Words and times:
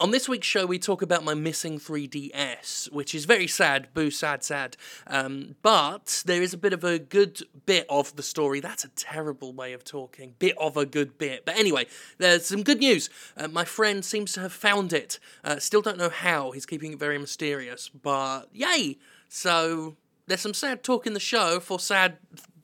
On 0.00 0.12
this 0.12 0.28
week's 0.28 0.46
show, 0.46 0.64
we 0.64 0.78
talk 0.78 1.02
about 1.02 1.24
my 1.24 1.34
missing 1.34 1.80
3DS, 1.80 2.92
which 2.92 3.16
is 3.16 3.24
very 3.24 3.48
sad. 3.48 3.88
Boo, 3.94 4.12
sad, 4.12 4.44
sad. 4.44 4.76
Um, 5.08 5.56
but 5.60 6.22
there 6.24 6.40
is 6.40 6.54
a 6.54 6.56
bit 6.56 6.72
of 6.72 6.84
a 6.84 7.00
good 7.00 7.42
bit 7.66 7.84
of 7.90 8.14
the 8.14 8.22
story. 8.22 8.60
That's 8.60 8.84
a 8.84 8.90
terrible 8.90 9.52
way 9.52 9.72
of 9.72 9.82
talking. 9.82 10.36
Bit 10.38 10.56
of 10.56 10.76
a 10.76 10.86
good 10.86 11.18
bit. 11.18 11.44
But 11.44 11.58
anyway, 11.58 11.88
there's 12.18 12.46
some 12.46 12.62
good 12.62 12.78
news. 12.78 13.10
Uh, 13.36 13.48
my 13.48 13.64
friend 13.64 14.04
seems 14.04 14.32
to 14.34 14.40
have 14.40 14.52
found 14.52 14.92
it. 14.92 15.18
Uh, 15.42 15.58
still 15.58 15.82
don't 15.82 15.98
know 15.98 16.10
how. 16.10 16.52
He's 16.52 16.66
keeping 16.66 16.92
it 16.92 17.00
very 17.00 17.18
mysterious. 17.18 17.88
But 17.88 18.42
yay! 18.52 18.98
So 19.28 19.96
there's 20.28 20.40
some 20.40 20.54
sad 20.54 20.84
talk 20.84 21.08
in 21.08 21.14
the 21.14 21.18
show 21.18 21.58
for 21.58 21.80
sad 21.80 22.18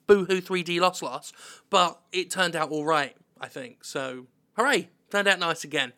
boohoo 0.07 0.39
3D 0.39 0.79
loss 0.79 1.01
loss. 1.01 1.33
But 1.69 1.99
it 2.13 2.31
turned 2.31 2.55
out 2.55 2.69
all 2.69 2.85
right, 2.85 3.13
I 3.41 3.49
think. 3.49 3.83
So 3.83 4.27
hooray! 4.55 4.87
Turned 5.11 5.27
out 5.27 5.39
nice 5.39 5.65
again. 5.65 5.91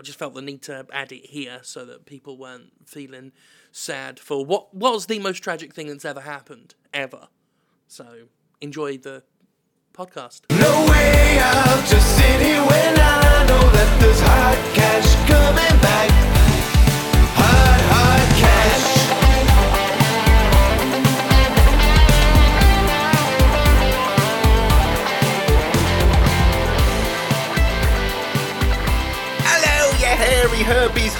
I 0.00 0.02
just 0.02 0.18
felt 0.18 0.32
the 0.32 0.40
need 0.40 0.62
to 0.62 0.86
add 0.94 1.12
it 1.12 1.26
here 1.26 1.60
so 1.62 1.84
that 1.84 2.06
people 2.06 2.38
weren't 2.38 2.72
feeling 2.86 3.32
sad 3.70 4.18
for 4.18 4.46
what 4.46 4.72
was 4.72 5.04
the 5.04 5.18
most 5.18 5.40
tragic 5.40 5.74
thing 5.74 5.88
that's 5.88 6.06
ever 6.06 6.22
happened, 6.22 6.74
ever. 6.94 7.28
So 7.86 8.28
enjoy 8.62 8.96
the 8.96 9.24
podcast. 9.92 10.40
No 10.48 10.86
way 10.90 11.38
out, 11.40 11.84
I 12.96 13.44
know 13.46 13.70
that 13.72 14.00
there's 14.00 14.20
cash 14.74 15.14
coming 15.28 15.82
back. 15.82 16.19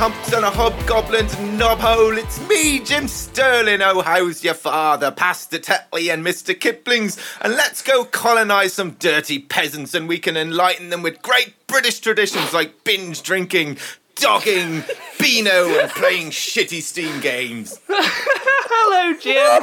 Humps 0.00 0.32
and 0.32 0.46
a 0.46 0.50
hobgoblins 0.50 1.34
knobhole. 1.58 2.16
It's 2.16 2.40
me, 2.48 2.80
Jim 2.80 3.06
Sterling. 3.06 3.82
Oh, 3.82 4.00
how's 4.00 4.42
your 4.42 4.54
father, 4.54 5.10
Pastor 5.10 5.58
Tetley 5.58 6.10
and 6.10 6.24
Mr. 6.24 6.58
Kipling's? 6.58 7.18
And 7.42 7.52
let's 7.52 7.82
go 7.82 8.06
colonise 8.06 8.72
some 8.72 8.92
dirty 8.92 9.38
peasants 9.38 9.92
and 9.92 10.08
we 10.08 10.18
can 10.18 10.38
enlighten 10.38 10.88
them 10.88 11.02
with 11.02 11.20
great 11.20 11.52
British 11.66 12.00
traditions 12.00 12.54
like 12.54 12.82
binge 12.82 13.22
drinking, 13.22 13.76
dogging, 14.14 14.84
Beano, 15.18 15.68
and 15.78 15.90
playing 15.90 16.30
shitty 16.30 16.80
Steam 16.80 17.20
games. 17.20 17.78
Hello, 17.90 19.18
Jim. 19.20 19.62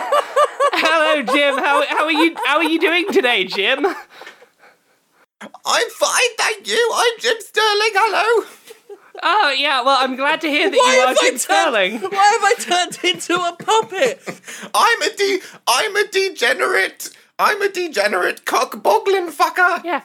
Hello, 0.74 1.34
Jim. 1.34 1.58
How, 1.58 1.84
how 1.88 2.06
are 2.06 2.12
you? 2.12 2.36
How 2.46 2.58
are 2.58 2.64
you 2.64 2.80
doing 2.80 3.12
today, 3.12 3.44
Jim? 3.46 3.88
I'm 5.42 5.90
fine, 5.90 6.36
thank 6.38 6.68
you. 6.68 6.92
I'm 6.94 7.20
Jim 7.22 7.38
Sterling. 7.40 7.92
Hello. 7.96 8.46
Oh 9.24 9.56
yeah. 9.58 9.82
Well, 9.82 9.98
I'm 10.00 10.16
glad 10.16 10.42
to 10.42 10.50
hear 10.50 10.70
that 10.70 10.78
Why 10.78 10.96
you 10.96 11.02
are 11.02 11.08
have 11.08 11.20
Jim 11.20 11.30
turned- 11.32 11.42
Sterling. 11.42 11.94
Why 12.02 12.10
have 12.10 12.44
I 12.44 12.56
turned 12.60 13.00
into 13.04 13.34
a 13.36 13.56
puppet? 13.58 14.42
I'm 14.74 15.02
a 15.02 15.10
de- 15.16 15.40
I'm 15.68 15.96
a 15.96 16.08
degenerate. 16.08 17.10
I'm 17.40 17.62
a 17.62 17.70
degenerate 17.70 18.46
cock 18.46 18.82
boggling 18.82 19.28
fucker. 19.28 19.84
Yeah. 19.84 20.02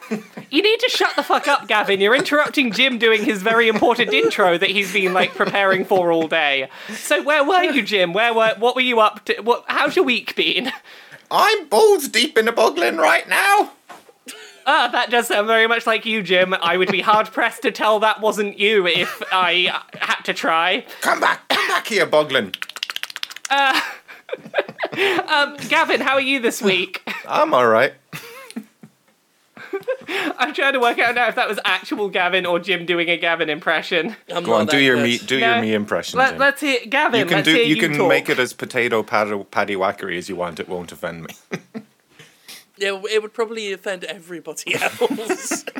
You 0.51 0.61
need 0.61 0.79
to 0.81 0.89
shut 0.89 1.15
the 1.15 1.23
fuck 1.23 1.47
up, 1.47 1.67
Gavin. 1.67 1.99
You're 1.99 2.13
interrupting 2.15 2.71
Jim 2.71 2.99
doing 2.99 3.23
his 3.25 3.41
very 3.41 3.67
important 3.67 4.13
intro 4.21 4.55
that 4.59 4.69
he's 4.69 4.93
been 4.93 5.13
like 5.13 5.33
preparing 5.33 5.83
for 5.83 6.11
all 6.11 6.27
day. 6.27 6.69
So 6.91 7.23
where 7.23 7.43
were 7.43 7.63
you, 7.63 7.81
Jim? 7.81 8.13
Where 8.13 8.33
were? 8.35 8.53
What 8.59 8.75
were 8.75 8.81
you 8.81 8.99
up 8.99 9.25
to? 9.25 9.41
What? 9.41 9.63
How's 9.67 9.95
your 9.95 10.05
week 10.05 10.35
been? 10.35 10.71
I'm 11.31 11.67
balls 11.69 12.07
deep 12.07 12.37
in 12.37 12.47
a 12.47 12.51
boggling 12.51 12.97
right 12.97 13.27
now. 13.27 13.71
Ah, 14.65 14.87
that 14.91 15.09
does 15.09 15.27
sound 15.27 15.47
very 15.47 15.67
much 15.67 15.85
like 15.85 16.05
you, 16.05 16.21
Jim. 16.23 16.53
I 16.53 16.77
would 16.77 16.91
be 16.91 17.01
hard 17.01 17.27
pressed 17.31 17.61
to 17.63 17.71
tell 17.71 17.99
that 17.99 18.21
wasn't 18.21 18.59
you 18.59 18.87
if 18.87 19.21
I 19.31 19.79
had 19.99 20.21
to 20.23 20.33
try. 20.33 20.85
Come 21.01 21.19
back, 21.19 21.47
come 21.49 21.67
back 21.67 21.87
here, 21.87 22.05
boggling. 22.05 22.53
Gavin, 24.93 26.01
how 26.01 26.13
are 26.13 26.21
you 26.21 26.39
this 26.39 26.61
week? 26.61 27.01
I'm 27.27 27.53
all 27.53 27.67
right. 27.67 27.93
I'm 30.37 30.53
trying 30.53 30.73
to 30.73 30.79
work 30.79 30.99
out 30.99 31.15
now 31.15 31.27
if 31.27 31.35
that 31.35 31.47
was 31.47 31.59
actual 31.65 32.07
Gavin 32.09 32.45
or 32.45 32.59
Jim 32.59 32.85
doing 32.85 33.09
a 33.09 33.17
Gavin 33.17 33.49
impression. 33.49 34.15
I'm 34.33 34.43
Go 34.43 34.53
on, 34.53 34.67
do 34.67 34.77
your 34.77 34.95
good. 34.97 35.03
me, 35.03 35.17
do 35.17 35.39
No. 35.39 35.53
your 35.53 35.61
me 35.61 35.73
impression. 35.73 36.19
Let, 36.19 36.31
Jim. 36.31 36.39
let's 36.39 36.61
hear 36.61 36.79
Gavin. 36.87 37.19
you 37.21 37.25
can 37.25 37.35
let's 37.37 37.47
do. 37.47 37.53
hear 37.55 37.63
You 37.63 37.75
you 37.75 37.81
can 37.81 37.93
talk. 37.97 38.09
make 38.09 38.29
it 38.29 38.37
as 38.39 38.53
potato 38.53 39.01
paddy, 39.03 39.43
paddy 39.49 39.75
whackery 39.75 40.17
as 40.17 40.29
you 40.29 40.35
want. 40.35 40.59
It 40.59 40.69
won't 40.69 40.91
offend 40.91 41.23
me. 41.25 41.33
Yeah, 42.77 42.99
it 43.11 43.21
would 43.21 43.33
probably 43.33 43.71
offend 43.71 44.03
everybody 44.03 44.75
else. 44.81 45.63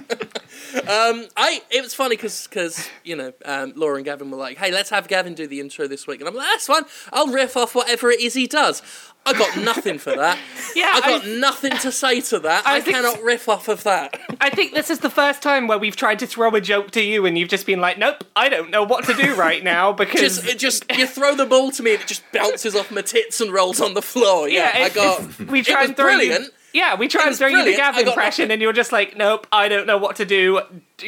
um, 0.75 1.25
I 1.35 1.61
it 1.71 1.81
was 1.81 1.93
funny 1.93 2.15
because 2.15 2.47
because 2.47 2.87
you 3.03 3.15
know 3.15 3.33
um, 3.45 3.73
Laura 3.75 3.95
and 3.95 4.05
Gavin 4.05 4.29
were 4.29 4.37
like, 4.37 4.57
"Hey, 4.57 4.71
let's 4.71 4.89
have 4.91 5.07
Gavin 5.07 5.33
do 5.33 5.47
the 5.47 5.59
intro 5.59 5.87
this 5.87 6.05
week," 6.05 6.19
and 6.19 6.27
I'm 6.29 6.35
like, 6.35 6.45
"That's 6.47 6.67
fine. 6.67 6.83
I'll 7.11 7.27
riff 7.27 7.57
off 7.57 7.73
whatever 7.75 8.11
it 8.11 8.21
is 8.21 8.33
he 8.35 8.47
does." 8.47 8.81
I 9.25 9.33
got 9.33 9.57
nothing 9.63 9.97
for 9.99 10.15
that. 10.15 10.37
Yeah, 10.75 10.91
I 10.93 10.99
got 11.01 11.23
I- 11.25 11.27
nothing 11.39 11.71
to 11.77 11.91
say 11.91 12.21
to 12.21 12.39
that. 12.39 12.67
I 12.67 12.75
I, 12.77 12.81
cannot 12.81 13.21
riff 13.23 13.47
off 13.49 13.69
of 13.69 13.83
that. 13.83 14.19
I 14.41 14.49
think 14.49 14.73
this 14.73 14.89
is 14.89 14.99
the 14.99 15.09
first 15.09 15.41
time 15.41 15.67
where 15.67 15.77
we've 15.79 15.95
tried 15.95 16.19
to 16.19 16.27
throw 16.27 16.53
a 16.55 16.61
joke 16.61 16.91
to 16.91 17.01
you 17.01 17.25
and 17.25 17.37
you've 17.37 17.47
just 17.49 17.65
been 17.65 17.79
like, 17.79 17.97
nope, 17.97 18.23
I 18.35 18.49
don't 18.49 18.69
know 18.69 18.83
what 18.83 19.05
to 19.05 19.13
do 19.13 19.33
right 19.35 19.63
now 19.63 19.93
because. 19.93 20.41
Just, 20.43 20.59
just 20.59 20.91
you 20.97 21.07
throw 21.07 21.35
the 21.35 21.45
ball 21.45 21.71
to 21.71 21.81
me 21.81 21.93
and 21.93 22.01
it 22.01 22.07
just 22.07 22.23
bounces 22.33 22.75
off 22.75 22.91
my 22.91 23.01
tits 23.01 23.39
and 23.39 23.51
rolls 23.51 23.79
on 23.79 23.93
the 23.93 24.01
floor. 24.01 24.49
Yeah, 24.49 24.71
I 24.73 24.87
it- 24.87 24.93
got. 24.93 25.21
it's- 25.21 25.39
we 25.39 25.59
it 25.61 25.67
was 25.69 25.77
and 25.77 25.89
you- 25.89 25.95
brilliant. 25.95 26.53
Yeah, 26.73 26.95
we 26.95 27.07
tried 27.07 27.21
It 27.21 27.23
and 27.23 27.31
was 27.31 27.37
throw 27.39 27.49
the 27.65 27.75
Gavin 27.75 28.07
impression, 28.07 28.43
nothing. 28.43 28.51
and 28.53 28.61
you're 28.61 28.73
just 28.73 28.91
like, 28.91 29.15
nope, 29.15 29.45
I 29.51 29.67
don't 29.67 29.85
know 29.87 29.97
what 29.97 30.15
to 30.17 30.25
do. 30.25 30.61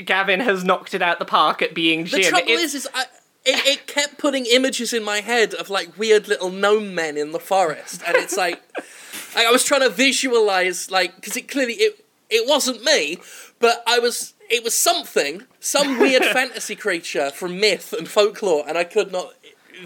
Gavin 0.05 0.39
has 0.39 0.63
knocked 0.63 0.93
it 0.93 1.01
out 1.01 1.19
the 1.19 1.25
park 1.25 1.61
at 1.61 1.73
being 1.73 2.05
Jim. 2.05 2.21
The 2.21 2.29
trouble 2.29 2.49
It's- 2.49 2.73
is, 2.73 2.85
is 2.85 2.87
I, 2.93 3.03
it, 3.47 3.65
it 3.67 3.87
kept 3.87 4.17
putting 4.17 4.45
images 4.45 4.93
in 4.93 5.03
my 5.03 5.21
head 5.21 5.53
of 5.53 5.69
like 5.69 5.97
weird 5.97 6.27
little 6.27 6.49
gnome 6.49 6.95
men 6.95 7.17
in 7.17 7.31
the 7.31 7.39
forest, 7.39 8.01
and 8.07 8.15
it's 8.15 8.35
like, 8.37 8.61
like 9.35 9.45
I 9.45 9.51
was 9.51 9.63
trying 9.63 9.81
to 9.81 9.89
visualize 9.89 10.89
like 10.89 11.15
because 11.15 11.35
it 11.37 11.47
clearly 11.47 11.73
it 11.73 12.05
it 12.29 12.47
wasn't 12.47 12.83
me, 12.83 13.17
but 13.59 13.83
I 13.85 13.99
was 13.99 14.33
it 14.49 14.63
was 14.63 14.73
something, 14.75 15.43
some 15.59 15.99
weird 15.99 16.23
fantasy 16.33 16.75
creature 16.75 17.29
from 17.31 17.59
myth 17.59 17.93
and 17.93 18.07
folklore, 18.07 18.63
and 18.67 18.77
I 18.77 18.83
could 18.83 19.11
not 19.11 19.33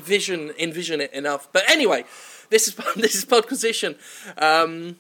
vision 0.01 0.51
envision 0.57 1.01
it 1.01 1.11
enough. 1.13 1.49
But 1.51 1.69
anyway, 1.69 2.05
this 2.49 2.67
is 2.69 2.75
this 2.95 3.15
is 3.15 3.25
Podquisition. 3.25 3.97
Um, 4.41 4.97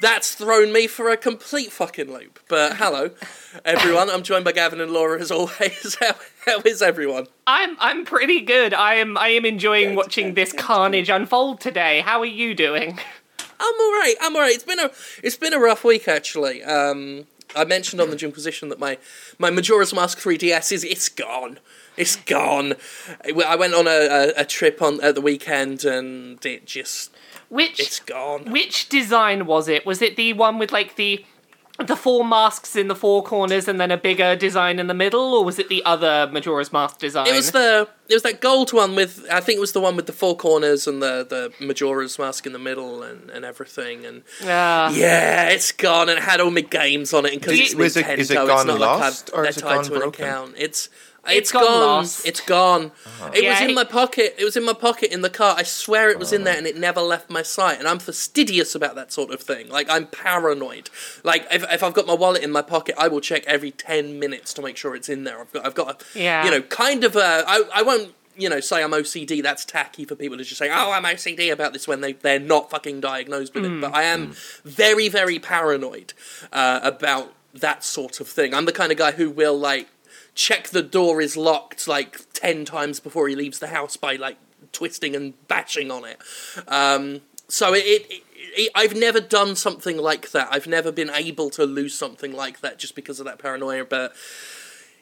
that's 0.00 0.34
thrown 0.34 0.72
me 0.72 0.86
for 0.86 1.10
a 1.10 1.16
complete 1.16 1.72
fucking 1.72 2.12
loop. 2.12 2.40
But 2.48 2.76
hello, 2.76 3.10
everyone. 3.64 4.10
I'm 4.10 4.22
joined 4.22 4.44
by 4.44 4.52
Gavin 4.52 4.80
and 4.80 4.92
Laura 4.92 5.20
as 5.20 5.30
always. 5.30 5.96
How, 6.00 6.14
how 6.46 6.60
is 6.64 6.80
everyone? 6.82 7.26
I'm 7.46 7.76
I'm 7.78 8.04
pretty 8.04 8.40
good. 8.40 8.72
I 8.72 8.94
am 8.94 9.18
I 9.18 9.28
am 9.28 9.44
enjoying 9.44 9.94
watching 9.94 10.34
this 10.34 10.52
carnage 10.52 11.08
unfold 11.10 11.60
today. 11.60 12.00
How 12.00 12.20
are 12.20 12.26
you 12.26 12.54
doing? 12.54 12.98
I'm 13.60 13.74
all 13.80 13.92
right. 13.92 14.14
I'm 14.20 14.36
all 14.36 14.42
right. 14.42 14.54
It's 14.54 14.64
been 14.64 14.78
a 14.78 14.90
it's 15.22 15.36
been 15.36 15.52
a 15.52 15.58
rough 15.58 15.84
week 15.84 16.08
actually. 16.08 16.62
Um, 16.62 17.26
I 17.56 17.64
mentioned 17.64 18.00
on 18.00 18.10
the 18.10 18.16
Jimquisition 18.16 18.68
that 18.68 18.78
my 18.78 18.98
my 19.38 19.50
Majora's 19.50 19.92
Mask 19.92 20.18
3DS 20.18 20.72
is 20.72 20.84
it's 20.84 21.08
gone. 21.08 21.58
It's 21.96 22.16
gone. 22.16 22.74
I 23.24 23.56
went 23.56 23.74
on 23.74 23.88
a, 23.88 23.90
a, 23.90 24.42
a 24.42 24.44
trip 24.44 24.80
on 24.80 25.02
at 25.02 25.16
the 25.16 25.20
weekend 25.20 25.84
and 25.84 26.44
it 26.46 26.64
just 26.64 27.10
Which 27.48 27.80
it's 27.80 28.00
gone. 28.00 28.50
Which 28.50 28.88
design 28.88 29.46
was 29.46 29.68
it? 29.68 29.86
Was 29.86 30.02
it 30.02 30.16
the 30.16 30.32
one 30.34 30.58
with 30.58 30.72
like 30.72 30.96
the 30.96 31.24
the 31.86 31.94
four 31.94 32.24
masks 32.24 32.74
in 32.74 32.88
the 32.88 32.94
four 32.96 33.22
corners 33.22 33.68
and 33.68 33.80
then 33.80 33.92
a 33.92 33.96
bigger 33.96 34.34
design 34.34 34.80
in 34.80 34.88
the 34.88 34.94
middle, 34.94 35.32
or 35.32 35.44
was 35.44 35.60
it 35.60 35.68
the 35.68 35.80
other 35.84 36.28
Majora's 36.32 36.72
Mask 36.72 36.98
design? 36.98 37.28
It 37.28 37.34
was 37.36 37.52
the 37.52 37.88
it 38.08 38.14
was 38.14 38.24
that 38.24 38.40
gold 38.40 38.72
one 38.72 38.96
with 38.96 39.24
I 39.30 39.38
think 39.40 39.58
it 39.58 39.60
was 39.60 39.72
the 39.72 39.80
one 39.80 39.94
with 39.94 40.06
the 40.06 40.12
four 40.12 40.36
corners 40.36 40.88
and 40.88 41.00
the 41.00 41.24
the 41.24 41.64
Majora's 41.64 42.18
Mask 42.18 42.46
in 42.46 42.52
the 42.52 42.58
middle 42.58 43.04
and, 43.04 43.30
and 43.30 43.44
everything 43.44 44.04
and 44.04 44.24
Ah. 44.44 44.90
yeah, 44.90 45.50
it's 45.50 45.70
gone 45.70 46.08
and 46.08 46.18
it 46.18 46.24
had 46.24 46.40
all 46.40 46.50
my 46.50 46.62
games 46.62 47.14
on 47.14 47.24
it 47.26 47.32
and 47.32 47.40
because 47.40 47.56
Do 47.56 47.62
it's 47.62 47.72
you- 47.74 47.78
Nintendo, 47.78 48.18
is 48.18 48.30
it 48.32 48.36
it's 48.38 48.64
not 48.64 48.78
lost, 48.80 49.28
like 49.30 49.38
or 49.38 49.44
I've, 49.44 49.50
is 49.50 49.56
it 49.58 49.60
tied 49.60 49.74
gone 49.76 49.84
to 49.84 49.94
an 49.94 50.00
broken? 50.00 50.24
account. 50.24 50.54
It's 50.58 50.88
It's 51.30 51.38
it's 51.38 51.52
gone 51.52 51.62
gone. 51.64 51.80
lost. 51.80 52.26
It's 52.26 52.40
gone. 52.40 52.92
It 53.34 53.42
Yeah, 53.44 53.52
was 53.52 53.60
in 53.62 53.70
it- 53.70 53.74
my 53.74 53.84
pocket. 53.84 54.34
It 54.38 54.44
was 54.44 54.56
in 54.56 54.64
my 54.64 54.72
pocket 54.72 55.12
in 55.12 55.22
the 55.22 55.30
car. 55.30 55.54
I 55.56 55.62
swear 55.62 56.10
it 56.10 56.18
was 56.18 56.32
in 56.32 56.44
there, 56.44 56.56
and 56.56 56.66
it 56.66 56.76
never 56.76 57.00
left 57.00 57.30
my 57.30 57.42
sight. 57.42 57.78
And 57.78 57.86
I'm 57.88 57.98
fastidious 57.98 58.74
about 58.74 58.94
that 58.96 59.12
sort 59.12 59.30
of 59.30 59.40
thing. 59.40 59.68
Like 59.68 59.88
I'm 59.90 60.06
paranoid. 60.06 60.90
Like 61.24 61.46
if, 61.50 61.62
if 61.72 61.82
I've 61.82 61.94
got 61.94 62.06
my 62.06 62.14
wallet 62.14 62.42
in 62.42 62.50
my 62.50 62.62
pocket, 62.62 62.94
I 62.98 63.08
will 63.08 63.20
check 63.20 63.44
every 63.46 63.70
ten 63.70 64.18
minutes 64.18 64.52
to 64.54 64.62
make 64.62 64.76
sure 64.76 64.94
it's 64.96 65.08
in 65.08 65.24
there. 65.24 65.40
I've 65.40 65.52
got 65.52 65.66
I've 65.66 65.74
got 65.74 66.02
a, 66.14 66.18
Yeah. 66.18 66.44
you 66.44 66.50
know 66.50 66.62
kind 66.62 67.04
of 67.04 67.16
a 67.16 67.44
I 67.46 67.62
I 67.74 67.82
won't. 67.82 68.14
You 68.40 68.48
know, 68.48 68.60
say 68.60 68.84
I'm 68.84 68.92
OCD. 68.92 69.42
That's 69.42 69.64
tacky 69.64 70.04
for 70.04 70.14
people 70.14 70.38
to 70.38 70.44
just 70.44 70.58
say, 70.58 70.70
"Oh, 70.70 70.92
I'm 70.92 71.04
OCD 71.04 71.50
about 71.50 71.72
this" 71.72 71.88
when 71.88 72.02
they 72.02 72.12
they're 72.12 72.38
not 72.38 72.70
fucking 72.70 73.00
diagnosed 73.00 73.52
with 73.52 73.64
it. 73.64 73.80
But 73.80 73.92
I 73.96 74.04
am 74.04 74.32
very, 74.64 75.08
very 75.08 75.40
paranoid 75.40 76.12
uh, 76.52 76.78
about 76.84 77.34
that 77.54 77.82
sort 77.82 78.20
of 78.20 78.28
thing. 78.28 78.54
I'm 78.54 78.64
the 78.64 78.70
kind 78.72 78.92
of 78.92 78.98
guy 78.98 79.10
who 79.10 79.28
will 79.28 79.58
like 79.58 79.88
check 80.38 80.68
the 80.68 80.82
door 80.82 81.20
is 81.20 81.36
locked 81.36 81.88
like 81.88 82.32
10 82.32 82.64
times 82.64 83.00
before 83.00 83.26
he 83.26 83.34
leaves 83.34 83.58
the 83.58 83.66
house 83.66 83.96
by 83.96 84.14
like 84.14 84.36
twisting 84.70 85.16
and 85.16 85.34
bashing 85.48 85.90
on 85.90 86.04
it 86.04 86.16
um, 86.68 87.20
so 87.48 87.74
it, 87.74 87.82
it, 87.84 88.22
it, 88.36 88.70
i've 88.76 88.94
never 88.94 89.20
done 89.20 89.56
something 89.56 89.96
like 89.96 90.30
that 90.30 90.46
i've 90.52 90.68
never 90.68 90.92
been 90.92 91.10
able 91.10 91.50
to 91.50 91.64
lose 91.64 91.98
something 91.98 92.32
like 92.32 92.60
that 92.60 92.78
just 92.78 92.94
because 92.94 93.18
of 93.18 93.26
that 93.26 93.40
paranoia 93.40 93.84
but 93.84 94.14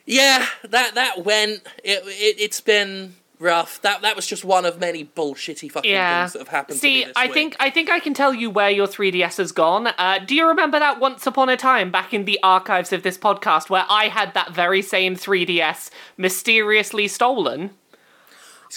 Yeah, 0.07 0.47
that 0.63 0.95
that 0.95 1.25
went. 1.25 1.67
It, 1.83 2.03
it 2.07 2.41
it's 2.41 2.61
been 2.61 3.17
rough. 3.39 3.81
That 3.83 4.03
that 4.03 4.17
was 4.17 4.27
just 4.27 4.45
one 4.45 4.65
of 4.65 4.79
many 4.81 5.05
bullshitty 5.05 5.71
fucking 5.71 5.91
Yeah. 5.91 6.23
things 6.25 6.33
that 6.35 6.39
have 6.41 6.49
happened. 6.49 6.79
See, 6.79 6.93
to 6.93 6.99
me 7.01 7.05
this 7.07 7.13
I 7.17 7.25
week. 7.27 7.35
think 7.35 7.57
I 7.61 7.71
think 7.71 7.91
I 7.91 8.01
can 8.01 8.15
tell 8.15 8.33
you 8.35 8.51
where 8.51 8.71
your 8.71 8.87
3DS 8.87 9.37
has 9.39 9.53
gone. 9.53 9.89
Uh, 9.99 10.19
do 10.25 10.35
you 10.35 10.47
remember 10.49 10.79
that 10.79 11.01
once 11.01 11.27
upon 11.27 11.49
a 11.49 11.57
time 11.57 11.91
back 11.91 12.15
in 12.15 12.25
the 12.25 12.39
archives 12.43 12.93
of 12.93 13.03
this 13.03 13.19
podcast 13.19 13.69
where 13.71 13.85
I 13.89 14.09
had 14.09 14.35
that 14.35 14.53
very 14.53 14.83
same 14.83 15.17
3DS 15.17 15.91
mysteriously 16.17 17.09
stolen? 17.09 17.71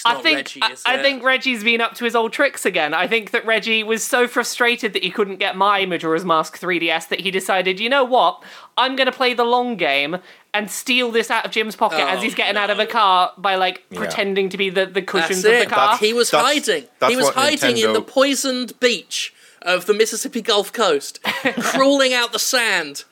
I 0.05 0.21
think 0.21 0.37
Reggie, 0.37 0.61
I, 0.61 0.75
I 0.85 1.01
think 1.01 1.23
Reggie's 1.23 1.63
been 1.63 1.81
up 1.81 1.95
to 1.95 2.05
his 2.05 2.15
old 2.15 2.31
tricks 2.31 2.63
again. 2.63 2.93
I 2.93 3.07
think 3.07 3.31
that 3.31 3.43
Reggie 3.43 3.81
was 3.83 4.03
so 4.03 4.27
frustrated 4.27 4.93
that 4.93 5.03
he 5.03 5.09
couldn't 5.09 5.37
get 5.37 5.57
my 5.57 5.83
Majora's 5.87 6.23
Mask 6.23 6.59
3DS 6.59 7.07
that 7.09 7.21
he 7.21 7.31
decided, 7.31 7.79
you 7.79 7.89
know 7.89 8.03
what, 8.03 8.43
I'm 8.77 8.95
gonna 8.95 9.11
play 9.11 9.33
the 9.33 9.43
long 9.43 9.77
game 9.77 10.17
and 10.53 10.69
steal 10.71 11.11
this 11.11 11.29
out 11.29 11.45
of 11.45 11.51
Jim's 11.51 11.75
pocket 11.75 11.99
as 11.99 12.19
Oh, 12.19 12.21
he's 12.21 12.33
getting 12.35 12.57
out 12.57 12.69
of 12.69 12.79
a 12.79 12.85
car 12.85 13.31
by 13.37 13.55
like 13.55 13.83
Yeah. 13.91 13.99
pretending 13.99 14.49
to 14.49 14.57
be 14.57 14.69
the, 14.69 14.85
the 14.85 15.01
cushions 15.01 15.43
That's 15.43 15.55
of 15.55 15.61
it. 15.61 15.69
the 15.69 15.75
car. 15.75 15.97
He 15.97 16.13
was 16.13 16.31
That's- 16.31 16.65
hiding. 16.67 16.87
that's 16.99 17.11
He 17.11 17.15
was 17.17 17.25
what 17.27 17.35
hiding 17.35 17.77
in 17.77 17.93
the 17.93 18.01
poisoned 18.01 18.79
beach 18.79 19.33
of 19.61 19.85
the 19.85 19.93
Mississippi 19.93 20.41
Gulf 20.41 20.71
Coast, 20.73 21.21
crawling 21.61 22.13
out 22.13 22.31
the 22.31 22.39
sand. 22.39 23.03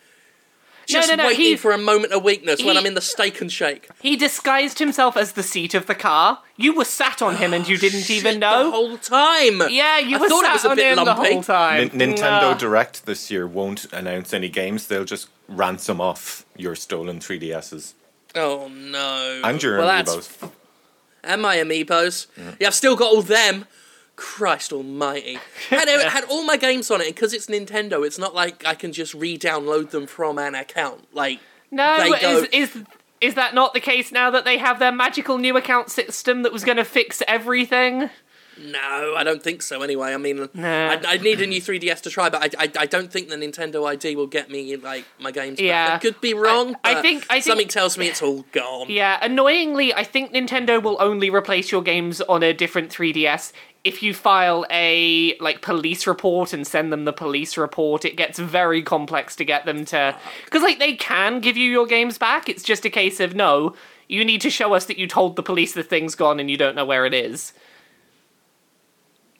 Just 0.87 1.09
no, 1.09 1.15
no, 1.17 1.25
waiting 1.27 1.43
he- 1.43 1.55
for 1.57 1.73
a 1.73 1.77
moment 1.77 2.13
of 2.13 2.23
weakness 2.23 2.63
when 2.63 2.77
I'm 2.77 2.85
in 2.85 2.93
the 2.93 3.01
steak 3.01 3.41
and 3.41 3.51
shake. 3.51 3.89
He 4.01 4.15
disguised 4.15 4.79
himself 4.79 5.17
as 5.17 5.33
the 5.33 5.43
seat 5.43 5.73
of 5.73 5.85
the 5.85 5.93
car. 5.95 6.39
You 6.55 6.73
were 6.73 6.85
sat 6.85 7.21
on 7.21 7.35
him 7.35 7.53
and 7.53 7.67
you 7.67 7.75
oh, 7.75 7.79
didn't 7.79 8.09
even 8.09 8.39
know. 8.39 8.63
the 8.63 8.71
whole 8.71 8.97
time. 8.97 9.61
yeah, 9.69 9.99
you 9.99 10.15
I 10.15 10.19
were 10.21 10.29
thought 10.29 10.45
sat 10.45 10.49
it 10.51 10.53
was 10.53 10.63
a 10.65 10.69
on 10.69 10.75
bit 10.77 10.97
him 10.97 11.03
the 11.03 11.13
whole 11.13 11.43
time. 11.43 11.89
Nin- 11.93 12.15
Nintendo 12.15 12.21
Nah. 12.41 12.53
Direct 12.53 13.05
this 13.05 13.29
year 13.29 13.45
won't 13.45 13.91
announce 13.91 14.33
any 14.33 14.47
games. 14.47 14.87
They'll 14.87 15.03
just 15.03 15.27
ransom 15.49 15.99
off 15.99 16.45
your 16.57 16.75
stolen 16.75 17.19
3DSs 17.19 17.93
Oh 18.35 18.67
no. 18.67 19.41
and 19.43 19.61
your 19.63 19.77
well, 19.79 19.87
that's 19.87 20.13
amiibos. 20.15 20.51
and 21.23 21.41
my 21.41 21.57
amiibos. 21.57 22.27
Yeah, 22.59 22.67
I've 22.67 22.73
still 22.75 22.95
got 22.95 23.11
all 23.13 23.21
them. 23.21 23.65
Christ 24.15 24.73
Almighty! 24.73 25.37
Had 25.69 25.87
had 25.87 26.23
all 26.23 26.43
my 26.43 26.57
games 26.57 26.89
on 26.89 27.01
it 27.01 27.05
and 27.07 27.15
because 27.15 27.33
it's 27.33 27.45
Nintendo. 27.45 28.03
It's 28.05 28.17
not 28.17 28.33
like 28.33 28.65
I 28.65 28.73
can 28.73 28.91
just 28.91 29.13
re-download 29.13 29.91
them 29.91 30.07
from 30.07 30.39
an 30.39 30.55
account. 30.55 31.07
Like 31.13 31.39
No, 31.69 31.97
they 31.99 32.19
go- 32.19 32.37
is 32.39 32.71
is 32.75 32.83
is 33.21 33.33
that 33.35 33.53
not 33.53 33.73
the 33.75 33.79
case 33.79 34.11
now 34.11 34.29
that 34.31 34.43
they 34.43 34.57
have 34.57 34.79
their 34.79 34.91
magical 34.91 35.37
new 35.37 35.55
account 35.55 35.89
system 35.91 36.41
that 36.43 36.51
was 36.51 36.63
going 36.63 36.77
to 36.77 36.83
fix 36.85 37.21
everything? 37.27 38.09
No, 38.59 39.13
I 39.15 39.23
don't 39.23 39.41
think 39.43 39.61
so. 39.61 39.81
Anyway, 39.81 40.13
I 40.13 40.17
mean, 40.17 40.49
Nah. 40.53 40.89
I, 40.91 41.01
I 41.13 41.17
need 41.17 41.41
a 41.41 41.47
new 41.47 41.61
3DS 41.61 42.01
to 42.01 42.09
try, 42.09 42.29
but 42.29 42.43
I, 42.57 42.63
I, 42.65 42.71
I 42.79 42.85
don't 42.85 43.11
think 43.11 43.29
the 43.29 43.35
Nintendo 43.35 43.87
ID 43.87 44.15
will 44.15 44.27
get 44.27 44.49
me 44.49 44.75
like 44.77 45.05
my 45.19 45.31
games. 45.31 45.57
back. 45.57 45.65
Yeah. 45.65 45.93
I 45.95 45.97
could 45.99 46.19
be 46.21 46.33
wrong. 46.33 46.75
I 46.83 46.95
but 46.95 47.01
think- 47.01 47.25
I 47.29 47.35
think- 47.35 47.43
something 47.45 47.67
tells 47.67 47.97
me 47.97 48.07
it's 48.07 48.21
all 48.21 48.45
gone. 48.51 48.87
Yeah, 48.89 49.19
annoyingly, 49.21 49.93
I 49.93 50.03
think 50.03 50.33
Nintendo 50.33 50.81
will 50.81 50.97
only 50.99 51.29
replace 51.29 51.71
your 51.71 51.81
games 51.81 52.21
on 52.21 52.43
a 52.43 52.53
different 52.53 52.89
3DS 52.91 53.51
if 53.83 54.03
you 54.03 54.13
file 54.13 54.65
a 54.69 55.37
like 55.39 55.61
police 55.61 56.07
report 56.07 56.51
and 56.51 56.65
send 56.67 56.91
them 56.91 57.05
the 57.05 57.13
police 57.13 57.57
report. 57.57 58.03
It 58.03 58.17
gets 58.17 58.37
very 58.39 58.81
complex 58.81 59.35
to 59.37 59.45
get 59.45 59.65
them 59.65 59.85
to 59.85 60.15
because 60.45 60.61
like 60.61 60.79
they 60.79 60.95
can 60.95 61.39
give 61.39 61.55
you 61.57 61.69
your 61.71 61.85
games 61.85 62.17
back. 62.17 62.49
It's 62.49 62.63
just 62.63 62.83
a 62.85 62.89
case 62.89 63.19
of 63.21 63.33
no, 63.35 63.75
you 64.09 64.25
need 64.25 64.41
to 64.41 64.49
show 64.49 64.73
us 64.73 64.85
that 64.85 64.97
you 64.97 65.07
told 65.07 65.35
the 65.37 65.43
police 65.43 65.73
the 65.73 65.83
thing's 65.83 66.15
gone 66.15 66.39
and 66.39 66.49
you 66.51 66.57
don't 66.57 66.75
know 66.75 66.85
where 66.85 67.05
it 67.05 67.13
is. 67.13 67.53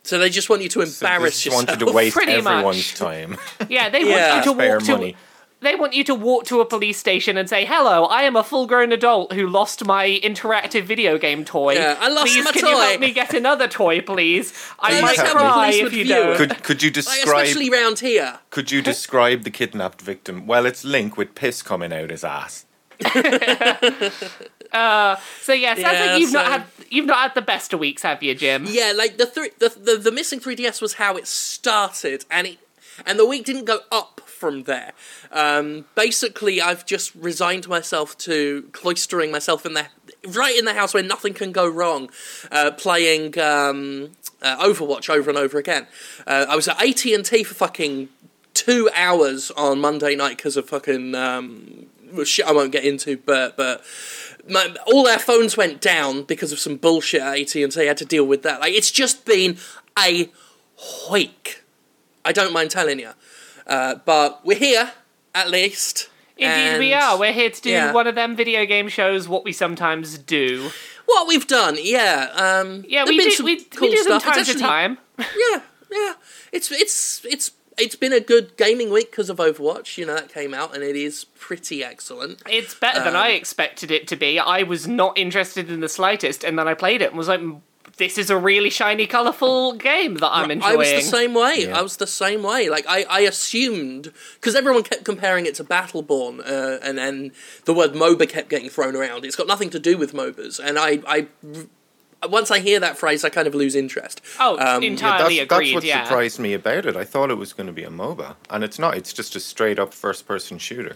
So 0.07 0.18
they 0.18 0.30
just 0.30 0.50
want 0.50 0.62
you 0.62 0.69
to 0.69 0.86
So 0.86 1.06
embarrass 1.06 1.21
they 1.24 1.30
just 1.30 1.45
yourself. 1.48 1.68
wanted 1.68 1.86
to 1.86 1.92
waste 1.92 2.15
Pretty 2.19 2.42
much. 2.42 2.54
everyone's 2.54 2.94
time. 2.94 3.38
Yeah, 3.69 3.89
they 3.89 4.04
Yeah. 4.07 4.36
want 4.36 4.45
you 4.45 4.54
to 4.54 4.57
walk 4.74 4.83
to. 4.83 4.92
money. 4.94 5.15
They 5.59 5.74
want 5.75 5.94
you 5.94 6.04
to 6.04 6.13
walk 6.15 6.45
to 6.45 6.62
a 6.62 6.65
police 6.65 6.98
station 7.00 7.36
and 7.36 7.50
say, 7.50 7.65
"Hello, 7.65 8.06
I 8.06 8.21
am 8.24 8.36
a 8.36 8.44
full-grown 8.44 8.92
adult 8.92 9.33
who 9.33 9.48
lost 9.48 9.83
my 9.86 10.19
interactive 10.24 10.83
video 10.83 11.18
game 11.18 11.44
toy. 11.44 11.74
Yeah, 11.74 11.98
I 12.00 12.09
lost 12.09 12.31
please, 12.31 12.45
my 12.45 12.51
can 12.51 12.65
you 12.68 12.74
toy." 12.75 12.80
help 12.81 13.00
me 13.01 13.12
get 13.12 13.33
another 13.33 13.68
toy, 13.68 14.01
please? 14.01 14.54
I 14.80 14.92
Please 14.92 15.01
might 15.01 15.18
cry 15.31 15.69
if 15.71 15.81
you 15.81 15.89
view 15.89 16.06
don't." 16.06 16.38
Could 16.38 16.63
could 16.63 16.83
you 16.83 16.89
Like, 16.89 16.94
describe 16.94 17.44
especially 17.48 17.69
round 17.71 18.00
here. 18.00 18.39
could 18.51 18.71
you 18.71 18.81
describe 18.83 19.44
the 19.44 19.50
kidnapped 19.50 20.00
victim? 20.01 20.45
Well, 20.45 20.65
it's 20.68 20.86
Link 20.86 21.18
with 21.18 21.33
piss 21.36 21.62
coming 21.63 21.92
out 21.92 22.12
his 22.12 22.24
ass. 22.24 22.65
Uh, 24.71 25.15
so 25.42 25.54
yeah, 25.54 25.74
sounds 25.75 25.80
Yeah, 25.80 26.06
like 26.12 26.19
you've 26.21 26.33
not 26.33 26.45
had 26.45 26.63
you've 26.89 27.06
not 27.06 27.19
had 27.19 27.36
the 27.36 27.42
best 27.42 27.74
of 27.74 27.80
weeks, 27.80 28.01
have 28.04 28.24
you, 28.24 28.36
Jim? 28.36 28.66
Yeah, 28.68 28.94
like 28.95 29.18
the, 29.18 29.25
three, 29.25 29.51
the 29.60 29.69
the 29.69 29.98
the 29.98 30.12
missing 30.12 30.39
3DS 30.39 30.81
was 30.81 30.94
how 30.94 31.16
it 31.18 31.28
started, 31.28 32.25
and 32.30 32.48
it 32.48 32.60
and 33.06 33.19
the 33.19 33.25
week 33.25 33.45
didn't 33.45 33.66
go 33.66 33.80
up 33.92 34.22
from 34.25 34.63
there. 34.63 34.94
Um, 35.31 35.86
basically, 35.95 36.62
I've 36.62 36.86
just 36.86 37.13
resigned 37.16 37.68
myself 37.68 38.18
to 38.19 38.69
cloistering 38.72 39.31
myself 39.31 39.66
in 39.66 39.74
the 39.74 39.88
right 40.30 40.57
in 40.57 40.66
the 40.66 40.74
house 40.74 40.94
where 40.94 41.04
nothing 41.04 41.34
can 41.34 41.51
go 41.51 41.68
wrong, 41.68 42.10
uh, 42.51 42.72
playing 42.72 43.38
um, 43.40 44.12
uh, 44.42 44.63
Overwatch 44.66 45.10
over 45.10 45.30
and 45.30 45.38
over 45.38 45.57
again. 45.57 45.88
Uh, 46.25 46.45
I 46.50 46.56
was 46.56 46.68
at 46.68 46.81
AT 46.81 47.06
and 47.06 47.25
T 47.25 47.44
for 47.44 47.54
fucking 47.54 48.10
two 48.54 48.90
hours 48.95 49.51
on 49.51 49.80
Monday 49.80 50.16
night 50.16 50.38
because 50.38 50.57
of 50.57 50.69
fucking 50.69 51.16
um, 51.16 51.88
shit 52.24 52.45
I 52.45 52.51
won't 52.51 52.72
get 52.72 52.83
into, 52.83 53.18
but 53.18 53.57
but 53.57 53.83
my, 54.50 54.76
all 54.86 55.08
our 55.08 55.20
phones 55.20 55.58
went 55.58 55.82
down 55.82 56.24
because 56.24 56.52
of 56.52 56.60
some 56.60 56.78
bullshit 56.78 57.22
at 57.22 57.40
AT 57.40 57.56
and 57.56 57.72
T. 57.72 57.86
had 57.86 57.98
to 57.98 58.06
deal 58.06 58.26
with 58.26 58.44
that. 58.44 58.60
Like 58.62 58.74
it's 58.74 58.92
just 58.92 59.26
been 59.26 59.58
a 59.98 60.30
week. 61.12 61.64
I 62.26 62.32
don't 62.32 62.54
mind 62.54 62.72
telling 62.72 63.00
you, 63.00 63.12
uh, 63.66 63.96
but 64.06 64.46
we're 64.46 64.58
here 64.58 64.92
at 65.34 65.50
least. 65.50 66.10
Indeed, 66.38 66.80
we 66.80 66.94
are. 66.94 67.18
We're 67.18 67.34
here 67.34 67.50
to 67.50 67.62
do 67.62 67.72
yeah. 67.72 67.92
one 67.92 68.06
of 68.06 68.16
them 68.16 68.36
video 68.36 68.66
game 68.66 68.90
shows. 68.90 69.28
What 69.28 69.44
we 69.44 69.52
sometimes 69.52 70.18
do. 70.18 70.70
What 71.06 71.28
we've 71.28 71.48
done, 71.48 71.78
yeah, 71.82 72.28
um, 72.36 72.84
Yeah, 72.88 73.06
we 73.06 73.18
been 73.18 73.30
do. 73.30 73.44
We, 73.44 73.64
cool 73.64 73.88
we 73.88 73.96
do 73.96 74.04
them 74.04 74.20
stuff. 74.20 74.34
time 74.36 74.42
It's 74.42 74.54
to 74.54 74.60
time. 74.60 74.98
Yeah, 75.18 75.62
yeah. 75.92 76.14
It's 76.52 76.72
it's 76.72 77.26
it's 77.26 77.52
it's 77.78 77.96
been 77.96 78.14
a 78.14 78.20
good 78.20 78.58
gaming 78.58 78.90
week 78.92 79.12
because 79.12 79.30
of 79.30 79.38
Overwatch. 79.38 79.98
You 79.98 80.06
know 80.06 80.16
that 80.16 80.34
came 80.34 80.54
out 80.54 80.74
and 80.74 80.84
it 80.84 80.96
is 80.96 81.26
pretty 81.26 81.84
excellent. 81.84 82.42
It's 82.50 82.74
better 82.74 83.00
than 83.00 83.16
Um, 83.16 83.22
I 83.22 83.30
expected 83.30 83.92
it 83.92 84.08
to 84.10 84.16
be. 84.16 84.40
I 84.40 84.64
was 84.64 84.88
not 84.88 85.18
interested 85.18 85.70
in 85.70 85.80
the 85.80 85.90
slightest, 85.90 86.44
and 86.44 86.58
then 86.58 86.68
I 86.68 86.74
played 86.74 87.02
it 87.02 87.10
and 87.10 87.18
was 87.18 87.28
like, 87.28 87.40
"Mm, 87.40 87.62
"This 87.98 88.18
is 88.18 88.30
a 88.30 88.38
really 88.38 88.70
shiny, 88.70 89.06
colourful 89.08 89.74
game 89.74 90.16
that 90.16 90.30
I'm 90.32 90.50
enjoying." 90.52 90.74
I 90.74 90.76
was 90.76 90.92
the 90.92 91.02
same 91.02 91.34
way. 91.34 91.66
Yeah. 91.68 91.78
I 91.78 91.82
was 91.82 91.98
the 91.98 92.08
same 92.08 92.44
way. 92.44 92.70
Like 92.70 92.86
I, 92.88 93.04
I 93.10 93.20
assumed 93.22 94.12
because 94.36 94.56
everyone 94.56 94.84
kept 94.84 95.04
comparing 95.04 95.46
it 95.46 95.56
to 95.56 95.64
Battleborn, 95.64 96.40
uh, 96.40 96.80
and 96.82 97.00
and 97.00 97.32
the 97.66 97.74
word 97.74 97.94
MOBA 97.94 98.28
kept 98.30 98.50
getting 98.50 98.70
thrown 98.70 98.96
around. 98.96 99.26
It's 99.26 99.36
got 99.36 99.48
nothing 99.48 99.70
to 99.72 99.80
do 99.80 99.98
with 99.98 100.14
MOBAs, 100.14 100.60
and 100.60 100.78
I, 100.80 101.00
I 101.08 101.28
once 102.30 102.50
I 102.52 102.59
hear 102.59 102.80
that 102.80 102.97
phrase, 102.97 103.24
I 103.24 103.30
kind 103.30 103.47
of 103.47 103.54
lose 103.56 103.76
interest. 103.76 104.21
Oh, 104.40 104.57
Um, 104.57 104.83
entirely 104.83 105.38
that's, 105.38 105.52
agreed. 105.52 105.68
that's 105.68 105.76
what 105.76 105.83
yeah. 105.83 106.04
surprised 106.06 106.40
me 106.40 106.54
about 106.54 106.86
it. 106.86 106.95
I 106.95 107.04
thought 107.04 107.30
it 107.31 107.36
was 107.38 107.54
going 107.54 107.68
to 107.68 107.74
be 107.74 107.83
a 107.83 107.90
MOBA, 107.90 108.36
and 108.50 108.64
it's 108.64 108.80
not. 108.80 108.97
It's 108.97 109.14
just 109.14 109.36
a 109.36 109.40
straight 109.40 109.78
up 109.80 109.94
first 109.94 110.28
person 110.28 110.57
shooter. 110.57 110.95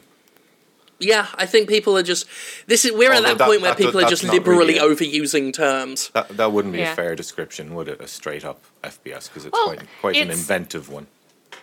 Yeah, 0.99 1.27
I 1.35 1.47
think 1.47 1.67
people 1.67 1.97
are 1.97 2.03
just. 2.03 2.27
This 2.67 2.85
is 2.85 2.91
we're 2.91 3.11
at 3.11 3.23
that, 3.23 3.37
that- 3.39 3.47
point 3.47 3.61
where 3.61 3.71
that 3.71 3.77
does- 3.77 3.87
people 3.87 4.01
are 4.05 4.09
just 4.09 4.23
not 4.23 4.33
liberally 4.33 4.75
really 4.79 4.95
overusing 4.95 5.51
terms. 5.53 6.09
That 6.13 6.29
that 6.37 6.51
wouldn't 6.51 6.73
be 6.73 6.79
Yeah. 6.79 6.93
a 6.93 6.95
fair 6.95 7.15
description, 7.15 7.73
would 7.73 7.87
it? 7.87 7.99
A 8.01 8.07
straight 8.07 8.45
up 8.45 8.61
FPS 8.83 9.27
because 9.27 9.45
it's 9.45 9.53
Well, 9.53 9.65
quite 9.67 9.81
quite 9.99 10.15
an 10.17 10.29
inventive 10.29 10.89
one. 10.89 11.07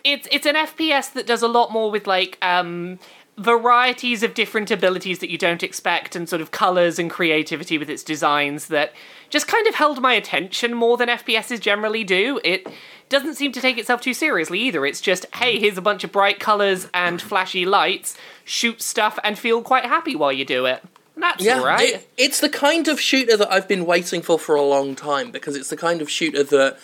it's 0.03 0.27
it's 0.31 0.45
an 0.45 0.55
FPS 0.55 1.13
that 1.13 1.25
does 1.25 1.41
a 1.41 1.47
lot 1.47 1.71
more 1.71 1.89
with 1.89 2.05
like 2.05 2.37
um 2.41 2.99
varieties 3.39 4.21
of 4.21 4.33
different 4.33 4.69
abilities 4.69 5.19
that 5.19 5.29
you 5.31 5.37
don't 5.37 5.63
expect 5.63 6.15
and 6.15 6.27
sort 6.27 6.41
of 6.41 6.51
colors 6.51 6.99
and 6.99 7.09
creativity 7.09 7.77
with 7.77 7.89
its 7.89 8.03
designs 8.03 8.67
that 8.67 8.93
just 9.29 9.47
kind 9.47 9.65
of 9.67 9.75
held 9.75 10.01
my 10.01 10.13
attention 10.13 10.73
more 10.73 10.97
than 10.97 11.09
FPSs 11.09 11.59
generally 11.59 12.03
do. 12.03 12.39
It 12.43 12.67
doesn't 13.07 13.35
seem 13.35 13.51
to 13.53 13.61
take 13.61 13.77
itself 13.77 14.01
too 14.01 14.13
seriously 14.13 14.59
either. 14.59 14.85
It's 14.85 15.01
just, 15.01 15.25
hey, 15.35 15.59
here's 15.59 15.77
a 15.77 15.81
bunch 15.81 16.03
of 16.03 16.11
bright 16.11 16.39
colors 16.39 16.87
and 16.93 17.21
flashy 17.21 17.65
lights, 17.65 18.17
shoot 18.43 18.81
stuff 18.81 19.17
and 19.23 19.37
feel 19.39 19.61
quite 19.61 19.85
happy 19.85 20.15
while 20.15 20.33
you 20.33 20.45
do 20.45 20.65
it. 20.65 20.83
And 21.15 21.23
That's 21.23 21.43
Yeah, 21.43 21.61
right. 21.63 21.95
it- 21.95 22.07
it's 22.17 22.39
the 22.39 22.49
kind 22.49 22.87
of 22.87 22.99
shooter 22.99 23.37
that 23.37 23.51
I've 23.51 23.67
been 23.67 23.85
waiting 23.85 24.21
for 24.21 24.37
for 24.37 24.55
a 24.55 24.61
long 24.61 24.95
time 24.95 25.31
because 25.31 25.55
it's 25.55 25.69
the 25.69 25.77
kind 25.77 26.01
of 26.01 26.09
shooter 26.09 26.43
that 26.43 26.77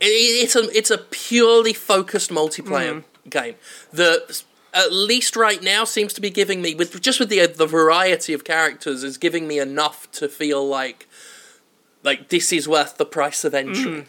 it, 0.00 0.06
it's 0.06 0.56
a 0.56 0.62
it's 0.76 0.90
a 0.90 0.98
purely 0.98 1.72
focused 1.74 2.30
multiplayer 2.30 3.02
hmm. 3.02 3.28
game 3.28 3.54
that 3.92 4.42
at 4.72 4.92
least 4.92 5.36
right 5.36 5.62
now 5.62 5.84
seems 5.84 6.12
to 6.14 6.20
be 6.20 6.30
giving 6.30 6.62
me 6.62 6.74
with 6.74 7.00
just 7.00 7.18
with 7.20 7.28
the 7.28 7.46
the 7.46 7.66
variety 7.66 8.32
of 8.32 8.44
characters 8.44 9.02
is 9.04 9.18
giving 9.18 9.46
me 9.48 9.58
enough 9.58 10.10
to 10.12 10.28
feel 10.28 10.66
like 10.66 11.06
like 12.02 12.28
this 12.28 12.52
is 12.52 12.66
worth 12.68 12.96
the 12.96 13.04
price 13.06 13.44
of 13.44 13.54
entry. 13.54 14.06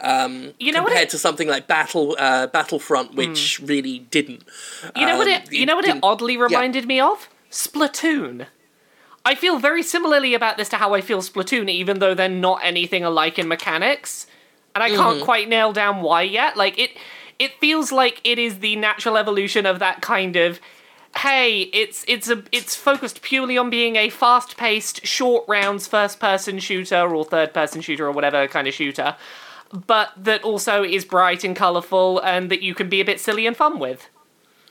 Um, 0.00 0.52
You 0.58 0.72
know 0.72 0.82
what 0.82 0.88
compared 0.90 1.08
it- 1.08 1.10
to 1.10 1.18
something 1.18 1.48
like 1.48 1.66
Battle 1.66 2.16
uh, 2.18 2.46
Battlefront, 2.48 3.14
which 3.14 3.60
really 3.60 4.00
didn't. 4.10 4.42
You 4.96 5.06
know 5.06 5.16
what 5.18 5.26
Um, 5.28 5.34
it 5.34 5.52
you 5.52 5.66
know 5.66 5.76
what 5.76 5.86
it 5.86 5.98
oddly 6.02 6.36
reminded 6.36 6.86
me 6.86 7.00
of? 7.00 7.28
Splatoon. 7.50 8.46
I 9.24 9.34
feel 9.36 9.58
very 9.58 9.82
similarly 9.84 10.34
about 10.34 10.56
this 10.56 10.68
to 10.70 10.76
how 10.76 10.94
I 10.94 11.00
feel 11.00 11.20
Splatoon, 11.22 11.68
even 11.70 12.00
though 12.00 12.14
they're 12.14 12.28
not 12.28 12.60
anything 12.64 13.04
alike 13.04 13.38
in 13.38 13.46
mechanics. 13.48 14.26
And 14.74 14.82
I 14.82 14.88
can't 14.88 15.16
Mm-hmm. 15.16 15.24
quite 15.24 15.48
nail 15.48 15.72
down 15.72 16.02
why 16.02 16.22
yet. 16.22 16.56
Like 16.56 16.78
it 16.78 16.90
it 17.38 17.52
feels 17.60 17.92
like 17.92 18.20
it 18.24 18.38
is 18.38 18.58
the 18.58 18.76
natural 18.76 19.16
evolution 19.16 19.66
of 19.66 19.78
that 19.78 20.00
kind 20.02 20.36
of 20.36 20.60
hey, 21.18 21.62
it's 21.72 22.04
it's 22.08 22.28
a 22.28 22.42
it's 22.52 22.74
focused 22.74 23.22
purely 23.22 23.58
on 23.58 23.70
being 23.70 23.96
a 23.96 24.08
fast-paced, 24.08 25.06
short 25.06 25.44
rounds 25.46 25.86
first-person 25.86 26.58
shooter 26.58 27.14
or 27.14 27.24
third-person 27.24 27.80
shooter 27.80 28.06
or 28.06 28.12
whatever 28.12 28.46
kind 28.48 28.66
of 28.66 28.74
shooter, 28.74 29.16
but 29.86 30.10
that 30.16 30.42
also 30.42 30.82
is 30.82 31.04
bright 31.04 31.44
and 31.44 31.56
colorful 31.56 32.18
and 32.20 32.50
that 32.50 32.62
you 32.62 32.74
can 32.74 32.88
be 32.88 33.00
a 33.00 33.04
bit 33.04 33.20
silly 33.20 33.46
and 33.46 33.56
fun 33.56 33.78
with. 33.78 34.08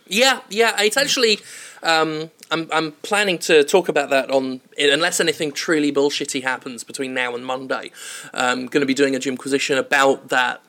Yeah, 0.08 0.42
yeah. 0.50 0.82
It's 0.82 0.98
actually, 0.98 1.40
um, 1.84 2.32
I'm 2.50 2.68
I'm 2.74 2.92
planning 3.04 3.38
to 3.40 3.64
talk 3.64 3.88
about 3.88 4.10
that 4.10 4.30
on 4.30 4.62
unless 4.78 5.20
anything 5.20 5.52
truly 5.52 5.92
bullshitty 5.92 6.44
happens 6.44 6.84
between 6.84 7.14
now 7.14 7.36
and 7.36 7.46
Monday. 7.46 7.92
I'm 8.34 8.66
going 8.66 8.82
to 8.82 8.88
be 8.88 8.94
doing 8.94 9.16
a 9.16 9.20
Jimquisition 9.20 9.78
about 9.78 10.30
that 10.30 10.62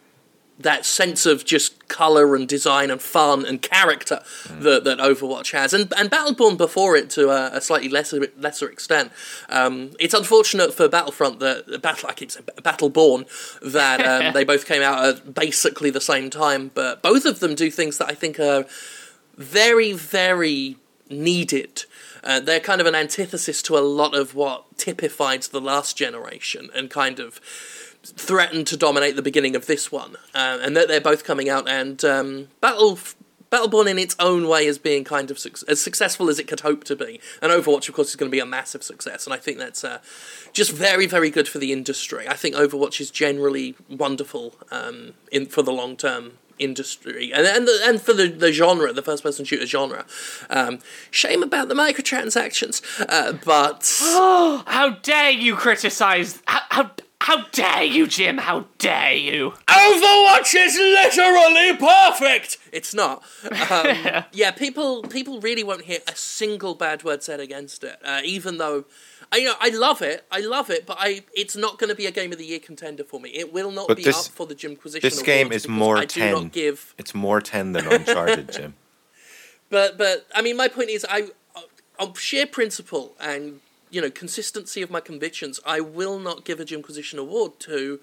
that 0.63 0.85
sense 0.85 1.27
of 1.27 1.45
just 1.45 1.89
color 1.89 2.35
and 2.35 2.49
design 2.49 2.91
and 2.91 3.01
fun 3.01 3.45
and 3.45 3.61
character 3.61 4.23
that, 4.49 4.85
that 4.85 4.99
Overwatch 4.99 5.53
has, 5.53 5.73
and 5.73 5.93
and 5.97 6.11
Battleborn 6.11 6.57
before 6.57 6.97
it 6.97 7.11
to 7.11 7.31
a, 7.31 7.57
a 7.57 7.61
slightly 7.61 7.89
lesser 7.89 8.27
lesser 8.39 8.69
extent. 8.69 9.13
Um, 9.49 9.93
it's 10.01 10.15
unfortunate 10.15 10.75
for 10.75 10.89
Battlefront 10.89 11.41
that 11.41 11.83
battle 11.83 12.09
I 12.09 12.15
keep 12.15 12.31
saying 12.31 12.47
Battleborn 12.63 13.27
that 13.73 14.01
um, 14.27 14.33
they 14.33 14.45
both 14.45 14.67
came 14.67 14.83
out 14.83 15.05
at 15.05 15.35
basically 15.35 15.91
the 15.91 16.01
same 16.01 16.31
time, 16.31 16.71
but 16.75 17.03
both 17.03 17.25
of 17.25 17.41
them 17.41 17.55
do 17.55 17.71
things 17.71 17.99
that 17.99 18.09
I 18.09 18.15
think 18.15 18.41
are 18.41 18.65
very 19.37 19.93
very 19.93 20.77
needed. 21.11 21.85
Uh, 22.25 22.39
they're 22.41 22.61
kind 22.61 22.81
of 22.81 22.87
an 22.87 22.95
antithesis 22.95 23.63
to 23.63 23.77
a 23.77 23.81
lot 23.81 24.15
of 24.15 24.35
what 24.35 24.79
typified 24.79 25.43
the 25.43 25.61
last 25.61 25.97
generation 25.97 26.71
and 26.75 26.89
kind 26.89 27.19
of 27.19 27.41
threatened 28.05 28.67
to 28.69 28.77
dominate 28.77 29.17
the 29.17 29.23
beginning 29.23 29.57
of 29.57 29.67
this 29.67 29.93
one, 29.93 30.17
uh, 30.35 30.59
and 30.63 30.77
that 30.77 30.89
they're 30.89 31.01
both 31.01 31.25
coming 31.25 31.49
out 31.49 31.69
and 31.69 32.05
um, 32.05 32.49
Battle. 32.61 32.99
Battleborn, 33.51 33.87
in 33.87 33.99
its 33.99 34.17
own 34.19 34.49
way, 34.49 34.65
is 34.65 34.79
being 34.79 35.05
kind 35.05 35.31
of 35.31 35.39
su- 35.39 35.53
as 35.69 35.79
successful 35.79 36.31
as 36.31 36.39
it 36.39 36.49
could 36.49 36.61
hope 36.61 36.85
to 36.85 36.97
be, 36.97 37.21
and 37.43 37.53
Overwatch, 37.53 37.87
of 37.87 37.95
course, 37.95 38.09
is 38.09 38.17
going 38.17 38.31
to 38.31 38.35
be 38.35 38.39
a 38.39 38.47
massive 38.47 38.83
success. 38.83 39.27
And 39.27 39.35
I 39.35 39.37
think 39.37 39.59
that's 39.59 39.85
uh, 39.85 39.99
just 40.55 40.73
very, 40.73 41.05
very 41.05 41.29
good 41.29 41.47
for 41.47 41.59
the 41.59 41.71
industry. 41.71 42.27
I 42.27 42.33
think 42.33 42.55
Overwatch 42.55 42.99
is 42.99 43.11
generally 43.11 43.75
wonderful 43.91 44.55
um, 44.71 45.13
in 45.31 45.45
for 45.45 45.61
the 45.61 45.71
long 45.71 45.99
term 45.99 46.39
industry 46.59 47.33
and 47.33 47.47
and, 47.47 47.67
the, 47.67 47.81
and 47.85 48.01
for 48.01 48.13
the, 48.13 48.29
the 48.29 48.53
genre, 48.53 48.93
the 48.93 49.03
first 49.03 49.23
person 49.23 49.45
shooter 49.45 49.67
genre. 49.67 50.07
Um, 50.49 50.79
shame 51.11 51.43
about 51.43 51.69
the 51.69 51.75
microtransactions, 51.75 52.83
uh, 53.09 53.33
but 53.45 53.91
How 54.67 54.91
dare 55.03 55.31
you 55.31 55.57
criticize? 55.57 56.43
How, 56.47 56.61
how 56.71 56.91
how 57.23 57.45
dare 57.53 57.85
you, 57.85 58.07
Jim? 58.07 58.39
How 58.39 58.67
dare 58.79 59.15
you? 59.15 59.53
Overwatch 59.69 60.55
is 60.57 60.77
literally 60.77 61.77
perfect. 61.77 62.59
It's 62.73 62.93
not. 62.93 63.23
Um, 63.71 64.25
yeah, 64.33 64.51
people 64.51 65.03
people 65.03 65.41
really 65.41 65.63
won't 65.63 65.83
hear 65.83 66.01
a 66.09 66.17
single 66.17 66.75
bad 66.75 67.05
word 67.05 67.23
said 67.23 67.41
against 67.41 67.85
it, 67.85 67.97
uh, 68.05 68.21
even 68.25 68.59
though. 68.59 68.85
I, 69.35 69.37
you 69.37 69.47
know, 69.47 69.55
I 69.61 69.71
love 69.71 70.03
it. 70.03 70.27
I 70.31 70.41
love 70.41 70.69
it, 70.69 70.85
but 70.85 70.99
I 71.01 71.23
it's 71.35 71.57
not 71.57 71.79
going 71.79 71.89
to 71.89 71.95
be 71.97 72.05
a 72.07 72.11
game 72.11 72.33
of 72.33 72.39
the 72.39 72.45
year 72.45 72.59
contender 72.59 73.03
for 73.03 73.19
me. 73.19 73.31
It 73.31 73.51
will 73.51 73.71
not 73.71 73.89
But 73.89 73.97
be 73.97 74.03
this- 74.03 74.27
up 74.29 74.35
for 74.35 74.47
the 74.47 74.55
Jimquisition. 74.55 75.09
This 75.09 75.23
game 75.23 75.53
is 75.53 75.63
because 75.63 75.79
more 75.79 75.97
I 75.97 76.05
do 76.05 76.31
not 76.31 76.53
give 76.53 76.95
It's 76.99 77.15
more 77.15 77.41
10 77.41 77.73
than 77.73 77.87
Uncharted, 77.87 78.53
Jim. 78.53 78.75
But 79.71 79.97
but 79.97 80.27
I 80.35 80.43
mean, 80.43 80.57
my 80.59 80.69
point 80.69 80.91
is, 80.91 81.07
I 81.09 81.31
on 81.99 82.13
sheer 82.15 82.47
principle 82.47 83.15
and 83.19 83.61
you 83.93 84.01
know 84.01 84.11
consistency 84.11 84.83
of 84.83 84.91
my 84.91 85.01
convictions, 85.01 85.61
I 85.65 85.81
will 85.81 86.19
not 86.19 86.45
give 86.45 86.59
a 86.59 86.65
Jimquisition 86.65 87.19
award 87.19 87.61
to 87.61 88.01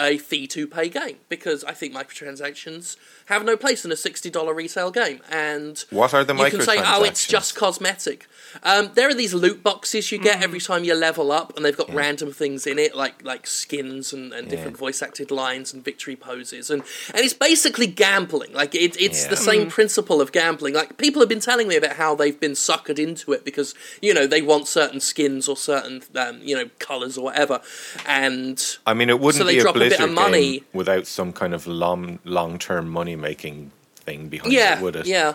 a 0.00 0.18
fee 0.18 0.46
to 0.48 0.66
pay 0.66 0.88
game 0.88 1.16
because 1.28 1.62
I 1.64 1.72
think 1.72 1.94
microtransactions 1.94 2.96
have 3.26 3.44
no 3.44 3.56
place 3.56 3.84
in 3.84 3.92
a 3.92 3.96
sixty 3.96 4.30
dollar 4.30 4.54
retail 4.54 4.90
game. 4.90 5.20
And 5.30 5.84
What 5.90 6.14
are 6.14 6.24
the 6.24 6.34
you 6.34 6.50
can 6.50 6.62
say, 6.62 6.78
oh, 6.82 7.04
it's 7.04 7.26
just 7.26 7.54
cosmetic. 7.54 8.26
Um, 8.64 8.90
there 8.94 9.08
are 9.08 9.14
these 9.14 9.34
loot 9.34 9.62
boxes 9.62 10.10
you 10.10 10.18
get 10.18 10.42
every 10.42 10.58
time 10.60 10.82
you 10.82 10.94
level 10.94 11.30
up, 11.30 11.54
and 11.56 11.64
they've 11.64 11.76
got 11.76 11.92
random 11.94 12.32
things 12.32 12.66
in 12.66 12.78
it, 12.78 12.96
like 12.96 13.22
like 13.24 13.46
skins 13.46 14.12
and, 14.12 14.32
and 14.32 14.48
different 14.48 14.76
voice 14.76 15.02
acted 15.02 15.30
lines 15.30 15.72
and 15.72 15.84
victory 15.84 16.16
poses, 16.16 16.70
and 16.70 16.82
and 17.14 17.20
it's 17.24 17.34
basically 17.34 17.86
gambling. 17.86 18.52
Like 18.52 18.74
it, 18.74 19.00
it's 19.00 19.26
the 19.26 19.34
Yeah. 19.36 19.40
same 19.40 19.68
principle 19.68 20.20
of 20.20 20.32
gambling. 20.32 20.74
Like 20.74 20.96
people 20.98 21.20
have 21.20 21.28
been 21.28 21.40
telling 21.40 21.68
me 21.68 21.76
about 21.76 21.96
how 21.96 22.14
they've 22.14 22.38
been 22.40 22.52
suckered 22.52 22.98
into 22.98 23.32
it 23.32 23.44
because 23.44 23.74
you 24.02 24.12
know 24.14 24.26
they 24.26 24.42
want 24.42 24.66
certain 24.66 25.00
skins 25.00 25.48
or 25.48 25.56
certain 25.56 26.02
um, 26.16 26.40
you 26.42 26.56
know 26.56 26.70
colors 26.80 27.16
or 27.18 27.24
whatever, 27.24 27.60
and 28.06 28.78
I 28.86 28.94
mean, 28.94 29.10
it 29.10 29.20
wouldn't 29.20 29.40
So 29.40 29.44
they 29.44 29.54
be 29.54 29.58
a 29.60 29.62
drop 29.62 29.76
a 29.76 29.78
bit 29.90 30.00
of 30.00 30.10
money. 30.12 30.62
without 30.72 31.06
some 31.06 31.32
kind 31.32 31.54
of 31.54 31.66
long, 31.66 32.18
long-term 32.24 32.88
money-making 32.88 33.70
thing 33.96 34.28
behind 34.28 34.52
yeah, 34.52 34.78
it, 34.78 34.82
would 34.82 34.96
it? 34.96 35.06
yeah. 35.06 35.34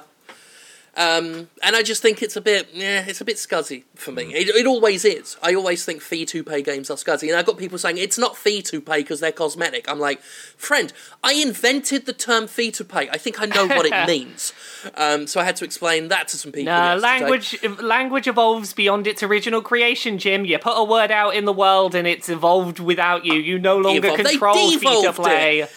Um, 0.98 1.50
and 1.62 1.76
I 1.76 1.84
just 1.84 2.02
think 2.02 2.22
it's 2.22 2.38
a 2.38 2.42
bit, 2.42 2.70
yeah, 2.74 3.04
it's 3.06 3.20
a 3.20 3.26
bit 3.26 3.36
scuzzy 3.36 3.84
for 3.96 4.14
me. 4.14 4.32
Mm. 4.32 4.36
It, 4.36 4.48
it 4.50 4.66
always 4.66 5.04
is. 5.04 5.36
I 5.44 5.54
always 5.54 5.84
think 5.84 6.02
fee 6.02 6.26
to 6.28 6.42
pay 6.42 6.62
games 6.62 6.90
are 6.90 6.96
scuzzy, 6.96 7.28
and 7.28 7.38
I've 7.38 7.46
got 7.46 7.58
people 7.58 7.78
saying 7.78 7.98
it's 7.98 8.18
not 8.18 8.38
fee 8.38 8.62
to 8.64 8.80
pay 8.80 9.00
because 9.02 9.20
they're 9.20 9.34
cosmetic. 9.34 9.90
I'm 9.90 10.00
like, 10.00 10.22
friend, 10.22 10.94
I 11.22 11.34
invented 11.34 12.06
the 12.06 12.14
term 12.14 12.48
fee 12.48 12.72
to 12.72 12.86
pay. 12.86 13.10
I 13.10 13.18
think 13.18 13.42
I 13.42 13.46
know 13.46 13.68
what 13.68 13.86
it 13.86 14.08
means. 14.08 14.54
Um, 14.96 15.28
so 15.28 15.42
I 15.42 15.44
had 15.44 15.58
to 15.58 15.66
explain 15.66 16.08
that 16.08 16.30
to 16.30 16.38
some 16.38 16.54
people. 16.54 16.72
No, 16.74 16.96
language 16.96 17.62
language 17.82 18.28
evolves 18.28 18.74
beyond 18.74 19.06
its 19.06 19.22
original 19.22 19.62
creation, 19.62 20.18
Jim. 20.18 20.46
You 20.46 20.60
put 20.60 20.76
a 20.78 20.84
word 20.86 21.12
out 21.12 21.36
in 21.36 21.44
the 21.44 21.54
world 21.54 21.94
and 21.94 22.08
it's 22.08 22.30
evolved 22.30 22.80
without 22.80 23.26
you. 23.26 23.34
You 23.34 23.60
no 23.60 23.78
longer 23.78 24.08
Evolved. 24.08 24.26
Control 24.30 24.72
fee 24.78 25.04
to 25.04 25.12
play. 25.14 25.68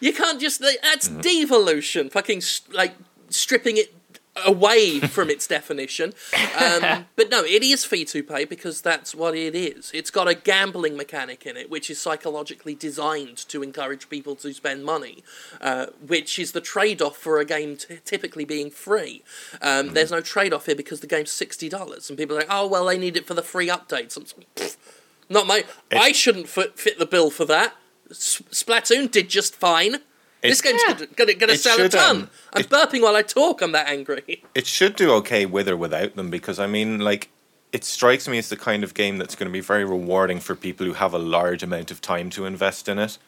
You 0.00 0.12
can't 0.12 0.40
just 0.40 0.60
that's 0.60 1.08
Mm-hmm. 1.08 1.20
devolution. 1.20 2.10
Fucking 2.10 2.42
like 2.72 2.94
stripping 3.30 3.76
it 3.76 3.94
away 4.44 5.00
from 5.00 5.30
its 5.30 5.46
definition. 5.46 6.12
Um, 6.58 7.06
but 7.16 7.30
no, 7.30 7.44
it 7.44 7.62
is 7.62 7.84
fee 7.84 8.04
to 8.06 8.22
pay 8.22 8.44
because 8.44 8.80
that's 8.80 9.14
what 9.14 9.36
it 9.36 9.54
is. 9.54 9.90
It's 9.94 10.10
got 10.10 10.26
a 10.28 10.34
gambling 10.34 10.96
mechanic 10.96 11.46
in 11.46 11.56
it, 11.56 11.70
which 11.70 11.88
is 11.88 12.00
psychologically 12.00 12.74
designed 12.74 13.36
to 13.48 13.62
encourage 13.62 14.08
people 14.08 14.34
to 14.36 14.52
spend 14.52 14.84
money, 14.84 15.22
uh, 15.60 15.86
which 16.04 16.38
is 16.38 16.52
the 16.52 16.60
trade 16.60 17.00
off 17.00 17.16
for 17.16 17.38
a 17.38 17.44
game 17.44 17.76
t- 17.76 17.98
typically 18.04 18.44
being 18.44 18.70
free. 18.70 19.22
Um, 19.62 19.94
There's 19.94 20.10
no 20.10 20.20
trade 20.20 20.52
off 20.52 20.66
here 20.66 20.74
because 20.74 21.00
the 21.00 21.06
game's 21.06 21.30
sixty 21.30 21.68
dollars, 21.68 22.08
and 22.08 22.18
people 22.18 22.36
are 22.36 22.40
like, 22.40 22.48
oh 22.50 22.66
well, 22.66 22.86
they 22.86 22.98
need 22.98 23.16
it 23.16 23.26
for 23.26 23.34
the 23.34 23.42
free 23.42 23.68
updates. 23.68 24.18
Not 25.30 25.46
my. 25.46 25.64
I 25.92 26.12
shouldn't 26.12 26.48
fit, 26.48 26.78
fit 26.78 26.98
the 26.98 27.06
bill 27.06 27.30
for 27.30 27.44
that. 27.46 27.74
S- 28.10 28.42
Splatoon 28.50 29.10
did 29.10 29.28
just 29.28 29.54
fine. 29.54 29.98
This 30.50 30.60
game's 30.60 30.82
Yeah. 30.86 31.06
gonna, 31.16 31.34
gonna, 31.34 31.56
sell 31.56 31.80
a 31.80 31.88
ton. 31.88 32.16
um, 32.16 32.30
I'm 32.52 32.60
it- 32.62 32.68
burping 32.70 33.02
while 33.02 33.16
I 33.16 33.22
talk. 33.22 33.62
I'm 33.62 33.72
that 33.72 33.88
angry. 33.88 34.42
It 34.54 34.66
should 34.66 34.96
do 34.96 35.12
okay 35.14 35.46
with 35.46 35.68
or 35.68 35.76
without 35.76 36.14
them 36.16 36.30
because 36.30 36.58
I 36.58 36.66
mean, 36.66 36.98
like, 37.00 37.28
it 37.72 37.84
strikes 37.84 38.28
me 38.28 38.38
as 38.38 38.48
the 38.50 38.56
kind 38.56 38.84
of 38.84 38.94
game 38.94 39.18
that's 39.18 39.34
going 39.34 39.48
to 39.48 39.52
be 39.52 39.60
very 39.60 39.84
rewarding 39.84 40.38
for 40.40 40.54
people 40.54 40.86
who 40.86 40.92
have 40.92 41.12
a 41.12 41.18
large 41.18 41.62
amount 41.62 41.90
of 41.90 42.00
time 42.00 42.30
to 42.30 42.46
invest 42.46 42.88
in 42.88 42.98
it. 43.00 43.18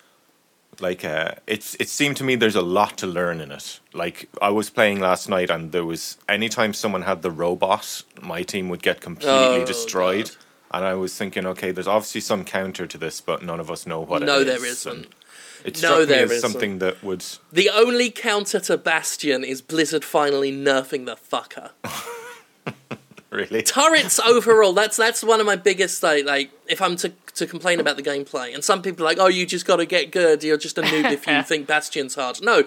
Like, 0.79 1.05
uh, 1.05 1.33
it's 1.47 1.75
it 1.81 1.89
seemed 1.89 2.17
to 2.19 2.25
me 2.25 2.37
there's 2.37 2.55
a 2.55 2.61
lot 2.63 2.99
to 2.99 3.07
learn 3.07 3.41
in 3.41 3.51
it. 3.51 3.81
Like, 3.95 4.29
I 4.43 4.51
was 4.51 4.69
playing 4.69 5.01
last 5.01 5.27
night, 5.29 5.49
and 5.51 5.73
there 5.73 5.87
was 5.87 6.19
anytime 6.29 6.75
someone 6.75 7.03
had 7.03 7.23
the 7.23 7.31
robot, 7.31 8.03
my 8.21 8.43
team 8.43 8.69
would 8.69 8.83
get 8.83 9.01
completely 9.01 9.63
Oh, 9.63 9.65
destroyed. 9.65 10.27
God. 10.27 10.37
And 10.73 10.85
I 10.85 10.95
was 10.95 11.17
thinking, 11.17 11.47
okay, 11.47 11.71
there's 11.71 11.87
obviously 11.87 12.21
some 12.21 12.45
counter 12.45 12.87
to 12.87 12.99
this, 12.99 13.21
but 13.23 13.43
none 13.43 13.59
of 13.59 13.71
us 13.71 13.87
know 13.87 14.01
what 14.01 14.21
it 14.23 14.25
is. 14.25 14.27
No, 14.29 14.41
it 14.41 14.49
is. 14.49 14.61
there 14.61 14.71
isn't. 14.71 14.97
And 15.07 15.15
It 15.67 15.83
No, 15.83 15.89
struck 15.89 15.99
me 15.99 16.05
there 16.07 16.25
as 16.25 16.31
isn't. 16.31 16.51
something 16.51 16.79
that 16.79 17.03
would 17.03 17.25
The 17.53 17.71
only 17.71 18.11
counter 18.11 18.61
to 18.61 18.79
Bastion 18.79 19.43
is 19.43 19.61
Blizzard 19.61 20.05
finally 20.05 20.53
nerfing 20.53 21.07
the 21.07 21.17
fucker. 21.17 21.71
really. 23.31 23.63
Turrets 23.63 24.21
overall, 24.21 24.73
that's 24.73 24.97
that's 24.97 25.25
one 25.25 25.41
of 25.41 25.47
my 25.47 25.57
biggest 25.57 26.05
like 26.05 26.25
like 26.25 26.51
if 26.69 26.81
I'm 26.81 26.97
to 26.99 27.13
to 27.35 27.47
complain 27.47 27.81
about 27.81 27.97
the 27.97 28.03
gameplay. 28.03 28.55
And 28.55 28.63
some 28.63 28.81
people 28.81 29.05
are 29.05 29.09
like, 29.09 29.19
oh, 29.19 29.27
you 29.27 29.45
just 29.45 29.67
got 29.67 29.77
to 29.77 29.87
get 29.87 30.13
good. 30.13 30.45
You're 30.45 30.57
just 30.57 30.79
a 30.79 30.83
noob 30.83 31.11
if 31.13 31.27
you 31.27 31.43
think 31.51 31.67
Bastion's 31.67 32.15
hard. 32.15 32.41
No. 32.43 32.63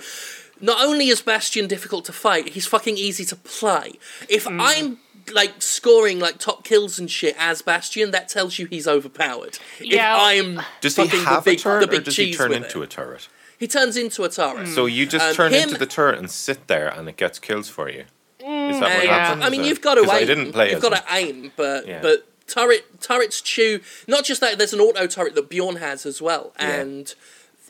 Not 0.61 0.83
only 0.85 1.07
is 1.07 1.21
Bastion 1.21 1.67
difficult 1.69 2.03
to 2.05 2.11
fight, 2.11 2.49
he's 2.49 2.67
fucking 2.67 2.97
easy 2.97 3.23
to 3.25 3.35
play. 3.37 3.93
If 4.27 4.43
mm. 4.43 4.59
I'm 4.59 4.99
like 5.33 5.62
scoring 5.62 6.19
like 6.19 6.38
top 6.39 6.63
kills 6.63 7.00
and 7.00 7.09
shit 7.09 7.36
as 7.38 7.62
Bastion, 7.62 8.12
that 8.12 8.29
tells 8.29 8.59
you 8.59 8.65
he's 8.65 8.88
overpowered. 8.88 9.59
Yeah. 9.79 10.15
If 10.15 10.57
I'm 10.57 10.65
Does 10.81 10.95
he 10.95 11.03
fucking 11.05 11.24
have 11.25 11.43
the 11.43 11.51
big, 11.51 11.59
a 11.59 11.62
turret, 11.62 11.79
the 11.81 11.86
or 11.88 11.91
big 11.98 12.03
does 12.05 12.15
he 12.15 12.25
cheese 12.27 12.38
turn 12.38 12.51
into 12.53 12.81
it. 12.81 12.86
a 12.86 12.88
turret? 12.88 13.27
He 13.57 13.67
turns 13.67 13.98
into 13.98 14.24
a 14.24 14.29
turret. 14.29 14.67
So 14.69 14.86
you 14.86 15.05
just 15.05 15.25
Um, 15.25 15.36
turn 15.36 15.53
him- 15.53 15.63
into 15.63 15.77
the 15.77 15.86
turret 15.86 16.17
and 16.17 16.31
sit 16.31 16.67
there, 16.67 16.88
and 16.88 17.09
it 17.09 17.17
gets 17.17 17.39
kills 17.39 17.67
for 17.69 17.89
you. 17.89 18.05
Is 18.39 18.79
that 18.79 18.95
what 18.98 19.03
yeah. 19.05 19.25
happens? 19.25 19.43
I 19.45 19.50
mean, 19.50 19.62
or- 19.62 19.65
you've 19.65 19.81
got 19.81 19.95
to 19.95 20.01
aim. 20.03 20.09
I 20.09 20.24
didn't 20.25 20.51
play 20.53 20.71
You've 20.71 20.81
got 20.81 20.95
to 20.95 21.03
aim, 21.13 21.51
but 21.57 21.86
Yeah. 21.88 22.00
but 22.01 22.25
turret 22.48 23.01
turrets 23.01 23.41
chew. 23.41 23.81
Not 24.07 24.24
just 24.24 24.39
that. 24.41 24.57
There's 24.57 24.74
an 24.74 24.79
auto 24.79 25.07
turret 25.07 25.36
that 25.36 25.50
Bjorn 25.50 25.75
has 25.77 26.05
as 26.05 26.21
well, 26.21 26.53
Yeah. 26.59 26.67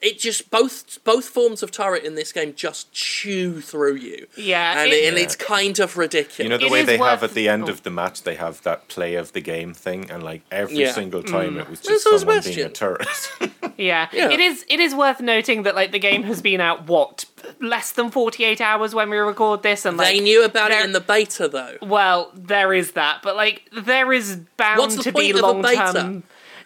And 0.01 0.11
it 0.11 0.19
just 0.19 0.49
both 0.49 1.03
both 1.03 1.25
forms 1.25 1.63
of 1.63 1.71
turret 1.71 2.03
in 2.03 2.15
this 2.15 2.31
game 2.31 2.53
just 2.55 2.91
chew 2.91 3.61
through 3.61 3.95
you. 3.95 4.27
Yeah, 4.35 4.81
and 4.81 4.91
it- 4.91 5.07
and 5.09 5.17
it's 5.17 5.35
kind 5.35 5.79
of 5.79 5.97
ridiculous. 5.97 6.39
You 6.39 6.49
know 6.49 6.57
the 6.57 6.65
It 6.65 6.71
way 6.71 6.81
is 6.81 6.85
they 6.85 6.97
have 6.97 7.23
at 7.23 7.33
the 7.33 7.49
end 7.49 7.65
oh. 7.65 7.71
of 7.71 7.83
the 7.83 7.89
match, 7.89 8.23
they 8.23 8.35
have 8.35 8.61
that 8.63 8.87
play 8.87 9.15
of 9.15 9.33
the 9.33 9.41
game 9.41 9.73
thing, 9.73 10.09
and 10.09 10.23
like 10.23 10.41
every 10.51 10.77
Yeah. 10.77 10.93
single 10.93 11.23
time 11.23 11.55
mm. 11.55 11.61
it 11.61 11.69
was 11.69 11.81
just 11.81 12.03
so 12.03 12.15
is 12.15 12.21
someone 12.21 12.41
being 12.43 12.59
a 12.65 12.69
turret. 12.69 13.07
Yeah. 13.77 14.09
Yeah. 14.11 14.29
it 14.29 14.41
is. 14.41 14.65
It 14.67 14.81
is 14.81 14.93
worth 14.93 15.21
noting 15.21 15.63
that 15.63 15.73
like 15.73 15.93
the 15.93 15.99
game 15.99 16.23
has 16.23 16.41
been 16.41 16.59
out 16.59 16.87
what 16.87 17.23
less 17.61 17.91
than 17.93 18.11
48 18.11 18.59
hours 18.59 18.93
when 18.93 19.09
we 19.09 19.17
record 19.17 19.63
this, 19.63 19.85
and 19.85 19.95
like 19.95 20.07
they 20.07 20.19
knew 20.19 20.43
about 20.43 20.71
it 20.71 20.83
in 20.83 20.91
the 20.91 20.99
beta, 20.99 21.47
though. 21.47 21.77
Well, 21.81 22.31
there 22.35 22.73
is 22.73 22.91
that, 22.93 23.21
but 23.23 23.37
like 23.37 23.69
there 23.71 24.11
is 24.11 24.37
bound 24.57 24.79
What's 24.79 24.97
the 24.97 25.03
to 25.03 25.11
be 25.13 25.31
point 25.31 25.35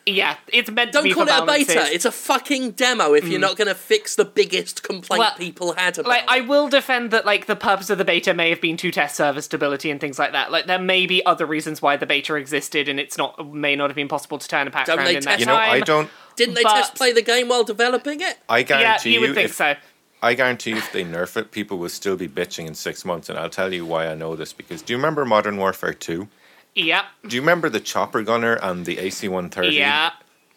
of 0.08 0.14
a 0.14 0.20
long 0.20 0.26
beta? 0.26 0.36
term. 0.36 0.48
Yeah, 0.52 0.58
it's 0.60 0.72
meant 0.72 0.94
to 0.94 1.02
be. 1.02 1.10
Don't 1.10 1.28
call 1.28 1.46
for 1.46 1.54
it 1.54 1.62
a 1.62 1.66
beta. 1.66 1.94
It's 1.94 2.06
a 2.06 2.12
fucking 2.12 2.72
demo. 2.72 3.14
If 3.14 3.28
you're 3.28 3.38
mm. 3.38 3.42
not 3.42 3.58
going 3.58 3.68
to 3.68 3.76
fix 3.76 4.16
the 4.16 4.26
biggest 4.26 4.84
complaint 4.84 5.20
Well, 5.20 5.36
people 5.38 5.74
had 5.74 5.98
about 5.98 6.10
like 6.10 6.26
I 6.28 6.42
will 6.42 6.70
defend 6.70 7.12
that 7.12 7.26
like 7.26 7.46
the 7.46 7.56
purpose 7.56 7.90
of 7.90 7.98
the 7.98 8.06
beta 8.06 8.34
may 8.34 8.50
have 8.50 8.62
been 8.62 8.78
to 8.78 8.92
test 8.92 9.16
server 9.16 9.42
stability 9.42 9.90
and 9.90 10.02
things 10.02 10.20
like 10.20 10.32
that. 10.34 10.52
Like 10.52 10.66
there 10.66 10.80
may 10.80 11.06
be 11.06 11.26
other 11.26 11.46
reasons 11.46 11.82
why 11.82 11.98
the 11.98 12.06
beta 12.06 12.36
existed 12.36 12.90
and 12.90 13.00
it's 13.00 13.18
not 13.18 13.48
may 13.54 13.76
not 13.76 13.90
have 13.90 13.96
been 13.96 14.08
possible 14.08 14.38
to 14.38 14.48
turn 14.48 14.68
a 14.68 14.72
patch 14.72 14.88
Don't 14.88 15.00
around 15.00 15.08
they 15.08 15.16
in 15.16 15.24
that 15.24 15.30
test- 15.32 15.40
You 15.42 15.46
know, 15.46 15.56
I 15.56 15.80
don't. 15.80 16.10
Didn't 16.36 16.56
they 16.56 16.64
but- 16.64 16.74
test 16.74 16.96
play 16.96 17.14
the 17.14 17.22
game 17.22 17.48
while 17.48 17.64
developing 17.64 18.22
it? 18.22 18.40
I 18.50 18.60
Yeah, 18.60 18.64
guarantee 18.64 19.14
you 19.14 19.22
would 19.22 19.36
think 19.36 19.50
if, 19.50 19.56
so. 19.56 19.76
I 20.22 20.36
guarantee 20.36 20.72
if 20.72 20.92
they 20.94 21.04
nerf 21.04 21.36
it, 21.36 21.52
people 21.52 21.78
will 21.78 21.90
still 21.90 22.16
be 22.16 22.30
bitching 22.30 22.66
in 22.66 22.76
six 22.76 23.04
months, 23.04 23.28
and 23.28 23.38
I'll 23.38 23.50
tell 23.50 23.74
you 23.74 23.86
why 23.86 24.08
I 24.08 24.16
know 24.16 24.38
this. 24.38 24.54
Because 24.54 24.82
do 24.82 24.94
you 24.94 24.98
remember 24.98 25.26
Modern 25.26 25.58
Warfare 25.58 25.94
Two? 25.94 26.30
Yep. 26.75 27.06
Do 27.27 27.36
you 27.36 27.42
remember 27.42 27.70
the 27.70 27.80
chopper 27.80 28.24
gunner 28.24 28.53
and 28.56 28.86
the 28.86 28.98
AC-130? 29.00 29.72
Yeah. 29.74 30.12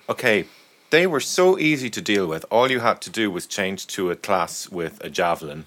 Okay, 0.09 0.47
they 0.91 1.07
were 1.07 1.21
so 1.21 1.59
easy 1.59 1.91
to 1.91 2.01
deal 2.01 2.27
with. 2.27 2.45
All 2.51 2.71
you 2.71 2.81
had 2.81 3.01
to 3.03 3.11
do 3.11 3.31
was 3.31 3.47
change 3.47 3.87
to 3.89 4.11
a 4.11 4.17
class 4.17 4.69
with 4.71 5.03
a 5.05 5.11
javelin, 5.11 5.67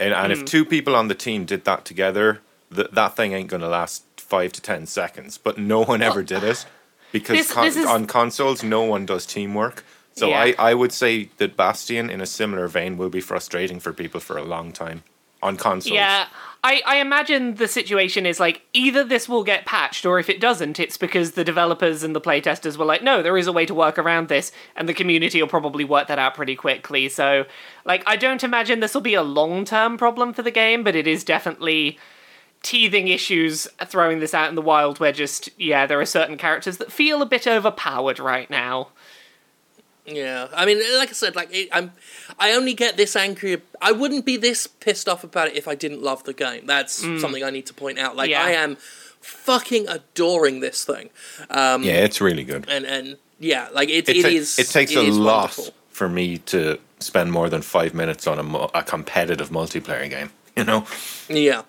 and, 0.00 0.12
and 0.14 0.32
Hmm. 0.32 0.38
if 0.40 0.44
two 0.44 0.64
people 0.64 0.96
on 0.96 1.08
the 1.08 1.14
team 1.14 1.44
did 1.44 1.64
that 1.64 1.84
together, 1.84 2.40
th- 2.74 2.88
that 2.92 3.14
thing 3.16 3.32
ain't 3.34 3.48
gonna 3.50 3.68
last 3.68 4.04
five 4.16 4.52
to 4.52 4.60
ten 4.62 4.86
seconds. 4.86 5.38
But 5.38 5.58
no 5.58 5.82
one 5.84 6.02
ever 6.02 6.22
did 6.22 6.42
it 6.44 6.64
because 7.12 7.36
This- 7.38 7.52
con- 7.52 7.64
this 7.66 7.76
is- 7.76 7.86
on 7.86 8.06
consoles, 8.06 8.62
no 8.62 8.82
one 8.82 9.06
does 9.06 9.26
teamwork. 9.26 9.84
So 10.14 10.28
Yeah. 10.30 10.40
I, 10.40 10.54
I 10.70 10.74
would 10.74 10.90
say 10.92 11.30
that 11.36 11.56
Bastion, 11.56 12.10
in 12.10 12.20
a 12.20 12.26
similar 12.26 12.66
vein, 12.66 12.96
will 12.96 13.10
be 13.10 13.20
frustrating 13.20 13.78
for 13.78 13.92
people 13.92 14.18
for 14.18 14.36
a 14.36 14.42
long 14.42 14.72
time 14.72 15.04
on 15.42 15.56
consoles. 15.56 15.94
Yeah. 15.94 16.26
I, 16.64 16.82
I 16.84 16.96
imagine 16.96 17.54
the 17.54 17.68
situation 17.68 18.26
is 18.26 18.40
like 18.40 18.62
either 18.72 19.04
this 19.04 19.28
will 19.28 19.44
get 19.44 19.64
patched 19.64 20.04
or 20.04 20.18
if 20.18 20.28
it 20.28 20.40
doesn't, 20.40 20.80
it's 20.80 20.96
because 20.96 21.32
the 21.32 21.44
developers 21.44 22.02
and 22.02 22.16
the 22.16 22.20
playtesters 22.20 22.76
were 22.76 22.84
like, 22.84 23.02
no, 23.02 23.22
there 23.22 23.38
is 23.38 23.46
a 23.46 23.52
way 23.52 23.64
to 23.66 23.74
work 23.74 23.96
around 23.96 24.28
this, 24.28 24.50
and 24.74 24.88
the 24.88 24.94
community 24.94 25.40
will 25.40 25.48
probably 25.48 25.84
work 25.84 26.08
that 26.08 26.18
out 26.18 26.34
pretty 26.34 26.56
quickly. 26.56 27.08
So, 27.08 27.46
like, 27.84 28.02
I 28.06 28.16
don't 28.16 28.42
imagine 28.42 28.80
this 28.80 28.94
will 28.94 29.00
be 29.00 29.14
a 29.14 29.22
long 29.22 29.64
term 29.64 29.96
problem 29.96 30.32
for 30.32 30.42
the 30.42 30.50
game, 30.50 30.82
but 30.82 30.96
it 30.96 31.06
is 31.06 31.22
definitely 31.22 31.98
teething 32.62 33.06
issues 33.06 33.68
throwing 33.86 34.18
this 34.18 34.34
out 34.34 34.48
in 34.48 34.56
the 34.56 34.62
wild 34.62 34.98
where 34.98 35.12
just, 35.12 35.48
yeah, 35.58 35.86
there 35.86 36.00
are 36.00 36.06
certain 36.06 36.36
characters 36.36 36.78
that 36.78 36.90
feel 36.90 37.22
a 37.22 37.26
bit 37.26 37.46
overpowered 37.46 38.18
right 38.18 38.50
now. 38.50 38.88
Yeah, 40.08 40.48
I 40.54 40.64
mean, 40.66 40.78
like 40.98 41.10
I 41.10 41.12
said, 41.12 41.36
like 41.36 41.48
it, 41.54 41.68
I'm, 41.72 41.92
I 42.38 42.52
only 42.52 42.74
get 42.74 42.96
this 42.96 43.14
angry. 43.16 43.60
I 43.80 43.92
wouldn't 43.92 44.24
be 44.24 44.36
this 44.36 44.66
pissed 44.66 45.08
off 45.08 45.22
about 45.24 45.48
it 45.48 45.56
if 45.56 45.68
I 45.68 45.74
didn't 45.74 46.02
love 46.02 46.24
the 46.24 46.32
game. 46.34 46.66
That's 46.66 46.92
something 47.20 47.42
I 47.44 47.50
need 47.50 47.66
to 47.66 47.74
point 47.74 47.98
out. 47.98 48.16
Like 48.16 48.28
Mm. 48.28 48.32
Yeah. 48.32 48.42
I 48.44 48.50
am 48.52 48.76
fucking 49.20 49.88
adoring 49.88 50.60
this 50.60 50.84
thing, 50.84 51.10
um, 51.50 51.82
yeah, 51.82 52.04
it's 52.04 52.20
really 52.20 52.44
good. 52.44 52.66
and 52.68 52.84
and 52.86 53.16
yeah, 53.40 53.68
like 53.72 53.88
it, 53.88 54.08
it, 54.08 54.16
it 54.18 54.22
ta- 54.22 54.28
is. 54.28 54.58
it 54.58 54.68
takes 54.68 54.92
it 54.92 54.98
a 54.98 55.02
lot 55.12 55.56
wonderful. 55.56 55.74
for 55.90 56.08
me 56.08 56.38
to 56.38 56.78
spend 57.00 57.30
more 57.32 57.48
than 57.50 57.62
five 57.62 57.94
minutes 57.94 58.26
on 58.26 58.38
a, 58.38 58.42
mu- 58.42 58.68
a 58.74 58.82
competitive 58.82 59.50
multiplayer 59.50 60.08
game. 60.08 60.30
You 60.58 60.64
know, 60.64 60.84
Yeah. 61.28 61.62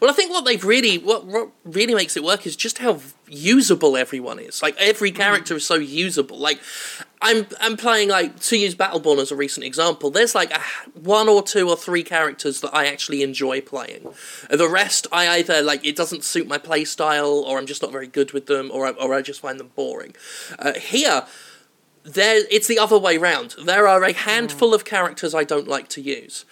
Well, 0.00 0.10
I 0.10 0.12
think 0.14 0.32
what 0.32 0.44
they've 0.44 0.64
really, 0.64 0.98
what, 0.98 1.24
what 1.24 1.48
really 1.64 1.94
makes 1.94 2.16
it 2.16 2.24
work 2.24 2.44
is 2.44 2.56
just 2.56 2.78
how 2.78 2.98
usable 3.28 3.96
everyone 3.96 4.40
is. 4.40 4.60
Like 4.64 4.74
every 4.80 5.12
character 5.12 5.54
is 5.54 5.64
so 5.64 5.76
usable. 5.76 6.38
Like 6.38 6.58
I'm, 7.22 7.46
I'm 7.60 7.76
playing 7.76 8.08
like 8.08 8.40
to 8.40 8.58
use 8.58 8.74
Battleborn 8.74 9.18
as 9.18 9.30
a 9.30 9.36
recent 9.36 9.64
example. 9.64 10.10
There's 10.10 10.34
like 10.34 10.50
a, 10.50 10.60
one 10.98 11.28
or 11.28 11.42
two 11.42 11.68
or 11.68 11.76
three 11.76 12.02
characters 12.02 12.60
that 12.60 12.74
I 12.74 12.86
actually 12.86 13.22
enjoy 13.22 13.60
playing. 13.60 14.12
The 14.50 14.68
rest, 14.68 15.06
I 15.12 15.28
either 15.38 15.62
like 15.62 15.86
it 15.86 15.96
doesn't 15.96 16.24
suit 16.24 16.48
my 16.48 16.58
playstyle, 16.58 17.42
or 17.42 17.58
I'm 17.58 17.66
just 17.66 17.80
not 17.80 17.92
very 17.92 18.08
good 18.08 18.32
with 18.32 18.46
them, 18.46 18.70
or 18.72 18.86
I, 18.86 18.90
or 18.90 19.14
I 19.14 19.22
just 19.22 19.40
find 19.40 19.58
them 19.60 19.70
boring. 19.76 20.14
Uh, 20.58 20.74
here, 20.74 21.24
there 22.02 22.42
it's 22.50 22.66
the 22.66 22.78
other 22.78 22.98
way 22.98 23.16
round. 23.16 23.54
There 23.64 23.86
are 23.86 24.02
a 24.02 24.12
handful 24.12 24.74
of 24.74 24.84
characters 24.84 25.34
I 25.34 25.44
don't 25.44 25.68
like 25.68 25.88
to 25.90 26.00
use. 26.00 26.44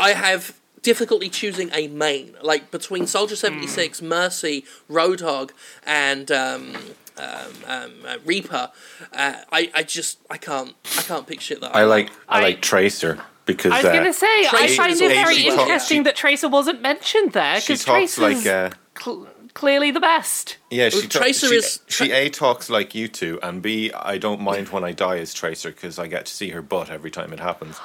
I 0.00 0.14
have 0.14 0.57
difficulty 0.82 1.28
choosing 1.28 1.70
a 1.72 1.88
main, 1.88 2.34
like 2.42 2.70
between 2.70 3.06
Soldier 3.06 3.36
seventy 3.36 3.66
six, 3.66 4.00
Mercy, 4.02 4.64
Roadhog, 4.90 5.50
and 5.86 6.30
um, 6.30 6.76
um, 7.16 7.26
um, 7.66 7.92
uh, 8.06 8.16
Reaper. 8.24 8.70
Uh, 9.12 9.34
I 9.52 9.70
I 9.74 9.82
just 9.82 10.18
I 10.30 10.36
can't 10.36 10.74
I 10.96 11.02
can't 11.02 11.26
pick 11.26 11.40
shit 11.40 11.60
that 11.60 11.74
I, 11.74 11.80
I 11.80 11.84
like 11.84 12.10
I, 12.28 12.38
I- 12.38 12.42
like 12.42 12.60
Tracer 12.62 13.18
because 13.46 13.72
I 13.72 13.76
was 13.76 13.84
uh, 13.86 13.92
gonna 13.94 14.12
say, 14.12 14.26
I 14.26 14.74
find 14.76 14.92
it 14.92 14.98
very 14.98 15.44
well. 15.48 15.60
interesting 15.60 15.98
She- 15.98 16.02
that 16.04 16.16
Tracer 16.16 16.48
wasn't 16.48 16.82
mentioned 16.82 17.32
there 17.32 17.56
because 17.56 17.84
talks 17.84 18.14
Tracer's 18.16 18.44
like 18.44 18.46
uh, 18.46 18.70
cl- 18.98 19.26
clearly 19.54 19.90
the 19.90 20.00
best. 20.00 20.58
yeah 20.70 20.90
she 20.90 20.98
Well, 21.00 21.08
ta- 21.08 21.18
Tracer 21.20 21.46
she, 21.48 21.54
is- 21.56 21.80
she 21.88 22.12
a 22.12 22.28
talks 22.28 22.68
like 22.68 22.94
you 22.94 23.08
two 23.08 23.40
and 23.42 23.62
b 23.62 23.90
I 23.92 24.18
don't 24.18 24.40
mind 24.42 24.68
when 24.68 24.84
I 24.84 24.92
die 24.92 25.18
as 25.18 25.32
Tracer 25.34 25.70
because 25.70 25.98
I 25.98 26.06
get 26.08 26.26
to 26.26 26.32
see 26.32 26.50
her 26.50 26.60
butt 26.62 26.90
every 26.90 27.10
time 27.10 27.32
it 27.32 27.40
happens. 27.40 27.76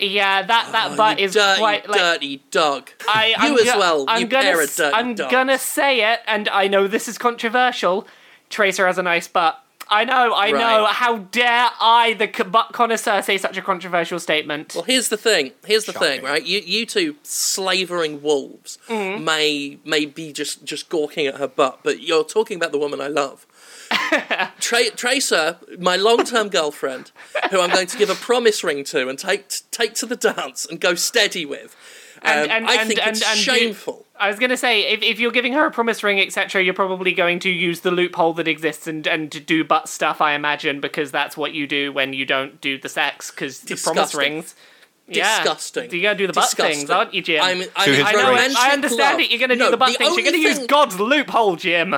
Yeah, 0.00 0.42
that 0.42 0.72
that 0.72 0.90
Oh, 0.92 0.96
butt 0.96 1.18
is 1.20 1.34
dirty, 1.34 1.58
quite 1.58 1.88
like. 1.88 1.98
dirty 1.98 2.42
dog. 2.50 2.90
I, 3.08 3.34
you 3.46 3.58
as 3.58 3.66
well. 3.76 4.04
I'm 4.08 4.20
you 4.22 4.26
gonna, 4.28 4.42
pair 4.44 4.60
of 4.62 4.68
s- 4.68 4.76
dirty 4.76 4.94
I'm 4.94 5.14
gonna 5.14 5.58
say 5.58 6.12
it, 6.12 6.20
and 6.26 6.48
I 6.48 6.68
know 6.68 6.86
this 6.88 7.08
is 7.08 7.18
controversial. 7.18 8.06
Tracer 8.50 8.86
has 8.86 8.98
a 8.98 9.02
nice 9.02 9.28
butt. 9.28 9.62
I 9.90 10.04
know, 10.04 10.34
I 10.34 10.50
know. 10.50 10.84
How 10.84 11.16
dare 11.16 11.68
I, 11.80 12.12
the 12.12 12.44
butt 12.44 12.74
connoisseur, 12.74 13.22
say 13.22 13.38
such 13.38 13.56
a 13.56 13.62
controversial 13.62 14.18
statement? 14.20 14.74
Well, 14.74 14.84
here's 14.84 15.08
the 15.08 15.16
thing. 15.16 15.52
Here's 15.64 15.86
the 15.86 15.94
thing, 15.94 16.22
right? 16.22 16.44
You 16.44 16.60
you 16.60 16.84
two 16.84 17.16
slavering 17.22 18.20
wolves 18.22 18.78
Mm-hmm. 18.88 19.24
may 19.24 19.78
may 19.84 20.04
be 20.04 20.32
just 20.32 20.64
just 20.64 20.88
gawking 20.90 21.26
at 21.26 21.36
her 21.38 21.48
butt, 21.48 21.80
but 21.82 22.02
you're 22.02 22.22
talking 22.24 22.56
about 22.56 22.70
the 22.72 22.78
woman 22.78 23.00
I 23.00 23.08
love. 23.08 23.46
Tra- 24.60 24.90
Tracer, 24.90 25.56
my 25.78 25.96
long-term 25.96 26.48
girlfriend, 26.48 27.10
who 27.50 27.60
I'm 27.60 27.70
going 27.70 27.86
to 27.86 27.96
give 27.96 28.10
a 28.10 28.14
promise 28.14 28.62
ring 28.64 28.84
to 28.84 29.08
and 29.08 29.18
take 29.18 29.48
take 29.70 29.94
to 29.94 30.06
the 30.06 30.16
dance 30.16 30.66
and 30.66 30.80
go 30.80 30.94
steady 30.94 31.44
with. 31.46 31.76
And- 32.22 32.50
Um, 32.50 32.56
and- 32.56 32.66
I 32.68 32.84
think 32.84 33.00
and- 33.00 33.16
it's 33.16 33.24
and 33.26 33.36
you- 33.38 33.42
shameful. 33.44 34.04
I 34.20 34.26
was 34.28 34.40
gonna 34.40 34.56
say, 34.56 34.80
if, 34.92 35.00
if 35.02 35.20
you're 35.20 35.30
giving 35.30 35.52
her 35.52 35.64
a 35.66 35.70
promise 35.70 36.02
ring, 36.02 36.18
etc., 36.20 36.60
you're 36.64 36.74
probably 36.74 37.12
going 37.12 37.38
to 37.40 37.48
use 37.50 37.80
the 37.80 37.92
loophole 37.92 38.32
that 38.34 38.48
exists 38.48 38.88
and 38.88 39.06
and 39.06 39.30
to 39.30 39.38
do 39.38 39.62
butt 39.62 39.88
stuff. 39.88 40.20
I 40.20 40.32
imagine 40.34 40.80
because 40.80 41.12
that's 41.12 41.36
what 41.36 41.52
you 41.54 41.68
do 41.68 41.92
when 41.92 42.12
you 42.12 42.24
don't 42.26 42.60
do 42.60 42.78
the 42.78 42.88
sex 42.88 43.30
because 43.30 43.60
the 43.60 43.76
promise 43.76 44.10
Disgusting. 44.10 44.18
rings. 44.34 44.54
Yeah. 45.06 45.38
Disgusting. 45.38 45.90
You 45.92 46.02
gotta 46.02 46.18
do 46.18 46.26
the 46.26 46.32
butt 46.32 46.46
Disgusting. 46.46 46.78
things, 46.80 46.90
aren't 46.90 47.14
you, 47.14 47.22
Jim? 47.22 47.42
I'm, 47.42 47.62
I'm 47.76 47.84
To 47.86 47.94
his 47.94 48.04
I 48.04 48.12
know. 48.12 48.34
it. 48.34 48.56
I 48.56 48.70
understand 48.72 48.98
love. 49.12 49.20
it. 49.20 49.30
You're 49.30 49.38
gonna 49.38 49.54
No, 49.54 49.66
do 49.66 49.70
the 49.70 49.76
butt 49.76 49.96
things. 49.96 50.16
You're 50.16 50.24
gonna 50.24 50.36
use 50.38 50.58
God's 50.66 50.98
loophole, 50.98 51.54
Jim. 51.54 51.94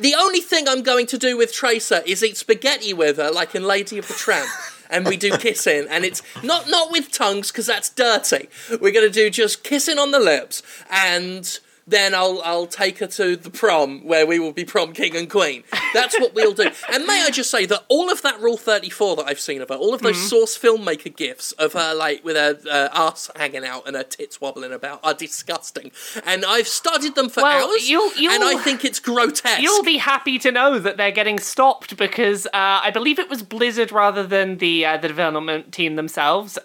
The 0.00 0.14
only 0.18 0.40
thing 0.40 0.66
I'm 0.66 0.82
going 0.82 1.06
to 1.08 1.18
do 1.18 1.36
with 1.36 1.52
Tracer 1.52 2.02
is 2.06 2.24
eat 2.24 2.38
spaghetti 2.38 2.94
with 2.94 3.18
her, 3.18 3.30
like 3.30 3.54
in 3.54 3.64
Lady 3.64 3.98
of 3.98 4.08
the 4.08 4.14
Tramp. 4.14 4.48
and 4.88 5.06
we 5.06 5.16
do 5.16 5.36
kissing, 5.38 5.86
and 5.90 6.04
it's 6.04 6.22
not 6.42 6.68
not 6.68 6.90
with 6.90 7.12
tongues 7.12 7.52
because 7.52 7.66
that's 7.66 7.90
dirty. 7.90 8.48
We're 8.80 8.92
gonna 8.92 9.10
do 9.10 9.30
just 9.30 9.62
kissing 9.62 9.98
on 9.98 10.10
the 10.10 10.18
lips, 10.18 10.62
and 10.90 11.60
then 11.90 12.14
I'll 12.14 12.40
I'll 12.44 12.66
take 12.66 12.98
her 12.98 13.06
to 13.06 13.36
the 13.36 13.50
prom 13.50 14.04
where 14.06 14.26
we 14.26 14.38
will 14.38 14.52
be 14.52 14.64
prom 14.64 14.92
king 14.92 15.16
and 15.16 15.28
queen. 15.28 15.64
That's 15.94 16.18
what 16.18 16.34
we'll 16.34 16.52
do. 16.54 16.70
And 16.92 17.06
may 17.06 17.22
I 17.22 17.30
just 17.30 17.50
say 17.50 17.66
that 17.66 17.84
all 17.88 18.10
of 18.10 18.22
that 18.22 18.40
Rule 18.40 18.56
Thirty 18.56 18.90
Four 18.90 19.16
that 19.16 19.26
I've 19.26 19.40
seen 19.40 19.60
of 19.62 19.68
her, 19.68 19.74
all 19.74 19.94
of 19.94 20.00
those 20.02 20.16
Mm-hmm. 20.16 20.26
Source 20.26 20.58
filmmaker 20.58 21.14
gifs 21.14 21.52
of 21.52 21.72
her 21.74 21.94
like 21.94 22.24
with 22.24 22.36
her 22.36 22.58
uh, 22.70 22.88
ass 22.92 23.30
hanging 23.36 23.64
out 23.64 23.86
and 23.86 23.96
her 23.96 24.02
tits 24.02 24.40
wobbling 24.40 24.72
about 24.72 25.00
are 25.04 25.14
disgusting. 25.14 25.92
And 26.24 26.44
I've 26.44 26.66
studied 26.68 27.14
them 27.14 27.28
for 27.28 27.42
Well, 27.42 27.68
hours, 27.70 27.88
you'll- 27.88 28.12
you'll- 28.16 28.32
and 28.32 28.42
I 28.44 28.56
think 28.62 28.84
it's 28.84 28.98
grotesque. 29.00 29.60
You'll 29.62 29.82
be 29.84 29.98
happy 29.98 30.38
to 30.40 30.50
know 30.52 30.78
that 30.78 30.96
they're 30.96 31.10
getting 31.12 31.38
stopped 31.38 31.96
because 31.96 32.46
uh, 32.46 32.50
I 32.54 32.90
believe 32.90 33.18
it 33.18 33.28
was 33.30 33.42
Blizzard 33.42 33.92
rather 33.92 34.24
than 34.26 34.58
the 34.58 34.84
uh, 34.86 34.96
the 34.96 35.08
development 35.08 35.72
team 35.72 35.96
themselves. 35.96 36.58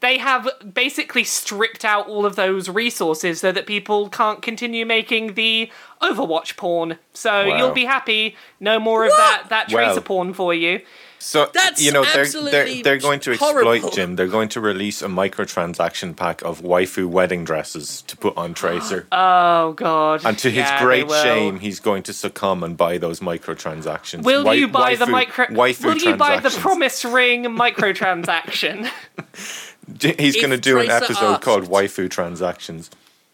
They 0.00 0.16
have 0.18 0.48
basically 0.72 1.24
stripped 1.24 1.84
out 1.84 2.08
all 2.08 2.24
of 2.24 2.34
those 2.36 2.68
resources 2.70 3.40
so 3.40 3.52
that 3.52 3.66
people 3.66 4.08
can't 4.08 4.40
continue 4.40 4.86
making 4.86 5.34
the 5.34 5.70
Overwatch 6.00 6.56
porn. 6.56 6.96
So 7.12 7.46
Wow. 7.46 7.56
you'll 7.58 7.72
be 7.72 7.84
happy. 7.84 8.34
No 8.60 8.80
more 8.80 9.04
of 9.04 9.10
that 9.10 9.44
that 9.50 9.68
tracer 9.68 9.94
Well. 9.94 10.00
porn 10.02 10.32
for 10.34 10.54
you. 10.54 10.80
So 11.22 11.50
That's 11.52 11.82
you 11.82 11.92
know 11.92 12.02
they're, 12.02 12.22
absolutely 12.22 12.50
they're 12.52 12.82
they're 12.82 12.96
going 12.98 13.20
to 13.20 13.32
exploit 13.32 13.62
horrible. 13.64 13.90
Jim. 13.90 14.16
They're 14.16 14.26
going 14.26 14.48
to 14.50 14.60
release 14.62 15.02
a 15.02 15.06
microtransaction 15.08 16.16
pack 16.16 16.40
of 16.40 16.62
waifu 16.62 17.04
wedding 17.06 17.44
dresses 17.44 18.00
to 18.06 18.16
put 18.16 18.34
on 18.38 18.54
Tracer. 18.54 19.06
Oh 19.12 19.74
god. 19.74 20.22
and 20.24 20.38
to 20.38 20.48
his 20.50 20.60
Yeah, 20.66 20.82
great 20.82 21.10
shame, 21.10 21.58
he's 21.60 21.78
going 21.78 22.02
to 22.04 22.14
succumb 22.14 22.62
and 22.64 22.74
buy 22.74 22.96
those 22.96 23.20
microtransactions. 23.20 24.22
Will 24.22 24.44
Wai- 24.44 24.54
you 24.54 24.68
buy 24.68 24.94
the 24.94 25.04
micro? 25.06 25.44
waifu 25.48 25.84
Will 25.84 25.98
you 25.98 26.16
buy 26.16 26.38
the 26.40 26.48
promise 26.48 27.04
ring 27.04 27.44
microtransaction? 27.44 28.88
J- 29.96 30.14
He's 30.18 30.36
going 30.36 30.50
to 30.50 30.58
do 30.58 30.78
an 30.78 30.90
episode 30.90 31.34
asked- 31.34 31.42
called 31.42 31.64
Waifu 31.68 32.10
Transactions. 32.10 32.90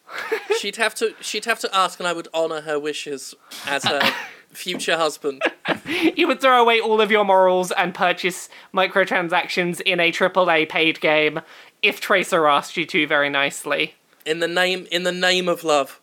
She'd 0.58 0.76
have 0.76 0.94
to. 0.96 1.14
She'd 1.20 1.44
have 1.44 1.58
to 1.60 1.74
ask, 1.76 1.98
and 1.98 2.06
I 2.08 2.12
would 2.12 2.28
honour 2.32 2.62
her 2.62 2.78
wishes 2.78 3.34
as 3.66 3.84
her 3.84 4.00
future 4.52 4.96
husband. 4.96 5.42
You 5.84 6.26
would 6.28 6.40
throw 6.40 6.60
away 6.62 6.80
all 6.80 7.00
of 7.00 7.10
your 7.10 7.24
morals 7.24 7.72
and 7.72 7.92
purchase 7.94 8.48
microtransactions 8.72 9.80
in 9.82 10.00
a 10.00 10.10
AAA 10.10 10.68
paid 10.68 11.00
game 11.00 11.40
if 11.82 12.00
Tracer 12.00 12.46
asked 12.46 12.76
you 12.76 12.86
to 12.86 13.06
very 13.06 13.28
nicely. 13.28 13.94
In 14.24 14.38
the 14.40 14.48
name 14.48 14.86
in 14.90 15.02
the 15.02 15.12
name 15.12 15.48
of 15.48 15.62
love. 15.64 16.00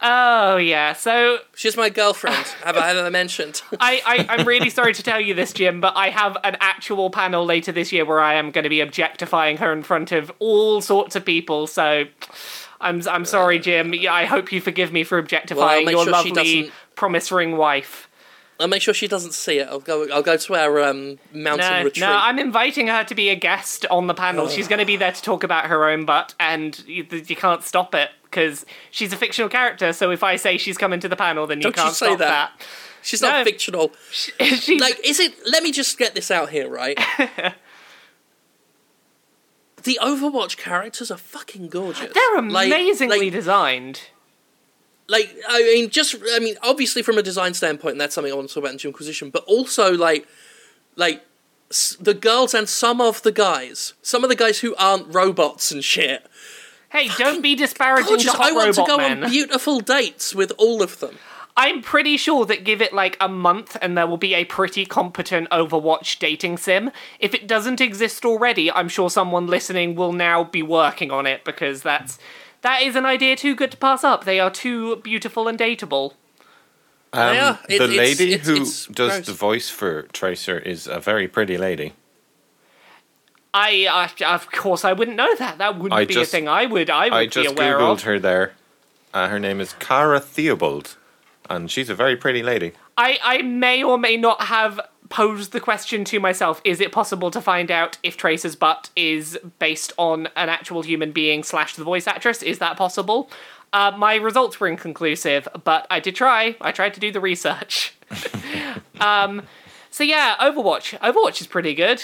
Oh, 0.00 0.56
yeah. 0.56 0.92
So 0.92 1.38
She's 1.54 1.76
my 1.76 1.88
girlfriend. 1.88 2.36
Have 2.64 2.76
I 2.76 2.90
I 2.90 3.08
mentioned? 3.10 3.62
I, 3.80 4.02
I, 4.04 4.26
I'm 4.28 4.46
really 4.46 4.70
sorry 4.70 4.92
to 4.94 5.02
tell 5.02 5.20
you 5.20 5.34
this, 5.34 5.52
Jim, 5.52 5.80
but 5.80 5.94
I 5.96 6.10
have 6.10 6.36
an 6.44 6.56
actual 6.60 7.10
panel 7.10 7.44
later 7.44 7.72
this 7.72 7.92
year 7.92 8.04
where 8.04 8.20
I 8.20 8.34
am 8.34 8.50
going 8.50 8.64
to 8.64 8.70
be 8.70 8.80
objectifying 8.80 9.56
her 9.58 9.72
in 9.72 9.82
front 9.82 10.12
of 10.12 10.30
all 10.38 10.80
sorts 10.80 11.16
of 11.16 11.24
people. 11.24 11.66
So 11.66 12.04
I'm 12.80 13.02
I'm 13.08 13.24
sorry, 13.24 13.58
Jim. 13.58 13.94
Yeah, 13.94 14.12
I 14.12 14.26
hope 14.26 14.52
you 14.52 14.60
forgive 14.60 14.92
me 14.92 15.02
for 15.02 15.18
objectifying 15.18 15.86
make 15.86 15.92
your 15.92 16.04
sure 16.04 16.12
lovely 16.12 16.70
promise 16.94 17.32
ring 17.32 17.56
wife. 17.56 18.08
I'll 18.58 18.68
make 18.68 18.80
sure 18.80 18.94
she 18.94 19.06
doesn't 19.06 19.34
see 19.34 19.58
it. 19.58 19.68
I'll 19.68 19.80
go. 19.80 20.08
I'll 20.10 20.22
go 20.22 20.36
to 20.36 20.54
our 20.54 20.82
um, 20.82 21.18
mountain 21.32 21.70
No, 21.70 21.84
retreat. 21.84 22.00
no, 22.00 22.10
I'm 22.10 22.38
inviting 22.38 22.86
her 22.88 23.04
to 23.04 23.14
be 23.14 23.28
a 23.28 23.34
guest 23.34 23.84
on 23.90 24.06
the 24.06 24.14
panel. 24.14 24.48
She's 24.48 24.66
going 24.66 24.78
to 24.78 24.86
be 24.86 24.96
there 24.96 25.12
to 25.12 25.22
talk 25.22 25.44
about 25.44 25.66
her 25.66 25.86
own 25.88 26.06
butt, 26.06 26.34
and 26.40 26.82
you, 26.86 27.06
you 27.10 27.36
can't 27.36 27.62
stop 27.62 27.94
it 27.94 28.10
because 28.30 28.64
she's 28.90 29.12
a 29.12 29.16
fictional 29.16 29.48
character. 29.48 29.92
So 29.92 30.10
if 30.10 30.22
I 30.22 30.36
say 30.36 30.58
she's 30.58 30.76
coming 30.78 31.00
to 31.00 31.08
the 31.08 31.16
panel, 31.16 31.46
then 31.46 31.58
you 31.58 31.62
Don't 31.64 31.76
can't 31.76 31.94
say 31.94 32.06
stop 32.06 32.18
that. 32.18 32.52
that. 32.58 32.66
She's 33.02 33.22
not 33.22 33.44
fictional. 33.44 33.92
Like, 34.40 35.00
is 35.04 35.20
it? 35.20 35.34
Let 35.50 35.62
me 35.62 35.70
just 35.72 35.96
get 35.98 36.14
this 36.14 36.30
out 36.30 36.50
here, 36.50 36.68
right? 36.68 36.98
the 39.82 39.98
Overwatch 40.02 40.56
characters 40.56 41.10
are 41.10 41.18
fucking 41.18 41.68
gorgeous. 41.68 42.12
they're 42.12 42.42
Like- 42.42 42.66
amazingly 42.68 43.18
like, 43.26 43.32
designed. 43.32 44.00
like 45.08 45.34
I 45.48 45.62
mean, 45.62 45.90
just 45.90 46.16
I 46.32 46.38
mean, 46.40 46.56
obviously 46.62 47.02
from 47.02 47.18
a 47.18 47.22
design 47.22 47.54
standpoint, 47.54 47.92
and 47.92 48.00
that's 48.00 48.14
something 48.14 48.32
I 48.32 48.36
want 48.36 48.48
to 48.48 48.54
talk 48.54 48.64
about 48.64 48.72
in 48.82 48.88
Inquisition, 48.88 49.30
but 49.30 49.44
also 49.44 49.92
like, 49.92 50.26
like 50.96 51.22
s- 51.70 51.96
the 52.00 52.14
girls 52.14 52.54
and 52.54 52.68
some 52.68 53.00
of 53.00 53.22
the 53.22 53.30
guys, 53.32 53.94
some 54.02 54.24
of 54.24 54.30
the 54.30 54.36
guys 54.36 54.60
who 54.60 54.74
aren't 54.76 55.12
robots 55.14 55.70
and 55.70 55.84
shit. 55.84 56.26
Hey, 56.96 57.08
don't 57.18 57.42
be 57.42 57.54
disparaging 57.54 58.06
Gorgeous. 58.08 58.30
to 58.32 58.36
hot 58.36 58.46
I 58.46 58.52
want 58.52 58.74
to 58.74 58.84
go 58.86 58.96
men. 58.96 59.24
on 59.24 59.30
beautiful 59.30 59.80
dates 59.80 60.34
with 60.34 60.52
all 60.56 60.82
of 60.82 60.98
them. 61.00 61.18
I'm 61.58 61.80
pretty 61.82 62.16
sure 62.16 62.44
that 62.46 62.64
give 62.64 62.82
it 62.82 62.92
like 62.92 63.16
a 63.20 63.28
month 63.28 63.76
and 63.80 63.96
there 63.96 64.06
will 64.06 64.18
be 64.18 64.34
a 64.34 64.44
pretty 64.44 64.84
competent 64.84 65.48
Overwatch 65.50 66.18
dating 66.18 66.58
sim. 66.58 66.90
If 67.18 67.32
it 67.34 67.46
doesn't 67.46 67.80
exist 67.80 68.24
already, 68.24 68.70
I'm 68.70 68.88
sure 68.90 69.08
someone 69.08 69.46
listening 69.46 69.94
will 69.94 70.12
now 70.12 70.44
be 70.44 70.62
working 70.62 71.10
on 71.10 71.26
it 71.26 71.44
because 71.44 71.82
that's 71.82 72.18
that 72.62 72.82
is 72.82 72.94
an 72.96 73.06
idea 73.06 73.36
too 73.36 73.54
good 73.54 73.70
to 73.70 73.76
pass 73.76 74.04
up. 74.04 74.24
They 74.24 74.38
are 74.40 74.50
too 74.50 74.96
beautiful 74.96 75.48
and 75.48 75.58
dateable. 75.58 76.12
Um, 77.12 77.34
Yeah, 77.34 77.56
it- 77.68 77.78
the 77.78 77.84
it's- 77.84 77.96
lady 77.96 78.32
it's- 78.34 78.46
who 78.48 78.56
it's 78.62 78.86
does 78.86 79.12
gross. 79.12 79.26
the 79.26 79.32
voice 79.32 79.70
for 79.70 80.02
Tracer 80.12 80.58
is 80.58 80.86
a 80.86 81.00
very 81.00 81.28
pretty 81.28 81.56
lady. 81.56 81.92
I, 83.54 83.86
I 84.20 84.34
of 84.34 84.50
course 84.50 84.84
I 84.84 84.92
wouldn't 84.92 85.16
know 85.16 85.34
that. 85.36 85.58
That 85.58 85.78
wouldn't 85.78 85.98
I 85.98 86.04
be 86.04 86.14
just- 86.14 86.32
a 86.32 86.36
thing 86.36 86.48
I 86.48 86.66
would 86.66 86.90
I 86.90 87.04
would 87.06 87.12
I 87.12 87.24
be 87.24 87.30
just 87.30 87.50
aware 87.50 87.78
googled 87.78 87.92
of. 87.92 88.02
her 88.02 88.18
there. 88.18 88.52
Uh, 89.14 89.28
her 89.28 89.38
name 89.38 89.60
is 89.60 89.72
Cara 89.78 90.20
Theobold, 90.20 90.96
and 91.48 91.70
she's 91.70 91.88
a 91.88 91.94
very 91.94 92.16
pretty 92.16 92.42
lady. 92.42 92.72
I, 92.98 93.18
I 93.22 93.42
may 93.42 93.82
or 93.82 93.96
may 93.98 94.16
not 94.16 94.42
have 94.42 94.78
posed 95.08 95.52
the 95.52 95.60
question 95.60 96.04
to 96.04 96.18
myself 96.20 96.60
is 96.64 96.80
it 96.80 96.90
possible 96.92 97.30
to 97.30 97.40
find 97.40 97.70
out 97.70 97.96
if 98.02 98.16
Tracer's 98.16 98.56
butt 98.56 98.90
is 98.96 99.38
based 99.58 99.92
on 99.96 100.26
an 100.36 100.48
actual 100.48 100.82
human 100.82 101.12
being 101.12 101.42
slash 101.42 101.76
the 101.76 101.84
voice 101.84 102.06
actress? 102.06 102.42
Is 102.42 102.58
that 102.58 102.76
possible? 102.76 103.30
Uh, 103.72 103.92
my 103.96 104.16
results 104.16 104.58
were 104.60 104.68
inconclusive, 104.68 105.46
but 105.64 105.86
I 105.90 106.00
did 106.00 106.14
try. 106.14 106.56
I 106.60 106.72
tried 106.72 106.94
to 106.94 107.00
do 107.00 107.10
the 107.12 107.20
research. 107.20 107.94
um, 109.00 109.42
so 109.90 110.04
yeah, 110.04 110.36
Overwatch. 110.40 110.98
Overwatch 111.00 111.40
is 111.40 111.46
pretty 111.46 111.74
good. 111.74 112.02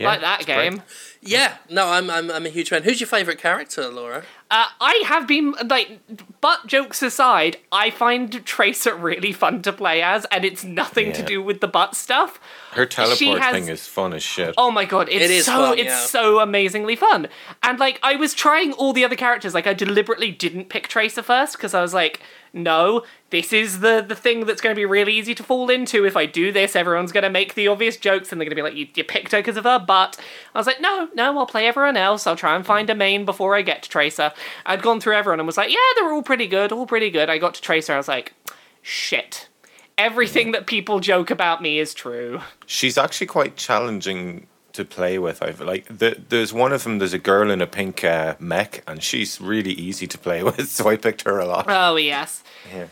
Yeah, 0.00 0.06
like 0.08 0.20
that 0.20 0.40
it's 0.40 0.46
great. 0.46 0.70
game. 0.70 0.82
Yeah, 1.20 1.56
no, 1.68 1.88
I'm 1.88 2.08
I'm, 2.10 2.30
I'm 2.30 2.46
a 2.46 2.48
huge 2.48 2.68
fan. 2.68 2.82
Who's 2.84 3.00
your 3.00 3.08
favourite 3.08 3.38
character, 3.40 3.88
Laura? 3.88 4.22
Uh, 4.50 4.66
I 4.80 5.02
have 5.06 5.26
been 5.26 5.52
like, 5.66 6.00
butt 6.40 6.66
jokes 6.66 7.02
aside, 7.02 7.58
I 7.70 7.90
find 7.90 8.42
Tracer 8.46 8.94
really 8.94 9.32
fun 9.32 9.60
to 9.62 9.72
play 9.74 10.00
as, 10.00 10.24
and 10.30 10.42
it's 10.42 10.64
nothing 10.64 11.12
to 11.12 11.22
do 11.22 11.42
with 11.42 11.60
the 11.60 11.68
butt 11.68 11.94
stuff. 11.94 12.40
Her 12.72 12.86
teleport 12.86 13.40
has- 13.42 13.52
thing 13.52 13.68
is 13.68 13.86
fun 13.86 14.14
as 14.14 14.22
shit. 14.22 14.54
Oh 14.56 14.70
my 14.70 14.84
god, 14.86 15.08
it's 15.10 15.24
It 15.24 15.30
is 15.30 15.44
so 15.44 15.52
fun, 15.52 15.78
it's 15.78 15.88
yeah. 15.88 15.98
so 16.06 16.38
amazingly 16.40 16.96
fun. 16.96 17.28
And 17.62 17.78
like 17.78 17.98
I 18.02 18.16
was 18.16 18.32
trying 18.32 18.72
all 18.72 18.92
the 18.94 19.04
other 19.04 19.16
characters, 19.16 19.52
like 19.52 19.66
I 19.66 19.74
deliberately 19.74 20.30
didn't 20.30 20.70
pick 20.70 20.88
Tracer 20.88 21.22
first 21.22 21.54
because 21.56 21.74
I 21.74 21.82
was 21.82 21.92
like, 21.92 22.20
no, 22.52 23.04
this 23.30 23.52
is 23.52 23.80
the 23.80 24.04
the 24.06 24.14
thing 24.14 24.46
that's 24.46 24.60
going 24.60 24.74
to 24.74 24.78
be 24.78 24.84
really 24.84 25.14
easy 25.14 25.34
to 25.34 25.42
fall 25.42 25.70
into. 25.70 26.04
If 26.04 26.16
I 26.16 26.26
do 26.26 26.52
this, 26.52 26.74
everyone's 26.76 27.12
going 27.12 27.24
to 27.24 27.30
make 27.30 27.54
the 27.54 27.68
obvious 27.68 27.96
jokes 27.96 28.32
and 28.32 28.40
they're 28.40 28.48
going 28.48 28.56
to 28.56 28.62
be 28.62 28.62
like, 28.62 28.74
you, 28.74 28.86
you 28.94 29.04
picked 29.04 29.32
her 29.32 29.38
because 29.38 29.56
of 29.56 29.64
her 29.64 29.78
butt. 29.78 30.18
I 30.54 30.58
was 30.58 30.66
like, 30.66 30.80
no, 30.80 31.08
no, 31.14 31.38
I'll 31.38 31.46
play 31.46 31.66
everyone 31.66 31.96
else. 31.96 32.26
I'll 32.26 32.36
try 32.36 32.56
and 32.56 32.64
find 32.64 32.88
a 32.90 32.94
main 32.94 33.24
before 33.24 33.54
I 33.54 33.62
get 33.62 33.82
to 33.82 33.90
Tracer. 33.90 34.32
I'd 34.66 34.82
gone 34.82 35.00
through 35.00 35.14
everyone 35.14 35.40
and 35.40 35.46
was 35.46 35.56
like, 35.56 35.70
yeah, 35.70 35.78
they're 35.96 36.12
all 36.12 36.22
pretty 36.22 36.46
good, 36.46 36.72
all 36.72 36.86
pretty 36.86 37.10
good. 37.10 37.30
I 37.30 37.38
got 37.38 37.54
to 37.54 37.62
Tracer, 37.62 37.94
I 37.94 37.98
was 37.98 38.08
like, 38.08 38.34
shit. 38.82 39.48
Everything 39.96 40.52
that 40.52 40.66
people 40.66 41.00
joke 41.00 41.30
about 41.30 41.60
me 41.60 41.80
is 41.80 41.92
true. 41.92 42.40
She's 42.66 42.96
actually 42.96 43.26
quite 43.26 43.56
challenging 43.56 44.46
to 44.78 44.84
play 44.84 45.18
with. 45.18 45.42
I've 45.42 45.60
like 45.60 45.84
the, 45.86 46.16
there's 46.28 46.52
one 46.52 46.72
of 46.72 46.84
them. 46.84 46.98
There's 46.98 47.12
a 47.12 47.18
girl 47.18 47.50
in 47.50 47.60
a 47.60 47.66
pink 47.66 48.04
uh, 48.04 48.36
mech, 48.38 48.82
and 48.86 49.02
she's 49.02 49.40
really 49.40 49.72
easy 49.72 50.06
to 50.06 50.16
play 50.16 50.42
with. 50.48 50.68
So 50.70 50.88
I 50.88 50.96
picked 50.96 51.22
her 51.22 51.38
a 51.38 51.46
lot. 51.46 51.66
Oh 51.68 51.96
yes. 51.96 52.42
Yeah. 52.72 52.86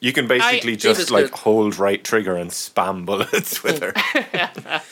You 0.00 0.12
can 0.12 0.26
basically 0.26 0.76
D.Va's 0.76 0.98
just 0.98 1.10
like 1.10 1.26
good. 1.26 1.34
hold 1.40 1.78
right 1.78 2.02
trigger 2.02 2.34
and 2.34 2.50
spam 2.50 3.04
bullets 3.06 3.62
with 3.62 3.80
her. 3.82 3.92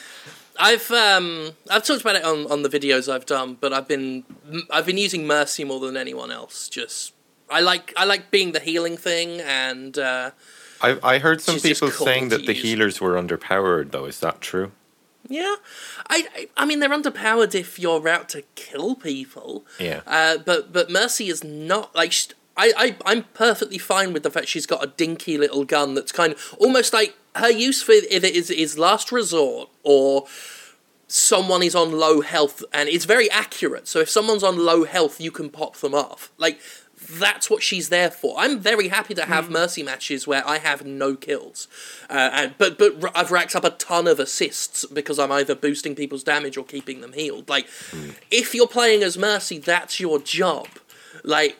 I've 0.61 0.91
um 0.91 1.53
I've 1.71 1.85
talked 1.85 2.03
about 2.03 2.17
it 2.17 2.25
on, 2.25 2.51
on 2.51 2.63
the 2.63 2.69
videos 2.69 3.13
I've 3.13 3.27
done, 3.27 3.57
but 3.61 3.73
I've 3.73 3.89
been 3.89 4.25
I've 4.71 4.87
been 4.87 4.99
using 4.99 5.27
Mercy 5.27 5.65
more 5.65 5.81
than 5.81 5.97
anyone 5.97 6.31
else. 6.31 6.69
Just 6.69 7.15
I 7.51 7.61
like 7.61 7.93
I 7.97 8.05
like 8.05 8.31
being 8.31 8.53
the 8.53 8.61
healing 8.61 8.97
thing, 8.97 9.41
and 9.41 9.99
uh, 9.99 10.31
I 10.81 10.99
I 11.03 11.19
heard 11.19 11.41
some 11.41 11.59
people 11.59 11.91
cool 11.91 12.07
saying 12.07 12.29
that 12.29 12.47
the 12.47 12.55
use. 12.55 12.63
healers 12.63 13.01
were 13.01 13.15
underpowered. 13.15 13.91
Though, 13.91 14.05
is 14.05 14.21
that 14.21 14.41
true? 14.41 14.73
Yeah, 15.29 15.57
I, 16.09 16.49
I 16.57 16.65
mean 16.65 16.81
they're 16.81 16.91
underpowered 16.91 17.55
if 17.55 17.79
you're 17.79 18.09
out 18.09 18.29
to 18.31 18.43
kill 18.55 18.95
people. 18.95 19.67
Yeah. 19.79 20.01
Uh, 20.07 20.39
but 20.39 20.73
but 20.73 20.91
Mercy 20.91 21.29
is 21.29 21.45
not 21.45 21.95
like. 21.95 22.13
sh 22.13 22.29
I, 22.61 22.73
I 22.77 22.97
I'm 23.07 23.23
perfectly 23.35 23.79
fine 23.79 24.13
with 24.13 24.25
the 24.25 24.33
fact 24.33 24.49
she's 24.49 24.67
got 24.67 24.83
a 24.83 24.89
dinky 24.89 25.39
little 25.39 25.65
gun 25.65 25.95
that's 25.95 26.11
kind 26.11 26.33
of 26.33 26.57
almost 26.59 26.93
like 26.93 27.15
her 27.37 27.51
use 27.51 27.83
for 27.83 27.93
it 27.93 28.25
is 28.25 28.51
is 28.51 28.77
last 28.77 29.13
resort 29.13 29.69
or 29.85 30.27
someone 31.07 31.63
is 31.63 31.75
on 31.75 31.93
low 31.93 32.21
health 32.21 32.65
and 32.73 32.89
it's 32.89 33.05
very 33.05 33.31
accurate. 33.31 33.89
So 33.89 34.01
if 34.01 34.11
someone's 34.11 34.43
on 34.43 34.59
low 34.59 34.85
health, 34.85 35.21
you 35.21 35.31
can 35.31 35.51
pop 35.51 35.77
them 35.77 35.95
off. 35.95 36.31
Like 36.37 36.61
that's 37.11 37.49
what 37.51 37.63
she's 37.63 37.89
there 37.89 38.11
for. 38.11 38.35
I'm 38.39 38.59
very 38.59 38.89
happy 38.89 39.15
to 39.15 39.25
have 39.25 39.51
mercy 39.51 39.83
matches 39.83 40.27
where 40.27 40.47
I 40.47 40.59
have 40.59 40.85
no 40.85 41.15
kills, 41.15 41.69
uh, 42.11 42.31
and 42.33 42.55
but 42.59 42.79
but 42.79 43.13
I've 43.17 43.31
racked 43.31 43.55
up 43.57 43.65
a 43.65 43.71
ton 43.71 44.07
of 44.07 44.19
assists 44.19 44.85
because 44.87 45.19
I'm 45.19 45.33
either 45.33 45.55
boosting 45.55 45.95
people's 45.95 46.25
damage 46.25 46.57
or 46.57 46.65
keeping 46.65 47.01
them 47.01 47.13
healed. 47.13 47.49
Like 47.49 47.67
if 48.31 48.55
you're 48.55 48.67
playing 48.69 49.03
as 49.03 49.17
mercy, 49.17 49.59
that's 49.59 50.01
your 50.01 50.19
job. 50.19 50.69
Like 51.25 51.57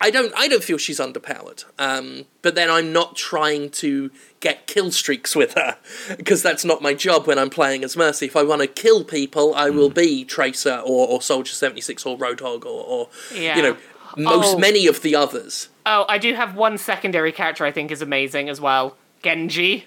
I 0.00 0.10
don't 0.10 0.32
I 0.36 0.48
don't 0.48 0.62
feel 0.62 0.78
she's 0.78 1.00
underpowered. 1.00 1.64
Um, 1.78 2.26
but 2.42 2.54
then 2.54 2.70
I'm 2.70 2.92
not 2.92 3.16
trying 3.16 3.70
to 3.70 4.10
get 4.40 4.66
kill 4.66 4.90
streaks 4.90 5.34
with 5.36 5.54
her 5.54 5.76
because 6.16 6.42
that's 6.42 6.64
not 6.64 6.82
my 6.82 6.94
job 6.94 7.26
when 7.26 7.38
I'm 7.38 7.50
playing 7.50 7.84
as 7.84 7.96
Mercy. 7.96 8.26
If 8.26 8.34
I 8.36 8.42
want 8.42 8.60
to 8.60 8.66
kill 8.66 9.04
people, 9.04 9.54
I 9.54 9.70
will 9.70 9.90
be 9.90 10.24
Tracer 10.24 10.82
or, 10.84 11.06
or 11.08 11.22
Soldier 11.22 11.52
76 11.52 12.04
or 12.06 12.18
Roadhog 12.18 12.64
or, 12.64 12.84
or 12.84 13.08
Yeah. 13.32 13.56
you 13.56 13.62
know 13.62 13.76
most 14.16 14.54
Oh. 14.56 14.58
many 14.58 14.86
of 14.86 15.02
the 15.02 15.14
others. 15.16 15.68
Oh, 15.86 16.04
I 16.08 16.18
do 16.18 16.34
have 16.34 16.54
one 16.54 16.78
secondary 16.78 17.32
character 17.32 17.64
I 17.64 17.72
think 17.72 17.90
is 17.90 18.02
amazing 18.02 18.48
as 18.48 18.60
well. 18.60 18.96
Genji. 19.22 19.86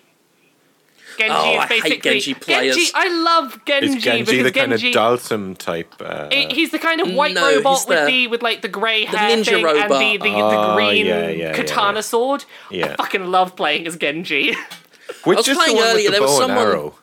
Genji 1.17 1.33
Oh, 1.33 1.51
is 1.53 1.57
I 1.59 1.65
hate 1.67 1.69
basically 1.83 2.11
Genji 2.19 2.33
players. 2.33 2.75
Genji, 2.75 2.91
I 2.93 3.07
love 3.07 3.63
Genji, 3.65 3.87
Is 3.97 4.03
Genji 4.03 4.31
because 4.31 4.43
the 4.51 4.59
kind 4.59 4.73
of 4.73 4.79
Genji 4.81 4.97
Dalsum 4.97 5.57
type? 5.57 5.93
Uh, 6.01 6.27
I- 6.31 6.47
he's 6.51 6.71
the 6.71 6.79
kind 6.79 6.99
of 6.99 7.13
white 7.13 7.35
No, 7.35 7.55
robot 7.55 7.77
he's 7.79 7.87
with 7.87 7.99
the- 7.99 8.05
the 8.05 8.27
with 8.27 8.41
like 8.41 8.61
the 8.61 8.67
grey 8.67 9.05
hair 9.05 9.37
ninja 9.37 9.45
thing 9.45 9.63
robot. 9.63 9.91
and 9.91 9.91
the 9.91 10.17
the, 10.17 10.29
the 10.31 10.35
Oh, 10.35 10.75
green 10.75 11.05
yeah, 11.05 11.29
yeah, 11.29 11.53
katana 11.53 11.97
yeah. 11.97 12.01
sword. 12.01 12.45
Yeah. 12.69 12.93
I 12.99 13.03
fucking 13.03 13.27
love 13.31 13.55
playing 13.55 13.87
as 13.87 13.95
Genji. 13.95 14.53
which 15.23 15.37
was 15.37 15.47
is 15.47 15.55
the 15.57 15.63
playing 15.63 15.77
one 15.77 15.85
earlier, 15.87 15.95
with 15.95 16.05
the 16.05 16.11
there 16.11 16.21
was 16.21 16.31
bow 16.31 16.37
someone- 16.39 16.57
and 16.57 16.67
arrow. 16.67 16.95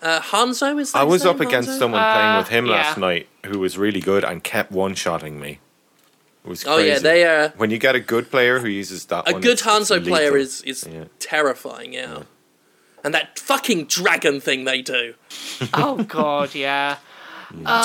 Uh, 0.00 0.20
Hanzo 0.20 0.80
is. 0.80 0.92
That 0.92 1.00
I 1.00 1.04
was 1.04 1.26
up 1.26 1.40
name, 1.40 1.48
against 1.48 1.68
Hanzo? 1.70 1.78
someone 1.80 2.00
playing 2.00 2.30
Uh, 2.36 2.38
with 2.38 2.48
him 2.48 2.66
last 2.66 2.96
night 2.98 3.26
who 3.46 3.58
was 3.58 3.76
really 3.76 4.00
good 4.00 4.24
and 4.24 4.42
kept 4.44 4.70
one 4.70 4.94
shotting 4.94 5.40
me. 5.40 5.58
It 6.44 6.48
was 6.48 6.64
Oh 6.66 6.78
yeah, 6.78 6.98
they 6.98 7.24
are. 7.26 7.48
When 7.56 7.70
you 7.70 7.78
get 7.78 7.94
a 7.94 8.00
good 8.00 8.30
player 8.30 8.58
who 8.60 8.68
uses 8.68 9.04
that 9.06 9.28
A 9.28 9.32
one, 9.32 9.40
good 9.42 9.58
it's- 9.60 9.80
it's 9.80 9.90
Hanzo 9.90 10.06
player 10.06 10.36
is 10.36 10.62
is 10.62 10.86
Yeah. 10.90 11.04
terrifying. 11.18 11.92
Yeah. 11.92 12.22
And 13.04 13.14
that 13.14 13.38
fucking 13.38 13.86
dragon 13.86 14.40
thing 14.40 14.64
they 14.64 14.82
do. 14.82 15.14
oh 15.74 16.02
god, 16.04 16.54
yeah. 16.54 16.96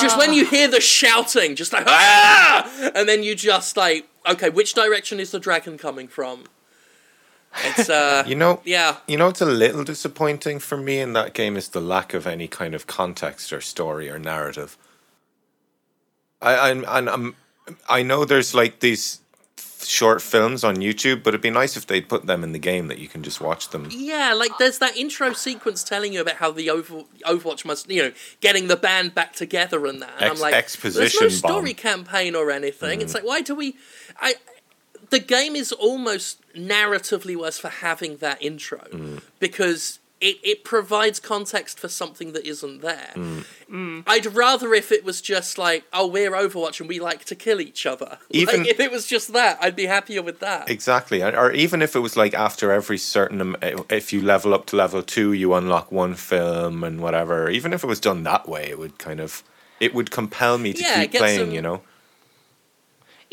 just 0.00 0.18
when 0.18 0.32
you 0.34 0.44
hear 0.44 0.68
the 0.68 0.80
shouting, 0.80 1.56
just 1.56 1.72
like 1.72 1.84
ah, 1.86 2.90
and 2.94 3.08
then 3.08 3.22
you 3.22 3.34
just 3.34 3.76
like, 3.76 4.06
okay, 4.28 4.50
which 4.50 4.74
direction 4.74 5.20
is 5.20 5.30
the 5.30 5.38
dragon 5.40 5.78
coming 5.78 6.08
from? 6.08 6.44
It's 7.64 7.88
uh, 7.88 8.24
You 8.26 8.34
know, 8.34 8.60
yeah. 8.64 8.96
You 9.06 9.16
know, 9.16 9.28
it's 9.28 9.40
a 9.40 9.46
little 9.46 9.84
disappointing 9.84 10.58
for 10.58 10.76
me 10.76 10.98
in 11.00 11.12
that 11.12 11.32
game 11.34 11.56
is 11.56 11.68
the 11.68 11.80
lack 11.80 12.12
of 12.12 12.26
any 12.26 12.48
kind 12.48 12.74
of 12.74 12.86
context 12.86 13.52
or 13.52 13.60
story 13.60 14.10
or 14.10 14.18
narrative. 14.18 14.76
I, 16.42 16.70
I'm, 16.70 16.84
I'm, 16.86 17.08
I'm 17.08 17.36
I 17.88 18.02
know 18.02 18.24
there's 18.24 18.54
like 18.54 18.80
these 18.80 19.20
short 19.86 20.22
films 20.22 20.64
on 20.64 20.76
YouTube, 20.76 21.22
but 21.22 21.30
it'd 21.30 21.40
be 21.40 21.50
nice 21.50 21.76
if 21.76 21.86
they'd 21.86 22.08
put 22.08 22.26
them 22.26 22.42
in 22.42 22.52
the 22.52 22.58
game 22.58 22.88
that 22.88 22.98
you 22.98 23.08
can 23.08 23.22
just 23.22 23.40
watch 23.40 23.68
them. 23.70 23.88
Yeah, 23.90 24.32
like 24.32 24.56
there's 24.58 24.78
that 24.78 24.96
intro 24.96 25.32
sequence 25.32 25.84
telling 25.84 26.12
you 26.12 26.20
about 26.20 26.36
how 26.36 26.50
the 26.50 26.70
Over- 26.70 27.04
Overwatch 27.26 27.64
must, 27.64 27.90
you 27.90 28.02
know, 28.02 28.12
getting 28.40 28.68
the 28.68 28.76
band 28.76 29.14
back 29.14 29.34
together 29.34 29.86
and 29.86 30.00
that. 30.02 30.14
And 30.16 30.30
Ex- 30.30 30.34
I'm 30.36 30.40
like, 30.40 30.54
exposition 30.54 31.18
there's 31.20 31.42
no 31.42 31.48
story 31.48 31.72
bomb. 31.72 31.82
campaign 31.82 32.34
or 32.34 32.50
anything. 32.50 33.00
It's 33.00 33.12
mm. 33.12 33.16
like, 33.16 33.24
why 33.24 33.40
do 33.40 33.54
we? 33.54 33.76
I. 34.20 34.34
The 35.10 35.18
game 35.20 35.54
is 35.54 35.70
almost 35.70 36.40
narratively 36.54 37.36
worse 37.36 37.58
for 37.58 37.68
having 37.68 38.16
that 38.16 38.42
intro 38.42 38.80
mm. 38.90 39.22
because 39.38 40.00
it, 40.28 40.38
it 40.42 40.64
provides 40.64 41.20
context 41.20 41.78
for 41.78 41.88
something 41.88 42.32
that 42.32 42.44
isn't 42.46 42.80
there. 42.80 43.12
Mm. 43.14 43.44
Mm. 43.70 44.02
I'd 44.06 44.26
rather 44.44 44.72
if 44.74 44.90
it 44.90 45.04
was 45.04 45.20
just 45.20 45.58
like, 45.58 45.84
oh, 45.92 46.06
we're 46.06 46.30
Overwatch 46.32 46.80
and 46.80 46.88
we 46.88 46.98
like 46.98 47.24
to 47.26 47.34
kill 47.34 47.60
each 47.60 47.84
other. 47.92 48.18
Even- 48.30 48.60
like, 48.60 48.68
if 48.68 48.80
it 48.80 48.90
was 48.90 49.06
just 49.06 49.32
that, 49.34 49.58
I'd 49.60 49.76
be 49.76 49.86
happier 49.86 50.22
with 50.22 50.40
that. 50.40 50.70
Exactly, 50.70 51.22
or 51.22 51.36
or 51.38 51.52
even 51.52 51.82
if 51.82 51.94
it 51.94 52.00
was 52.00 52.16
like 52.16 52.32
after 52.34 52.72
every 52.72 52.98
certain, 52.98 53.40
um, 53.40 53.56
eh, 53.62 53.76
if 53.90 54.12
you 54.12 54.20
level 54.22 54.54
up 54.54 54.64
to 54.66 54.76
level 54.76 55.02
two, 55.02 55.32
you 55.32 55.52
unlock 55.54 55.92
one 55.92 56.14
film 56.14 56.82
and 56.84 57.00
whatever. 57.00 57.50
Even 57.50 57.72
if 57.74 57.84
it 57.84 57.86
was 57.86 58.00
done 58.00 58.22
that 58.24 58.48
way, 58.48 58.64
it 58.70 58.78
would 58.78 58.96
kind 58.98 59.20
of, 59.20 59.42
it 59.80 59.94
would 59.94 60.10
compel 60.10 60.56
me 60.58 60.72
to 60.72 60.82
Yeah, 60.82 61.02
keep 61.06 61.20
playing. 61.20 61.38
some- 61.40 61.50
You 61.52 61.62
know, 61.62 61.82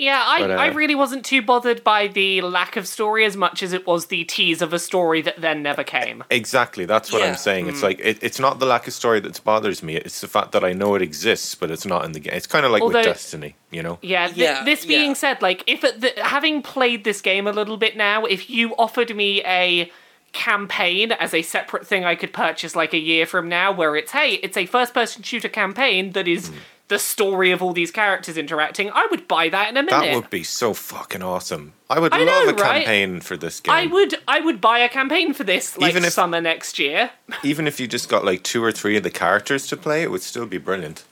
Yeah, 0.01 0.23
I, 0.25 0.39
But, 0.41 0.51
uh, 0.51 0.55
I 0.55 0.67
really 0.67 0.95
wasn't 0.95 1.23
too 1.23 1.43
bothered 1.43 1.83
by 1.83 2.07
the 2.07 2.41
lack 2.41 2.75
of 2.75 2.87
story 2.87 3.23
as 3.23 3.37
much 3.37 3.61
as 3.61 3.71
it 3.71 3.85
was 3.85 4.07
the 4.07 4.23
tease 4.23 4.61
of 4.63 4.73
a 4.73 4.79
story 4.79 5.21
that 5.21 5.39
then 5.39 5.61
never 5.61 5.83
came. 5.83 6.23
exactly. 6.31 6.85
That's 6.85 7.11
what 7.11 7.21
Yeah. 7.21 7.27
I'm 7.29 7.35
saying. 7.35 7.67
It's 7.67 7.83
like 7.83 7.99
it, 8.03 8.17
it's 8.21 8.39
not 8.39 8.57
the 8.59 8.65
lack 8.65 8.87
of 8.87 8.93
story 8.93 9.19
that 9.19 9.43
bothers 9.43 9.83
me. 9.83 9.95
It's 9.97 10.19
the 10.19 10.27
fact 10.27 10.53
that 10.53 10.63
I 10.63 10.73
know 10.73 10.95
it 10.95 11.03
exists, 11.03 11.53
but 11.53 11.69
it's 11.69 11.85
not 11.85 12.03
in 12.03 12.13
the 12.13 12.19
game. 12.19 12.33
It's 12.33 12.47
kind 12.47 12.65
of 12.65 12.71
like 12.71 12.81
Although- 12.81 12.97
with 12.99 13.05
Destiny. 13.05 13.55
You 13.69 13.83
know, 13.83 13.99
Yeah, 14.01 14.25
th- 14.25 14.37
Yeah, 14.37 14.63
this 14.65 14.85
being 14.85 15.09
yeah. 15.11 15.13
said, 15.23 15.41
like, 15.41 15.63
if 15.67 15.83
it, 15.83 16.01
the, 16.01 16.11
having 16.23 16.61
played 16.61 17.03
this 17.03 17.21
game 17.21 17.45
a 17.47 17.51
little 17.53 17.77
bit 17.77 17.95
now, 17.95 18.25
if 18.25 18.49
you 18.49 18.73
offered 18.77 19.15
me 19.15 19.41
a 19.45 19.89
campaign 20.33 21.11
as 21.11 21.33
a 21.33 21.41
separate 21.41 21.85
thing 21.85 22.05
I 22.05 22.15
could 22.15 22.33
purchase 22.33 22.75
like 22.75 22.93
a 22.93 22.97
year 22.97 23.25
from 23.25 23.47
now, 23.49 23.71
where 23.71 23.95
it's, 23.95 24.11
hey, 24.11 24.35
it's 24.35 24.57
a 24.57 24.65
first 24.65 24.93
person 24.93 25.23
shooter 25.23 25.49
campaign 25.49 26.11
that 26.13 26.27
is 26.27 26.51
the 26.91 26.99
story 26.99 27.51
of 27.51 27.63
all 27.63 27.73
these 27.73 27.89
characters 27.89 28.38
interacting, 28.38 28.91
I 28.93 29.08
would 29.10 29.27
buy 29.27 29.47
that 29.49 29.69
in 29.69 29.77
a 29.77 29.82
minute. 29.84 30.01
that 30.06 30.13
would 30.15 30.30
be 30.30 30.43
so 30.43 30.73
fucking 30.73 31.23
awesome. 31.23 31.73
I 31.89 31.99
would 31.99 32.13
I 32.13 32.19
love 32.23 32.27
know, 32.45 32.51
a 32.51 32.54
right? 32.56 32.86
campaign 32.86 33.21
for 33.21 33.38
this 33.38 33.60
game. 33.62 33.73
I 33.73 33.86
would 33.88 34.15
I 34.27 34.39
would 34.41 34.60
buy 34.62 34.80
a 34.80 34.89
campaign 34.89 35.34
for 35.34 35.43
this 35.45 35.77
like 35.77 35.89
Even 35.91 36.04
if- 36.06 36.13
summer 36.13 36.39
next 36.41 36.77
year. 36.80 37.12
Even 37.43 37.65
if 37.65 37.80
you 37.80 37.88
just 37.88 38.10
got 38.10 38.23
like 38.25 38.43
two 38.43 38.63
or 38.63 38.71
three 38.71 38.97
of 38.97 39.04
the 39.04 39.10
characters 39.10 39.65
to 39.67 39.77
play, 39.77 40.04
it 40.04 40.12
would 40.12 40.21
still 40.21 40.45
be 40.45 40.58
brilliant. 40.58 41.04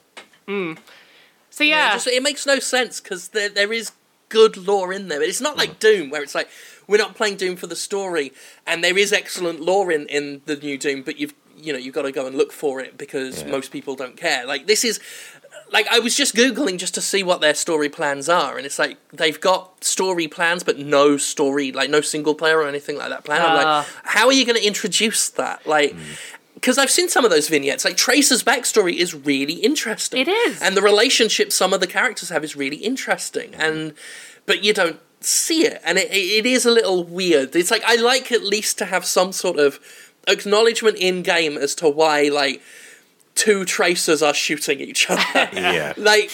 So 0.47 1.63
yeah, 1.63 1.89
It 1.89 1.93
just 1.93 2.07
it 2.07 2.23
makes 2.23 2.45
no 2.45 2.59
sense 2.59 2.99
because 2.99 3.29
there 3.29 3.49
there 3.49 3.71
is 3.73 3.91
good 4.29 4.57
lore 4.57 4.93
in 4.93 5.07
there. 5.07 5.21
It's 5.21 5.41
not 5.41 5.55
Mm. 5.55 5.59
like 5.59 5.79
Doom 5.79 6.09
where 6.09 6.21
it's 6.23 6.35
like 6.35 6.49
we're 6.87 6.97
not 6.97 7.15
playing 7.15 7.37
Doom 7.37 7.55
for 7.55 7.67
the 7.67 7.75
story, 7.75 8.33
and 8.67 8.83
there 8.83 8.97
is 8.97 9.13
excellent 9.13 9.59
lore 9.61 9.91
in 9.91 10.07
in 10.07 10.41
the 10.45 10.55
new 10.55 10.77
Doom, 10.77 11.03
but 11.03 11.17
you've 11.19 11.33
you 11.57 11.71
know 11.73 11.79
you've 11.79 11.93
got 11.95 12.03
to 12.03 12.11
go 12.11 12.25
and 12.25 12.35
look 12.37 12.51
for 12.51 12.79
it 12.79 12.97
because 12.97 13.43
Yeah. 13.43 13.49
most 13.51 13.71
people 13.71 13.95
don't 13.95 14.17
care. 14.17 14.45
Like 14.45 14.67
this 14.67 14.83
is. 14.83 14.99
Like 15.71 15.87
I 15.89 15.99
was 15.99 16.15
just 16.15 16.35
googling 16.35 16.77
just 16.77 16.93
to 16.95 17.01
see 17.01 17.21
what 17.23 17.41
their 17.41 17.53
story 17.53 17.89
plans 17.89 18.27
are, 18.29 18.57
and 18.57 18.65
it's 18.65 18.79
like 18.79 18.97
they've 19.13 19.39
got 19.39 19.83
story 19.83 20.27
plans, 20.27 20.63
but 20.63 20.77
no 20.79 21.17
story, 21.17 21.71
like 21.71 21.89
no 21.89 22.01
single 22.01 22.35
player 22.35 22.57
or 22.59 22.67
anything 22.67 22.97
like 22.97 23.09
that 23.09 23.23
plan. 23.23 23.41
I'm 23.41 23.51
Ah. 23.65 23.77
like, 23.79 23.87
how 24.05 24.25
are 24.27 24.33
you 24.33 24.45
going 24.45 24.57
to 24.59 24.65
introduce 24.65 25.29
that? 25.31 25.65
Like, 25.67 25.95
because 26.55 26.77
I've 26.77 26.89
seen 26.91 27.07
some 27.07 27.23
of 27.23 27.31
those 27.31 27.47
vignettes. 27.47 27.85
Like 27.85 27.97
Tracer's 27.97 28.43
backstory 28.43 28.95
is 28.95 29.13
really 29.13 29.53
interesting. 29.55 30.19
It 30.21 30.27
is. 30.27 30.61
and 30.61 30.75
the 30.75 30.81
relationship 30.81 31.51
some 31.51 31.71
of 31.73 31.79
the 31.79 31.87
characters 31.87 32.29
have 32.29 32.43
is 32.43 32.55
really 32.55 32.77
interesting. 32.77 33.53
And 33.55 33.93
but 34.45 34.63
you 34.63 34.73
don't 34.73 34.99
see 35.21 35.65
it, 35.65 35.81
and 35.85 35.97
it, 35.97 36.11
it 36.11 36.45
is 36.45 36.65
a 36.65 36.71
little 36.71 37.03
weird. 37.03 37.55
It's 37.55 37.71
like 37.71 37.83
I 37.85 37.95
like 37.95 38.31
at 38.31 38.43
least 38.43 38.77
to 38.79 38.85
have 38.85 39.05
some 39.05 39.31
sort 39.31 39.59
of 39.59 39.79
acknowledgement 40.27 40.97
in 40.97 41.21
game 41.21 41.57
as 41.57 41.75
to 41.75 41.89
why 41.89 42.23
like 42.23 42.61
two 43.35 43.65
tracers 43.65 44.21
are 44.21 44.33
shooting 44.33 44.79
each 44.79 45.09
other. 45.09 45.21
Yeah. 45.53 45.93
like 45.97 46.31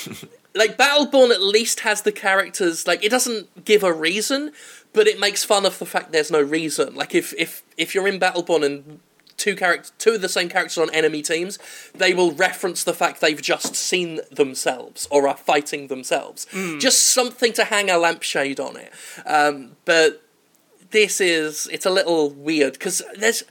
like 0.53 0.77
Battleborn 0.77 1.31
at 1.31 1.41
least 1.41 1.81
has 1.81 2.01
the 2.01 2.11
characters 2.11 2.87
like 2.87 3.03
it 3.03 3.09
doesn't 3.09 3.65
give 3.65 3.83
a 3.83 3.93
reason, 3.93 4.51
but 4.93 5.07
it 5.07 5.19
makes 5.19 5.43
fun 5.43 5.65
of 5.65 5.77
the 5.79 5.85
fact 5.85 6.11
there's 6.11 6.31
no 6.31 6.41
reason. 6.41 6.95
Like 6.95 7.13
if 7.13 7.33
if 7.37 7.63
if 7.77 7.93
you're 7.93 8.07
in 8.07 8.19
Battleborn 8.19 8.65
and 8.65 8.99
two 9.37 9.55
characters 9.55 9.91
two 9.97 10.11
of 10.11 10.21
the 10.21 10.29
same 10.29 10.47
characters 10.49 10.77
on 10.77 10.89
enemy 10.93 11.21
teams, 11.21 11.59
they 11.93 12.13
will 12.13 12.31
reference 12.31 12.83
the 12.83 12.93
fact 12.93 13.21
they've 13.21 13.41
just 13.41 13.75
seen 13.75 14.21
themselves 14.31 15.07
or 15.11 15.27
are 15.27 15.37
fighting 15.37 15.87
themselves. 15.87 16.47
Just 16.79 17.03
something 17.09 17.51
to 17.53 17.65
hang 17.65 17.89
a 17.89 17.97
lampshade 17.97 18.59
on 18.59 18.77
it. 18.77 18.91
Um, 19.25 19.75
but 19.83 20.21
this 20.91 21.19
is 21.19 21.67
it's 21.71 21.85
a 21.85 21.89
little 21.89 22.29
weird 22.29 22.73
because 22.73 23.01
there's 23.17 23.43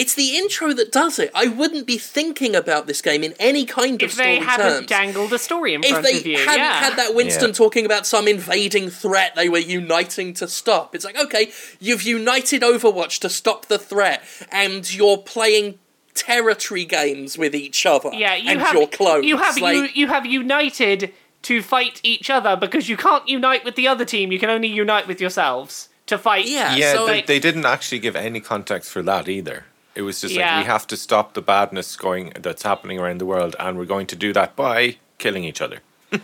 it's 0.00 0.14
the 0.14 0.36
intro 0.36 0.72
that 0.72 0.90
does 0.90 1.18
it. 1.18 1.30
I 1.34 1.46
wouldn't 1.46 1.86
be 1.86 1.98
thinking 1.98 2.54
about 2.56 2.86
this 2.86 3.00
game 3.02 3.22
in 3.22 3.34
any 3.38 3.64
kind 3.66 4.02
of 4.02 4.10
if 4.10 4.16
they 4.16 4.36
hadn't 4.38 4.88
dangled 4.88 5.32
a 5.32 5.38
story 5.38 5.74
in 5.74 5.84
if 5.84 5.90
front 5.90 6.06
of 6.06 6.26
you, 6.26 6.38
hadn't 6.38 6.58
yeah. 6.58 6.80
had 6.84 6.96
that 6.96 7.14
Winston 7.14 7.48
Yeah. 7.50 7.54
talking 7.62 7.84
about 7.84 8.06
some 8.06 8.26
invading 8.26 8.88
threat 8.90 9.34
they 9.36 9.48
were 9.48 9.58
uniting 9.58 10.32
to 10.34 10.48
stop, 10.48 10.94
it's 10.94 11.04
like, 11.04 11.18
okay, 11.26 11.52
you've 11.78 12.02
united 12.02 12.62
Overwatch 12.62 13.18
to 13.20 13.28
stop 13.28 13.66
the 13.66 13.78
threat, 13.78 14.22
and 14.50 14.82
you're 14.98 15.18
playing 15.18 15.78
territory 16.14 16.84
games 16.84 17.38
with 17.38 17.54
each 17.54 17.86
other. 17.86 18.10
yeah, 18.12 18.34
you 18.34 18.50
and 18.50 18.60
have 18.60 18.74
your 18.74 18.88
clones. 18.88 19.24
you 19.26 19.36
have 19.36 19.56
like, 19.58 19.74
you 19.76 19.88
you 19.94 20.06
have 20.08 20.26
united 20.26 21.12
to 21.42 21.62
fight 21.62 22.00
each 22.02 22.28
other 22.28 22.56
because 22.56 22.88
you 22.88 22.96
can't 22.96 23.26
unite 23.28 23.64
with 23.64 23.74
the 23.74 23.86
other 23.88 24.04
team. 24.04 24.30
You 24.32 24.38
can 24.38 24.50
only 24.50 24.68
unite 24.68 25.06
with 25.06 25.20
yourselves 25.20 25.88
to 26.06 26.18
fight. 26.18 26.46
Yeah, 26.46 26.74
Yeah, 26.76 26.92
so 26.94 27.06
they, 27.06 27.12
like- 27.12 27.26
they 27.26 27.38
didn't 27.38 27.64
actually 27.64 28.00
give 28.00 28.16
any 28.16 28.40
context 28.40 28.90
for 28.90 29.02
that 29.02 29.28
either. 29.28 29.64
It 29.94 30.02
was 30.02 30.20
just 30.20 30.34
Yeah. 30.34 30.56
like 30.56 30.64
we 30.64 30.70
have 30.70 30.86
to 30.88 30.96
stop 30.96 31.34
the 31.34 31.42
badness 31.42 31.96
going 31.96 32.32
that's 32.38 32.62
happening 32.62 32.98
around 32.98 33.18
the 33.18 33.26
world, 33.26 33.56
and 33.58 33.76
we're 33.76 33.84
going 33.84 34.06
to 34.08 34.16
do 34.16 34.32
that 34.32 34.54
by 34.56 34.96
killing 35.18 35.44
each 35.44 35.60
other. 35.60 35.80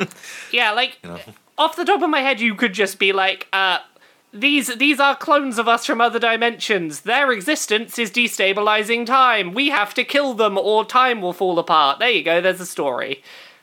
Yeah, 0.53 0.73
like 0.73 0.99
off 1.59 1.77
the 1.77 1.85
top 1.85 2.03
of 2.03 2.11
my 2.11 2.21
head, 2.21 2.41
you 2.41 2.55
could 2.55 2.73
just 2.75 2.99
be 2.99 3.13
like, 3.13 3.47
uh, 3.53 3.79
these 4.33 4.77
these 4.77 5.01
are 5.01 5.17
clones 5.17 5.59
of 5.59 5.67
us 5.69 5.87
from 5.87 6.01
other 6.01 6.19
dimensions. 6.19 7.03
Their 7.03 7.33
existence 7.33 7.99
is 7.99 8.11
destabilizing 8.11 9.07
time. 9.07 9.55
We 9.55 9.71
have 9.71 9.95
to 9.95 10.05
kill 10.05 10.35
them, 10.35 10.59
or 10.59 10.85
time 10.85 11.21
will 11.23 11.33
fall 11.33 11.59
apart. 11.59 11.99
There 11.99 12.11
you 12.11 12.23
go. 12.23 12.41
There's 12.41 12.61
a 12.61 12.67
story 12.67 13.23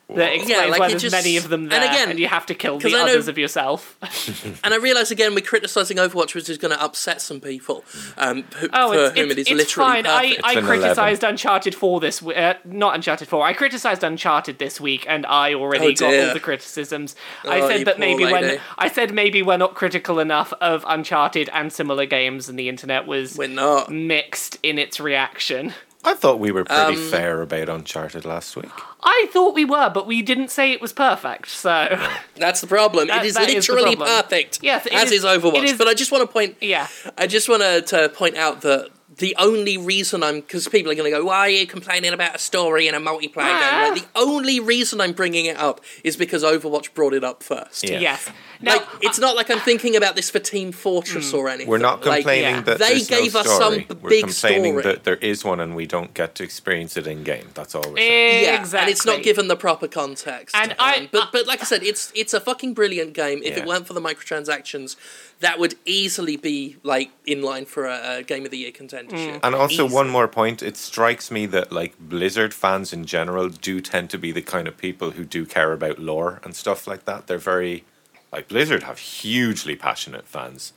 that 0.09 0.33
explains 0.33 0.69
like, 0.69 0.79
why 0.79 0.89
there's 0.89 1.01
just- 1.01 1.13
many 1.15 1.37
of 1.37 1.49
them 1.49 1.69
there, 1.69 1.79
and 1.81 1.93
there, 1.95 2.03
again, 2.03 2.17
you 2.17 2.27
have 2.27 2.45
to 2.47 2.53
kill 2.53 2.77
the 2.77 2.89
know- 2.89 3.03
others 3.03 3.27
of 3.27 3.37
yourself. 3.37 3.97
and 4.63 4.73
I 4.73 4.77
realise 4.77 5.11
again 5.11 5.33
we're 5.33 5.41
criticising 5.41 5.97
Overwatch, 5.97 6.35
which 6.35 6.49
is 6.49 6.57
going 6.57 6.73
to 6.73 6.83
upset 6.83 7.21
some 7.21 7.39
people 7.39 7.83
um, 8.17 8.43
who, 8.57 8.67
Oh, 8.73 8.91
for 8.93 9.05
it's, 9.05 9.17
whom 9.19 9.31
it's, 9.31 9.33
it 9.33 9.37
is 9.39 9.47
it's 9.47 9.51
literally 9.77 10.03
fine. 10.03 10.05
I, 10.07 10.21
perfect. 10.35 10.41
I 10.45 10.51
an 10.51 10.57
11. 10.59 10.67
criticised 10.81 11.23
Uncharted 11.23 11.75
4 11.75 11.99
this 12.01 12.21
week. 12.21 12.37
Uh, 12.37 12.53
not 12.65 12.95
Uncharted 12.95 13.27
4. 13.27 13.45
I 13.45 13.53
criticised 13.53 14.03
Uncharted 14.03 14.59
this 14.59 14.79
week, 14.79 15.05
and 15.07 15.25
I 15.25 15.53
already 15.53 15.87
Oh, 15.87 15.93
got 15.93 16.13
all 16.27 16.33
the 16.33 16.39
criticisms. 16.39 17.15
Oh, 17.45 17.49
I 17.51 17.61
said 17.67 17.85
that 17.87 17.95
poor 17.95 17.99
maybe 18.05 18.25
when. 18.25 18.59
I 18.77 18.89
said 18.89 19.13
maybe 19.13 19.41
we're 19.41 19.57
not 19.57 19.73
critical 19.73 20.19
enough 20.19 20.53
of 20.61 20.85
Uncharted 20.87 21.49
and 21.53 21.71
similar 21.71 22.05
games, 22.05 22.49
and 22.49 22.59
the 22.59 22.69
internet 22.69 23.07
was 23.07 23.37
we're 23.37 23.47
not. 23.47 23.89
mixed 23.89 24.59
in 24.63 24.77
its 24.77 24.99
reaction. 24.99 25.73
I 26.05 26.13
thought 26.15 26.39
we 26.39 26.51
were 26.51 26.65
pretty 26.65 26.95
Um, 27.01 27.09
fair 27.09 27.41
about 27.41 27.69
Uncharted 27.69 28.25
last 28.25 28.55
week. 28.55 28.69
I 29.01 29.27
thought 29.31 29.53
we 29.55 29.63
were, 29.65 29.89
but 29.89 30.05
we 30.05 30.21
didn't 30.21 30.49
say 30.51 30.71
it 30.71 30.81
was 30.81 30.91
perfect. 30.93 31.49
So 31.49 31.97
That's 32.35 32.59
the 32.61 32.67
problem. 32.67 33.07
That- 33.07 33.23
it 33.23 33.27
is 33.27 33.33
that 33.35 33.49
is 33.49 33.65
the 33.67 33.73
literally 33.73 33.95
problem. 33.95 34.21
perfect. 34.23 34.59
Yes, 34.61 34.85
it 34.85 34.93
as 34.93 35.11
is- 35.11 35.23
is, 35.23 35.25
Overwatch. 35.25 35.55
it 35.57 35.63
is- 35.65 35.77
But 35.77 35.87
I 35.87 35.93
just 35.93 36.11
want 36.11 36.21
to 36.27 36.31
point. 36.31 36.57
yeah, 36.61 36.87
I 37.17 37.27
just 37.27 37.47
want 37.47 37.61
to 37.87 38.09
point 38.09 38.35
out 38.37 38.61
that 38.61 38.89
the 39.17 39.35
only 39.37 39.77
reason 39.77 40.23
I'm 40.23 40.41
because 40.41 40.67
people 40.67 40.91
are 40.91 40.95
going 40.95 41.11
to 41.11 41.17
go, 41.17 41.25
why 41.25 41.39
are 41.39 41.49
you 41.49 41.67
complaining 41.67 42.13
about 42.13 42.35
a 42.35 42.39
story 42.39 42.87
in 42.87 42.95
a 42.95 42.99
multiplayer 42.99 43.33
Ah. 43.37 43.81
game? 43.85 43.93
Like, 43.93 44.03
ah. 44.03 44.07
the 44.13 44.19
only 44.19 44.59
reason 44.59 45.01
I'm 45.01 45.13
bringing 45.13 45.45
it 45.45 45.57
up 45.57 45.81
is 46.03 46.15
because 46.15 46.43
Overwatch 46.43 46.93
brought 46.93 47.13
it 47.13 47.23
up 47.23 47.43
first. 47.43 47.83
Yeah. 47.87 47.99
yes. 47.99 48.29
Now, 48.61 48.77
Like 48.77 48.87
it's 49.01 49.19
not 49.19 49.35
like 49.35 49.49
I'm 49.51 49.59
thinking 49.59 49.95
about 49.95 50.15
this 50.15 50.29
for 50.29 50.39
Team 50.39 50.71
Fortress 50.71 51.31
hmm. 51.31 51.37
or 51.37 51.49
anything. 51.49 51.67
We're 51.67 51.77
not 51.79 52.05
Like, 52.05 52.23
complaining 52.23 52.55
yeah. 52.55 52.61
that 52.61 52.79
They 52.79 52.89
there's 52.89 53.09
no 53.11 53.21
gave 53.21 53.35
us 53.35 53.45
story. 53.45 53.85
some 53.87 53.97
we're 54.01 54.09
big 54.09 54.23
complaining 54.25 54.79
story. 54.79 54.93
that 54.95 55.03
there 55.03 55.17
is 55.17 55.43
one 55.43 55.59
and 55.59 55.75
we 55.75 55.85
don't 55.85 56.13
get 56.13 56.35
to 56.35 56.43
experience 56.43 56.95
it 56.95 57.05
in 57.05 57.23
game. 57.23 57.49
That's 57.53 57.75
all 57.75 57.83
we're 57.89 57.97
saying. 57.97 58.45
Eh, 58.45 58.47
yeah, 58.47 58.59
exactly. 58.59 58.79
and 58.79 58.89
it's 58.89 59.05
not 59.05 59.21
given 59.21 59.47
the 59.47 59.55
proper 59.57 59.87
context. 59.87 60.55
And 60.55 60.75
I- 60.79 60.97
um, 60.97 61.09
but 61.11 61.31
but 61.31 61.45
like 61.45 61.61
I 61.61 61.65
said, 61.65 61.83
it's 61.83 62.11
it's 62.15 62.33
a 62.33 62.39
fucking 62.39 62.73
brilliant 62.73 63.13
game. 63.13 63.41
If 63.43 63.57
Yeah. 63.57 63.63
it 63.63 63.67
weren't 63.67 63.85
for 63.87 63.93
the 63.93 64.01
microtransactions, 64.01 64.95
that 65.43 65.59
would 65.59 65.75
easily 65.85 66.37
be 66.37 66.77
like 66.83 67.11
in 67.25 67.41
line 67.41 67.65
for 67.65 67.85
a, 67.85 68.17
a 68.17 68.23
game 68.23 68.45
of 68.45 68.51
the 68.51 68.57
year 68.57 68.71
contendership. 68.71 69.41
And 69.43 69.53
also, 69.53 69.85
Easy. 69.85 69.93
one 69.93 70.09
more 70.09 70.27
point: 70.27 70.63
it 70.63 70.77
strikes 70.77 71.29
me 71.29 71.45
that 71.47 71.71
like 71.71 71.99
Blizzard 71.99 72.53
fans 72.53 72.93
in 72.93 73.05
general 73.05 73.49
do 73.49 73.81
tend 73.81 74.09
to 74.11 74.17
be 74.17 74.31
the 74.31 74.41
kind 74.41 74.67
of 74.67 74.77
people 74.77 75.11
who 75.11 75.25
do 75.25 75.45
care 75.45 75.73
about 75.73 75.99
lore 75.99 76.39
and 76.43 76.55
stuff 76.55 76.87
like 76.87 77.03
that. 77.05 77.27
They're 77.27 77.37
very 77.37 77.83
like 78.31 78.47
Blizzard 78.47 78.83
have 78.83 78.99
hugely 78.99 79.75
passionate 79.75 80.27
fans. 80.27 80.73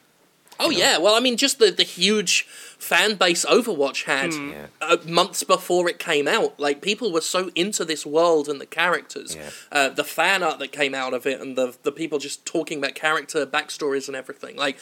Oh 0.59 0.71
yeah, 0.71 0.99
well 0.99 1.15
I 1.15 1.21
mean 1.21 1.37
just 1.37 1.59
the 1.59 1.71
the 1.71 1.83
huge 1.83 2.47
fan 2.79 3.15
base 3.17 3.45
Overwatch 3.47 4.05
had 4.05 4.33
Yeah. 4.35 4.67
uh, 4.81 4.99
months 5.07 5.43
before 5.43 5.89
it 5.89 5.99
came 5.99 6.29
out. 6.29 6.59
Like 6.61 6.83
people 6.83 7.13
were 7.13 7.21
so 7.23 7.51
into 7.55 7.85
this 7.85 8.05
world 8.07 8.49
and 8.49 8.61
the 8.61 8.67
characters, 8.67 9.35
Yeah. 9.35 9.51
uh, 9.73 9.89
the 9.91 10.05
fan 10.05 10.43
art 10.43 10.59
that 10.59 10.73
came 10.73 10.95
out 10.95 11.15
of 11.15 11.27
it, 11.27 11.41
and 11.41 11.57
the 11.57 11.75
the 11.83 11.93
people 11.93 12.19
just 12.19 12.45
talking 12.45 12.79
about 12.79 12.95
character 12.95 13.47
backstories 13.47 14.09
and 14.09 14.17
everything. 14.17 14.57
Like 14.57 14.77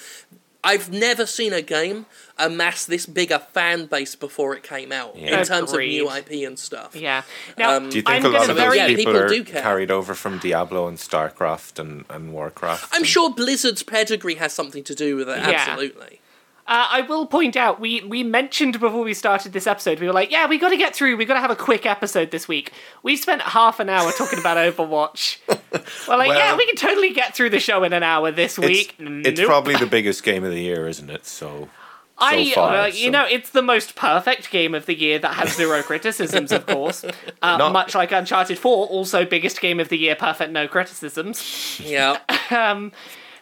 I've 0.65 0.91
never 0.91 1.27
seen 1.27 1.53
a 1.53 1.63
game 1.63 2.07
amass 2.39 2.85
this 2.87 3.07
big 3.07 3.31
a 3.31 3.39
fan 3.39 3.87
base 3.87 4.17
before 4.17 4.57
it 4.57 4.63
came 4.63 4.91
out 4.91 5.15
Yeah. 5.17 5.39
in 5.39 5.45
terms 5.47 5.73
of 5.73 5.79
new 5.79 6.11
IP 6.11 6.45
and 6.45 6.59
stuff. 6.59 6.97
Yeah. 6.97 7.23
Now, 7.57 7.77
Um, 7.77 7.91
Do 7.91 7.97
you 7.99 8.03
think 8.03 8.25
I'm 8.25 8.25
a 8.25 8.29
lot 8.31 8.49
of 8.51 8.57
those 8.57 8.65
very 8.65 8.77
Yeah, 8.79 8.87
people, 8.89 9.13
people 9.13 9.17
are 9.23 9.29
do 9.29 9.45
care. 9.45 9.63
carried 9.63 9.91
over 9.91 10.15
from 10.15 10.39
Diablo 10.39 10.89
and 10.89 10.99
StarCraft 10.99 11.79
and, 11.79 12.05
and 12.11 12.33
Warcraft? 12.33 12.89
I'm 12.93 13.03
and- 13.03 13.07
sure 13.07 13.31
Blizzard's 13.31 13.83
pedigree 13.83 14.35
has 14.37 14.53
something 14.53 14.83
to 14.85 14.95
do 14.95 15.15
with 15.17 15.29
it. 15.29 15.39
Yeah. 15.39 15.51
Absolutely. 15.69 16.21
Uh, 16.67 16.87
I 16.93 17.01
will 17.03 17.27
point 17.27 17.57
out 17.57 17.79
we 17.79 18.03
we 18.05 18.23
mentioned 18.23 18.81
before 18.81 19.03
we 19.05 19.13
started 19.13 19.53
this 19.53 19.67
episode 19.67 20.01
we 20.01 20.07
were 20.07 20.15
like 20.15 20.31
yeah 20.31 20.47
we 20.49 20.57
got 20.57 20.71
to 20.71 20.79
get 20.79 20.97
through 20.97 21.15
we 21.19 21.27
got 21.27 21.35
to 21.35 21.41
have 21.41 21.51
a 21.51 21.57
quick 21.57 21.85
episode 21.85 22.31
this 22.31 22.49
week. 22.49 22.73
We 23.03 23.17
spent 23.17 23.43
half 23.43 23.81
an 23.81 23.91
hour 23.91 24.11
talking 24.13 24.39
about 24.39 24.57
Overwatch. 24.57 25.39
We're 26.09 26.17
like 26.17 26.31
yeah 26.39 26.57
we 26.57 26.65
can 26.65 26.77
totally 26.77 27.13
get 27.13 27.35
through 27.35 27.51
the 27.51 27.61
show 27.61 27.85
in 27.85 27.93
an 27.93 28.03
hour 28.03 28.31
this 28.31 28.59
week. 28.59 28.95
it's 28.99 29.39
Nope. 29.41 29.47
probably 29.47 29.77
the 29.77 29.85
biggest 29.99 30.23
game 30.23 30.43
of 30.43 30.53
the 30.53 30.61
year, 30.61 30.89
isn't 30.89 31.11
it? 31.11 31.27
So, 31.27 31.69
I 32.17 32.51
far, 32.53 32.75
uh, 32.77 32.87
you 32.87 32.93
so- 33.07 33.11
know 33.11 33.27
it's 33.31 33.51
the 33.51 33.61
most 33.61 33.95
perfect 33.95 34.51
game 34.51 34.75
of 34.75 34.87
the 34.87 34.95
year 34.99 35.19
that 35.19 35.35
has 35.35 35.55
zero 35.55 35.83
criticisms 35.91 36.51
of 36.51 36.65
course. 36.67 37.05
Uh, 37.43 37.57
Not- 37.59 37.73
much 37.73 37.95
like 37.95 38.11
Uncharted 38.11 38.59
4 38.59 38.87
also 38.87 39.27
biggest 39.27 39.61
game 39.61 39.81
of 39.81 39.91
the 39.91 39.99
year 39.99 40.15
perfect 40.17 40.51
no 40.51 40.67
criticisms. 40.67 41.79
Yeah. 41.85 42.17
Um 42.51 42.93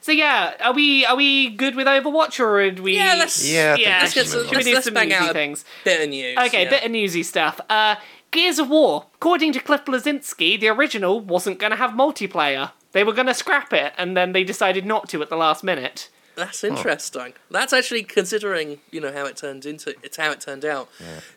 so 0.02 0.12
yeah, 0.12 0.54
are 0.60 0.74
we 0.74 1.06
are 1.06 1.16
we 1.16 1.48
good 1.50 1.74
with 1.74 1.86
Overwatch 1.86 2.38
or 2.38 2.60
are 2.60 2.70
we 2.82 2.96
Yeah, 2.96 3.14
let's 3.18 3.48
Yeah, 3.48 3.76
yeah, 3.76 4.00
let's 4.02 4.12
get 4.14 4.26
Should 4.26 4.32
some, 4.32 4.40
we 4.40 4.48
should 4.48 4.50
we 4.50 4.56
let's, 4.56 4.74
let's 4.74 4.84
some 4.84 4.94
bang 4.94 5.08
newsy 5.08 5.24
out 5.24 5.32
things? 5.32 5.64
bit 5.84 6.02
of 6.02 6.08
news. 6.10 6.36
Okay, 6.38 6.64
yeah. 6.64 6.70
bit 6.70 6.84
of 6.84 6.90
newsy 6.90 7.22
stuff. 7.22 7.60
Uh, 7.70 7.96
Gears 8.30 8.58
of 8.58 8.68
War. 8.68 9.06
According 9.14 9.52
to 9.52 9.60
Cliff 9.60 9.84
Bleszinski, 9.84 10.58
the 10.60 10.68
original 10.68 11.20
wasn't 11.20 11.58
going 11.58 11.70
to 11.70 11.76
have 11.76 11.92
multiplayer. 11.92 12.72
They 12.92 13.04
were 13.04 13.12
going 13.12 13.26
to 13.28 13.34
scrap 13.34 13.72
it, 13.72 13.94
and 13.96 14.16
then 14.16 14.32
they 14.32 14.44
decided 14.44 14.84
not 14.84 15.08
to 15.10 15.22
at 15.22 15.30
the 15.30 15.36
last 15.36 15.62
minute. 15.64 16.08
That's 16.34 16.64
interesting. 16.64 17.34
That's 17.50 17.72
actually 17.74 18.04
considering 18.04 18.80
you 18.90 19.00
know 19.00 19.12
how 19.12 19.26
it 19.26 19.36
turned 19.36 19.66
into 19.66 19.94
it's 20.02 20.16
how 20.16 20.30
it 20.30 20.40
turned 20.40 20.64
out. 20.64 20.88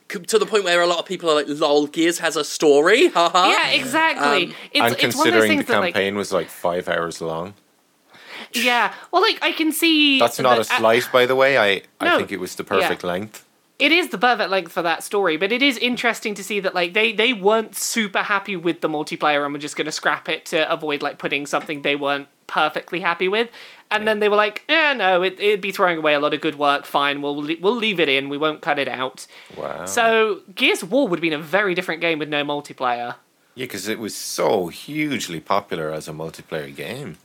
C- 0.10 0.20
To 0.20 0.40
the 0.40 0.46
point 0.46 0.64
where 0.64 0.82
a 0.82 0.88
lot 0.88 1.00
of 1.00 1.06
people 1.06 1.30
are 1.30 1.36
like, 1.36 1.48
"Lol, 1.50 1.88
Gears 1.88 2.20
has 2.20 2.38
a 2.38 2.46
story." 2.46 3.10
Haha. 3.10 3.50
Yeah, 3.50 3.70
exactly. 3.72 4.46
Um, 4.46 4.54
it's, 4.72 4.94
and 4.94 5.04
it's 5.04 5.16
one 5.18 5.28
of 5.28 5.34
those 5.34 5.42
considering 5.42 5.42
the 5.42 5.48
things 5.64 5.68
that, 5.68 5.80
like, 5.82 5.94
campaign 5.94 6.16
was 6.16 6.32
like 6.32 6.48
five 6.50 6.88
hours 6.88 7.20
long. 7.22 7.56
Yeah. 8.56 8.94
Well, 9.12 9.22
like 9.22 9.40
I 9.42 9.52
can 9.52 9.72
see. 9.72 10.20
That's 10.20 10.40
not 10.40 10.58
a 10.60 10.64
that- 10.64 10.82
uh, 10.82 11.12
by 11.12 11.26
the 11.26 11.36
way. 11.36 11.58
I, 11.58 11.82
No. 12.04 12.14
I 12.16 12.18
think 12.18 12.32
it 12.32 12.40
was 12.40 12.56
the 12.56 12.64
perfect 12.64 13.04
Yeah. 13.04 13.10
length. 13.10 13.46
it 13.78 13.92
is 13.92 14.08
the 14.10 14.18
perfect 14.18 14.50
length 14.50 14.72
for 14.72 14.82
that 14.82 15.04
story, 15.04 15.36
but 15.36 15.52
it 15.52 15.62
is 15.62 15.78
interesting 15.78 16.34
to 16.36 16.44
see 16.44 16.60
that 16.62 16.74
like 16.74 16.94
they 16.94 17.12
they 17.12 17.34
weren't 17.34 17.76
super 17.76 18.24
happy 18.24 18.56
with 18.56 18.80
the 18.82 18.88
multiplayer 18.90 19.44
and 19.44 19.52
were 19.54 19.60
just 19.60 19.76
going 19.76 19.86
to 19.86 19.92
scrap 19.92 20.30
it 20.30 20.46
to 20.46 20.72
avoid 20.72 21.02
like 21.02 21.18
putting 21.18 21.46
something 21.46 21.82
they 21.82 21.96
weren't 21.98 22.28
perfectly 22.48 23.02
happy 23.02 23.28
with. 23.28 23.50
And 23.92 24.08
then 24.08 24.20
they 24.20 24.30
were 24.30 24.36
like, 24.38 24.64
"Yeah, 24.70 24.94
no, 24.94 25.22
it, 25.24 25.40
it'd 25.40 25.62
be 25.62 25.72
throwing 25.72 25.98
away 25.98 26.14
a 26.16 26.20
lot 26.20 26.34
of 26.34 26.42
good 26.42 26.58
work. 26.58 26.86
Fine, 26.86 27.22
we'll 27.22 27.36
we'll 27.62 27.76
leave 27.76 28.00
it 28.00 28.08
in. 28.10 28.30
We 28.30 28.38
won't 28.38 28.62
cut 28.62 28.80
it 28.80 28.88
out." 28.88 29.28
Wow. 29.58 29.86
So 29.86 30.42
Gears 30.56 30.82
of 30.82 30.92
War 30.92 31.08
would 31.08 31.20
have 31.20 31.22
been 31.22 31.34
a 31.34 31.38
very 31.44 31.76
different 31.76 32.00
game 32.02 32.18
with 32.18 32.30
no 32.30 32.44
multiplayer. 32.46 33.16
yeah, 33.56 33.66
because 33.66 33.88
it 33.88 34.00
was 34.00 34.16
so 34.16 34.68
hugely 34.68 35.40
popular 35.40 35.92
as 35.92 36.08
a 36.08 36.12
multiplayer 36.14 36.74
game. 36.76 37.18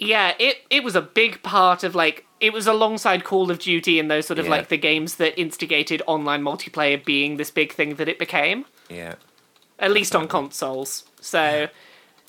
Yeah, 0.00 0.34
it 0.38 0.56
it 0.70 0.82
was 0.82 0.96
a 0.96 1.02
big 1.02 1.42
part 1.42 1.84
of 1.84 1.94
like 1.94 2.24
it 2.40 2.52
was 2.54 2.66
alongside 2.66 3.22
Call 3.22 3.50
of 3.50 3.58
Duty 3.58 4.00
and 4.00 4.10
those 4.10 4.26
sort 4.26 4.38
of 4.38 4.46
Yeah. 4.46 4.50
like 4.52 4.68
the 4.68 4.78
games 4.78 5.16
that 5.16 5.38
instigated 5.38 6.02
online 6.06 6.42
multiplayer 6.42 7.02
being 7.04 7.36
this 7.36 7.50
big 7.50 7.72
thing 7.72 7.94
that 7.96 8.08
it 8.08 8.18
became. 8.18 8.64
Yeah. 8.88 9.14
at 9.78 9.92
least 9.92 10.16
on 10.16 10.26
consoles. 10.26 11.04
So 11.20 11.68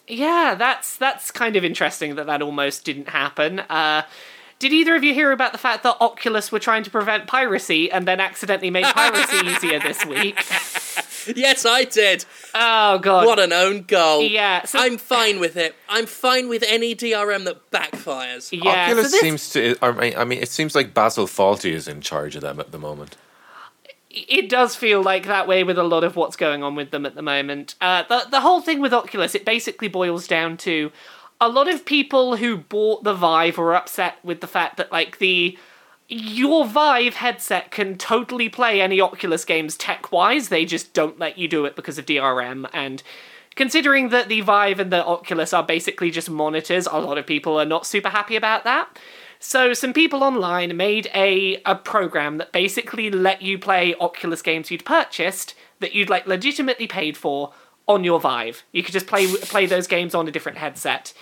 yeah, 0.07 0.55
that's 0.57 0.97
that's 0.97 1.31
kind 1.31 1.55
of 1.55 1.63
interesting 1.63 2.15
that 2.15 2.25
that 2.27 2.41
almost 2.41 2.84
didn't 2.86 3.10
happen. 3.10 3.60
Uh, 3.62 4.03
did 4.60 4.73
either 4.73 4.95
of 4.95 5.03
you 5.03 5.13
hear 5.13 5.31
about 5.31 5.53
the 5.53 5.57
fact 5.57 5.81
that 5.84 5.97
Oculus 5.99 6.51
were 6.51 6.60
trying 6.60 6.84
to 6.84 6.89
prevent 6.91 7.25
piracy 7.25 7.89
and 7.91 8.07
then 8.07 8.19
accidentally 8.19 8.69
made 8.69 8.86
piracy 8.86 9.38
easier 9.47 9.79
this 9.79 10.05
week? 10.05 10.38
Yes, 11.36 11.65
I 11.65 11.84
did. 11.86 12.25
Oh 12.53 12.99
god. 12.99 13.25
What 13.25 13.39
an 13.39 13.53
own 13.53 13.84
goal. 13.84 14.21
Yeah, 14.23 14.65
so- 14.65 14.79
I'm 14.79 14.97
fine 14.97 15.39
with 15.39 15.57
it. 15.57 15.75
I'm 15.89 16.05
fine 16.05 16.49
with 16.49 16.63
any 16.67 16.95
DRM 16.95 17.45
that 17.45 17.69
backfires. 17.71 18.49
yeah, 18.51 18.89
so 18.89 18.95
this, 18.95 19.19
seems 19.19 19.49
to. 19.51 19.75
I 19.81 19.91
mean- 19.91 20.15
I 20.17 20.23
mean, 20.25 20.39
it 20.39 20.49
seems 20.49 20.75
like 20.75 20.93
Basil 20.93 21.25
Fawlty 21.27 21.71
is 21.71 21.88
in 21.88 22.01
charge 22.01 22.36
of 22.36 22.41
them 22.41 22.60
at 22.60 22.71
the 22.71 22.79
moment. 22.79 23.17
it 24.10 24.49
does 24.49 24.75
feel 24.75 25.01
like 25.01 25.25
that 25.25 25.47
way 25.47 25.63
with 25.63 25.77
a 25.77 25.84
lot 25.84 26.03
of 26.03 26.15
what's 26.17 26.36
going 26.36 26.63
on 26.63 26.75
with 26.75 26.91
them 26.91 27.05
at 27.05 27.15
the 27.15 27.21
moment. 27.21 27.75
Uh, 27.79 28.03
the 28.10 28.27
the 28.29 28.41
whole 28.41 28.62
thing 28.62 28.79
with 28.81 28.93
Oculus, 28.93 29.36
it 29.36 29.45
basically 29.45 29.88
boils 29.88 30.27
down 30.27 30.57
to 30.57 30.91
a 31.39 31.47
lot 31.49 31.67
of 31.67 31.86
people 31.86 32.36
who 32.36 32.57
bought 32.57 33.03
the 33.03 33.13
Vive 33.13 33.57
were 33.57 33.73
upset 33.73 34.15
with 34.23 34.41
the 34.41 34.47
fact 34.47 34.77
that 34.77 34.91
like 34.91 35.17
the 35.19 35.57
your 36.12 36.65
Vive 36.65 37.15
headset 37.15 37.71
can 37.71 37.97
totally 37.97 38.50
play 38.50 38.82
any 38.82 39.00
Oculus 39.00 39.45
games 39.45 39.78
tech 39.78 40.12
wise. 40.12 40.50
They 40.50 40.65
just 40.65 40.93
don't 40.93 41.17
let 41.17 41.38
you 41.38 41.47
do 41.47 41.65
it 41.65 41.76
because 41.76 41.97
of 41.97 42.06
DRM 42.06 42.69
and. 42.74 43.02
Considering 43.54 44.10
that 44.10 44.30
the 44.30 44.39
Vive 44.39 44.80
and 44.80 44.93
the 44.93 45.06
Oculus 45.06 45.52
are 45.52 45.62
basically 45.62 46.10
just 46.10 46.30
monitors, 46.30 46.88
a 46.88 46.97
lot 46.97 47.17
of 47.17 47.28
people 47.28 47.60
are 47.60 47.65
not 47.65 47.86
super 47.86 48.08
happy 48.08 48.38
about 48.38 48.63
that. 48.63 48.97
So 49.39 49.74
some 49.74 49.91
people 49.91 50.24
online 50.24 50.78
made 50.78 51.10
a 51.13 51.62
a 51.65 51.76
program 51.76 52.38
that 52.38 52.54
basically 52.54 53.12
let 53.12 53.41
you 53.41 53.60
play 53.60 53.93
Oculus 53.95 54.41
games 54.41 54.71
you'd 54.71 54.86
purchased 54.86 55.54
that 55.82 55.93
you'd 55.93 56.10
like 56.10 56.28
legitimately 56.28 56.88
paid 56.88 57.17
for 57.17 57.52
on 57.88 58.06
your 58.06 58.21
Vive. 58.21 58.63
You 58.71 58.84
could 58.84 58.93
just 58.93 59.08
play 59.08 59.28
play 59.28 59.65
those 59.65 59.88
games 59.88 60.15
on 60.15 60.30
a 60.30 60.32
different 60.32 60.60
headset. 60.60 61.13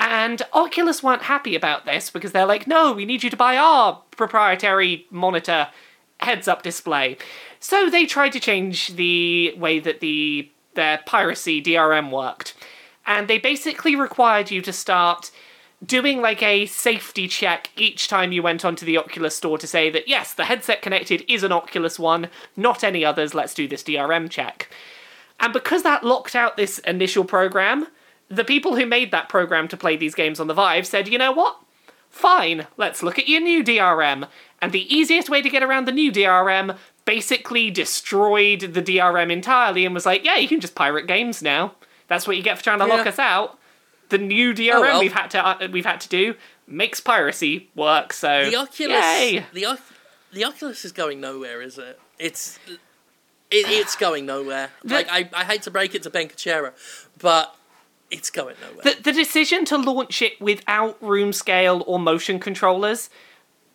And 0.00 0.40
Oculus 0.54 1.02
weren't 1.02 1.24
happy 1.24 1.54
about 1.54 1.84
this 1.84 2.08
because 2.08 2.32
they're 2.32 2.46
like, 2.46 2.66
"No, 2.66 2.92
we 2.92 3.04
need 3.04 3.22
you 3.22 3.28
to 3.28 3.36
buy 3.36 3.58
our 3.58 4.02
proprietary 4.10 5.06
monitor 5.10 5.68
heads-up 6.20 6.62
display." 6.62 7.18
So 7.60 7.90
they 7.90 8.06
tried 8.06 8.32
to 8.32 8.40
change 8.40 8.96
the 8.96 9.52
way 9.58 9.78
that 9.78 10.00
the 10.00 10.50
their 10.74 10.98
piracy 11.04 11.60
DRM 11.60 12.10
worked. 12.10 12.54
And 13.06 13.28
they 13.28 13.38
basically 13.38 13.94
required 13.94 14.50
you 14.50 14.62
to 14.62 14.72
start 14.72 15.30
doing 15.84 16.22
like 16.22 16.42
a 16.42 16.66
safety 16.66 17.26
check 17.28 17.70
each 17.76 18.08
time 18.08 18.32
you 18.32 18.42
went 18.42 18.64
onto 18.64 18.86
the 18.86 18.96
Oculus 18.96 19.36
store 19.36 19.58
to 19.58 19.66
say 19.66 19.90
that 19.90 20.08
yes, 20.08 20.32
the 20.32 20.44
headset 20.44 20.80
connected 20.80 21.24
is 21.28 21.42
an 21.42 21.52
Oculus 21.52 21.98
One, 21.98 22.30
not 22.56 22.82
any 22.82 23.04
others. 23.04 23.34
Let's 23.34 23.54
do 23.54 23.68
this 23.68 23.82
DRM 23.82 24.30
check. 24.30 24.70
And 25.38 25.52
because 25.52 25.82
that 25.82 26.04
locked 26.04 26.34
out 26.34 26.56
this 26.56 26.78
initial 26.80 27.24
program, 27.24 27.86
the 28.30 28.44
people 28.44 28.76
who 28.76 28.86
made 28.86 29.10
that 29.10 29.28
program 29.28 29.68
to 29.68 29.76
play 29.76 29.96
these 29.96 30.14
games 30.14 30.38
on 30.40 30.46
the 30.46 30.54
Vive 30.54 30.86
said, 30.86 31.08
you 31.08 31.18
know 31.18 31.32
what? 31.32 31.58
Fine, 32.10 32.66
let's 32.76 33.02
look 33.02 33.18
at 33.18 33.28
your 33.28 33.40
new 33.40 33.62
DRM. 33.62 34.26
And 34.62 34.72
the 34.72 34.92
easiest 34.94 35.28
way 35.28 35.42
to 35.42 35.48
get 35.50 35.62
around 35.62 35.86
the 35.86 35.92
new 35.92 36.10
DRM 36.12 36.76
basically 37.04 37.70
destroyed 37.70 38.60
the 38.60 38.82
DRM 38.82 39.30
entirely 39.32 39.84
and 39.84 39.94
was 39.94 40.06
like, 40.06 40.24
yeah, 40.24 40.36
you 40.36 40.48
can 40.48 40.60
just 40.60 40.74
pirate 40.74 41.06
games 41.06 41.42
now. 41.42 41.74
That's 42.08 42.26
what 42.26 42.36
you 42.36 42.42
get 42.42 42.56
for 42.58 42.64
trying 42.64 42.78
to 42.80 42.86
lock 42.86 43.06
us 43.06 43.18
out. 43.18 43.58
The 44.08 44.18
new 44.18 44.52
DRM 44.54 44.74
Oh, 44.74 44.80
well. 44.80 45.00
we've 45.00 45.12
had 45.12 45.28
to 45.30 45.46
uh, 45.46 45.68
we've 45.70 45.86
had 45.86 46.00
to 46.02 46.08
do 46.08 46.34
makes 46.66 47.00
piracy 47.00 47.68
work. 47.76 48.12
So 48.12 48.50
The 48.50 48.56
Oculus, 48.56 48.90
yay. 48.90 49.46
the 49.52 49.66
Oc- 49.66 49.80
the 50.32 50.44
Oculus 50.44 50.84
is 50.84 50.90
going 50.92 51.20
nowhere, 51.20 51.62
is 51.62 51.78
it? 51.78 51.98
It's 52.18 52.58
it, 52.68 52.78
it's 53.68 53.94
going 53.94 54.26
nowhere. 54.26 54.70
Like 54.82 55.08
I, 55.08 55.30
I 55.32 55.44
hate 55.44 55.62
to 55.62 55.70
break 55.70 55.94
it 55.94 56.02
to 56.02 56.10
Ben 56.10 56.28
Kuchera, 56.28 56.72
but 57.20 57.54
it's 58.10 58.30
going 58.30 58.56
nowhere. 58.60 58.82
The, 58.94 59.02
the 59.02 59.12
decision 59.12 59.64
to 59.66 59.76
launch 59.76 60.22
it 60.22 60.40
without 60.40 61.00
room 61.02 61.32
scale 61.32 61.84
or 61.86 61.98
motion 61.98 62.38
controllers 62.38 63.10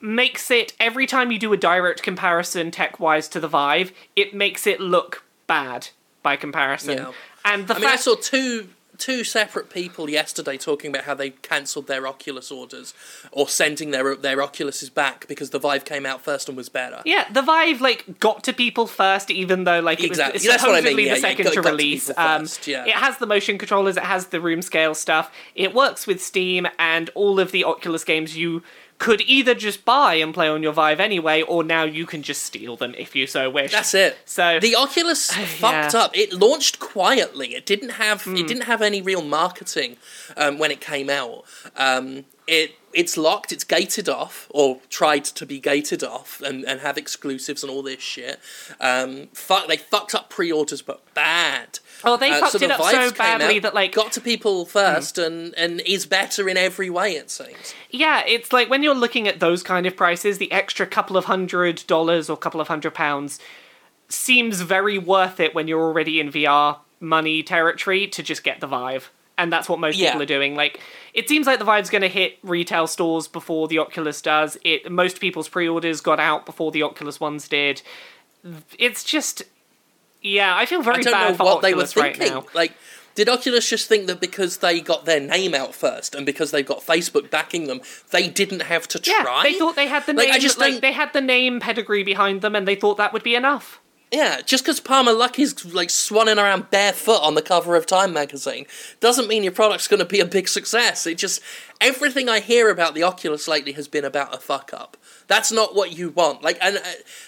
makes 0.02 0.52
it 0.52 0.74
every 0.80 1.08
time 1.08 1.32
you 1.32 1.40
do 1.40 1.52
a 1.54 1.58
direct 1.58 2.04
comparison 2.04 2.72
tech 2.72 3.00
wise 3.00 3.28
to 3.30 3.40
the 3.40 3.48
Vive, 3.48 3.92
it 4.16 4.34
makes 4.34 4.68
it 4.68 4.80
look 4.80 5.24
bad 5.48 5.90
by 6.22 6.36
comparison. 6.36 6.98
Yeah. 6.98 7.12
And 7.44 7.68
the 7.68 7.76
I 7.76 7.80
mean, 7.80 7.90
I 7.90 7.96
saw 7.96 8.16
two 8.16 8.70
two 8.98 9.24
separate 9.24 9.70
people 9.70 10.10
yesterday 10.10 10.58
talking 10.58 10.90
about 10.90 11.04
how 11.06 11.14
they 11.14 11.32
cancelled 11.32 11.88
their 11.88 12.08
Oculus 12.08 12.52
orders 12.52 12.94
or 13.32 13.48
sending 13.48 13.92
their 13.92 14.16
their 14.16 14.38
Oculuses 14.38 14.94
back 14.94 15.28
because 15.28 15.50
the 15.50 15.60
Vive 15.60 15.86
came 15.86 16.06
out 16.06 16.22
first 16.22 16.48
and 16.48 16.58
was 16.58 16.70
better. 16.70 17.02
Yeah, 17.06 17.32
the 17.32 17.42
Vive 17.42 17.82
like 17.82 18.20
got 18.20 18.44
to 18.46 18.54
people 18.54 18.88
first, 18.88 19.30
even 19.32 19.64
though 19.64 19.80
like 19.80 20.00
it 20.00 20.06
Exactly. 20.06 20.34
was 20.34 20.46
what 20.46 20.52
I 20.52 20.54
mean, 20.54 20.76
supposedly 20.82 21.04
yeah, 21.06 21.10
the 21.10 21.16
yeah, 21.16 21.22
second 21.22 21.46
to 21.46 21.56
got 21.56 21.64
to 21.64 21.70
release. 21.70 22.08
people 22.08 22.24
um, 22.24 22.42
first, 22.42 22.68
yeah. 22.68 22.86
It 22.86 22.94
has 22.96 23.18
the 23.18 23.26
motion 23.26 23.58
controllers, 23.58 23.98
it 23.98 24.04
has 24.04 24.28
the 24.28 24.42
room 24.42 24.62
scale 24.62 24.96
stuff. 24.96 25.32
It 25.56 25.74
works 25.74 26.08
with 26.08 26.22
Steam 26.22 26.68
and 26.80 27.10
all 27.16 27.40
of 27.40 27.52
the 27.52 27.64
Oculus 27.64 28.04
games 28.04 28.38
you 28.38 28.64
could 28.98 29.22
either 29.22 29.54
just 29.54 29.84
buy 29.84 30.16
and 30.16 30.34
play 30.34 30.48
on 30.48 30.64
your 30.64 30.72
Vive 30.72 31.00
anyway, 31.00 31.42
or 31.42 31.64
now 31.64 31.84
you 31.84 32.06
can 32.06 32.24
just 32.24 32.44
steal 32.44 32.76
them 32.78 32.96
if 32.98 33.16
you 33.16 33.28
so 33.28 33.50
wish. 33.50 33.72
That's 33.72 33.94
it. 33.94 34.18
So 34.26 34.60
the 34.60 34.76
Oculus 34.76 35.32
fucked 35.60 35.94
Yeah. 35.94 36.00
up. 36.02 36.18
It 36.18 36.32
launched 36.34 36.80
quietly. 36.80 37.56
It 37.56 37.66
didn't 37.66 37.90
have 37.90 38.24
Hmm. 38.24 38.38
it 38.38 38.48
didn't 38.48 38.64
have 38.64 38.82
any 38.82 39.02
real 39.02 39.22
marketing 39.22 39.98
um, 40.38 40.58
when 40.58 40.72
it 40.72 40.80
came 40.82 41.10
out. 41.10 41.44
Um, 41.76 42.26
it 42.48 42.76
it's 42.94 43.18
locked, 43.18 43.52
it's 43.52 43.66
gated 43.66 44.08
off, 44.08 44.48
or 44.50 44.80
tried 44.90 45.26
to 45.26 45.46
be 45.46 45.60
gated 45.60 46.02
off, 46.02 46.40
and, 46.42 46.64
and 46.64 46.80
have 46.80 46.98
exclusives 46.98 47.62
and 47.62 47.70
all 47.70 47.84
this 47.84 48.00
shit. 48.02 48.40
Um, 48.80 49.28
fuck, 49.34 49.68
they 49.68 49.76
fucked 49.76 50.16
up 50.16 50.30
pre-orders, 50.30 50.82
but 50.82 51.02
bad. 51.14 51.80
Oh, 52.04 52.18
they 52.18 52.32
Uh, 52.32 52.40
fucked 52.40 52.52
so 52.54 52.58
it 52.58 52.68
the 52.68 52.74
up 52.76 52.92
so 52.92 53.12
badly 53.12 53.58
out, 53.58 53.62
that 53.64 53.74
like 53.74 53.94
got 53.94 54.12
to 54.14 54.22
people 54.22 54.66
first, 54.66 55.18
and 55.18 55.54
and 55.56 55.82
is 55.82 56.06
better 56.06 56.48
in 56.50 56.58
every 56.58 56.90
way. 56.90 57.14
It 57.16 57.30
seems. 57.32 57.74
Yeah, 57.90 58.24
it's 58.28 58.52
like 58.54 58.70
when 58.70 58.84
you're 58.84 58.94
looking 58.96 59.28
at 59.28 59.40
those 59.40 59.64
kind 59.64 59.86
of 59.86 59.96
prices, 59.96 60.38
the 60.38 60.52
extra 60.52 60.86
couple 60.86 61.18
of 61.18 61.26
hundred 61.26 61.84
dollars 61.88 62.30
or 62.30 62.38
couple 62.38 62.60
of 62.62 62.68
hundred 62.68 62.94
pounds 62.94 63.40
seems 64.10 64.62
very 64.62 64.98
worth 64.98 65.40
it 65.40 65.56
when 65.56 65.68
you're 65.68 65.82
already 65.82 66.20
in 66.20 66.32
VR 66.32 66.78
money 67.00 67.42
territory 67.42 68.08
to 68.08 68.22
just 68.22 68.44
get 68.44 68.60
the 68.60 68.68
Vive. 68.68 69.12
And 69.38 69.52
that's 69.52 69.68
what 69.68 69.80
most 69.80 69.98
Yeah. 69.98 70.12
people 70.12 70.22
are 70.22 70.26
doing. 70.28 70.56
Like, 70.56 70.80
it 71.14 71.28
seems 71.28 71.46
like 71.48 71.60
the 71.60 71.66
Vive's 71.66 71.90
going 71.90 72.04
to 72.04 72.08
hit 72.08 72.38
retail 72.44 72.88
stores 72.88 73.28
before 73.28 73.68
the 73.68 73.80
Oculus 73.80 74.22
does. 74.22 74.58
It 74.64 74.90
most 74.92 75.20
people's 75.20 75.50
pre-orders 75.50 76.00
got 76.02 76.20
out 76.22 76.46
before 76.46 76.72
the 76.72 76.84
Oculus 76.84 77.20
ones 77.20 77.48
did. 77.50 77.82
It's 78.80 79.04
just, 79.04 79.42
yeah, 80.26 80.56
I 80.56 80.66
feel 80.66 80.82
very 80.82 80.98
I 80.98 81.02
don't 81.02 81.14
bad 81.14 81.30
know 81.32 81.36
for 81.38 81.44
what 81.46 81.58
Oculus 81.64 81.94
they 81.94 82.02
were 82.02 82.08
thinking. 82.14 82.28
now. 82.34 82.46
Like, 82.54 82.74
did 83.16 83.30
Oculus 83.30 83.70
just 83.70 83.88
think 83.88 84.08
that 84.08 84.20
because 84.20 84.58
they 84.58 84.82
got 84.82 85.06
their 85.06 85.22
name 85.22 85.54
out 85.56 85.74
first 85.74 86.14
and 86.16 86.26
because 86.26 86.52
they've 86.52 86.66
got 86.66 86.80
Facebook 86.80 87.30
backing 87.30 87.68
them, 87.68 87.80
they 88.12 88.28
didn't 88.28 88.64
have 88.64 88.88
to 88.90 89.02
Yeah, 89.06 89.22
try? 89.24 89.44
they 89.44 89.54
thought 89.58 89.76
they 89.78 89.88
had 89.88 90.06
the 90.06 90.12
Like, 90.14 90.28
name. 90.28 90.36
I 90.36 90.40
just 90.40 90.58
like 90.58 90.72
don't- 90.74 90.82
they 90.82 90.92
had 90.92 91.14
the 91.14 91.22
name 91.22 91.60
pedigree 91.62 92.04
behind 92.04 92.42
them, 92.42 92.56
and 92.56 92.68
they 92.68 92.76
thought 92.76 92.98
that 92.98 93.14
would 93.14 93.24
be 93.24 93.36
enough. 93.36 93.80
Yeah, 94.16 94.40
just 94.40 94.64
because 94.64 94.80
Palmer 94.80 95.12
Luckey 95.12 95.40
is 95.40 95.74
like 95.74 95.90
swanning 95.90 96.38
around 96.38 96.72
barefoot 96.72 97.20
on 97.22 97.36
the 97.36 97.42
cover 97.42 97.76
of 97.76 97.86
Time 97.86 98.14
magazine 98.14 98.66
doesn't 99.02 99.28
mean 99.28 99.44
your 99.44 99.52
product's 99.52 99.90
going 99.90 100.00
to 100.00 100.06
be 100.06 100.22
a 100.22 100.26
big 100.26 100.48
success. 100.48 101.06
It 101.06 101.18
just 101.18 101.42
everything 101.82 102.30
I 102.30 102.40
hear 102.40 102.70
about 102.70 102.96
the 102.96 103.04
Oculus 103.04 103.46
lately 103.46 103.74
has 103.74 103.90
been 103.90 104.06
about 104.06 104.34
a 104.34 104.38
fuck 104.38 104.74
up. 104.74 104.96
That's 105.28 105.52
not 105.52 105.76
what 105.76 105.98
you 105.98 106.12
want. 106.12 106.42
Like, 106.42 106.58
and 106.62 106.78
uh, 106.78 106.82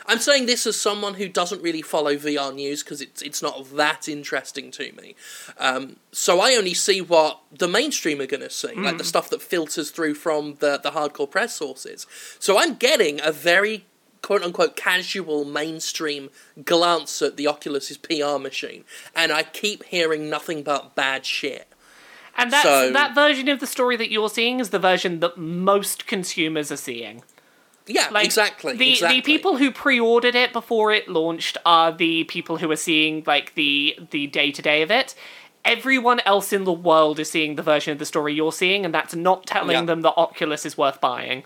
I'm 0.05 0.19
saying 0.19 0.45
this 0.45 0.65
as 0.65 0.79
someone 0.79 1.15
who 1.15 1.27
doesn't 1.27 1.61
really 1.61 1.81
follow 1.81 2.15
VR 2.15 2.55
news 2.55 2.83
because 2.83 3.01
it's 3.01 3.21
it's 3.21 3.41
not 3.41 3.75
that 3.75 4.07
interesting 4.07 4.71
to 4.71 4.93
me. 4.93 5.15
Um, 5.57 5.97
so 6.13 6.39
I 6.39 6.53
only 6.53 6.73
see 6.73 7.01
what 7.01 7.41
the 7.51 7.67
mainstream 7.67 8.21
are 8.21 8.27
going 8.27 8.43
to 8.43 8.49
see, 8.49 8.73
like 8.75 8.97
the 8.97 9.03
stuff 9.03 9.29
that 9.31 9.41
filters 9.41 9.91
through 9.91 10.13
from 10.13 10.55
the 10.59 10.77
the 10.77 10.91
hardcore 10.91 11.29
press 11.29 11.53
sources. 11.53 12.07
So 12.39 12.57
I'm 12.57 12.75
getting 12.75 13.19
a 13.21 13.33
very 13.33 13.83
quote 14.21 14.43
unquote 14.43 14.75
casual 14.75 15.45
mainstream 15.45 16.29
glance 16.63 17.21
at 17.21 17.37
the 17.37 17.47
Oculus's 17.47 17.97
PR 17.97 18.37
machine, 18.39 18.83
and 19.15 19.31
I 19.31 19.43
keep 19.43 19.83
hearing 19.85 20.29
nothing 20.29 20.63
but 20.63 20.95
bad 20.95 21.25
shit. 21.25 21.67
And 22.37 22.51
that's, 22.51 22.63
So- 22.63 22.91
that 22.91 23.15
version 23.15 23.47
of 23.49 23.59
the 23.59 23.67
story 23.67 23.95
that 23.97 24.11
you're 24.11 24.29
seeing 24.29 24.59
is 24.59 24.69
the 24.69 24.79
version 24.79 25.19
that 25.21 25.37
most 25.37 26.05
consumers 26.07 26.71
are 26.71 26.77
seeing. 26.77 27.23
Yeah, 27.89 28.09
Like 28.11 28.25
exactly. 28.25 28.75
The 28.75 28.91
exactly. 28.91 29.21
the 29.21 29.25
people 29.25 29.57
who 29.57 29.71
pre-ordered 29.71 30.35
it 30.35 30.51
before 30.51 30.91
it 30.91 31.07
launched 31.07 31.57
are 31.65 31.91
the 31.91 32.25
people 32.25 32.57
who 32.57 32.69
are 32.69 32.75
seeing 32.75 33.23
like 33.25 33.55
the 33.55 33.97
the 34.11 34.27
day 34.27 34.51
to 34.51 34.61
day 34.61 34.81
of 34.81 34.91
it. 34.91 35.15
Everyone 35.63 36.19
else 36.25 36.51
in 36.53 36.65
the 36.65 36.73
world 36.73 37.17
is 37.17 37.31
seeing 37.31 37.55
the 37.55 37.63
version 37.63 37.93
of 37.93 37.99
the 37.99 38.05
story 38.05 38.33
you're 38.33 38.51
seeing, 38.51 38.83
and 38.85 38.93
that's 38.93 39.15
not 39.15 39.45
telling 39.45 39.71
Yeah. 39.77 39.85
them 39.85 40.01
that 40.01 40.13
Oculus 40.17 40.65
is 40.65 40.77
worth 40.77 40.99
buying. 41.01 41.43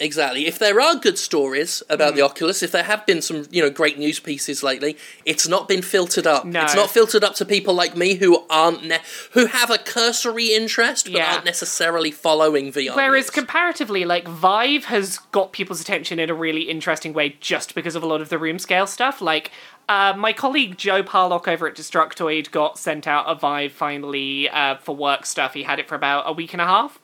Exactly. 0.00 0.46
If 0.46 0.58
there 0.58 0.80
are 0.80 0.96
good 0.96 1.18
stories 1.18 1.82
about 1.90 2.12
Hmm. 2.12 2.16
the 2.16 2.22
Oculus, 2.22 2.62
if 2.62 2.72
there 2.72 2.84
have 2.84 3.04
been 3.04 3.20
some, 3.20 3.46
you 3.50 3.62
know, 3.62 3.68
great 3.68 3.98
news 3.98 4.18
pieces 4.18 4.62
lately, 4.62 4.96
it's 5.26 5.46
not 5.46 5.68
been 5.68 5.82
filtered 5.82 6.26
up. 6.26 6.46
No. 6.46 6.62
It's 6.62 6.74
not 6.74 6.90
filtered 6.90 7.22
up 7.22 7.34
to 7.34 7.44
people 7.44 7.74
like 7.74 7.94
me 7.96 8.14
who 8.14 8.44
aren't 8.48 8.82
ne- 8.84 9.02
who 9.32 9.44
have 9.46 9.70
a 9.70 9.76
cursory 9.76 10.54
interest 10.54 11.04
but 11.04 11.12
Yeah. 11.14 11.32
aren't 11.34 11.44
necessarily 11.44 12.10
following 12.10 12.72
VR. 12.72 12.96
Whereas 12.96 13.26
news. 13.26 13.30
comparatively, 13.30 14.06
like 14.06 14.26
Vive 14.26 14.86
has 14.86 15.18
got 15.32 15.52
people's 15.52 15.82
attention 15.82 16.18
in 16.18 16.30
a 16.30 16.34
really 16.34 16.62
interesting 16.62 17.12
way 17.12 17.36
just 17.38 17.74
because 17.74 17.94
of 17.94 18.02
a 18.02 18.06
lot 18.06 18.22
of 18.22 18.30
the 18.30 18.38
room 18.38 18.58
scale 18.58 18.86
stuff. 18.86 19.20
Like 19.20 19.50
uh, 19.88 20.14
my 20.16 20.32
colleague 20.32 20.78
Joe 20.78 21.02
Parlock 21.02 21.46
over 21.46 21.66
at 21.68 21.74
Destructoid 21.74 22.50
got 22.52 22.78
sent 22.78 23.06
out 23.06 23.24
a 23.28 23.34
Vive 23.34 23.72
finally 23.72 24.48
uh, 24.48 24.76
for 24.76 24.96
work 24.96 25.26
stuff. 25.26 25.52
He 25.52 25.64
had 25.64 25.78
it 25.78 25.88
for 25.88 25.94
about 25.94 26.24
a 26.26 26.32
week 26.32 26.52
and 26.54 26.62
a 26.62 26.66
half, 26.66 26.98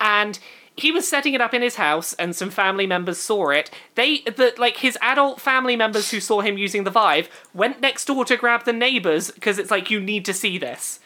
and 0.00 0.38
he 0.76 0.90
was 0.90 1.06
setting 1.06 1.34
it 1.34 1.40
up 1.40 1.52
in 1.52 1.62
his 1.62 1.76
house, 1.76 2.14
and 2.14 2.34
some 2.34 2.50
family 2.50 2.86
members 2.86 3.18
saw 3.18 3.50
it. 3.50 3.70
They, 3.94 4.20
the 4.20 4.54
like 4.56 4.78
his 4.78 4.96
adult 5.02 5.40
family 5.40 5.76
members 5.76 6.10
who 6.10 6.20
saw 6.20 6.40
him 6.40 6.56
using 6.56 6.84
the 6.84 6.90
Vive, 6.90 7.28
went 7.52 7.80
next 7.80 8.06
door 8.06 8.24
to 8.24 8.36
grab 8.36 8.64
the 8.64 8.72
neighbors 8.72 9.30
because 9.30 9.58
it's 9.58 9.70
like 9.70 9.90
you 9.90 10.00
need 10.00 10.24
to 10.24 10.32
see 10.32 10.56
this. 10.58 11.00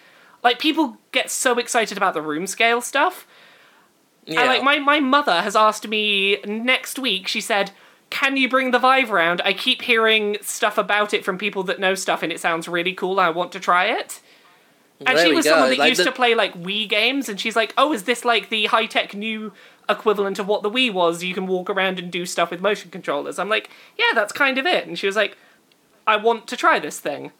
Like 0.45 0.61
people 0.61 0.99
get 1.11 1.31
so 1.31 1.59
excited 1.59 1.97
about 1.97 2.14
the 2.14 2.23
room 2.23 2.47
scale 2.47 2.81
stuff. 2.81 3.27
yeah. 4.25 4.41
And, 4.41 4.49
like 4.49 4.62
my, 4.62 4.79
my 4.79 5.01
mother 5.01 5.43
has 5.43 5.57
asked 5.57 5.89
me 5.89 6.39
next 6.47 6.99
week, 6.99 7.27
she 7.27 7.41
said, 7.41 7.73
Can 8.11 8.37
you 8.37 8.49
bring 8.49 8.71
the 8.71 8.79
Vive 8.79 9.11
round? 9.11 9.43
I 9.45 9.53
keep 9.53 9.83
hearing 9.83 10.37
stuff 10.43 10.79
about 10.79 11.12
it 11.12 11.25
from 11.25 11.39
people 11.39 11.64
that 11.64 11.81
know 11.81 11.97
stuff 11.97 12.23
and 12.23 12.31
it 12.31 12.39
sounds 12.39 12.69
really 12.69 12.95
cool. 12.95 13.19
I 13.19 13.31
want 13.31 13.51
to 13.53 13.61
try 13.61 13.87
it. 13.87 14.21
And 15.05 15.18
There 15.18 15.26
she 15.26 15.34
was 15.34 15.44
go. 15.44 15.51
someone 15.51 15.70
that 15.70 15.78
Like 15.78 15.88
used 15.90 16.01
the- 16.01 16.05
to 16.05 16.12
play 16.12 16.34
like 16.34 16.55
Wii 16.55 16.88
games 16.88 17.28
and 17.28 17.38
she's 17.38 17.57
like, 17.57 17.74
Oh, 17.76 17.92
is 17.92 18.05
this 18.05 18.24
like 18.24 18.49
the 18.49 18.66
high 18.66 18.86
tech 18.86 19.14
new 19.14 19.53
equivalent 19.88 20.38
of 20.38 20.47
what 20.47 20.62
the 20.62 20.70
Wii 20.70 20.92
was? 20.92 21.22
You 21.22 21.34
can 21.34 21.47
walk 21.47 21.68
around 21.68 21.99
and 21.99 22.11
do 22.11 22.24
stuff 22.24 22.51
with 22.51 22.61
motion 22.61 22.90
controllers. 22.90 23.38
I'm 23.38 23.49
like, 23.49 23.68
Yeah, 23.99 24.12
that's 24.14 24.32
kind 24.32 24.57
of 24.59 24.64
it. 24.66 24.86
And 24.86 24.99
she 24.99 25.07
was 25.07 25.16
like, 25.16 25.36
I 26.07 26.16
want 26.16 26.47
to 26.49 26.57
try 26.57 26.78
this 26.78 26.99
thing. 27.01 27.32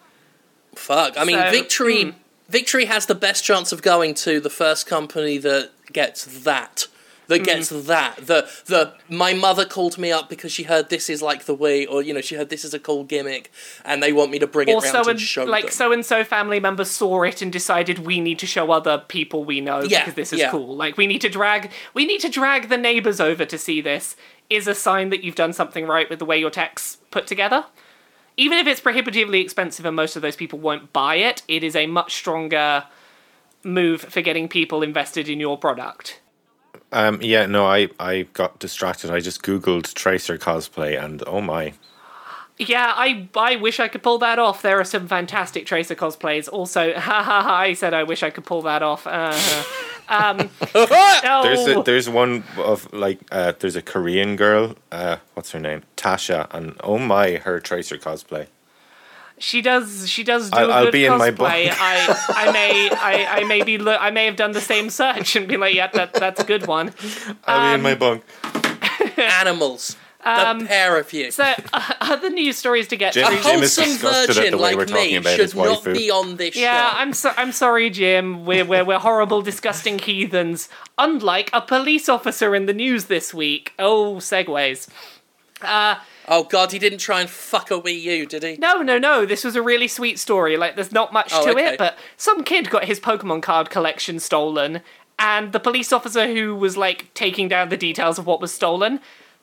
Fuck. 0.75 1.17
I 1.17 1.25
mean, 1.25 1.39
So, 1.39 1.51
Victory 1.51 2.05
hmm. 2.05 2.11
Victory 2.49 2.85
has 2.85 3.07
the 3.07 3.15
best 3.15 3.43
chance 3.43 3.73
of 3.73 3.83
going 3.83 4.15
to 4.15 4.39
the 4.39 4.51
first 4.51 4.87
company 4.87 5.37
that 5.39 5.71
gets 5.93 6.25
that. 6.45 6.87
That 7.29 7.43
mm. 7.43 7.45
gets 7.45 7.69
that. 7.69 8.17
The 8.19 8.49
the 8.67 8.95
my 9.09 9.33
mother 9.33 9.65
called 9.65 9.99
me 9.99 10.13
up 10.13 10.29
because 10.29 10.53
she 10.53 10.65
heard 10.65 10.91
this 10.91 11.11
is 11.11 11.23
like 11.23 11.45
the 11.45 11.55
way, 11.55 11.87
or 11.87 12.03
you 12.03 12.15
know, 12.15 12.21
she 12.21 12.37
heard 12.37 12.49
this 12.49 12.65
is 12.65 12.75
a 12.75 12.79
cool 12.79 13.05
gimmick, 13.05 13.51
and 13.85 14.03
they 14.03 14.13
want 14.13 14.31
me 14.31 14.39
to 14.39 14.47
bring 14.47 14.69
it 14.69 14.73
Or 14.73 14.81
round 14.81 14.93
so 14.93 15.01
and 15.01 15.09
and 15.11 15.21
show 15.21 15.45
like 15.45 15.71
so 15.71 15.93
and 15.93 16.05
so 16.05 16.25
family 16.25 16.61
members 16.61 16.91
saw 16.91 17.23
it 17.23 17.43
and 17.43 17.53
decided 17.53 18.01
we 18.01 18.21
need 18.21 18.39
to 18.41 18.47
show 18.47 18.71
other 18.71 18.99
people 19.09 19.45
we 19.45 19.61
know 19.61 19.83
Yeah, 19.83 20.01
because 20.01 20.15
this 20.15 20.33
is 20.33 20.41
yeah. 20.41 20.51
cool. 20.51 20.77
Like 20.77 20.97
we 20.97 21.07
need 21.07 21.21
to 21.23 21.29
drag 21.29 21.71
we 21.95 22.07
need 22.07 22.21
to 22.21 22.29
drag 22.29 22.69
the 22.69 22.79
neighbors 22.79 23.21
over 23.21 23.45
to 23.45 23.59
see 23.59 23.81
this 23.81 24.17
is 24.49 24.69
a 24.69 24.75
sign 24.75 25.11
that 25.11 25.25
you've 25.25 25.35
done 25.35 25.53
something 25.53 25.87
right 25.87 26.09
with 26.09 26.19
the 26.19 26.25
way 26.25 26.39
your 26.39 26.51
tech's 26.51 26.99
put 27.11 27.27
together. 27.27 27.67
Even 28.37 28.59
if 28.59 28.67
it's 28.67 28.81
prohibitively 28.81 29.41
expensive 29.41 29.87
and 29.87 29.97
most 29.97 30.15
of 30.15 30.23
those 30.23 30.37
people 30.37 30.59
won't 30.59 30.93
buy 30.93 31.17
it, 31.17 31.43
it 31.49 31.65
is 31.65 31.75
a 31.75 31.87
much 31.87 32.15
stronger 32.15 32.85
move 33.65 34.03
for 34.03 34.21
getting 34.21 34.47
people 34.49 34.83
invested 34.83 35.29
in 35.29 35.41
your 35.41 35.59
product. 35.59 36.21
Um, 36.93 37.21
yeah, 37.21 37.47
no, 37.47 37.67
I, 37.67 37.89
I 37.99 38.23
got 38.33 38.59
distracted. 38.59 39.11
I 39.11 39.21
just 39.21 39.43
googled 39.43 39.93
Tracer 39.95 40.39
cosplay, 40.39 41.03
and 41.03 41.23
oh 41.27 41.41
my, 41.41 41.75
Yeah, 42.59 42.93
I 42.97 43.29
I 43.37 43.57
wish 43.57 43.81
I 43.81 43.89
could 43.89 44.03
pull 44.03 44.19
that 44.19 44.39
off. 44.39 44.63
There 44.63 44.79
are 44.81 44.85
some 44.85 45.09
fantastic 45.09 45.67
Tracer 45.67 45.95
cosplays. 45.95 46.49
Also, 46.51 46.95
ha 46.97 47.23
ha 47.23 47.43
ha! 47.43 47.55
I 47.55 47.75
said 47.75 47.93
I 47.93 48.05
wish 48.05 48.23
I 48.23 48.31
could 48.31 48.45
pull 48.45 48.63
that 48.63 48.83
off. 48.83 49.07
Uh, 49.07 49.37
um, 50.09 50.49
there's 50.73 51.67
a, 51.67 51.83
there's 51.85 52.09
one 52.09 52.45
of 52.57 52.91
like 52.93 53.19
uh, 53.33 53.53
there's 53.59 53.77
a 53.77 53.83
Korean 53.83 54.37
girl. 54.37 54.77
Uh, 54.93 55.17
what's 55.35 55.51
her 55.53 55.61
name? 55.61 55.83
Tasha, 55.97 56.47
and 56.53 56.77
oh 56.83 56.99
my, 56.99 57.37
her 57.37 57.61
Tracer 57.61 57.99
cosplay. 57.99 58.47
She 59.39 59.61
does 59.63 60.09
she 60.09 60.25
does 60.25 60.51
do 60.51 60.57
I'll- 60.59 60.71
a 60.71 60.73
I'll 60.75 60.85
good 60.85 60.93
be 60.93 61.05
in 61.07 61.19
my 61.19 61.31
cosplay. 61.31 61.37
book. 61.37 61.49
I 61.81 62.25
I 62.29 62.53
may 62.53 62.91
I, 62.91 63.41
I 63.41 63.45
may 63.45 63.63
be 63.63 63.79
lo- 63.79 63.99
I 64.01 64.11
may 64.11 64.25
have 64.27 64.37
done 64.37 64.53
the 64.53 64.61
same 64.61 64.89
search 64.91 65.37
and 65.37 65.47
be 65.47 65.57
like, 65.57 65.75
yeah, 65.75 65.89
that 65.89 66.15
that's 66.15 66.41
a 66.41 66.45
good 66.45 66.67
one. 66.67 66.93
I'll 67.45 67.71
be 67.71 67.75
in 67.75 67.83
my 67.83 67.93
Um, 67.93 67.99
bunk. 67.99 68.25
animals. 69.19 69.97
the 70.25 70.65
pair 70.67 70.99
of 70.99 71.13
you. 71.13 71.31
So 71.31 71.45
uh, 71.73 71.93
other 72.01 72.31
news 72.31 72.57
stories 72.57 72.89
to 72.89 72.97
get 72.97 73.13
Jim- 73.15 73.25
a 73.27 73.31
through. 73.31 73.43
Jim 73.51 73.63
is 73.63 73.77
wholesome 73.77 73.93
disgusted 73.93 74.31
at 74.31 74.51
the 74.51 74.57
virgin 74.57 74.59
like 74.59 75.25
me 75.25 75.37
should 75.37 75.55
not 75.55 75.85
be 75.85 76.11
on 76.11 76.37
this 76.37 76.57
Yeah, 76.57 76.91
show. 76.91 76.97
I'm 76.99 77.13
so, 77.13 77.33
I'm 77.37 77.53
sorry, 77.53 77.91
Jim. 77.91 78.45
We're, 78.45 78.65
we're 78.65 78.85
we're 78.85 78.99
horrible, 78.99 79.43
disgusting 79.43 79.99
heathens. 79.99 80.69
Unlike 80.99 81.51
a 81.53 81.61
police 81.61 82.09
officer 82.09 82.55
in 82.57 82.67
the 82.67 82.75
news 82.75 83.05
this 83.05 83.33
week. 83.33 83.73
Oh, 83.79 84.17
segues. 84.17 84.89
Oh 86.29 86.45
god, 86.45 86.73
he 86.73 86.79
didn't 86.79 86.99
try 86.99 87.21
and 87.21 87.31
fuck 87.31 87.71
a 87.71 87.75
Wii 87.81 88.01
U, 88.03 88.27
did 88.27 88.43
he? 88.43 88.57
No, 88.57 88.83
no, 88.83 88.99
no. 88.99 89.25
This 89.25 89.45
was 89.45 89.55
a 89.57 89.63
really 89.63 89.89
sweet 89.89 90.19
story. 90.19 90.57
Like, 90.57 90.75
there's 90.75 90.93
not 90.93 91.13
much 91.13 91.31
Oh, 91.33 91.45
to 91.45 91.51
okay. 91.53 91.75
it, 91.75 91.79
but 91.79 91.97
some 92.17 92.43
kid 92.43 92.71
got 92.71 92.85
his 92.85 92.99
Pokemon 93.01 93.43
card 93.43 93.71
collection 93.71 94.19
stolen, 94.19 94.81
and 95.19 95.53
the 95.53 95.61
police 95.61 95.93
officer 95.93 96.27
who 96.27 96.55
was 96.55 96.77
like 96.77 97.13
taking 97.15 97.49
down 97.49 97.69
the 97.69 97.77
details 97.77 98.19
of 98.19 98.27
what 98.27 98.41
was 98.41 98.53
stolen 98.53 99.01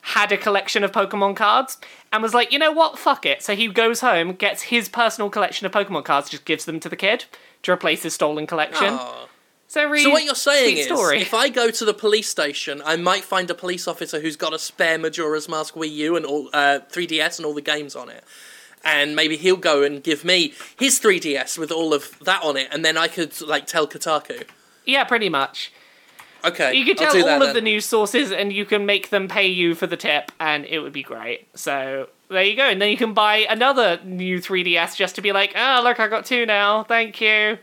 had 0.08 0.34
a 0.34 0.38
collection 0.38 0.84
of 0.84 0.92
Pokemon 0.92 1.34
cards 1.34 1.78
and 2.12 2.22
was 2.22 2.34
like, 2.34 2.52
you 2.52 2.60
know 2.60 2.74
what, 2.74 3.00
fuck 3.00 3.26
it. 3.26 3.42
So 3.42 3.56
he 3.56 3.70
goes 3.70 4.02
home, 4.02 4.34
gets 4.34 4.64
his 4.64 4.90
personal 4.90 5.30
collection 5.30 5.66
of 5.66 5.72
Pokemon 5.72 6.04
cards, 6.04 6.30
just 6.30 6.44
gives 6.44 6.66
them 6.66 6.82
to 6.82 6.90
the 6.90 6.98
kid 6.98 7.24
to 7.62 7.72
replace 7.72 8.04
his 8.04 8.14
stolen 8.14 8.46
collection. 8.46 9.00
Aw. 9.74 9.80
So, 9.80 9.90
really 9.90 10.04
So 10.04 10.12
what 10.12 10.24
you're 10.24 10.36
saying 10.36 10.78
is, 10.78 10.86
story. 10.86 11.20
if 11.22 11.34
I 11.34 11.50
go 11.50 11.72
to 11.72 11.86
the 11.86 11.94
police 11.94 12.30
station, 12.30 12.82
I 12.86 12.96
might 12.96 13.24
find 13.24 13.50
a 13.50 13.56
police 13.56 13.88
officer 13.88 14.20
who's 14.20 14.36
got 14.36 14.54
a 14.54 14.60
spare 14.60 14.98
Majora's 15.00 15.50
Mask 15.50 15.74
Wii 15.74 15.92
U 15.92 16.16
and 16.16 16.26
all 16.26 16.50
uh, 16.54 16.80
3DS 16.92 17.40
and 17.40 17.46
all 17.46 17.54
the 17.54 17.62
games 17.62 17.96
on 17.96 18.10
it, 18.10 18.24
and 18.84 19.16
maybe 19.16 19.36
he'll 19.38 19.56
go 19.58 19.82
and 19.84 20.04
give 20.04 20.24
me 20.24 20.54
his 20.78 21.00
3DS 21.00 21.58
with 21.58 21.72
all 21.72 21.94
of 21.94 22.18
that 22.20 22.44
on 22.44 22.56
it, 22.58 22.68
and 22.72 22.86
then 22.86 22.98
I 22.98 23.08
could 23.08 23.40
like 23.42 23.66
tell 23.66 23.88
Kotaku. 23.88 24.44
Yeah, 24.86 25.06
pretty 25.06 25.30
much. 25.30 25.72
Okay, 26.46 26.74
You 26.74 26.84
could 26.84 26.98
tell 26.98 27.16
all 27.16 27.42
of 27.42 27.48
then. 27.48 27.56
the 27.56 27.62
news 27.62 27.86
sources, 27.86 28.32
and 28.32 28.52
you 28.52 28.66
can 28.66 28.86
make 28.86 29.10
them 29.10 29.30
pay 29.30 29.48
you 29.48 29.76
for 29.76 29.88
the 29.88 29.96
tip, 29.96 30.30
and 30.42 30.66
it 30.66 30.80
would 30.80 30.92
be 30.92 31.02
great. 31.04 31.48
So 31.58 32.10
there 32.30 32.44
you 32.44 32.58
go, 32.58 32.68
and 32.68 32.82
then 32.82 32.90
you 32.90 32.98
can 32.98 33.14
buy 33.14 33.38
another 33.50 34.00
new 34.04 34.40
3DS 34.40 34.98
just 34.98 35.16
to 35.16 35.22
be 35.22 35.32
like, 35.32 35.54
oh 35.56 35.82
look, 35.84 36.00
I 36.02 36.08
got 36.10 36.26
two 36.26 36.46
now. 36.46 36.84
Thank 36.84 37.22
you. 37.22 37.58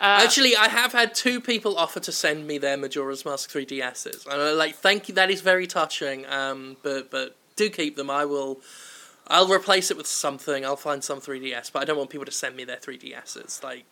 Uh, 0.00 0.20
Actually, 0.24 0.54
I 0.56 0.68
have 0.68 0.92
had 0.92 1.14
two 1.14 1.40
people 1.40 1.76
offer 1.76 1.98
to 2.00 2.12
send 2.12 2.46
me 2.46 2.56
their 2.58 2.76
Majora's 2.76 3.24
Mask 3.24 3.50
3DSs. 3.50 4.26
And 4.26 4.40
I'm 4.40 4.56
like, 4.56 4.76
thank 4.76 5.08
you, 5.08 5.14
that 5.16 5.30
is 5.30 5.40
very 5.40 5.66
touching. 5.66 6.24
Um, 6.26 6.76
but 6.82 7.10
but 7.10 7.36
do 7.56 7.68
keep 7.68 7.96
them. 7.96 8.08
I 8.10 8.24
will. 8.24 8.60
I'll 9.26 9.48
replace 9.52 9.90
it 9.90 9.96
with 9.96 10.06
something. 10.06 10.64
I'll 10.64 10.76
find 10.76 11.04
some 11.04 11.20
3DS, 11.20 11.70
but 11.72 11.82
I 11.82 11.84
don't 11.84 11.98
want 11.98 12.10
people 12.10 12.24
to 12.24 12.32
send 12.32 12.56
me 12.56 12.64
their 12.64 12.76
3DSs. 12.78 13.62
Like, 13.62 13.84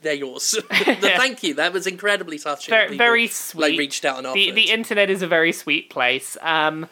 they're 0.00 0.14
yours. 0.14 0.58
But 0.68 0.98
thank 1.00 1.42
you. 1.42 1.54
That 1.54 1.72
was 1.72 1.86
incredibly 1.86 2.38
touching. 2.38 2.70
Very- 2.72 2.86
People, 2.90 2.98
very 2.98 3.30
Like 3.54 3.78
reached 3.78 4.04
out 4.04 4.18
and 4.18 4.26
offered. 4.28 4.38
the 4.38 4.50
the 4.52 4.70
internet 4.70 5.10
is 5.10 5.22
a 5.22 5.26
very 5.26 5.52
sweet 5.52 5.90
place. 5.90 6.36
Um, 6.40 6.88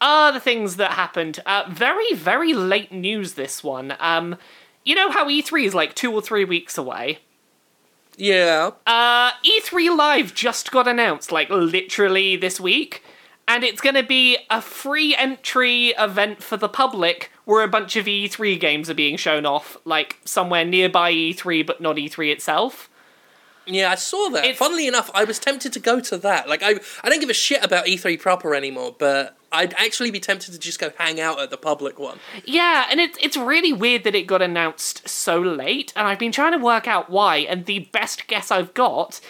other 0.00 0.38
things 0.38 0.76
that 0.76 0.92
happened. 0.92 1.40
Uh, 1.46 1.64
very 1.70 2.12
very 2.14 2.52
late 2.52 2.92
news. 2.92 3.34
This 3.34 3.64
one. 3.64 3.96
Um, 3.98 4.36
you 4.84 4.94
know 4.94 5.10
how 5.10 5.26
E3 5.28 5.64
is 5.66 5.74
like 5.74 5.94
two 5.94 6.12
or 6.12 6.20
three 6.20 6.44
weeks 6.44 6.76
away. 6.78 7.18
Yeah. 8.16 8.70
Uh, 8.86 9.30
E3 9.44 9.96
Live 9.96 10.34
just 10.34 10.70
got 10.70 10.86
announced, 10.88 11.32
like 11.32 11.50
literally 11.50 12.36
this 12.36 12.60
week, 12.60 13.02
and 13.46 13.64
it's 13.64 13.80
going 13.80 13.94
to 13.96 14.02
be 14.02 14.38
a 14.50 14.60
free 14.62 15.14
entry 15.16 15.88
event 15.98 16.42
for 16.42 16.56
the 16.56 16.68
public 16.68 17.30
where 17.44 17.62
a 17.62 17.68
bunch 17.68 17.96
of 17.96 18.06
E3 18.06 18.58
games 18.58 18.88
are 18.88 18.94
being 18.94 19.16
shown 19.16 19.44
off, 19.44 19.76
like 19.84 20.16
somewhere 20.24 20.64
nearby 20.64 21.12
E3 21.12 21.66
but 21.66 21.80
not 21.80 21.96
E3 21.96 22.32
itself. 22.32 22.88
Yeah, 23.66 23.90
I 23.90 23.94
saw 23.94 24.28
that. 24.30 24.44
It's- 24.44 24.58
Funnily 24.58 24.86
enough, 24.86 25.10
I 25.14 25.24
was 25.24 25.38
tempted 25.38 25.72
to 25.72 25.80
go 25.80 25.98
to 26.00 26.18
that. 26.18 26.48
Like, 26.48 26.62
I, 26.62 26.80
I 27.02 27.08
don't 27.08 27.20
give 27.20 27.30
a 27.30 27.34
shit 27.34 27.64
about 27.64 27.86
E3 27.86 28.20
proper 28.20 28.54
anymore, 28.54 28.94
but 28.98 29.36
I'd 29.54 29.74
actually 29.74 30.10
be 30.10 30.20
tempted 30.20 30.52
to 30.52 30.58
just 30.58 30.78
go 30.78 30.92
hang 30.98 31.20
out 31.20 31.40
at 31.40 31.50
the 31.50 31.56
public 31.56 31.98
one. 31.98 32.18
Yeah, 32.44 32.86
and 32.90 33.00
it's 33.00 33.16
it's 33.20 33.36
really 33.36 33.72
weird 33.72 34.04
that 34.04 34.14
it 34.14 34.26
got 34.26 34.42
announced 34.42 35.08
so 35.08 35.40
late, 35.40 35.92
and 35.96 36.06
I've 36.06 36.18
been 36.18 36.32
trying 36.32 36.52
to 36.52 36.58
work 36.58 36.88
out 36.88 37.08
why. 37.08 37.38
And 37.38 37.66
the 37.66 37.80
best 37.92 38.26
guess 38.26 38.50
I've 38.50 38.74
got 38.74 39.20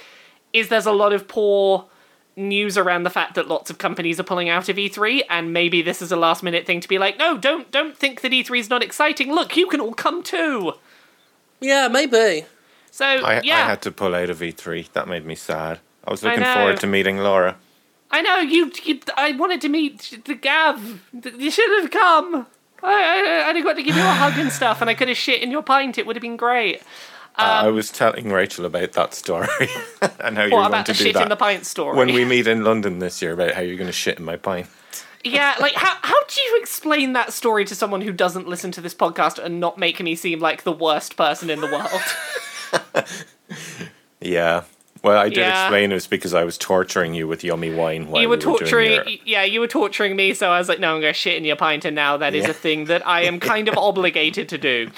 is 0.52 0.68
there's 0.68 0.86
a 0.86 0.92
lot 0.92 1.12
of 1.12 1.28
poor 1.28 1.86
news 2.36 2.76
around 2.76 3.04
the 3.04 3.10
fact 3.10 3.34
that 3.34 3.46
lots 3.48 3.70
of 3.70 3.78
companies 3.78 4.18
are 4.18 4.24
pulling 4.24 4.48
out 4.48 4.68
of 4.68 4.76
E3, 4.76 5.22
and 5.30 5.52
maybe 5.52 5.82
this 5.82 6.02
is 6.02 6.10
a 6.10 6.16
last 6.16 6.42
minute 6.42 6.66
thing 6.66 6.80
to 6.80 6.88
be 6.88 6.98
like, 6.98 7.18
no, 7.18 7.36
don't 7.36 7.70
don't 7.70 7.96
think 7.96 8.22
that 8.22 8.32
E3 8.32 8.58
is 8.58 8.70
not 8.70 8.82
exciting. 8.82 9.32
Look, 9.32 9.56
you 9.56 9.66
can 9.66 9.80
all 9.80 9.94
come 9.94 10.22
too. 10.22 10.72
Yeah, 11.60 11.88
maybe. 11.88 12.46
So 12.90 13.04
I, 13.04 13.40
yeah, 13.42 13.64
I 13.64 13.66
had 13.66 13.82
to 13.82 13.92
pull 13.92 14.14
out 14.14 14.30
of 14.30 14.38
E3. 14.38 14.92
That 14.92 15.08
made 15.08 15.26
me 15.26 15.34
sad. 15.34 15.80
I 16.06 16.10
was 16.10 16.22
looking 16.22 16.40
know. 16.40 16.54
forward 16.54 16.80
to 16.80 16.86
meeting 16.86 17.18
Laura. 17.18 17.56
I 18.10 18.22
know 18.22 18.38
you, 18.38 18.70
you. 18.84 19.00
I 19.16 19.32
wanted 19.32 19.60
to 19.62 19.68
meet 19.68 20.20
the 20.24 20.34
Gav. 20.34 21.02
You 21.38 21.50
should 21.50 21.82
have 21.82 21.90
come. 21.90 22.46
I, 22.82 23.42
I, 23.44 23.48
I'd 23.48 23.56
have 23.56 23.64
got 23.64 23.74
to 23.76 23.82
give 23.82 23.96
you 23.96 24.02
a 24.02 24.06
hug 24.06 24.38
and 24.38 24.52
stuff, 24.52 24.80
and 24.80 24.88
I 24.90 24.94
could 24.94 25.08
have 25.08 25.16
shit 25.16 25.42
in 25.42 25.50
your 25.50 25.62
pint. 25.62 25.98
It 25.98 26.06
would 26.06 26.16
have 26.16 26.20
been 26.22 26.36
great. 26.36 26.82
Uh, 27.36 27.42
Um, 27.42 27.66
I 27.66 27.68
was 27.70 27.90
telling 27.90 28.30
Rachel 28.30 28.64
about 28.66 28.92
that 28.92 29.12
story 29.14 29.48
and 30.20 30.36
how 30.36 30.44
you 30.44 30.52
What 30.52 30.58
were 30.58 30.62
going 30.62 30.66
about 30.66 30.86
to 30.86 30.92
the 30.92 30.98
do 30.98 31.04
shit 31.04 31.14
that 31.14 31.22
in 31.24 31.28
the 31.30 31.36
pint 31.36 31.66
story? 31.66 31.96
when 31.96 32.12
we 32.14 32.24
meet 32.24 32.46
in 32.46 32.62
London 32.62 33.00
this 33.00 33.20
year 33.20 33.32
about 33.32 33.52
how 33.54 33.60
you're 33.62 33.76
going 33.76 33.88
to 33.88 33.92
shit 33.92 34.18
in 34.18 34.24
my 34.24 34.36
pint. 34.36 34.68
Yeah, 35.24 35.54
like 35.58 35.72
how 35.74 35.96
how 36.02 36.22
do 36.26 36.40
you 36.42 36.58
explain 36.60 37.14
that 37.14 37.32
story 37.32 37.64
to 37.64 37.74
someone 37.74 38.02
who 38.02 38.12
doesn't 38.12 38.46
listen 38.46 38.70
to 38.72 38.80
this 38.82 38.94
podcast 38.94 39.42
and 39.42 39.58
not 39.58 39.78
make 39.78 39.98
me 40.00 40.14
seem 40.14 40.38
like 40.38 40.62
the 40.62 40.72
worst 40.72 41.16
person 41.16 41.48
in 41.50 41.60
the 41.62 41.66
world? 41.66 43.04
Yeah. 44.20 44.64
Well, 45.04 45.18
I 45.18 45.28
did 45.28 45.36
Yeah. 45.38 45.64
explain 45.66 45.92
it 45.92 45.94
was 45.94 46.06
because 46.06 46.32
I 46.34 46.44
was 46.44 46.56
torturing 46.56 47.12
you 47.14 47.28
with 47.28 47.44
yummy 47.44 47.70
wine 47.72 48.08
while 48.08 48.22
you 48.22 48.28
were 48.28 48.36
we 48.36 48.42
doing 48.42 48.58
torturing 48.58 48.92
your- 48.92 49.04
yeah, 49.24 49.44
you 49.44 49.60
were 49.60 49.68
torturing 49.68 50.16
me, 50.16 50.32
so 50.34 50.50
I 50.50 50.58
was 50.58 50.68
like, 50.68 50.80
no, 50.80 50.94
I'm 50.94 51.00
gonna 51.02 51.12
shit 51.12 51.36
in 51.36 51.44
your 51.44 51.56
pint, 51.56 51.84
and 51.84 51.94
now 51.94 52.16
that 52.16 52.34
is 52.34 52.44
Yeah. 52.44 52.50
a 52.50 52.54
thing 52.54 52.86
that 52.86 53.06
I 53.06 53.22
am 53.24 53.38
kind 53.38 53.68
of 53.68 53.74
obligated 53.78 54.48
to 54.48 54.58
do. 54.58 54.90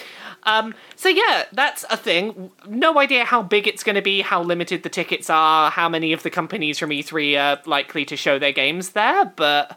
Um, 0.44 0.74
so 0.94 1.09
yeah, 1.09 1.46
that's 1.52 1.84
a 1.90 1.96
thing. 1.96 2.52
No 2.68 2.98
idea 3.00 3.24
how 3.24 3.42
big 3.42 3.66
it's 3.66 3.82
going 3.82 3.96
to 3.96 4.02
be, 4.02 4.20
how 4.20 4.40
limited 4.42 4.84
the 4.84 4.88
tickets 4.88 5.28
are, 5.28 5.72
how 5.72 5.88
many 5.88 6.12
of 6.12 6.22
the 6.22 6.30
companies 6.30 6.78
from 6.78 6.90
E3 6.90 7.36
are 7.36 7.61
likely 7.66 8.04
to 8.04 8.16
show 8.16 8.38
their 8.38 8.52
games 8.52 8.90
there, 8.90 9.24
but 9.24 9.76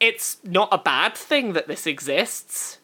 it's 0.00 0.38
not 0.44 0.70
a 0.72 0.78
bad 0.78 1.14
thing 1.14 1.52
that 1.52 1.68
this 1.68 1.86
exists. 1.86 2.78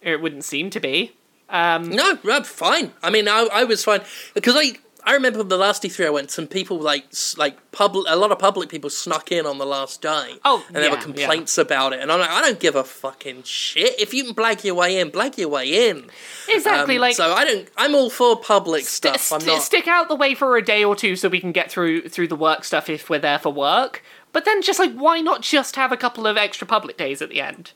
It 0.00 0.22
wouldn't 0.22 0.44
seem 0.44 0.70
to 0.70 0.78
be. 0.78 1.10
Um, 1.50 1.90
No, 1.90 2.16
no, 2.22 2.42
fine. 2.44 2.92
I 3.02 3.10
mean, 3.10 3.26
I, 3.26 3.48
I 3.52 3.64
was 3.64 3.82
fine 3.82 4.02
because 4.34 4.54
I 4.56 4.76
I 5.04 5.12
remember 5.14 5.42
the 5.42 5.56
last 5.56 5.82
E3 5.84 6.06
I 6.06 6.10
went. 6.10 6.30
Some 6.30 6.46
people 6.46 6.78
like 6.78 7.04
like 7.36 7.70
public, 7.72 8.06
a 8.08 8.16
lot 8.16 8.30
of 8.32 8.38
public 8.38 8.68
people 8.68 8.90
snuck 8.90 9.32
in 9.32 9.46
on 9.46 9.58
the 9.58 9.64
last 9.64 10.02
day. 10.02 10.34
Oh, 10.44 10.64
and 10.68 10.76
there 10.76 10.90
were 10.90 10.96
yeah, 10.96 11.02
complaints 11.02 11.56
about 11.56 11.92
it, 11.92 12.00
and 12.00 12.10
I'm 12.12 12.20
like, 12.20 12.30
I 12.30 12.40
don't 12.42 12.60
give 12.60 12.74
a 12.76 12.84
fucking 12.84 13.44
shit. 13.44 13.98
If 14.00 14.12
you 14.12 14.24
can 14.24 14.34
blag 14.34 14.64
your 14.64 14.74
way 14.74 14.98
in, 15.00 15.10
blag 15.10 15.38
your 15.38 15.48
way 15.48 15.88
in. 15.88 16.10
exactly, 16.48 16.96
Um, 16.96 17.00
like 17.00 17.14
so 17.16 17.32
I 17.32 17.44
don't. 17.44 17.68
I'm 17.76 17.94
all 17.94 18.10
for 18.10 18.36
public 18.36 18.84
st- 18.84 19.14
stuff. 19.18 19.32
I'm 19.32 19.40
st- 19.40 19.56
not. 19.56 19.62
stick 19.62 19.88
out 19.88 20.08
the 20.08 20.16
way 20.16 20.34
for 20.34 20.56
a 20.56 20.62
day 20.64 20.84
or 20.84 20.94
two 20.96 21.16
so 21.16 21.28
we 21.28 21.40
can 21.40 21.52
get 21.52 21.70
through 21.70 22.08
through 22.08 22.28
the 22.28 22.36
work 22.36 22.64
stuff 22.64 22.88
if 22.90 23.08
we're 23.08 23.18
there 23.18 23.38
for 23.38 23.52
work. 23.52 24.02
But 24.32 24.44
then 24.44 24.60
just 24.62 24.78
like 24.78 24.92
why 24.94 25.20
not 25.20 25.40
just 25.42 25.76
have 25.76 25.90
a 25.92 25.96
couple 25.96 26.26
of 26.26 26.36
extra 26.36 26.66
public 26.66 26.96
days 26.98 27.22
at 27.22 27.30
the 27.30 27.40
end? 27.40 27.72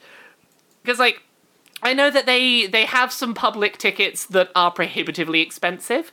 Because 0.82 0.98
like 0.98 1.22
I 1.82 1.94
know 1.94 2.10
that 2.10 2.26
they 2.26 2.66
they 2.66 2.84
have 2.84 3.12
some 3.12 3.32
public 3.32 3.78
tickets 3.78 4.26
that 4.26 4.50
are 4.54 4.70
prohibitively 4.70 5.40
expensive. 5.40 6.12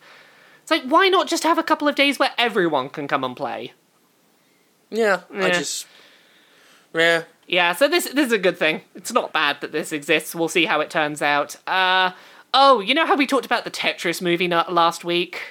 It's 0.70 0.84
like 0.84 0.92
why 0.92 1.08
not 1.10 1.28
just 1.28 1.42
have 1.44 1.58
a 1.58 1.64
couple 1.64 1.88
of 1.88 1.96
days 1.96 2.20
where 2.20 2.30
everyone 2.38 2.90
can 2.90 3.08
come 3.08 3.24
and 3.24 3.36
play? 3.36 3.74
yeah, 4.92 5.22
I 5.34 5.48
Yeah. 5.48 5.50
just. 5.50 5.88
Yeah. 6.94 7.24
Yeah, 7.48 7.74
so 7.74 7.88
this 7.88 8.06
this 8.06 8.28
is 8.28 8.32
a 8.32 8.38
good 8.38 8.58
thing. 8.58 8.82
It's 8.94 9.12
not 9.12 9.34
bad 9.34 9.62
that 9.62 9.72
this 9.72 9.92
exists. 9.92 10.36
We'll 10.36 10.48
see 10.48 10.66
how 10.66 10.80
it 10.82 10.92
turns 10.92 11.24
out. 11.24 11.56
Uh 11.66 12.12
oh, 12.54 12.80
you 12.82 12.94
know 12.94 13.08
how 13.08 13.16
we 13.16 13.26
talked 13.26 13.48
about 13.48 13.64
the 13.64 13.72
Tetris 13.72 14.22
movie 14.22 14.48
na- 14.48 14.66
last 14.70 15.04
week? 15.04 15.42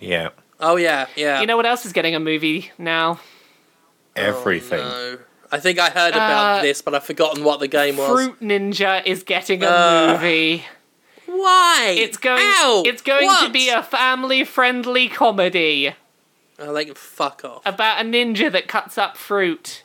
Yeah. 0.00 0.30
Oh 0.58 0.74
yeah, 0.74 1.06
yeah. 1.14 1.40
You 1.40 1.46
know 1.46 1.56
what 1.56 1.66
else 1.66 1.86
is 1.86 1.92
getting 1.92 2.16
a 2.16 2.20
movie 2.20 2.72
now? 2.78 3.20
Everything. 4.16 4.80
No. 4.80 5.18
I 5.52 5.60
think 5.60 5.78
I 5.78 5.90
heard 5.90 6.14
about 6.14 6.58
Uh, 6.58 6.62
this, 6.62 6.82
but 6.82 6.94
I've 6.96 7.04
forgotten 7.04 7.44
what 7.44 7.60
the 7.60 7.68
game 7.68 7.96
was. 7.96 8.08
Fruit 8.10 8.40
Ninja 8.40 9.06
is 9.06 9.22
getting 9.22 9.62
a 9.62 9.68
Uh, 9.68 10.12
movie. 10.14 10.64
Why? 11.42 11.94
It's 11.98 12.16
going. 12.16 12.42
Ow! 12.42 12.82
It's 12.86 13.02
going 13.02 13.28
to 13.44 13.50
be 13.50 13.68
a 13.68 13.82
family-friendly 13.82 15.08
comedy 15.08 15.94
Oh, 16.58 16.72
like 16.72 16.96
fuck 16.96 17.44
off. 17.44 17.62
about 17.66 18.00
a 18.00 18.04
ninja 18.08 18.50
that 18.50 18.66
cuts 18.68 18.96
up 18.96 19.16
fruit. 19.16 19.82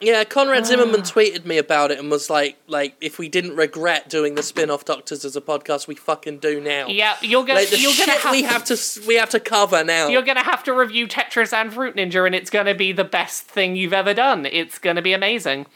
Yeah, 0.00 0.24
Conrad 0.24 0.62
Ah. 0.62 0.66
Zimmerman 0.66 1.02
tweeted 1.02 1.44
me 1.44 1.58
about 1.58 1.92
it 1.92 1.98
and 2.00 2.10
was 2.10 2.28
like, 2.28 2.56
like 2.66 2.96
if 3.00 3.18
we 3.20 3.28
didn't 3.28 3.54
regret 3.56 4.08
doing 4.08 4.34
the 4.34 4.42
spin-off 4.42 4.84
Doctors 4.84 5.24
as 5.24 5.36
a 5.36 5.40
podcast, 5.40 5.86
we 5.86 5.94
fucking 5.94 6.38
do 6.38 6.60
now. 6.60 6.88
Yeah, 6.88 7.16
you're 7.20 7.44
gonna. 7.44 7.60
Like 7.60 7.70
the 7.70 7.78
you're 7.78 7.92
shit 7.92 8.06
gonna 8.08 8.18
have. 8.18 8.32
we 8.32 8.42
have 8.42 8.64
to 8.64 8.78
we 9.06 9.14
have 9.14 9.30
to 9.30 9.38
cover 9.40 9.84
now. 9.84 10.08
You're 10.08 10.22
gonna 10.22 10.42
have 10.42 10.64
to 10.64 10.72
review 10.72 11.06
Tetris 11.06 11.52
and 11.52 11.72
Fruit 11.72 11.94
Ninja, 11.94 12.26
and 12.26 12.34
it's 12.34 12.50
gonna 12.50 12.74
be 12.74 12.90
the 12.92 13.04
best 13.04 13.44
thing 13.44 13.76
you've 13.76 13.92
ever 13.92 14.12
done. 14.12 14.44
It's 14.46 14.78
gonna 14.80 15.02
be 15.02 15.12
amazing. 15.12 15.66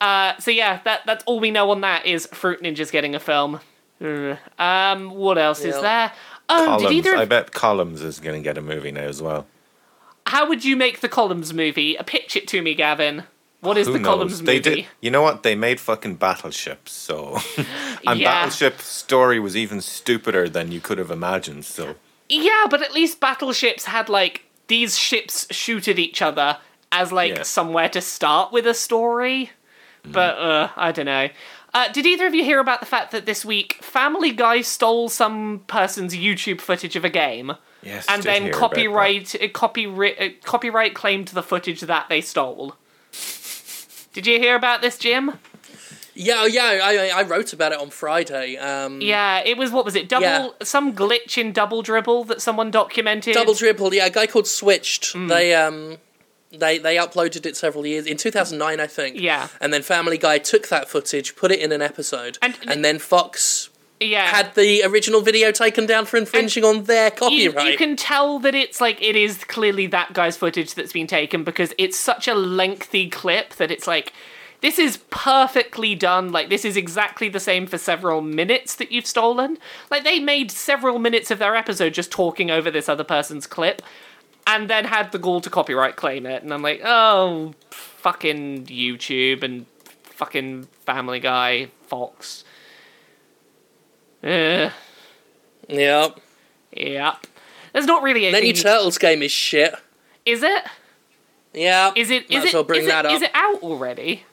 Uh, 0.00 0.36
so 0.38 0.52
yeah, 0.52 0.80
that 0.84 1.00
that's 1.04 1.24
all 1.24 1.40
we 1.40 1.50
know 1.50 1.68
on 1.72 1.80
that 1.80 2.06
is 2.06 2.26
Fruit 2.28 2.62
Ninja's 2.62 2.92
getting 2.92 3.16
a 3.16 3.20
film. 3.20 3.58
Ugh. 4.04 4.38
Um, 4.58 5.10
what 5.10 5.38
else 5.38 5.60
is 5.60 5.74
Yeah. 5.76 5.80
there? 5.80 6.12
Oh, 6.48 6.58
did 6.60 6.66
Columns. 6.86 6.92
either? 6.96 7.16
I 7.16 7.24
bet 7.24 7.52
Columns 7.52 8.00
is 8.02 8.20
going 8.20 8.36
to 8.40 8.42
get 8.42 8.56
a 8.56 8.62
movie 8.62 8.90
now 8.92 9.02
as 9.02 9.20
well. 9.22 9.46
how 10.26 10.46
would 10.46 10.62
you 10.64 10.76
make 10.76 11.00
the 11.00 11.08
Columns 11.08 11.54
movie? 11.54 11.96
Uh, 11.98 12.02
Pitch 12.02 12.36
it 12.36 12.46
to 12.48 12.60
me, 12.60 12.74
Gavin. 12.74 13.24
What 13.60 13.76
is 13.78 13.86
Who 13.86 13.94
the 13.94 13.98
knows? 13.98 14.06
Columns 14.06 14.42
they 14.42 14.56
movie? 14.58 14.70
did. 14.82 14.86
You 15.00 15.10
know 15.10 15.22
what? 15.22 15.42
They 15.42 15.54
made 15.54 15.80
fucking 15.80 16.16
battleships. 16.16 16.92
So, 16.92 17.38
and 18.06 18.20
Yeah. 18.20 18.30
Battleship 18.30 18.80
story 18.80 19.40
was 19.40 19.56
even 19.56 19.80
stupider 19.80 20.48
than 20.48 20.70
you 20.70 20.80
could 20.80 20.98
have 20.98 21.10
imagined. 21.10 21.64
So, 21.64 21.94
Yeah, 22.28 22.66
but 22.70 22.82
at 22.82 22.92
least 22.92 23.20
battleships 23.20 23.86
had 23.86 24.08
like 24.10 24.42
these 24.68 24.98
ships 24.98 25.46
shoot 25.50 25.88
at 25.88 25.98
each 25.98 26.20
other 26.22 26.58
as 26.92 27.10
like 27.10 27.34
Yeah. 27.36 27.42
somewhere 27.42 27.88
to 27.88 28.00
start 28.02 28.52
with 28.52 28.66
a 28.66 28.74
story. 28.74 29.50
But 30.04 30.38
uh, 30.38 30.68
I 30.76 30.92
don't 30.92 31.06
know. 31.06 31.28
Uh, 31.78 31.86
did 31.92 32.06
either 32.06 32.26
of 32.26 32.34
you 32.34 32.42
hear 32.42 32.58
about 32.58 32.80
the 32.80 32.86
fact 32.86 33.12
that 33.12 33.24
this 33.24 33.44
week 33.44 33.74
Family 33.80 34.32
Guy 34.32 34.62
stole 34.62 35.08
some 35.08 35.62
person's 35.68 36.12
YouTube 36.12 36.60
footage 36.60 36.96
of 36.96 37.04
a 37.04 37.08
game 37.08 37.54
yes. 37.84 38.04
and 38.08 38.20
then 38.24 38.50
copyright 38.50 39.36
uh, 39.36 39.46
copyright 39.52 40.20
uh, 40.20 40.30
copyright 40.42 40.94
claimed 40.94 41.28
the 41.28 41.42
footage 41.42 41.82
that 41.82 42.08
they 42.08 42.20
stole? 42.20 42.74
Did 44.12 44.26
you 44.26 44.40
hear 44.40 44.56
about 44.56 44.82
this, 44.82 44.98
Jim? 44.98 45.38
yeah, 46.14 46.46
yeah. 46.46 46.80
I 46.82 47.12
I 47.14 47.22
wrote 47.22 47.52
about 47.52 47.70
it 47.70 47.78
on 47.78 47.90
Friday. 47.90 48.56
Um, 48.56 49.00
Yeah, 49.00 49.38
it 49.44 49.56
was 49.56 49.70
what 49.70 49.84
was 49.84 49.94
it? 49.94 50.08
Double 50.08 50.26
Yeah. 50.26 50.48
some 50.62 50.92
glitch 50.92 51.38
in 51.38 51.52
Double 51.52 51.82
Dribble 51.82 52.24
that 52.24 52.42
someone 52.42 52.72
documented. 52.72 53.34
Double 53.34 53.54
Dribble. 53.54 53.94
Yeah, 53.94 54.06
a 54.06 54.10
guy 54.10 54.26
called 54.26 54.48
Switched. 54.48 55.12
Hmm. 55.12 55.28
They 55.28 55.54
um. 55.54 55.98
They, 56.50 56.78
they 56.78 56.96
uploaded 56.96 57.44
it 57.44 57.56
several 57.56 57.86
years 57.86 58.06
in 58.06 58.16
2009 58.16 58.80
I 58.80 58.86
think 58.86 59.20
Yeah. 59.20 59.48
and 59.60 59.72
then 59.72 59.82
Family 59.82 60.16
Guy 60.16 60.38
took 60.38 60.68
that 60.68 60.88
footage 60.88 61.36
put 61.36 61.52
it 61.52 61.60
in 61.60 61.72
an 61.72 61.82
episode 61.82 62.38
And- 62.40 62.56
and 62.66 62.82
then 62.84 62.98
Fox 62.98 63.68
Yeah. 64.00 64.26
had 64.26 64.54
the 64.54 64.82
original 64.84 65.20
video 65.20 65.52
taken 65.52 65.84
down 65.84 66.06
for 66.06 66.16
infringing 66.16 66.64
on 66.64 66.84
their 66.84 67.06
you, 67.06 67.50
copyright. 67.50 67.70
you 67.72 67.76
can 67.76 67.96
tell 67.96 68.38
that 68.38 68.54
it's 68.54 68.80
like 68.80 69.02
it 69.02 69.14
is 69.14 69.44
clearly 69.44 69.86
that 69.88 70.14
guy's 70.14 70.36
footage 70.38 70.74
that's 70.74 70.92
been 70.92 71.06
taken 71.06 71.44
because 71.44 71.74
it's 71.76 71.98
such 71.98 72.26
a 72.26 72.34
lengthy 72.34 73.10
clip 73.10 73.54
that 73.56 73.70
it's 73.70 73.86
like 73.86 74.12
this 74.60 74.78
is 74.78 74.96
perfectly 75.10 75.94
done 75.94 76.32
like 76.32 76.48
this 76.48 76.64
is 76.64 76.76
exactly 76.76 77.28
the 77.28 77.38
same 77.40 77.66
for 77.66 77.76
several 77.76 78.20
minutes 78.22 78.74
that 78.76 78.90
you've 78.90 79.06
stolen 79.06 79.58
like 79.90 80.02
they 80.02 80.18
made 80.18 80.50
several 80.50 80.98
minutes 80.98 81.30
of 81.30 81.38
their 81.38 81.54
episode 81.54 81.92
just 81.92 82.10
talking 82.10 82.50
over 82.50 82.70
this 82.70 82.88
other 82.88 83.04
person's 83.04 83.46
clip 83.46 83.82
and 84.48 84.68
then 84.68 84.84
had 84.84 85.12
the 85.12 85.18
gall 85.18 85.40
to 85.40 85.48
copyright 85.50 85.94
claim 85.94 86.26
it 86.26 86.42
and 86.42 86.52
i'm 86.52 86.62
like 86.62 86.80
oh 86.84 87.52
fucking 87.70 88.64
youtube 88.66 89.42
and 89.44 89.66
fucking 90.02 90.64
family 90.84 91.20
guy 91.20 91.68
fox 91.86 92.42
Ugh. 94.24 94.72
Yep. 95.68 96.20
Yep. 96.72 97.26
There's 97.72 97.86
not 97.86 98.02
really 98.02 98.26
anything. 98.26 98.46
your 98.46 98.54
Turtles 98.54 98.98
game 98.98 99.22
is 99.22 99.30
shit. 99.30 99.74
is 100.24 100.42
it? 100.42 100.64
Yeah. 101.54 101.92
Is 101.94 102.10
it? 102.10 102.24
Is 102.24 102.38
Might 102.38 102.46
it? 102.46 102.54
well 102.54 102.64
bring 102.64 102.80
is 102.82 102.86
that 102.88 103.04
it, 103.04 103.08
up. 103.08 103.14
is 103.14 103.22
it 103.22 103.30
out 103.34 103.62
already? 103.62 104.24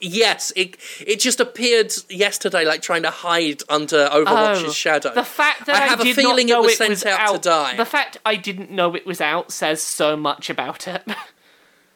Yes, 0.00 0.52
it 0.56 0.76
it 1.06 1.20
just 1.20 1.40
appeared 1.40 1.92
yesterday, 2.08 2.64
like 2.64 2.82
trying 2.82 3.02
to 3.02 3.10
hide 3.10 3.62
under 3.68 4.08
Overwatch's 4.08 4.64
Oh, 4.64 4.72
shadow. 4.72 5.14
The 5.14 5.24
fact 5.24 5.66
that 5.66 5.76
I 5.76 5.84
I, 5.84 5.88
have 5.88 6.00
a 6.00 6.12
feeling 6.14 6.48
it 6.48 6.58
was 6.58 6.72
it 6.72 6.76
sent 6.76 6.90
was 6.90 7.04
out 7.04 7.42
to 7.42 7.48
die. 7.48 7.76
The 7.76 7.84
fact 7.84 8.18
I 8.24 8.36
didn't 8.36 8.70
know 8.70 8.94
it 8.94 9.06
was 9.06 9.20
out 9.20 9.52
says 9.52 9.82
so 9.82 10.16
much 10.16 10.48
about 10.50 10.88
it. 10.88 11.02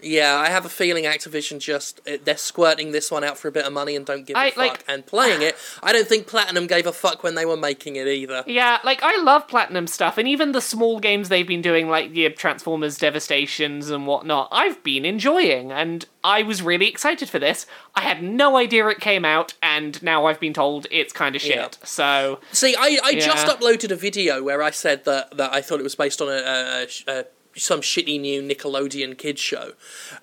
yeah, 0.01 0.37
I 0.37 0.49
have 0.49 0.65
a 0.65 0.69
feeling 0.69 1.05
Activision 1.05 1.59
just 1.59 2.01
uh, 2.09 2.19
they're 2.25 2.37
squirting 2.37 2.93
this 2.93 3.11
one 3.11 3.25
out 3.25 3.39
for 3.39 3.49
a 3.49 3.53
bit 3.53 3.65
of 3.65 3.73
money 3.73 3.97
and 3.97 4.07
don't 4.07 4.27
give 4.27 4.37
a 4.37 4.39
I, 4.39 4.51
fuck. 4.51 4.57
like- 4.57 4.85
and 4.89 5.05
playing 5.07 5.43
it, 5.43 5.57
I 5.83 5.93
don't 5.93 6.07
think 6.07 6.27
Platinum 6.27 6.67
gave 6.67 6.87
a 6.87 6.93
fuck 6.93 7.23
when 7.23 7.35
they 7.35 7.45
were 7.45 7.57
making 7.57 7.97
it 7.97 8.07
either. 8.07 8.45
yeah, 8.47 8.79
like 8.85 9.03
I 9.03 9.17
love 9.23 9.49
Platinum 9.49 9.87
stuff, 9.87 10.19
and 10.19 10.29
even 10.29 10.53
the 10.53 10.61
small 10.61 11.01
games 11.01 11.29
they've 11.29 11.47
been 11.47 11.63
doing, 11.63 11.89
like 11.89 12.13
the 12.13 12.29
Transformers 12.31 12.99
Devastations 12.99 13.91
and 13.91 14.07
whatnot, 14.07 14.49
I've 14.53 14.83
been 14.83 15.05
enjoying, 15.05 15.73
and 15.73 16.07
I 16.25 16.43
was 16.43 16.63
really 16.63 16.89
excited 16.89 17.29
for 17.29 17.39
this. 17.39 17.67
I 17.95 18.03
had 18.03 18.23
no 18.23 18.57
idea 18.57 18.87
it 18.89 19.01
came 19.01 19.25
out, 19.25 19.55
and 19.63 20.01
now 20.03 20.27
I've 20.27 20.41
been 20.41 20.55
told 20.55 20.87
it's 20.91 21.13
kind 21.13 21.35
of 21.35 21.43
shit. 21.43 21.57
Yeah. 21.57 21.69
So 21.85 22.41
See, 22.53 22.77
I, 22.79 22.99
I 23.03 23.15
just 23.15 23.47
uploaded 23.47 23.91
a 23.91 23.97
video 23.97 24.43
where 24.43 24.63
I 24.63 24.71
said 24.71 25.05
that, 25.05 25.37
that 25.37 25.53
I 25.53 25.61
thought 25.63 25.81
it 25.81 25.85
was 25.85 25.95
based 25.95 26.21
on 26.23 26.29
a, 26.29 26.33
a, 26.33 26.87
a 27.09 27.25
some 27.59 27.81
shitty 27.81 28.21
new 28.21 28.43
Nickelodeon 28.43 29.17
kids 29.19 29.41
show, 29.41 29.73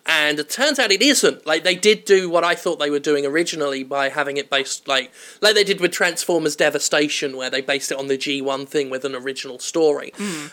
and 0.05 0.39
it 0.39 0.49
turns 0.49 0.79
out 0.79 0.91
it 0.91 1.01
isn't. 1.01 1.45
Like 1.45 1.63
they 1.63 1.75
did 1.75 2.05
do 2.05 2.29
what 2.29 2.43
I 2.43 2.55
thought 2.55 2.79
they 2.79 2.89
were 2.89 2.99
doing 2.99 3.25
originally 3.25 3.83
by 3.83 4.09
having 4.09 4.37
it 4.37 4.49
based 4.49 4.87
like 4.87 5.11
like 5.41 5.55
they 5.55 5.63
did 5.63 5.79
with 5.79 5.91
Transformers 5.91 6.55
Devastation, 6.55 7.37
where 7.37 7.49
they 7.49 7.61
based 7.61 7.91
it 7.91 7.97
on 7.97 8.07
the 8.07 8.17
G 8.17 8.41
one 8.41 8.65
thing 8.65 8.89
with 8.89 9.05
an 9.05 9.15
original 9.15 9.59
story. 9.59 10.11
Hmm. 10.17 10.47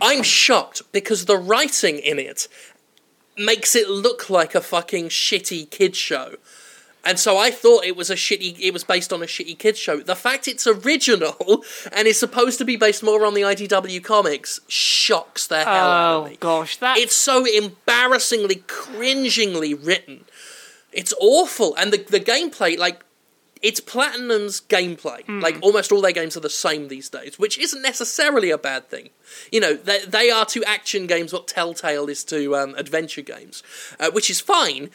I'm 0.00 0.22
shocked 0.22 0.82
because 0.92 1.26
the 1.26 1.36
writing 1.36 1.98
in 1.98 2.18
it 2.18 2.48
makes 3.36 3.74
it 3.74 3.88
look 3.88 4.28
like 4.30 4.54
a 4.54 4.60
fucking 4.60 5.08
shitty 5.08 5.70
kid 5.70 5.96
show. 5.96 6.36
And 7.04 7.18
so 7.18 7.36
I 7.36 7.50
thought 7.50 7.84
it 7.84 7.96
was 7.96 8.10
a 8.10 8.14
shitty. 8.14 8.58
It 8.60 8.72
was 8.72 8.84
based 8.84 9.12
on 9.12 9.22
a 9.22 9.26
shitty 9.26 9.58
kids 9.58 9.78
show. 9.78 10.00
The 10.00 10.16
fact 10.16 10.48
it's 10.48 10.66
original 10.66 11.64
and 11.92 12.08
is 12.08 12.18
supposed 12.18 12.58
to 12.58 12.64
be 12.64 12.76
based 12.76 13.02
more 13.02 13.24
on 13.26 13.34
the 13.34 13.42
IDW 13.42 14.02
comics 14.02 14.60
shocks 14.68 15.46
the 15.46 15.64
hell 15.64 15.90
out 15.90 16.16
of 16.16 16.26
oh 16.26 16.30
me. 16.30 16.36
gosh, 16.40 16.76
that 16.78 16.98
It's 16.98 17.14
so 17.14 17.44
embarrassingly, 17.44 18.64
cringingly 18.66 19.74
written. 19.74 20.24
It's 20.92 21.12
awful, 21.20 21.74
and 21.76 21.92
the 21.92 21.98
the 21.98 22.20
gameplay, 22.20 22.78
like, 22.78 23.04
it's 23.60 23.80
Platinum's 23.80 24.60
gameplay. 24.60 25.26
Like 25.42 25.56
almost 25.62 25.90
all 25.90 26.02
their 26.02 26.12
games 26.12 26.36
are 26.36 26.40
the 26.40 26.50
same 26.50 26.88
these 26.88 27.08
days, 27.08 27.38
which 27.38 27.58
isn't 27.58 27.80
necessarily 27.82 28.50
a 28.50 28.58
bad 28.58 28.88
thing. 28.90 29.08
You 29.50 29.60
know, 29.60 29.74
they, 29.74 30.04
they 30.04 30.30
are 30.30 30.44
to 30.46 30.62
action 30.64 31.06
games 31.06 31.32
what 31.32 31.48
Telltale 31.48 32.08
is 32.08 32.24
to 32.24 32.54
um, 32.54 32.74
adventure 32.76 33.22
games, 33.22 33.62
uh, 33.98 34.10
which 34.10 34.28
is 34.28 34.38
fine, 34.38 34.90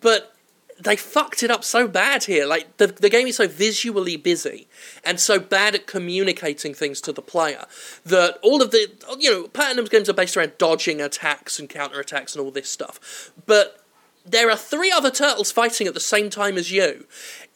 but 0.00 0.34
they 0.82 0.96
fucked 0.96 1.42
it 1.42 1.50
up 1.50 1.64
so 1.64 1.86
bad 1.86 2.24
here. 2.24 2.46
Like 2.46 2.76
the 2.76 2.88
the 2.88 3.08
game 3.08 3.26
is 3.26 3.36
so 3.36 3.48
visually 3.48 4.16
busy 4.16 4.68
and 5.04 5.20
so 5.20 5.38
bad 5.38 5.74
at 5.74 5.86
communicating 5.86 6.74
things 6.74 7.00
to 7.02 7.12
the 7.12 7.22
player 7.22 7.66
that 8.04 8.38
all 8.42 8.62
of 8.62 8.70
the 8.70 8.90
you 9.18 9.30
know 9.30 9.48
Platinum's 9.48 9.88
games 9.88 10.08
are 10.08 10.14
based 10.14 10.36
around 10.36 10.52
dodging 10.58 11.00
attacks 11.00 11.58
and 11.58 11.68
counter 11.68 12.00
attacks 12.00 12.34
and 12.34 12.44
all 12.44 12.50
this 12.50 12.68
stuff, 12.68 13.32
but 13.46 13.81
there 14.24 14.50
are 14.50 14.56
three 14.56 14.92
other 14.92 15.10
turtles 15.10 15.50
fighting 15.50 15.86
at 15.86 15.94
the 15.94 16.00
same 16.00 16.30
time 16.30 16.56
as 16.56 16.70
you 16.70 17.06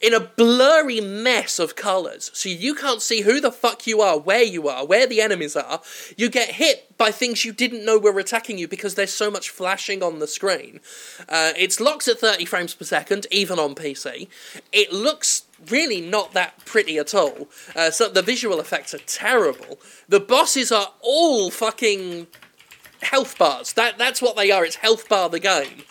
in 0.01 0.13
a 0.13 0.21
blurry 0.21 1.01
mess 1.01 1.59
of 1.59 1.75
colours. 1.75 2.31
So 2.35 2.49
you 2.49 2.75
can't 2.75 3.01
see 3.01 3.23
who 3.23 3.41
the 3.41 3.53
fuck 3.53 3.87
you 3.87 4.01
are, 4.01 4.19
where 4.19 4.43
you 4.43 4.69
are, 4.69 4.85
where 4.85 5.07
the 5.07 5.21
enemies 5.21 5.57
are. 5.57 5.81
You 6.17 6.29
get 6.29 6.51
hit 6.51 6.97
by 6.99 7.11
things 7.11 7.45
you 7.45 7.53
didn't 7.53 7.85
know 7.85 7.99
were 7.99 8.19
attacking 8.19 8.59
you 8.59 8.69
because 8.69 8.95
there's 8.95 9.13
so 9.13 9.31
much 9.31 9.49
flashing 9.49 10.03
on 10.03 10.19
the 10.19 10.27
screen. 10.27 10.81
Uh, 11.29 11.53
it's 11.57 11.81
locked 11.81 12.09
at 12.09 12.19
30 12.19 12.45
frames 12.45 12.75
per 12.75 12.85
second, 12.85 13.27
even 13.31 13.59
on 13.59 13.75
PC. 13.75 14.29
It 14.73 14.93
looks 14.93 15.45
really 15.71 16.03
not 16.03 16.33
that 16.33 16.65
pretty 16.67 16.99
at 16.99 17.15
all. 17.15 17.49
Uh, 17.75 17.91
so 17.91 18.09
the 18.09 18.23
visual 18.23 18.61
effects 18.61 18.93
are 18.93 18.99
terrible. 19.07 19.79
The 20.09 20.21
bosses 20.21 20.71
are 20.71 20.93
all 21.01 21.51
fucking 21.51 22.27
health 23.03 23.39
bars. 23.39 23.73
That 23.75 23.97
that's 23.99 24.21
what 24.21 24.37
they 24.37 24.51
are. 24.51 24.65
It's 24.65 24.77
health 24.77 25.09
bar 25.09 25.29
the 25.31 25.41
game. 25.41 25.85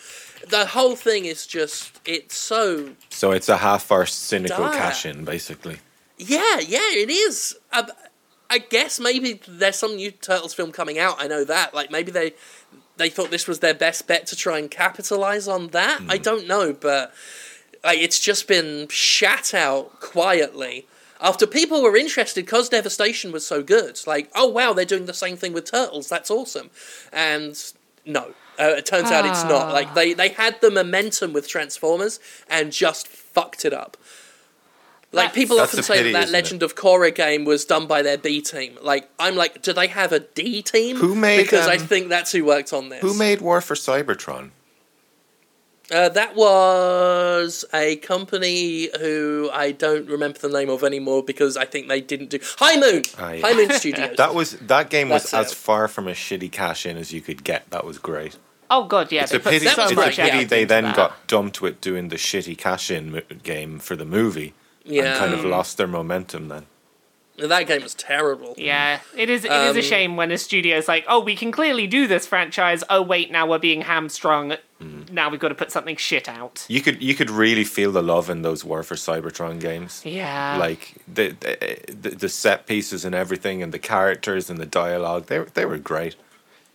The 0.50 0.66
whole 0.68 0.96
thing 0.96 1.26
is 1.26 1.48
just 1.48 2.00
it's 2.06 2.36
so 2.38 2.92
So 3.10 3.32
it's 3.32 3.50
a 3.50 3.58
half-arsed 3.58 4.14
cynical 4.14 4.66
Dire. 4.66 4.74
cash-in, 4.78 5.26
basically. 5.26 5.78
yeah 6.18 6.60
yeah 6.60 6.80
it 6.94 7.10
is. 7.10 7.56
Uh, 7.72 7.88
I 8.50 8.60
guess 8.60 9.00
maybe 9.00 9.42
there's 9.48 9.76
some 9.78 9.96
new 9.96 10.12
Turtles 10.12 10.54
film 10.54 10.72
coming 10.72 11.00
out. 11.00 11.16
I 11.20 11.28
know 11.28 11.44
that. 11.46 11.74
Like 11.74 11.90
maybe 11.92 12.12
they 12.12 12.34
they 12.98 13.10
thought 13.10 13.32
this 13.32 13.48
was 13.48 13.60
their 13.60 13.74
best 13.74 14.08
bet 14.08 14.28
to 14.28 14.36
try 14.36 14.60
and 14.60 14.70
capitalize 14.70 15.48
on 15.48 15.68
that. 15.70 16.02
I 16.08 16.18
don't 16.18 16.48
know, 16.48 16.72
but 16.74 17.14
like 17.84 18.00
it's 18.00 18.20
just 18.20 18.48
been 18.48 18.88
shat 18.90 19.54
out 19.54 20.00
quietly. 20.00 20.88
After 21.22 21.48
people 21.48 21.82
were 21.82 21.96
interested 21.96 22.46
because 22.46 22.70
Devastation 22.70 23.32
was 23.32 23.48
so 23.48 23.64
good, 23.64 24.00
like, 24.06 24.30
oh 24.36 24.48
wow, 24.48 24.74
they're 24.74 24.86
doing 24.86 25.06
the 25.06 25.14
same 25.14 25.38
thing 25.38 25.54
with 25.54 25.70
Turtles, 25.72 26.08
that's 26.10 26.30
awesome. 26.30 26.70
And 27.12 27.58
no, 28.06 28.34
uh, 28.60 28.76
it 28.78 28.86
turns 28.86 29.12
out 29.12 29.26
it's 29.26 29.44
not. 29.44 29.74
Like 29.74 29.94
they 29.94 30.14
they 30.14 30.30
had 30.30 30.60
the 30.62 30.72
momentum 30.72 31.34
with 31.34 31.48
Transformers 31.48 32.20
and 32.50 32.72
just 32.72 33.08
fucked 33.08 33.66
it 33.66 33.74
up. 33.74 33.98
Like 35.12 35.28
That's- 35.28 35.36
people 35.36 35.58
That's 35.58 35.72
often 35.74 35.84
say 35.84 35.98
pity, 35.98 36.12
that 36.12 36.20
that 36.20 36.24
isn't 36.26 36.36
it? 36.36 36.38
Legend 36.38 36.64
of 36.64 36.76
Korra 36.76 37.14
game 37.14 37.46
was 37.46 37.64
done 37.64 37.88
by 37.88 38.02
their 38.02 38.18
B 38.18 38.42
team. 38.42 38.78
Like 38.82 39.10
I'm 39.18 39.36
like, 39.36 39.62
do 39.62 39.72
they 39.72 39.88
have 39.88 40.12
a 40.12 40.20
D 40.20 40.62
team? 40.62 40.98
Who 40.98 41.16
made, 41.16 41.42
Because 41.44 41.68
I 41.68 41.76
um, 41.76 41.88
think 41.88 42.10
that's 42.10 42.32
who 42.34 42.44
worked 42.44 42.74
on 42.74 42.90
this. 42.90 43.02
Who 43.02 43.18
made 43.18 43.40
War 43.42 43.62
for 43.62 43.76
Cybertron? 43.76 44.52
Uh, 45.96 46.10
that 46.10 46.36
was 46.36 47.64
a 47.74 47.96
company 47.98 48.90
who 49.00 49.50
I 49.54 49.72
don't 49.72 50.08
remember 50.10 50.38
the 50.40 50.50
name 50.50 50.70
of 50.70 50.84
anymore 50.84 51.24
because 51.24 51.56
I 51.58 51.66
think 51.66 51.88
they 51.88 52.02
didn't 52.02 52.30
do 52.30 52.40
High 52.58 52.78
Moon. 52.80 53.04
Ah, 53.18 53.32
yeah. 53.32 53.42
High 53.48 53.54
Moon 53.54 53.70
Studios. 53.82 54.18
That 54.18 54.36
was 54.36 54.52
that 54.60 54.90
game 54.90 55.10
was 55.10 55.24
That's 55.32 55.34
as 55.48 55.52
it. 55.54 55.56
far 55.56 55.88
from 55.88 56.08
a 56.08 56.12
shitty 56.12 56.52
cash-in 56.52 56.98
as 56.98 57.14
you 57.14 57.22
could 57.22 57.44
get. 57.44 57.70
That 57.72 57.86
was 57.86 57.98
great. 57.98 58.38
Oh 58.70 58.84
god, 58.86 59.12
yeah. 59.12 59.22
It's 59.24 59.32
they 59.32 59.38
a 59.38 59.40
pity. 59.40 59.68
so 59.68 59.84
It's 59.84 59.92
a 59.92 59.96
much 59.96 60.16
great, 60.18 60.32
pity 60.32 60.44
they 60.44 60.66
then 60.66 60.84
that. 60.86 60.96
got 60.96 61.28
dumped 61.28 61.62
with 61.62 61.80
doing 61.82 62.10
the 62.10 62.18
shitty 62.18 62.58
cash-in 62.58 63.12
mo- 63.14 63.22
game 63.44 63.80
for 63.80 63.96
the 63.96 64.06
movie 64.06 64.54
yeah, 64.84 65.04
and 65.12 65.18
kind 65.20 65.34
of 65.34 65.46
lost 65.46 65.78
their 65.78 65.88
momentum. 65.88 66.50
Then 66.50 66.66
that 67.38 67.68
game 67.68 67.82
was 67.84 67.94
terrible. 67.94 68.54
Yeah, 68.58 69.00
it 69.16 69.30
is. 69.30 69.44
It 69.46 69.52
is 69.52 69.72
Um, 69.72 69.78
a 69.78 69.82
shame 69.82 70.16
when 70.16 70.32
a 70.32 70.38
studio's 70.38 70.88
like, 70.88 71.06
"Oh, 71.08 71.20
we 71.20 71.36
can 71.36 71.52
clearly 71.52 71.88
do 71.88 72.08
this 72.08 72.26
franchise." 72.28 72.84
Oh, 72.90 73.02
wait, 73.02 73.32
now 73.32 73.46
we're 73.46 73.60
being 73.60 73.82
hamstrung. 73.82 74.56
Mm. 74.82 75.10
Now 75.12 75.30
we've 75.30 75.40
got 75.40 75.50
to 75.50 75.56
put 75.56 75.72
something 75.72 75.96
shit 75.96 76.28
out. 76.28 76.66
you 76.68 76.82
could 76.82 77.02
you 77.02 77.16
could 77.16 77.30
really 77.30 77.64
feel 77.64 77.92
the 77.92 78.02
love 78.04 78.30
in 78.30 78.42
those 78.42 78.64
War 78.66 78.84
for 78.84 78.96
Cybertron 78.96 79.60
games. 79.60 80.02
Yeah, 80.06 80.58
Like 80.58 80.96
the, 81.08 81.30
the 82.00 82.10
the 82.12 82.30
set 82.30 82.66
pieces 82.68 83.06
and 83.06 83.16
everything, 83.16 83.64
and 83.64 83.72
the 83.74 83.80
characters 83.80 84.50
and 84.50 84.60
the 84.60 84.66
dialogue. 84.66 85.28
They 85.28 85.40
were- 85.40 85.50
they 85.54 85.66
were 85.66 85.78
great. 85.78 86.16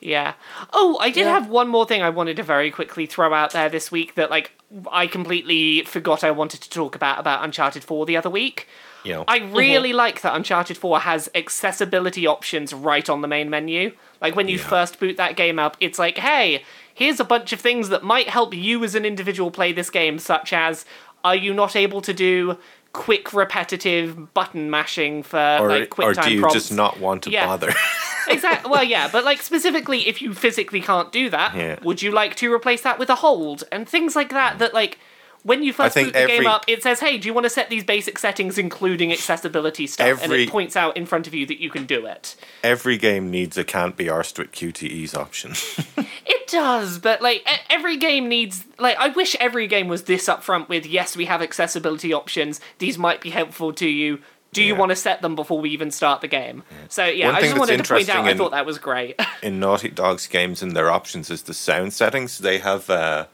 yeah. 0.00 0.32
Oh, 0.72 0.96
I 0.98 1.10
did 1.10 1.24
Yeah. 1.26 1.34
have 1.34 1.48
one 1.48 1.68
more 1.68 1.84
thing 1.86 2.00
I 2.02 2.08
wanted 2.08 2.36
to 2.38 2.42
very 2.42 2.70
quickly 2.70 3.04
throw 3.04 3.34
out 3.34 3.52
there 3.52 3.68
this 3.68 3.90
week 3.92 4.14
that 4.14 4.30
like 4.30 4.52
I 4.90 5.06
completely 5.06 5.82
forgot 5.84 6.24
I 6.24 6.30
wanted 6.30 6.62
to 6.62 6.70
talk 6.70 6.94
about 6.96 7.18
about 7.18 7.44
Uncharted 7.44 7.84
Four 7.84 8.06
the 8.06 8.16
other 8.16 8.30
week. 8.30 8.66
You 9.04 9.12
know, 9.14 9.24
I 9.28 9.40
mm-hmm. 9.40 9.56
really 9.56 9.92
like 9.92 10.20
that 10.22 10.34
Uncharted 10.34 10.76
4 10.76 11.00
has 11.00 11.28
accessibility 11.34 12.26
options 12.26 12.72
right 12.72 13.08
on 13.08 13.22
the 13.22 13.28
main 13.28 13.50
menu. 13.50 13.92
Like 14.20 14.36
when 14.36 14.48
you 14.48 14.58
Yeah. 14.58 14.64
first 14.64 15.00
boot 15.00 15.16
that 15.16 15.36
game 15.36 15.58
up, 15.58 15.76
it's 15.80 15.98
like, 15.98 16.18
hey, 16.18 16.62
here's 16.92 17.20
a 17.20 17.24
bunch 17.24 17.52
of 17.52 17.60
things 17.60 17.88
that 17.88 18.02
might 18.02 18.28
help 18.28 18.54
you 18.54 18.84
as 18.84 18.94
an 18.94 19.04
individual 19.04 19.50
play 19.50 19.72
this 19.72 19.90
game, 19.90 20.18
such 20.18 20.52
as 20.52 20.84
are 21.24 21.36
you 21.36 21.52
not 21.54 21.76
able 21.76 22.00
to 22.02 22.12
do 22.14 22.58
quick 22.92 23.32
repetitive 23.32 24.34
button 24.34 24.68
mashing 24.68 25.22
for 25.22 25.58
or 25.60 25.68
like 25.68 25.90
quick 25.90 26.08
or 26.08 26.14
time 26.14 26.24
do 26.24 26.34
you 26.34 26.40
prompts? 26.40 26.54
just 26.54 26.72
not 26.72 26.98
want 26.98 27.22
to 27.22 27.30
Yeah. 27.30 27.46
bother? 27.46 27.72
exactly. 28.28 28.70
Well, 28.70 28.82
yeah, 28.82 29.08
but 29.10 29.24
like 29.24 29.40
specifically, 29.42 30.08
if 30.08 30.20
you 30.20 30.34
physically 30.34 30.80
can't 30.80 31.12
do 31.12 31.30
that, 31.30 31.54
Yeah. 31.54 31.78
would 31.82 32.02
you 32.02 32.10
like 32.10 32.34
to 32.36 32.52
replace 32.52 32.82
that 32.82 32.98
with 32.98 33.08
a 33.08 33.16
hold 33.16 33.64
and 33.70 33.88
things 33.88 34.16
like 34.16 34.30
that? 34.30 34.56
Mm. 34.56 34.58
That 34.58 34.74
like 34.74 34.98
when 35.42 35.62
you 35.62 35.72
first 35.72 35.94
boot 35.94 36.12
the 36.12 36.26
game 36.26 36.46
up, 36.46 36.64
it 36.68 36.82
says, 36.82 37.00
"Hey, 37.00 37.18
do 37.18 37.26
you 37.28 37.34
want 37.34 37.44
to 37.44 37.50
set 37.50 37.70
these 37.70 37.84
basic 37.84 38.18
settings, 38.18 38.58
including 38.58 39.12
accessibility 39.12 39.86
stuff?" 39.86 40.22
and 40.22 40.32
it 40.32 40.48
points 40.50 40.76
out 40.76 40.96
in 40.96 41.06
front 41.06 41.26
of 41.26 41.34
you 41.34 41.46
that 41.46 41.60
you 41.60 41.70
can 41.70 41.86
do 41.86 42.06
it. 42.06 42.36
Every 42.62 42.96
game 42.98 43.30
needs 43.30 43.56
a 43.58 43.64
can't 43.64 43.96
be 43.96 44.04
arsed 44.06 44.38
with 44.38 44.52
QTEs 44.52 45.14
option. 45.16 45.54
It 46.26 46.46
does, 46.48 46.98
but 46.98 47.22
like 47.22 47.46
every 47.68 47.96
game 47.96 48.28
needs 48.28 48.64
like 48.78 48.96
I 48.98 49.08
wish 49.08 49.36
every 49.38 49.66
game 49.68 49.86
was 49.88 50.04
this 50.04 50.26
upfront 50.28 50.68
with 50.68 50.84
yes, 50.86 51.16
we 51.16 51.26
have 51.26 51.42
accessibility 51.42 52.12
options. 52.12 52.60
These 52.78 52.98
might 52.98 53.20
be 53.20 53.30
helpful 53.30 53.72
to 53.74 53.88
you. 53.88 54.20
Do 54.52 54.62
you 54.62 54.72
Yeah. 54.74 54.78
want 54.80 54.90
to 54.90 54.96
set 54.96 55.22
them 55.22 55.36
before 55.36 55.60
we 55.60 55.70
even 55.70 55.90
start 55.92 56.20
the 56.22 56.28
game? 56.28 56.64
So 56.88 57.04
yeah, 57.04 57.26
One 57.26 57.34
I 57.36 57.40
just 57.40 57.56
wanted 57.58 57.84
to 57.84 57.92
point 57.94 58.08
out 58.08 58.24
I 58.26 58.30
in- 58.32 58.38
thought 58.38 58.50
that 58.50 58.66
was 58.66 58.78
great. 58.78 59.20
in 59.42 59.60
Naughty 59.60 59.88
Dog's 59.90 60.26
games 60.26 60.60
and 60.62 60.72
their 60.76 60.90
options 60.90 61.30
is 61.30 61.42
the 61.42 61.54
sound 61.54 61.92
settings. 61.92 62.38
They 62.38 62.58
have 62.58 62.90
uh, 62.90 63.26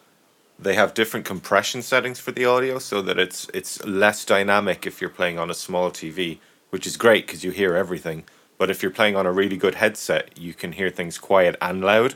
they 0.59 0.75
have 0.75 0.95
different 0.95 1.27
compression 1.27 1.83
settings 1.83 2.19
for 2.19 2.33
the 2.33 2.45
audio, 2.45 2.79
so 2.79 3.03
that 3.03 3.19
it's 3.19 3.49
it's 3.53 3.85
less 3.85 4.25
dynamic 4.25 4.87
if 4.87 5.01
you're 5.01 5.11
playing 5.11 5.39
on 5.39 5.51
a 5.51 5.55
small 5.55 5.91
TV, 5.91 6.39
which 6.71 6.87
is 6.87 6.97
great 6.97 7.27
because 7.27 7.45
you 7.45 7.51
hear 7.51 7.77
everything. 7.77 8.25
But 8.59 8.71
if 8.71 8.83
you're 8.83 8.93
playing 8.93 9.17
on 9.17 9.27
a 9.27 9.33
really 9.33 9.57
good 9.57 9.77
headset, 9.77 10.39
you 10.39 10.55
can 10.55 10.73
hear 10.73 10.91
things 10.91 11.19
quiet 11.19 11.57
and 11.61 11.83
loud. 11.83 12.15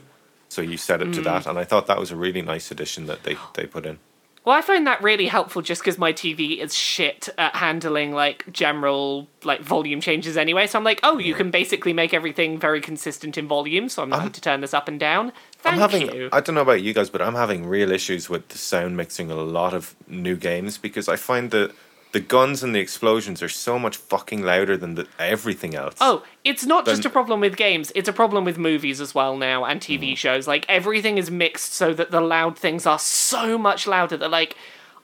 So 0.49 0.61
you 0.61 0.75
set 0.75 1.01
it 1.01 1.13
to 1.13 1.21
mm. 1.21 1.23
that, 1.25 1.45
and 1.45 1.57
I 1.57 1.63
thought 1.63 1.87
that 1.87 1.99
was 1.99 2.11
a 2.11 2.15
really 2.15 2.41
nice 2.41 2.71
addition 2.71 3.05
that 3.05 3.23
they, 3.23 3.37
they 3.53 3.65
put 3.65 3.85
in. 3.85 3.99
Well, 4.43 4.57
I 4.57 4.61
find 4.61 4.87
that 4.87 5.03
really 5.03 5.27
helpful 5.27 5.61
just 5.61 5.81
because 5.81 5.99
my 5.99 6.11
TV 6.11 6.57
is 6.57 6.73
shit 6.73 7.29
at 7.37 7.55
handling 7.55 8.11
like 8.11 8.51
general 8.51 9.27
like 9.43 9.61
volume 9.61 10.01
changes 10.01 10.35
anyway. 10.35 10.65
So 10.65 10.79
I'm 10.79 10.83
like, 10.83 10.99
oh, 11.03 11.19
you 11.19 11.35
can 11.35 11.51
basically 11.51 11.93
make 11.93 12.11
everything 12.11 12.57
very 12.57 12.81
consistent 12.81 13.37
in 13.37 13.47
volume. 13.47 13.87
So 13.87 14.01
I'm 14.01 14.09
not 14.09 14.19
having 14.19 14.33
to 14.33 14.41
turn 14.41 14.61
this 14.61 14.73
up 14.73 14.87
and 14.87 14.99
down. 14.99 15.31
Thank 15.59 15.75
I'm 15.75 15.79
having 15.79 16.11
you. 16.11 16.29
I 16.31 16.41
don't 16.41 16.55
know 16.55 16.61
about 16.61 16.81
you 16.81 16.91
guys, 16.91 17.11
but 17.11 17.21
I'm 17.21 17.35
having 17.35 17.67
real 17.67 17.91
issues 17.91 18.29
with 18.29 18.47
the 18.49 18.57
sound 18.57 18.97
mixing 18.97 19.29
in 19.29 19.37
a 19.37 19.43
lot 19.43 19.75
of 19.75 19.95
new 20.07 20.35
games 20.35 20.79
because 20.79 21.07
I 21.07 21.17
find 21.17 21.51
that 21.51 21.71
the 22.11 22.19
guns 22.19 22.61
and 22.63 22.75
the 22.75 22.79
explosions 22.79 23.41
are 23.41 23.49
so 23.49 23.79
much 23.79 23.95
fucking 23.97 24.41
louder 24.43 24.75
than 24.75 24.95
the, 24.95 25.07
everything 25.17 25.75
else. 25.75 25.95
Oh, 26.01 26.23
it's 26.43 26.65
not 26.65 26.85
just 26.85 27.05
a 27.05 27.09
problem 27.09 27.39
with 27.39 27.55
games, 27.55 27.91
it's 27.95 28.09
a 28.09 28.13
problem 28.13 28.43
with 28.45 28.57
movies 28.57 28.99
as 28.99 29.15
well 29.15 29.37
now 29.37 29.63
and 29.65 29.79
Mm. 29.79 29.83
TV 29.85 30.17
shows. 30.17 30.47
Like 30.47 30.65
everything 30.67 31.17
is 31.17 31.31
mixed 31.31 31.73
so 31.73 31.93
that 31.93 32.11
the 32.11 32.21
loud 32.21 32.57
things 32.57 32.85
are 32.85 32.99
so 32.99 33.57
much 33.57 33.87
louder 33.87 34.17
that 34.17 34.29
like 34.29 34.55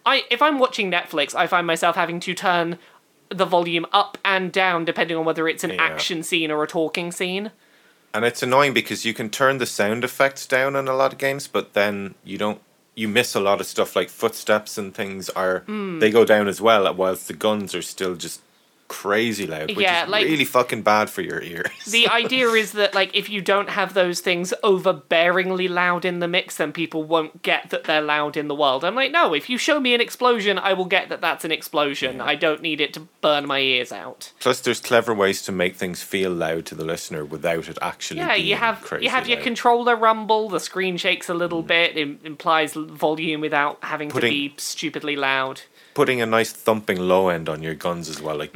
I 0.06 0.24
if 0.30 0.42
I'm 0.42 0.60
watching 0.60 0.92
Netflix, 0.92 1.34
I 1.36 1.48
find 1.48 1.66
myself 1.68 1.96
having 1.96 2.20
to 2.22 2.34
turn 2.34 2.78
the 3.30 3.46
volume 3.46 3.86
up 3.92 4.18
and 4.24 4.52
down 4.52 4.86
depending 4.86 5.18
on 5.18 5.26
whether 5.26 5.48
it's 5.48 5.64
an 5.64 5.72
Yeah. 5.72 5.84
action 5.84 6.24
scene 6.24 6.50
or 6.52 6.64
a 6.64 6.68
talking 6.68 7.12
scene. 7.12 7.52
And 8.14 8.24
it's 8.26 8.42
annoying 8.42 8.74
because 8.74 9.06
you 9.06 9.14
can 9.14 9.30
turn 9.30 9.58
the 9.58 9.66
sound 9.66 10.04
effects 10.04 10.46
down 10.48 10.76
in 10.76 10.88
a 10.88 10.96
lot 10.96 11.12
of 11.14 11.20
games, 11.20 11.48
but 11.48 11.74
then 11.74 12.16
you 12.24 12.38
don't. 12.38 12.60
You 12.98 13.08
miss 13.08 13.36
a 13.36 13.40
lot 13.40 13.62
of 13.62 13.68
stuff 13.68 13.96
like 13.96 14.10
footsteps 14.10 14.78
and 14.78 14.92
things 14.94 15.30
are 15.30 15.60
Hmm. 15.68 16.00
they 16.00 16.10
go 16.10 16.26
down 16.26 16.48
as 16.48 16.60
well, 16.60 16.92
whilst 16.96 17.28
the 17.28 17.34
guns 17.34 17.76
are 17.76 17.82
still 17.84 18.16
just 18.16 18.42
crazy 18.88 19.46
loud, 19.46 19.68
which 19.70 19.80
Yeah, 19.80 20.04
is 20.04 20.10
like- 20.10 20.26
really 20.26 20.46
fucking 20.46 20.82
bad 20.82 21.10
for 21.10 21.22
your 21.22 21.42
ears. 21.42 21.68
The 21.88 22.08
idea 22.08 22.48
is 22.50 22.72
that 22.74 22.94
like 22.94 23.16
if 23.16 23.30
you 23.30 23.42
don't 23.42 23.70
have 23.70 23.94
those 23.94 24.20
things 24.20 24.54
overbearingly 24.64 25.70
loud 25.70 26.06
in 26.06 26.20
the 26.20 26.28
mix, 26.28 26.58
then 26.58 26.72
people 26.72 27.04
won't 27.04 27.42
get 27.42 27.70
that 27.70 27.84
they're 27.86 28.02
loud 28.02 28.38
in 28.38 28.48
the 28.48 28.56
world. 28.56 28.84
I'm 28.84 28.96
like, 28.96 29.12
no, 29.12 29.34
if 29.34 29.50
you 29.50 29.58
show 29.58 29.80
me 29.80 29.94
an 29.94 30.02
explosion, 30.02 30.58
I 30.58 30.74
will 30.74 30.86
get 30.86 31.10
that 31.10 31.22
that's 31.22 31.46
an 31.46 31.52
explosion. 31.52 32.22
I 32.22 32.36
don't 32.36 32.62
need 32.62 32.82
it 32.82 32.94
to 32.94 33.02
burn 33.22 33.46
my 33.48 33.60
ears 33.60 33.92
out. 33.92 34.32
Plus, 34.40 34.62
there's 34.62 34.80
clever 34.80 35.14
ways 35.14 35.42
to 35.44 35.52
make 35.52 35.76
things 35.76 36.02
feel 36.02 36.32
loud 36.32 36.66
to 36.68 36.76
the 36.76 36.86
listener 36.86 37.26
without 37.26 37.68
it 37.70 37.78
actually. 37.82 38.20
Yeah, 38.20 38.36
being 38.36 38.48
you 38.48 38.56
have 38.56 38.98
you 39.02 39.10
have 39.10 39.28
your 39.28 39.38
loud. 39.38 39.44
controller 39.44 39.96
rumble. 39.96 40.50
The 40.50 40.60
screen 40.60 40.98
shakes 40.98 41.30
a 41.30 41.34
little 41.34 41.64
mm. 41.64 41.68
bit. 41.68 41.98
It 41.98 42.20
implies 42.24 42.74
volume 42.74 43.42
without 43.42 43.84
having 43.84 44.10
Putting- 44.10 44.32
to 44.32 44.50
be 44.50 44.54
stupidly 44.58 45.16
loud. 45.16 45.62
Putting 45.98 46.22
a 46.22 46.26
nice 46.26 46.52
thumping 46.52 47.00
low 47.00 47.30
end 47.30 47.50
on 47.50 47.62
your 47.64 47.74
guns 47.76 48.08
as 48.08 48.22
well, 48.22 48.38
like. 48.38 48.54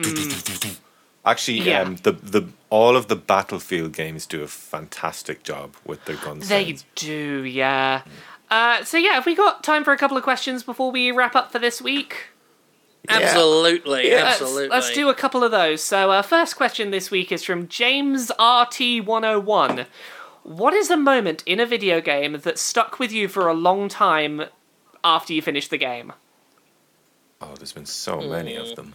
Actually, 1.23 1.59
Mm. 1.59 1.65
Yeah. 1.65 1.81
um, 1.81 1.95
the 2.07 2.13
the 2.13 2.43
all 2.69 2.95
of 2.97 3.07
the 3.07 3.15
Battlefield 3.15 3.91
games 3.93 4.25
do 4.25 4.41
a 4.43 4.47
fantastic 4.47 5.43
job 5.43 5.75
with 5.85 6.05
their 6.05 6.15
guns. 6.25 6.49
They 6.49 6.77
do, 6.95 7.43
yeah. 7.43 8.01
Uh, 8.49 8.83
so 8.83 8.97
yeah, 8.97 9.13
have 9.13 9.25
we 9.25 9.35
got 9.35 9.63
time 9.63 9.83
for 9.83 9.93
a 9.93 9.97
couple 9.97 10.17
of 10.17 10.23
questions 10.23 10.63
before 10.63 10.89
we 10.91 11.11
wrap 11.11 11.35
up 11.35 11.51
for 11.51 11.59
this 11.59 11.81
week? 11.81 12.27
Absolutely, 13.09 14.09
Let's- 14.11 14.41
absolutely. 14.41 14.69
Let's, 14.69 14.93
do 14.93 15.09
a 15.09 15.13
couple 15.15 15.43
of 15.43 15.51
those. 15.51 15.81
So, 15.83 16.11
uh, 16.11 16.21
first 16.21 16.55
question 16.55 16.91
this 16.91 17.09
week 17.11 17.31
is 17.31 17.43
from 17.43 17.67
James 17.67 18.31
RT101. 18.39 19.85
What 20.43 20.73
is 20.73 20.89
a 20.91 20.97
moment 20.97 21.43
in 21.45 21.59
a 21.59 21.65
video 21.65 22.01
game 22.01 22.33
that 22.43 22.57
stuck 22.59 22.99
with 22.99 23.11
you 23.11 23.27
for 23.27 23.47
a 23.47 23.53
long 23.53 23.89
time 23.89 24.43
after 25.03 25.33
you 25.33 25.41
finished 25.41 25.69
the 25.71 25.77
game? 25.77 26.13
Oh, 27.41 27.53
there's 27.57 27.73
been 27.73 27.85
so 27.85 28.21
many 28.21 28.55
of 28.55 28.75
them. 28.75 28.93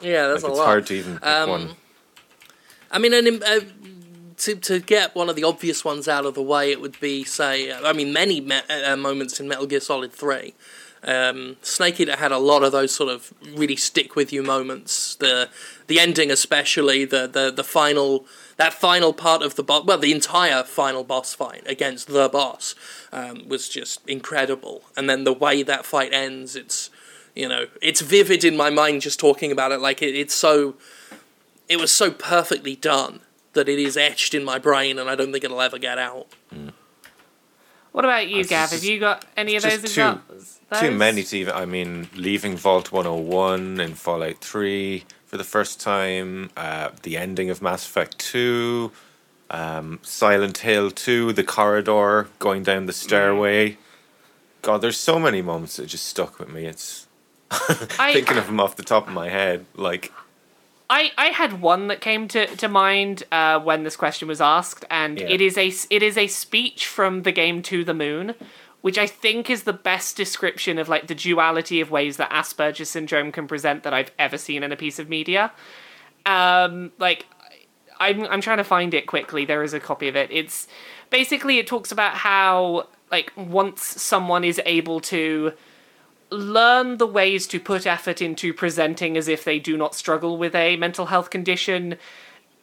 Yeah, 0.00 0.28
there's 0.28 0.42
Like, 0.42 0.50
a 0.50 0.52
it's 0.52 0.58
lot. 0.58 0.62
It's 0.62 0.66
hard 0.66 0.86
to 0.86 0.94
even 0.94 1.14
pick 1.14 1.26
Um, 1.26 1.50
one. 1.50 1.76
I 2.90 2.98
mean, 2.98 3.14
an, 3.14 3.26
im- 3.26 3.42
uh, 3.46 3.60
to 4.38 4.54
to 4.56 4.78
get 4.80 5.14
one 5.14 5.28
of 5.28 5.36
the 5.36 5.44
obvious 5.44 5.84
ones 5.84 6.08
out 6.08 6.26
of 6.26 6.34
the 6.34 6.42
way, 6.42 6.70
it 6.70 6.80
would 6.80 6.98
be 7.00 7.24
say, 7.24 7.72
I 7.72 7.92
mean, 7.92 8.12
many 8.12 8.40
me- 8.40 8.60
uh, 8.68 8.96
moments 8.96 9.40
in 9.40 9.48
Metal 9.48 9.66
Gear 9.66 9.80
Solid 9.80 10.12
Three. 10.12 10.54
Um, 11.04 11.56
Snake 11.62 12.00
Eater 12.00 12.16
had 12.16 12.32
a 12.32 12.38
lot 12.38 12.64
of 12.64 12.72
those 12.72 12.92
sort 12.92 13.10
of 13.10 13.32
really 13.54 13.76
stick 13.76 14.16
with 14.16 14.32
you 14.32 14.42
moments. 14.42 15.14
The 15.14 15.48
the 15.86 16.00
ending, 16.00 16.30
especially 16.30 17.04
the 17.04 17.26
the 17.28 17.52
the 17.54 17.62
final 17.64 18.26
that 18.56 18.72
final 18.72 19.12
part 19.12 19.42
of 19.42 19.54
the 19.54 19.62
boss. 19.62 19.84
Well, 19.84 19.98
the 19.98 20.12
entire 20.12 20.64
final 20.64 21.04
boss 21.04 21.32
fight 21.34 21.62
against 21.66 22.08
the 22.08 22.28
boss 22.28 22.74
um, 23.12 23.48
was 23.48 23.68
just 23.68 24.00
incredible. 24.08 24.82
And 24.96 25.08
then 25.08 25.24
the 25.24 25.32
way 25.32 25.62
that 25.62 25.86
fight 25.86 26.12
ends, 26.12 26.56
it's 26.56 26.90
you 27.36 27.48
know, 27.48 27.66
it's 27.80 28.00
vivid 28.00 28.42
in 28.44 28.56
my 28.56 28.70
mind 28.70 29.02
just 29.02 29.20
talking 29.20 29.52
about 29.52 29.70
it. 29.70 29.78
Like 29.80 30.02
it, 30.02 30.16
it's 30.16 30.34
so 30.34 30.74
it 31.68 31.78
was 31.78 31.90
so 31.92 32.10
perfectly 32.10 32.74
done 32.74 33.20
that 33.52 33.68
it 33.68 33.78
is 33.78 33.96
etched 33.96 34.34
in 34.34 34.44
my 34.44 34.58
brain, 34.58 34.98
and 34.98 35.08
I 35.08 35.14
don't 35.14 35.30
think 35.32 35.44
it'll 35.44 35.60
ever 35.60 35.78
get 35.78 35.98
out. 35.98 36.26
What 37.92 38.04
about 38.04 38.28
you, 38.28 38.44
Gav? 38.44 38.70
just- 38.70 38.72
Have 38.74 38.84
you 38.84 38.98
got 39.00 39.24
any 39.36 39.56
of 39.56 39.62
those 39.62 39.72
too- 39.74 39.80
examples? 39.86 40.58
Too 40.80 40.88
Those? 40.90 40.98
many 40.98 41.22
to 41.22 41.38
even. 41.38 41.54
I 41.54 41.64
mean, 41.64 42.10
leaving 42.14 42.56
Vault 42.56 42.92
101 42.92 43.80
in 43.80 43.94
Fallout 43.94 44.38
3 44.40 45.04
for 45.26 45.36
the 45.38 45.44
first 45.44 45.80
time, 45.80 46.50
uh, 46.56 46.90
the 47.02 47.16
ending 47.16 47.48
of 47.50 47.62
Mass 47.62 47.86
Effect 47.86 48.18
2, 48.18 48.92
um, 49.50 50.00
Silent 50.02 50.58
Hill 50.58 50.90
2, 50.90 51.32
the 51.32 51.44
corridor 51.44 52.28
going 52.38 52.62
down 52.64 52.86
the 52.86 52.92
stairway. 52.92 53.78
God, 54.62 54.82
there's 54.82 54.98
so 54.98 55.18
many 55.18 55.40
moments 55.40 55.76
that 55.76 55.86
just 55.86 56.06
stuck 56.06 56.38
with 56.38 56.48
me. 56.50 56.66
It's 56.66 57.05
I, 57.50 58.12
thinking 58.12 58.38
of 58.38 58.46
them 58.46 58.60
off 58.60 58.76
the 58.76 58.82
top 58.82 59.06
of 59.08 59.14
my 59.14 59.28
head. 59.28 59.66
Like, 59.74 60.12
I, 60.90 61.12
I 61.18 61.26
had 61.26 61.60
one 61.60 61.88
that 61.88 62.00
came 62.00 62.28
to, 62.28 62.46
to 62.56 62.68
mind 62.68 63.24
uh, 63.32 63.58
when 63.60 63.82
this 63.84 63.96
question 63.96 64.28
was 64.28 64.40
asked, 64.40 64.84
and 64.90 65.18
Yeah. 65.18 65.28
it 65.28 65.40
is 65.40 65.56
a 65.58 65.72
it 65.90 66.02
is 66.02 66.16
a 66.16 66.26
speech 66.26 66.86
from 66.86 67.22
the 67.22 67.32
game 67.32 67.62
To 67.62 67.84
the 67.84 67.94
Moon, 67.94 68.34
which 68.82 68.98
I 68.98 69.06
think 69.06 69.50
is 69.50 69.64
the 69.64 69.72
best 69.72 70.16
description 70.16 70.78
of 70.78 70.88
like 70.88 71.06
the 71.06 71.14
duality 71.14 71.80
of 71.80 71.90
ways 71.90 72.16
that 72.18 72.30
Asperger's 72.30 72.90
syndrome 72.90 73.32
can 73.32 73.46
present 73.48 73.82
that 73.82 73.92
I've 73.94 74.10
ever 74.18 74.38
seen 74.38 74.62
in 74.62 74.72
a 74.72 74.76
piece 74.76 74.98
of 74.98 75.08
media. 75.08 75.52
Um, 76.24 76.92
like 76.98 77.26
I'm 77.98 78.24
I'm 78.24 78.40
trying 78.40 78.58
to 78.58 78.64
find 78.64 78.92
it 78.94 79.06
quickly. 79.06 79.44
There 79.44 79.62
is 79.62 79.72
a 79.74 79.80
copy 79.80 80.08
of 80.08 80.16
it. 80.16 80.30
It's 80.30 80.68
basically 81.10 81.58
it 81.58 81.66
talks 81.66 81.90
about 81.92 82.14
how 82.14 82.88
like 83.10 83.32
once 83.36 83.82
someone 83.82 84.44
is 84.44 84.60
able 84.66 85.00
to 85.00 85.52
learn 86.30 86.98
the 86.98 87.06
ways 87.06 87.46
to 87.48 87.60
put 87.60 87.86
effort 87.86 88.20
into 88.20 88.52
presenting 88.52 89.16
as 89.16 89.28
if 89.28 89.44
they 89.44 89.58
do 89.58 89.76
not 89.76 89.94
struggle 89.94 90.36
with 90.36 90.54
a 90.54 90.76
mental 90.76 91.06
health 91.06 91.30
condition, 91.30 91.96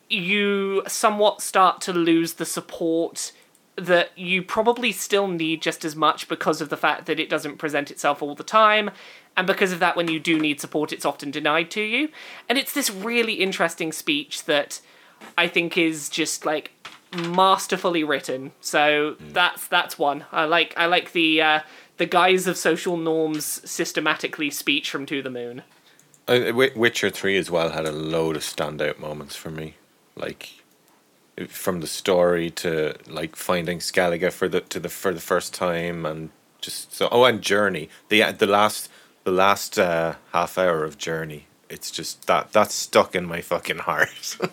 you 0.09 0.83
somewhat 0.87 1.41
start 1.41 1.81
to 1.81 1.93
lose 1.93 2.33
the 2.33 2.45
support 2.45 3.31
that 3.75 4.15
you 4.17 4.43
probably 4.43 4.91
still 4.91 5.27
need 5.27 5.61
just 5.61 5.83
as 5.83 5.95
much 5.95 6.27
because 6.27 6.61
of 6.61 6.69
the 6.69 6.77
fact 6.77 7.05
that 7.07 7.19
it 7.19 7.29
doesn't 7.29 7.57
present 7.57 7.89
itself 7.89 8.21
all 8.21 8.35
the 8.35 8.43
time. 8.43 8.91
And 9.35 9.47
because 9.47 9.71
of 9.71 9.79
that, 9.79 9.95
when 9.95 10.07
you 10.07 10.19
do 10.19 10.37
need 10.39 10.61
support, 10.61 10.93
it's 10.93 11.05
often 11.05 11.31
denied 11.31 11.71
to 11.71 11.81
you. 11.81 12.09
And 12.47 12.57
it's 12.57 12.73
this 12.73 12.91
really 12.91 13.35
interesting 13.35 13.91
speech 13.91 14.45
that 14.45 14.79
I 15.37 15.47
think 15.47 15.77
is 15.77 16.07
just 16.09 16.45
like 16.45 16.71
masterfully 17.15 18.03
written. 18.03 18.51
So 18.61 19.15
that's 19.19 19.67
that's 19.67 19.97
one. 19.97 20.25
I 20.31 20.45
like 20.45 20.73
I 20.77 20.85
like 20.85 21.13
the 21.13 21.41
uh, 21.41 21.59
the 21.97 22.05
guise 22.05 22.47
of 22.47 22.57
social 22.57 22.97
norms 22.97 23.45
systematically 23.69 24.49
speech 24.49 24.89
from 24.89 25.05
To 25.05 25.21
the 25.21 25.29
Moon. 25.29 25.63
uh, 26.27 26.51
Witcher 26.75 27.09
3 27.09 27.37
as 27.37 27.51
well 27.51 27.69
had 27.71 27.85
a 27.85 27.91
load 27.91 28.35
of 28.35 28.41
standout 28.41 28.99
moments 28.99 29.35
for 29.35 29.49
me. 29.49 29.75
Like, 30.15 30.49
from 31.47 31.79
the 31.79 31.87
story 31.87 32.49
to 32.51 32.95
like 33.07 33.35
finding 33.35 33.79
Skellige 33.79 34.31
for 34.31 34.47
the 34.47 34.61
to 34.61 34.79
the 34.79 34.89
for 34.89 35.13
the 35.13 35.19
first 35.19 35.53
time 35.53 36.05
and 36.05 36.29
just 36.61 36.93
so 36.93 37.09
oh 37.11 37.25
and 37.25 37.41
Journey 37.41 37.89
the 38.09 38.21
the 38.31 38.45
last 38.45 38.87
the 39.23 39.31
last 39.31 39.79
uh, 39.79 40.13
half 40.31 40.59
hour 40.59 40.83
of 40.83 40.99
Journey 40.99 41.47
it's 41.69 41.89
just 41.89 42.27
that 42.27 42.53
that's 42.53 42.75
stuck 42.75 43.15
in 43.15 43.25
my 43.25 43.41
fucking 43.41 43.79
heart 43.79 44.37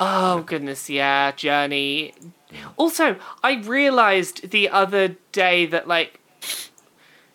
Oh 0.00 0.42
goodness, 0.42 0.88
yeah, 0.88 1.32
Journey. 1.32 2.14
Also, 2.76 3.16
I 3.42 3.56
realized 3.56 4.50
the 4.50 4.68
other 4.68 5.16
day 5.32 5.66
that 5.66 5.86
like 5.88 6.20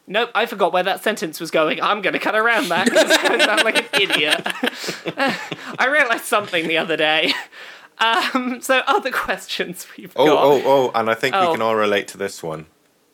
Nope, 0.07 0.31
I 0.35 0.45
forgot 0.45 0.73
where 0.73 0.83
that 0.83 1.03
sentence 1.03 1.39
was 1.39 1.51
going. 1.51 1.81
I'm 1.81 2.01
going 2.01 2.13
to 2.13 2.19
cut 2.19 2.35
around 2.35 2.67
that 2.69 2.85
because 2.85 3.11
I 3.11 3.45
sound 3.45 3.63
like 3.63 3.77
an 3.77 4.01
idiot. 4.01 4.41
I 5.79 5.87
realised 5.89 6.25
something 6.25 6.67
the 6.67 6.77
other 6.77 6.97
day. 6.97 7.31
Um, 7.99 8.59
so, 8.61 8.81
other 8.87 9.11
questions 9.11 9.87
we've 9.95 10.11
Oh, 10.15 10.25
got. 10.25 10.43
oh, 10.43 10.51
oh, 10.51 10.61
oh, 10.65 10.91
and 10.99 11.09
I 11.09 11.13
think 11.13 11.35
Oh. 11.35 11.47
we 11.51 11.53
can 11.53 11.61
all 11.61 11.75
relate 11.75 12.07
to 12.09 12.17
this 12.17 12.41
one. 12.43 12.65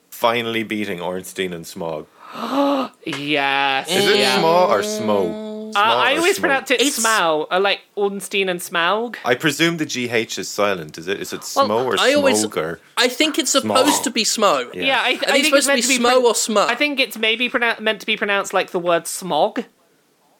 Finally 0.09 0.63
beating 0.63 0.99
Ornstein 1.01 1.53
and 1.53 1.67
Smog. 1.67 2.07
Yes. 3.05 3.89
Is 3.91 4.07
it 4.07 4.17
yeah. 4.19 4.39
Smog 4.39 4.69
or 4.71 4.79
Smo? 4.81 5.46
Uh, 5.77 5.95
I 6.09 6.15
always 6.17 6.37
Smo? 6.37 6.41
pronounce 6.41 6.71
it 6.71 6.81
It's- 6.81 6.99
Smaug, 6.99 7.47
uh, 7.51 7.59
like 7.59 7.81
Ornstein 7.95 8.49
and 8.49 8.59
Smaug. 8.59 9.15
I 9.23 9.35
presume 9.35 9.77
the 9.77 9.85
GH 9.85 10.37
is 10.39 10.47
silent. 10.49 10.97
Is 10.97 11.07
it? 11.07 11.19
Is 11.21 11.33
it 11.33 11.41
Well, 11.55 11.67
Smo 11.67 11.85
or 11.85 11.95
I 11.99 12.13
always- 12.13 12.39
Smog 12.41 12.57
or? 12.57 12.79
I 12.97 13.07
think 13.07 13.37
it's 13.37 13.51
supposed 13.51 13.99
Smo. 14.01 14.03
to 14.03 14.09
be 14.09 14.23
Smo. 14.23 14.73
Yeah. 14.73 14.83
Yeah, 14.83 14.99
I, 14.99 15.03
I 15.03 15.09
I 15.09 15.15
think 15.17 15.21
think 15.21 15.55
it's 15.55 15.65
supposed 15.65 15.83
to 15.83 15.87
be 15.87 15.99
meant 15.99 16.15
Smo 16.15 16.19
pro- 16.21 16.29
or 16.29 16.33
Smo. 16.33 16.67
I 16.67 16.75
think 16.75 16.99
it's 16.99 17.17
maybe 17.17 17.49
pronou- 17.49 17.79
meant 17.79 17.99
to 17.99 18.05
be 18.05 18.17
pronounced 18.17 18.53
like 18.53 18.71
the 18.71 18.79
word 18.79 19.05
smog, 19.07 19.65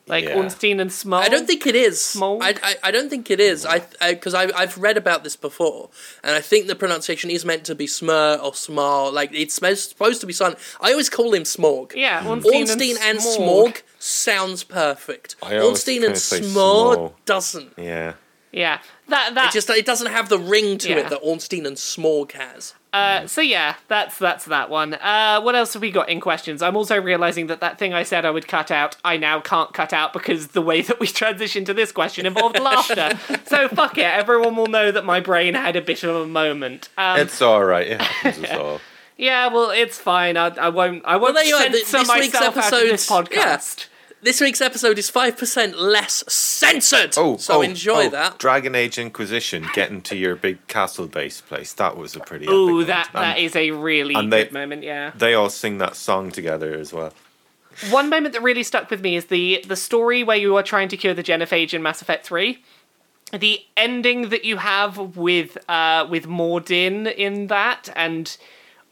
like 0.07 0.25
Yeah. 0.25 0.35
Ornstein 0.37 0.79
and 0.79 0.91
Smog. 0.91 1.23
I 1.25 1.29
don't 1.29 1.45
think 1.45 1.65
it 1.67 1.75
is. 1.75 2.03
Smog? 2.03 2.41
I, 2.41 2.55
I, 2.63 2.75
I 2.83 2.91
don't 2.91 3.09
think 3.09 3.29
it 3.29 3.39
is. 3.39 3.65
I 3.65 3.81
because 4.09 4.33
I, 4.33 4.43
I've 4.55 4.77
read 4.77 4.97
about 4.97 5.23
this 5.23 5.35
before, 5.35 5.89
and 6.23 6.35
I 6.35 6.41
think 6.41 6.67
the 6.67 6.75
pronunciation 6.75 7.29
is 7.29 7.45
meant 7.45 7.63
to 7.65 7.75
be 7.75 7.85
smur 7.87 8.41
or 8.41 8.51
smar. 8.51 9.11
Like 9.11 9.31
it's 9.33 9.55
supposed 9.55 9.89
supposed 9.89 10.21
to 10.21 10.27
be 10.27 10.33
silent. 10.33 10.59
I 10.81 10.91
always 10.91 11.09
call 11.09 11.33
him 11.33 11.45
Smog. 11.45 11.93
Yeah, 11.95 12.27
Ornstein, 12.27 12.53
Ornstein 12.61 12.95
and 13.01 13.21
Smog. 13.21 13.35
Smog 13.45 13.81
sounds 13.99 14.63
perfect. 14.63 15.35
I 15.41 15.59
Ornstein 15.59 16.03
and 16.03 16.15
kinda 16.15 16.19
Smog 16.19 17.13
doesn't. 17.25 17.73
Yeah. 17.77 18.13
Yeah, 18.51 18.79
that 19.09 19.35
that. 19.35 19.49
It 19.49 19.53
just 19.53 19.69
it 19.69 19.85
doesn't 19.85 20.11
have 20.11 20.29
the 20.29 20.39
ring 20.39 20.77
to 20.79 20.89
Yeah. 20.89 20.97
it 20.97 21.09
that 21.09 21.19
Ornstein 21.21 21.65
and 21.65 21.77
Smog 21.77 22.31
has. 22.31 22.73
uh, 22.93 23.27
so 23.27 23.41
yeah, 23.41 23.75
that's 23.89 24.17
that's 24.17 24.45
that 24.45 24.69
one. 24.69 24.93
Uh, 24.95 25.41
what 25.41 25.53
else 25.53 25.73
have 25.73 25.81
we 25.81 25.91
got 25.91 26.07
in 26.09 26.21
questions? 26.21 26.61
I'm 26.61 26.75
also 26.77 26.99
realizing 26.99 27.47
that 27.47 27.59
that 27.59 27.77
thing 27.77 27.93
I 27.93 28.03
said 28.03 28.23
I 28.25 28.31
would 28.31 28.47
cut 28.47 28.71
out, 28.71 28.95
I 29.03 29.17
now 29.17 29.41
can't 29.41 29.73
cut 29.73 29.91
out 29.91 30.13
because 30.13 30.47
the 30.49 30.61
way 30.61 30.81
that 30.81 30.99
we 30.99 31.07
transitioned 31.23 31.65
to 31.65 31.73
this 31.73 31.91
question 31.91 32.25
involved 32.25 32.59
laughter. 32.59 33.19
So 33.47 33.67
fuck 33.69 33.97
it, 33.97 34.03
everyone 34.03 34.55
will 34.55 34.67
know 34.67 34.91
that 34.91 35.05
my 35.05 35.19
brain 35.19 35.53
had 35.53 35.75
a 35.75 35.81
bit 35.81 36.03
of 36.03 36.15
a 36.15 36.27
moment. 36.27 36.89
Um, 36.97 37.19
It's 37.19 37.41
all 37.41 37.63
right. 37.63 37.87
It 37.87 38.01
happens 38.01 38.43
us 38.45 38.51
all. 38.57 38.81
yeah, 39.17 39.47
well, 39.47 39.69
it's 39.71 39.97
fine. 39.97 40.35
I, 40.37 40.47
I 40.47 40.69
won't. 40.69 41.03
I 41.05 41.15
won't 41.17 41.35
there 41.35 41.45
you 41.45 41.55
are. 41.55 41.69
Th- 41.69 41.83
censor 41.85 42.13
this 42.13 42.19
week's 42.21 42.33
myself 42.33 42.57
out 42.57 42.73
of 42.73 42.79
this 42.79 43.09
episode's- 43.11 43.31
yeah. 43.31 43.85
Podcast. 44.19 44.23
This 44.23 44.41
week's 44.41 44.61
episode 44.61 44.97
is 44.97 45.09
five 45.09 45.37
percent 45.37 45.79
less 45.79 46.23
censored. 46.27 47.13
Oh, 47.17 47.37
so 47.37 47.59
oh, 47.59 47.61
enjoy 47.61 48.05
oh, 48.05 48.09
that. 48.09 48.39
Dragon 48.39 48.75
Age 48.75 48.97
Inquisition 48.97 49.65
getting 49.73 50.01
to 50.03 50.15
your 50.15 50.35
big 50.35 50.65
castle 50.67 51.07
base 51.07 51.41
place. 51.41 51.73
That 51.73 51.97
was 51.97 52.15
a 52.15 52.19
pretty. 52.19 52.47
Ooh, 52.47 52.79
epic 52.81 52.87
that 52.87 53.13
moment. 53.13 53.35
that 53.35 53.41
is 53.41 53.55
a 53.55 53.71
really 53.71 54.15
and 54.15 54.31
good 54.31 54.49
they- 54.49 54.53
moment. 54.53 54.83
Yeah. 54.83 55.11
They 55.15 55.33
all 55.33 55.49
sing 55.49 55.77
that 55.79 55.95
song 55.95 56.31
together 56.31 56.73
as 56.73 56.93
well. 56.93 57.13
One 57.91 58.09
moment 58.09 58.33
that 58.33 58.41
really 58.41 58.63
stuck 58.63 58.89
with 58.89 59.01
me 59.01 59.15
is 59.15 59.25
the 59.25 59.63
the 59.67 59.75
story 59.75 60.23
where 60.23 60.37
you 60.37 60.55
are 60.57 60.63
trying 60.63 60.87
to 60.89 60.97
cure 60.97 61.13
the 61.13 61.23
genophage 61.23 61.73
in 61.73 61.83
Mass 61.83 62.01
Effect 62.01 62.25
Three. 62.25 62.63
The 63.31 63.59
ending 63.75 64.29
that 64.29 64.45
you 64.45 64.57
have 64.57 64.97
with 65.15 65.57
uh, 65.69 66.07
with 66.09 66.25
Mordin 66.25 67.13
in 67.13 67.47
that, 67.47 67.89
and 67.95 68.35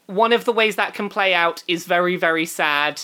one 0.06 0.32
of 0.32 0.44
the 0.44 0.52
ways 0.52 0.76
that 0.76 0.94
can 0.94 1.08
play 1.08 1.34
out 1.34 1.64
is 1.66 1.84
very 1.84 2.14
very 2.16 2.46
sad, 2.46 3.02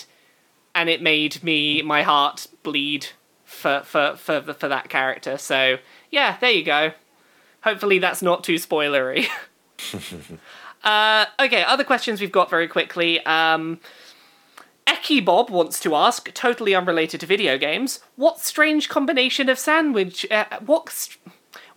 and 0.75 0.89
it 0.89 1.01
made 1.01 1.43
me 1.43 1.81
my 1.81 2.03
heart 2.03 2.47
bleed 2.63 3.07
for 3.45 3.81
for 3.81 4.15
for 4.15 4.41
for 4.41 4.67
that 4.67 4.89
character. 4.89 5.37
So 5.37 5.77
yeah, 6.09 6.37
there 6.39 6.51
you 6.51 6.63
go. 6.63 6.91
Hopefully 7.63 7.99
that's 7.99 8.21
not 8.21 8.43
too 8.43 8.55
spoilery. 8.55 9.27
uh, 10.83 11.25
okay, 11.39 11.63
other 11.63 11.83
questions 11.83 12.19
we've 12.19 12.31
got 12.31 12.49
very 12.49 12.67
quickly. 12.67 13.25
Um, 13.25 13.79
Eki 14.85 15.23
Bob 15.23 15.49
wants 15.49 15.79
to 15.81 15.95
ask, 15.95 16.33
totally 16.33 16.75
unrelated 16.75 17.21
to 17.21 17.25
video 17.25 17.57
games, 17.57 18.01
what 18.15 18.39
strange 18.39 18.89
combination 18.89 19.47
of 19.47 19.57
sandwich, 19.57 20.25
uh, 20.29 20.45
what, 20.65 21.09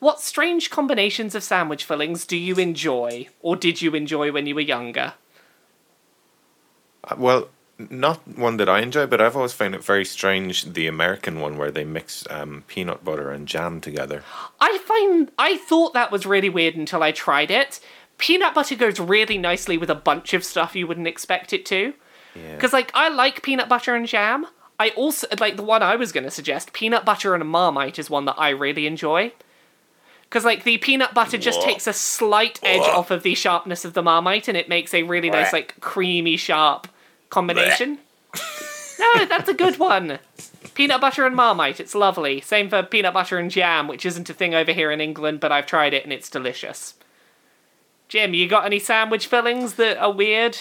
what 0.01 0.20
strange 0.20 0.70
combinations 0.70 1.34
of 1.34 1.42
sandwich 1.44 1.84
fillings 1.84 2.26
do 2.26 2.36
you 2.36 2.57
enjoy, 2.57 3.28
or 3.40 3.55
did 3.55 3.80
you 3.80 3.94
enjoy 3.94 4.32
when 4.32 4.47
you 4.47 4.55
were 4.57 4.61
younger? 4.61 5.14
Uh, 7.05 7.14
Well, 7.16 7.49
not 7.79 8.27
one 8.27 8.57
that 8.57 8.68
I 8.68 8.81
enjoy, 8.81 9.07
but 9.07 9.20
I've 9.20 9.37
always 9.37 9.53
found 9.53 9.74
it 9.74 9.85
very 9.85 10.05
strange 10.05 10.72
the 10.72 10.87
American 10.87 11.41
one 11.41 11.59
where 11.59 11.70
they 11.70 11.85
mix 11.85 12.24
um, 12.31 12.64
peanut 12.66 13.05
butter 13.05 13.31
and 13.31 13.47
jam 13.47 13.81
together. 13.81 14.22
I 14.61 14.79
find 14.79 15.31
I 15.39 15.57
thought 15.57 15.93
that 15.93 16.11
was 16.11 16.24
really 16.24 16.49
weird 16.49 16.77
until 16.77 17.03
I 17.03 17.12
tried 17.12 17.51
it. 17.51 17.81
Peanut 18.18 18.55
butter 18.55 18.77
goes 18.77 18.99
really 18.99 19.37
nicely 19.37 19.77
with 19.77 19.91
a 19.91 19.95
bunch 19.95 20.33
of 20.33 20.43
stuff 20.43 20.74
you 20.74 20.87
wouldn't 20.87 21.07
expect 21.07 21.53
it 21.53 21.66
to. 21.66 21.93
Yeah. 22.35 22.55
Because 22.55 22.72
like 22.72 22.91
I 22.95 23.09
like 23.09 23.43
peanut 23.43 23.68
butter 23.68 23.95
and 23.95 24.07
jam. 24.07 24.47
I 24.79 24.91
also 24.91 25.27
like 25.39 25.57
the 25.57 25.62
one 25.62 25.83
I 25.83 25.97
was 25.97 26.12
going 26.12 26.24
to 26.24 26.31
suggest. 26.31 26.72
Peanut 26.72 27.05
butter 27.05 27.35
and 27.35 27.43
a 27.43 27.47
Marmite 27.47 27.99
is 27.99 28.11
one 28.11 28.24
that 28.27 28.39
I 28.39 28.51
really 28.51 28.87
enjoy. 28.87 29.33
Because 30.22 30.45
like 30.45 30.64
the 30.64 30.79
peanut 30.79 31.14
butter 31.14 31.39
just 31.39 31.61
Whoa. 31.61 31.66
takes 31.66 31.87
a 31.87 31.93
slight 31.93 32.59
edge 32.62 32.83
off 32.83 33.11
of 33.11 33.22
the 33.22 33.35
sharpness 33.35 33.85
of 33.85 33.93
the 33.93 34.03
Marmite, 34.03 34.49
and 34.49 34.57
it 34.57 34.68
makes 34.68 34.93
a 34.93 35.03
really 35.03 35.31
nice 35.31 35.53
like 35.53 35.79
creamy 35.81 36.37
sharp 36.37 36.89
combination. 37.31 37.99
no, 38.99 39.24
that's 39.27 39.49
a 39.49 39.55
good 39.55 39.79
one. 39.79 40.18
Peanut 40.74 41.01
butter 41.01 41.24
and 41.24 41.35
Marmite, 41.35 41.81
it's 41.81 41.95
lovely. 41.95 42.41
Same 42.41 42.68
for 42.68 42.83
peanut 42.83 43.14
butter 43.14 43.39
and 43.39 43.51
jam, 43.51 43.89
which 43.89 44.05
isn't 44.05 44.29
a 44.29 44.35
thing 44.35 44.55
over 44.55 44.72
here 44.72 44.91
in 44.91 45.01
England, 45.01 45.41
but 45.41 45.53
I've 45.53 45.66
tried 45.66 45.95
it 45.95 46.05
and 46.05 46.12
it's 46.12 46.29
delicious. 46.29 46.95
Jim, 48.09 48.35
you 48.35 48.49
got 48.49 48.66
any 48.66 48.79
sandwich 48.79 49.27
fillings 49.27 49.74
that 49.74 49.97
are 49.99 50.12
weird? 50.12 50.59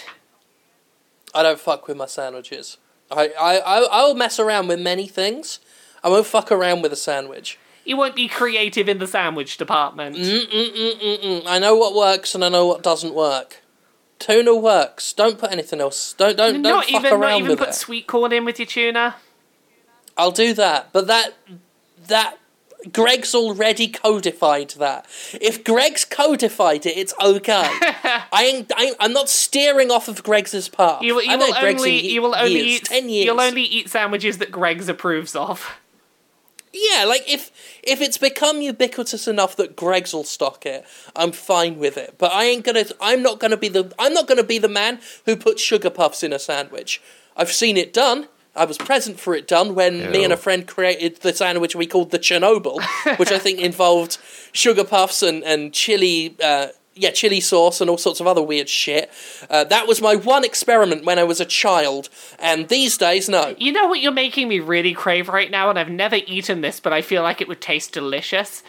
I 1.34 1.44
don't 1.44 1.60
fuck 1.60 1.88
with 1.88 1.98
my 1.98 2.06
sandwiches. 2.06 2.78
I, 3.12 3.28
I, 3.40 3.58
I, 3.58 3.88
I'll 3.92 4.16
mess 4.16 4.40
around 4.40 4.68
with 4.68 4.80
many 4.80 5.08
things. 5.08 5.60
I 6.04 6.10
won't 6.10 6.26
fuck 6.26 6.52
around 6.52 6.82
with 6.82 6.94
a 6.94 6.98
sandwich. 6.98 7.60
You 7.84 7.98
won't 7.98 8.16
be 8.16 8.28
creative 8.28 8.90
in 8.90 8.98
the 8.98 9.08
sandwich 9.08 9.58
department. 9.58 10.16
Mm, 10.16 11.44
I 11.46 11.60
know 11.60 11.76
what 11.76 11.94
works 11.94 12.34
and 12.34 12.44
I 12.44 12.50
know 12.50 12.66
what 12.66 12.82
doesn't 12.82 13.14
work. 13.14 13.62
Tuna 14.20 14.56
works. 14.56 15.14
Don't 15.14 15.38
put 15.38 15.52
anything 15.52 15.82
else. 15.82 16.14
Don't 16.14 16.38
don't 16.38 16.62
don't 16.62 16.62
not 16.62 16.86
fuck 16.86 16.94
even 16.94 17.14
around 17.14 17.22
not 17.22 17.38
even 17.40 17.50
with 17.52 17.60
put 17.60 17.70
it. 17.70 17.76
sweet 17.76 18.08
corn 18.08 18.32
in 18.32 18.46
with 18.46 18.60
your 18.60 18.66
tuna. 18.66 19.16
I'll 20.18 20.32
do 20.32 20.54
that, 20.54 20.90
but 20.94 21.08
that 21.08 21.34
that 22.08 22.38
Greggs 22.92 23.34
already 23.34 23.88
codified 23.88 24.70
that. 24.72 25.06
If 25.34 25.64
Greggs 25.64 26.06
codified 26.06 26.86
it, 26.86 26.98
it's 26.98 27.14
okay. 27.24 27.64
I 27.82 28.28
ain't, 28.54 28.72
I 28.78 28.84
ain't, 28.86 28.96
I'm 29.00 29.14
not 29.14 29.30
steering 29.30 29.90
off 29.92 30.08
of 30.08 30.24
Greggs 30.24 30.70
path. 30.70 31.02
You, 31.02 31.20
you 31.22 31.38
will 31.38 31.56
only 31.56 32.12
you 32.12 32.22
will 32.22 32.36
only 32.36 32.54
years, 32.54 32.66
eat 32.82 32.86
ten 32.86 33.10
years. 33.10 33.26
you'll 33.26 33.42
only 33.42 33.64
eat 33.64 33.90
sandwiches 33.90 34.38
that 34.38 34.52
Greggs 34.52 34.88
approves 34.88 35.36
of. 35.36 35.78
Yeah, 36.76 37.06
like 37.06 37.24
if 37.32 37.52
if 37.84 38.02
it's 38.02 38.18
become 38.18 38.62
ubiquitous 38.62 39.28
enough 39.28 39.56
that 39.56 39.76
Greggs 39.78 40.14
will 40.14 40.26
stock 40.26 40.66
it, 40.66 40.86
I'm 41.16 41.32
fine 41.32 41.80
with 41.80 41.98
it. 41.98 42.16
But 42.18 42.34
I 42.34 42.46
ain't 42.46 42.66
gonna. 42.66 42.86
I'm 43.00 43.24
not 43.24 43.40
gonna 43.40 43.58
be 43.58 43.70
the. 43.70 43.94
I'm 43.98 44.14
not 44.14 44.28
gonna 44.28 44.44
be 44.44 44.58
the 44.58 44.68
man 44.68 45.00
who 45.26 45.38
puts 45.38 45.62
sugar 45.62 45.90
puffs 45.90 46.22
in 46.22 46.34
a 46.34 46.40
sandwich. 46.40 47.02
I've 47.38 47.52
seen 47.52 47.78
it 47.78 47.94
done. 47.94 48.28
I 48.58 48.66
was 48.66 48.78
present 48.78 49.20
for 49.20 49.36
it 49.36 49.48
done 49.48 49.76
when 49.76 50.12
me 50.12 50.24
and 50.24 50.32
a 50.32 50.38
friend 50.38 50.66
created 50.66 51.18
the 51.18 51.34
sandwich 51.34 51.76
we 51.76 51.86
called 51.86 52.12
the 52.12 52.20
Chernobyl, 52.20 52.82
which 53.18 53.32
I 53.32 53.38
think 53.40 53.60
involved 53.72 54.18
sugar 54.52 54.84
puffs 54.84 55.22
and 55.22 55.44
and 55.44 55.74
chili. 55.74 56.36
Uh, 56.44 56.68
yeah, 56.96 57.12
chili 57.12 57.42
sauce 57.42 57.82
and 57.82 57.90
all 57.90 57.98
sorts 57.98 58.22
of 58.22 58.28
other 58.28 58.42
weird 58.42 58.70
shit. 58.70 59.12
Uh, 59.50 59.66
that 59.66 59.86
was 59.86 60.02
my 60.02 60.16
one 60.16 60.46
experiment 60.46 61.04
when 61.04 61.20
I 61.20 61.24
was 61.26 61.42
a 61.42 61.46
child, 61.46 62.10
and 62.40 62.70
these 62.70 62.98
days, 62.98 63.28
no. 63.28 63.54
You 63.58 63.74
know 63.74 63.88
what 63.88 64.00
you're 64.00 64.14
making 64.14 64.48
me 64.48 64.60
really 64.62 64.94
crave 64.94 65.28
right 65.28 65.52
now, 65.52 65.70
and 65.70 65.78
I've 65.78 65.90
never 65.90 66.16
eaten 66.16 66.62
this, 66.62 66.80
but 66.80 66.94
I 66.94 67.02
feel 67.02 67.22
like 67.22 67.42
it 67.42 67.48
would 67.48 67.62
taste 67.62 67.92
delicious. 67.92 68.64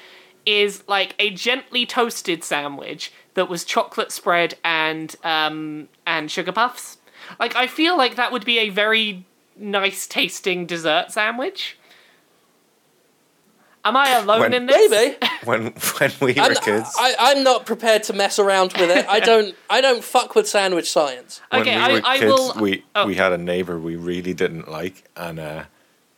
Is 0.44 0.84
like 0.86 1.16
a 1.18 1.30
gently 1.30 1.86
toasted 1.86 2.44
sandwich 2.44 3.12
that 3.34 3.48
was 3.48 3.64
chocolate 3.64 4.12
spread 4.12 4.54
and 4.62 5.14
um 5.24 5.88
and 6.06 6.30
sugar 6.30 6.52
puffs. 6.52 6.98
Like 7.40 7.56
I 7.56 7.66
feel 7.66 7.96
like 7.96 8.14
that 8.14 8.30
would 8.30 8.44
be 8.44 8.58
a 8.60 8.68
very 8.68 9.24
nice 9.56 10.06
tasting 10.06 10.64
dessert 10.66 11.10
sandwich. 11.10 11.76
Am 13.86 13.96
I 13.96 14.10
alone 14.18 14.40
When- 14.40 14.54
in 14.54 14.66
this? 14.66 14.90
Maybe. 14.90 15.16
When 15.44 15.66
when 15.98 16.12
we 16.20 16.32
were 16.32 16.40
I'm, 16.42 16.54
kids, 16.56 16.90
I, 16.98 17.14
I'm 17.20 17.44
not 17.44 17.66
prepared 17.66 18.02
to 18.04 18.12
mess 18.12 18.38
around 18.40 18.72
with 18.72 18.90
it. 18.90 19.06
I 19.08 19.20
don't. 19.20 19.54
I 19.70 19.80
don't 19.80 20.02
fuck 20.02 20.34
with 20.34 20.48
sandwich 20.48 20.90
science. 20.90 21.40
when 21.50 21.62
Okay, 21.62 21.76
we 21.76 21.82
I- 21.82 21.92
were 21.92 22.00
I 22.04 22.18
kids, 22.18 22.32
will- 22.32 22.54
we 22.60 22.84
oh. 22.96 23.06
we 23.06 23.14
had 23.14 23.32
a 23.32 23.38
neighbor 23.38 23.78
we 23.78 23.94
really 23.94 24.34
didn't 24.34 24.68
like, 24.68 25.04
and 25.16 25.38
uh, 25.38 25.62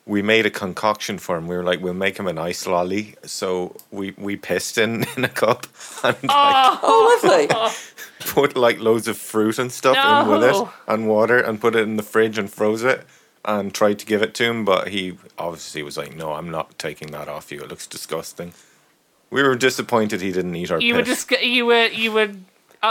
we 0.06 0.22
made 0.22 0.46
a 0.46 0.50
concoction 0.50 1.18
for 1.18 1.36
him. 1.36 1.46
We 1.46 1.56
were 1.58 1.62
like, 1.70 1.80
we'll 1.82 1.92
make 2.06 2.16
him 2.18 2.26
an 2.26 2.38
ice 2.38 2.66
lolly. 2.66 3.16
So 3.24 3.76
we 3.90 4.14
we 4.16 4.36
pissed 4.36 4.78
in 4.78 5.04
in 5.18 5.24
a 5.24 5.28
cup 5.28 5.66
and 6.02 6.16
like 6.22 6.78
Oh, 6.82 7.18
lovely. 7.22 7.48
put 8.20 8.56
like 8.56 8.78
loads 8.80 9.08
of 9.08 9.18
fruit 9.18 9.58
and 9.58 9.70
stuff 9.70 9.96
in 9.96 10.28
with 10.30 10.42
it 10.44 10.56
and 10.86 11.06
water 11.06 11.38
and 11.38 11.60
put 11.60 11.76
it 11.76 11.82
in 11.82 11.96
the 11.96 12.02
fridge 12.02 12.38
and 12.38 12.50
froze 12.50 12.82
it 12.82 13.04
and 13.48 13.74
tried 13.74 13.98
to 14.00 14.06
give 14.06 14.22
it 14.22 14.34
to 14.34 14.44
him, 14.44 14.64
but 14.64 14.88
he 14.88 15.16
obviously 15.38 15.82
was 15.82 15.96
like, 15.96 16.14
"No, 16.14 16.34
I'm 16.34 16.50
not 16.50 16.78
taking 16.78 17.10
that 17.12 17.28
off 17.28 17.50
you. 17.50 17.60
It 17.62 17.68
looks 17.68 17.86
disgusting." 17.86 18.52
We 19.30 19.42
were 19.42 19.56
disappointed 19.56 20.20
he 20.20 20.32
didn't 20.32 20.54
eat 20.56 20.70
our 20.70 20.80
You 20.80 20.94
were 20.94 21.02
piss. 21.02 21.24
just 21.26 21.42
you 21.42 21.66
were 21.66 21.86
you 21.86 22.12
were 22.12 22.30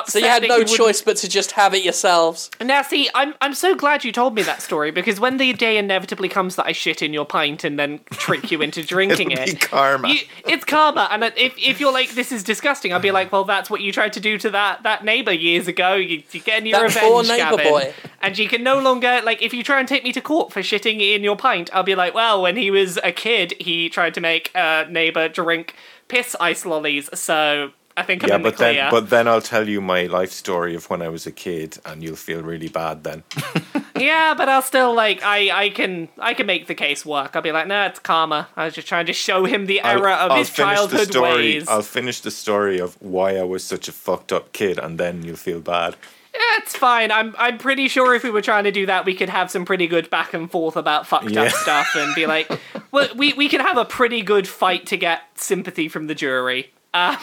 So 0.08 0.20
you 0.20 0.26
had 0.26 0.44
no 0.44 0.58
wouldn't- 0.60 0.76
choice 0.76 1.02
but 1.02 1.18
to 1.18 1.30
just 1.30 1.52
have 1.54 1.74
it 1.74 1.84
yourselves. 1.84 2.50
Now, 2.62 2.82
see, 2.82 3.10
I'm 3.16 3.34
I'm 3.42 3.54
so 3.54 3.74
glad 3.76 4.04
you 4.04 4.12
told 4.12 4.36
me 4.36 4.42
that 4.44 4.62
story 4.62 4.92
because 4.92 5.20
when 5.20 5.38
the 5.38 5.54
day 5.54 5.78
inevitably 5.78 6.28
comes 6.30 6.56
that 6.58 6.66
I 6.66 6.74
shit 6.74 7.02
in 7.02 7.14
your 7.14 7.26
pint 7.26 7.64
and 7.64 7.80
then 7.80 8.02
trick 8.12 8.52
you 8.52 8.62
into 8.62 8.84
drinking 8.96 9.32
it, 9.32 9.46
be 9.46 9.54
karma. 9.56 10.10
you- 10.10 10.22
it's 10.46 10.66
karma. 10.66 11.08
And 11.12 11.24
if 11.38 11.54
if 11.58 11.80
you're 11.80 11.94
like, 11.94 12.12
this 12.12 12.32
is 12.32 12.44
disgusting, 12.44 12.94
I'll 12.94 13.00
be 13.00 13.12
like, 13.12 13.32
well, 13.32 13.44
that's 13.46 13.70
what 13.70 13.82
you 13.82 13.92
tried 13.94 14.14
to 14.14 14.20
do 14.20 14.38
to 14.40 14.50
that 14.52 14.84
that 14.84 15.06
neighbor 15.06 15.32
years 15.32 15.68
ago. 15.68 15.96
You, 15.96 16.22
you're 16.32 16.44
getting 16.44 16.68
your 16.68 16.80
That 16.80 16.86
revenge, 16.86 17.06
poor 17.12 17.24
neighbour 17.24 17.58
Gavin. 17.58 17.72
boy. 17.72 17.94
And 18.22 18.38
you 18.38 18.48
can 18.50 18.64
no 18.64 18.80
longer 18.80 19.22
like 19.24 19.42
if 19.42 19.54
you 19.54 19.64
try 19.64 19.80
and 19.80 19.88
take 19.88 20.04
me 20.04 20.12
to 20.14 20.22
court 20.22 20.52
for 20.52 20.62
shitting 20.62 21.00
in 21.00 21.24
your 21.24 21.38
pint, 21.38 21.70
I'll 21.74 21.84
be 21.84 21.96
like, 21.96 22.14
well, 22.14 22.42
when 22.42 22.58
he 22.58 22.72
was 22.72 22.98
a 23.04 23.12
kid, 23.12 23.54
he 23.60 23.90
tried 23.90 24.14
to 24.16 24.22
make 24.22 24.52
a 24.54 24.86
neighbor 24.90 25.30
drink 25.30 25.76
piss 26.10 26.36
ice 26.40 26.66
lollies. 26.66 27.10
So 27.18 27.72
I 27.98 28.04
think 28.04 28.24
I'm 28.24 28.30
yeah, 28.30 28.38
the 28.38 28.44
but 28.44 28.56
clear. 28.56 28.74
then 28.74 28.92
but 28.92 29.10
then 29.10 29.28
I'll 29.28 29.42
tell 29.42 29.68
you 29.68 29.82
my 29.82 30.04
life 30.06 30.32
story 30.32 30.76
of 30.76 30.90
when 30.90 31.02
I 31.02 31.10
was 31.10 31.26
a 31.26 31.32
kid, 31.32 31.80
and 31.86 32.04
you'll 32.04 32.16
feel 32.16 32.42
really 32.44 32.70
bad 32.70 33.04
then. 33.04 33.24
Yeah, 34.00 34.36
but 34.38 34.48
I'll 34.48 34.62
still 34.62 34.94
like 34.94 35.24
I 35.24 35.50
I 35.66 35.70
can 35.70 36.08
I 36.20 36.36
can 36.36 36.46
make 36.46 36.68
the 36.68 36.76
case 36.76 37.04
work. 37.04 37.36
I'll 37.36 37.42
be 37.42 37.52
like, 37.52 37.66
nah, 37.68 37.88
it's 37.88 37.98
karma. 37.98 38.48
I 38.56 38.66
was 38.66 38.76
just 38.76 38.88
trying 38.88 39.08
to 39.08 39.14
show 39.14 39.46
him 39.46 39.66
the 39.66 39.82
error 39.82 40.08
I'll, 40.10 40.28
of 40.28 40.32
I'll 40.34 40.38
his 40.38 40.50
the 40.52 40.56
childhood 40.56 41.08
story. 41.08 41.34
ways. 41.56 41.68
I'll 41.68 41.82
finish 41.82 42.20
the 42.22 42.30
story 42.30 42.80
of 42.80 42.96
why 43.02 43.38
I 43.38 43.44
was 43.44 43.64
such 43.64 43.88
a 43.88 43.92
fucked 43.92 44.32
up 44.32 44.54
kid, 44.54 44.78
and 44.78 45.00
then 45.00 45.24
you'll 45.24 45.36
feel 45.36 45.60
bad. 45.62 45.96
Yeah, 46.32 46.40
it's 46.62 46.76
fine. 46.78 47.12
I'm 47.12 47.34
I'm 47.40 47.58
pretty 47.58 47.88
sure 47.88 48.14
if 48.14 48.22
we 48.24 48.30
were 48.30 48.44
trying 48.44 48.66
to 48.66 48.72
do 48.72 48.86
that, 48.86 49.04
we 49.06 49.16
could 49.16 49.30
have 49.30 49.50
some 49.50 49.66
pretty 49.66 49.88
good 49.88 50.12
back 50.12 50.32
and 50.36 50.52
forth 50.52 50.76
about 50.76 51.08
fucked 51.08 51.32
Yeah. 51.32 51.46
up 51.46 51.52
stuff 51.66 51.96
and 51.96 52.14
be 52.14 52.28
like, 52.28 52.52
well, 52.92 53.08
we 53.16 53.34
we 53.34 53.50
could 53.50 53.62
have 53.62 53.78
a 53.78 53.86
pretty 53.86 54.22
good 54.22 54.48
fight 54.48 54.86
to 54.88 54.98
get 54.98 55.22
sympathy 55.34 55.90
from 55.90 56.06
the 56.06 56.14
jury. 56.14 56.72
Um, 56.94 57.18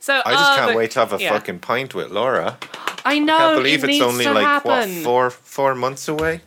so 0.00 0.22
I 0.24 0.32
just 0.32 0.50
uh, 0.52 0.56
can't 0.56 0.68
but- 0.70 0.76
wait 0.76 0.90
to 0.92 1.00
have 1.00 1.12
a 1.12 1.18
yeah. 1.18 1.32
fucking 1.32 1.60
pint 1.60 1.94
with 1.94 2.10
Laura. 2.10 2.58
I 3.04 3.18
know. 3.18 3.34
I 3.34 3.38
can't 3.38 3.56
believe 3.58 3.84
it 3.84 3.90
it's 3.90 4.02
only 4.02 4.24
like 4.26 4.44
happen. 4.44 4.70
what 4.70 5.04
four 5.04 5.30
four 5.30 5.74
months 5.74 6.08
away. 6.08 6.42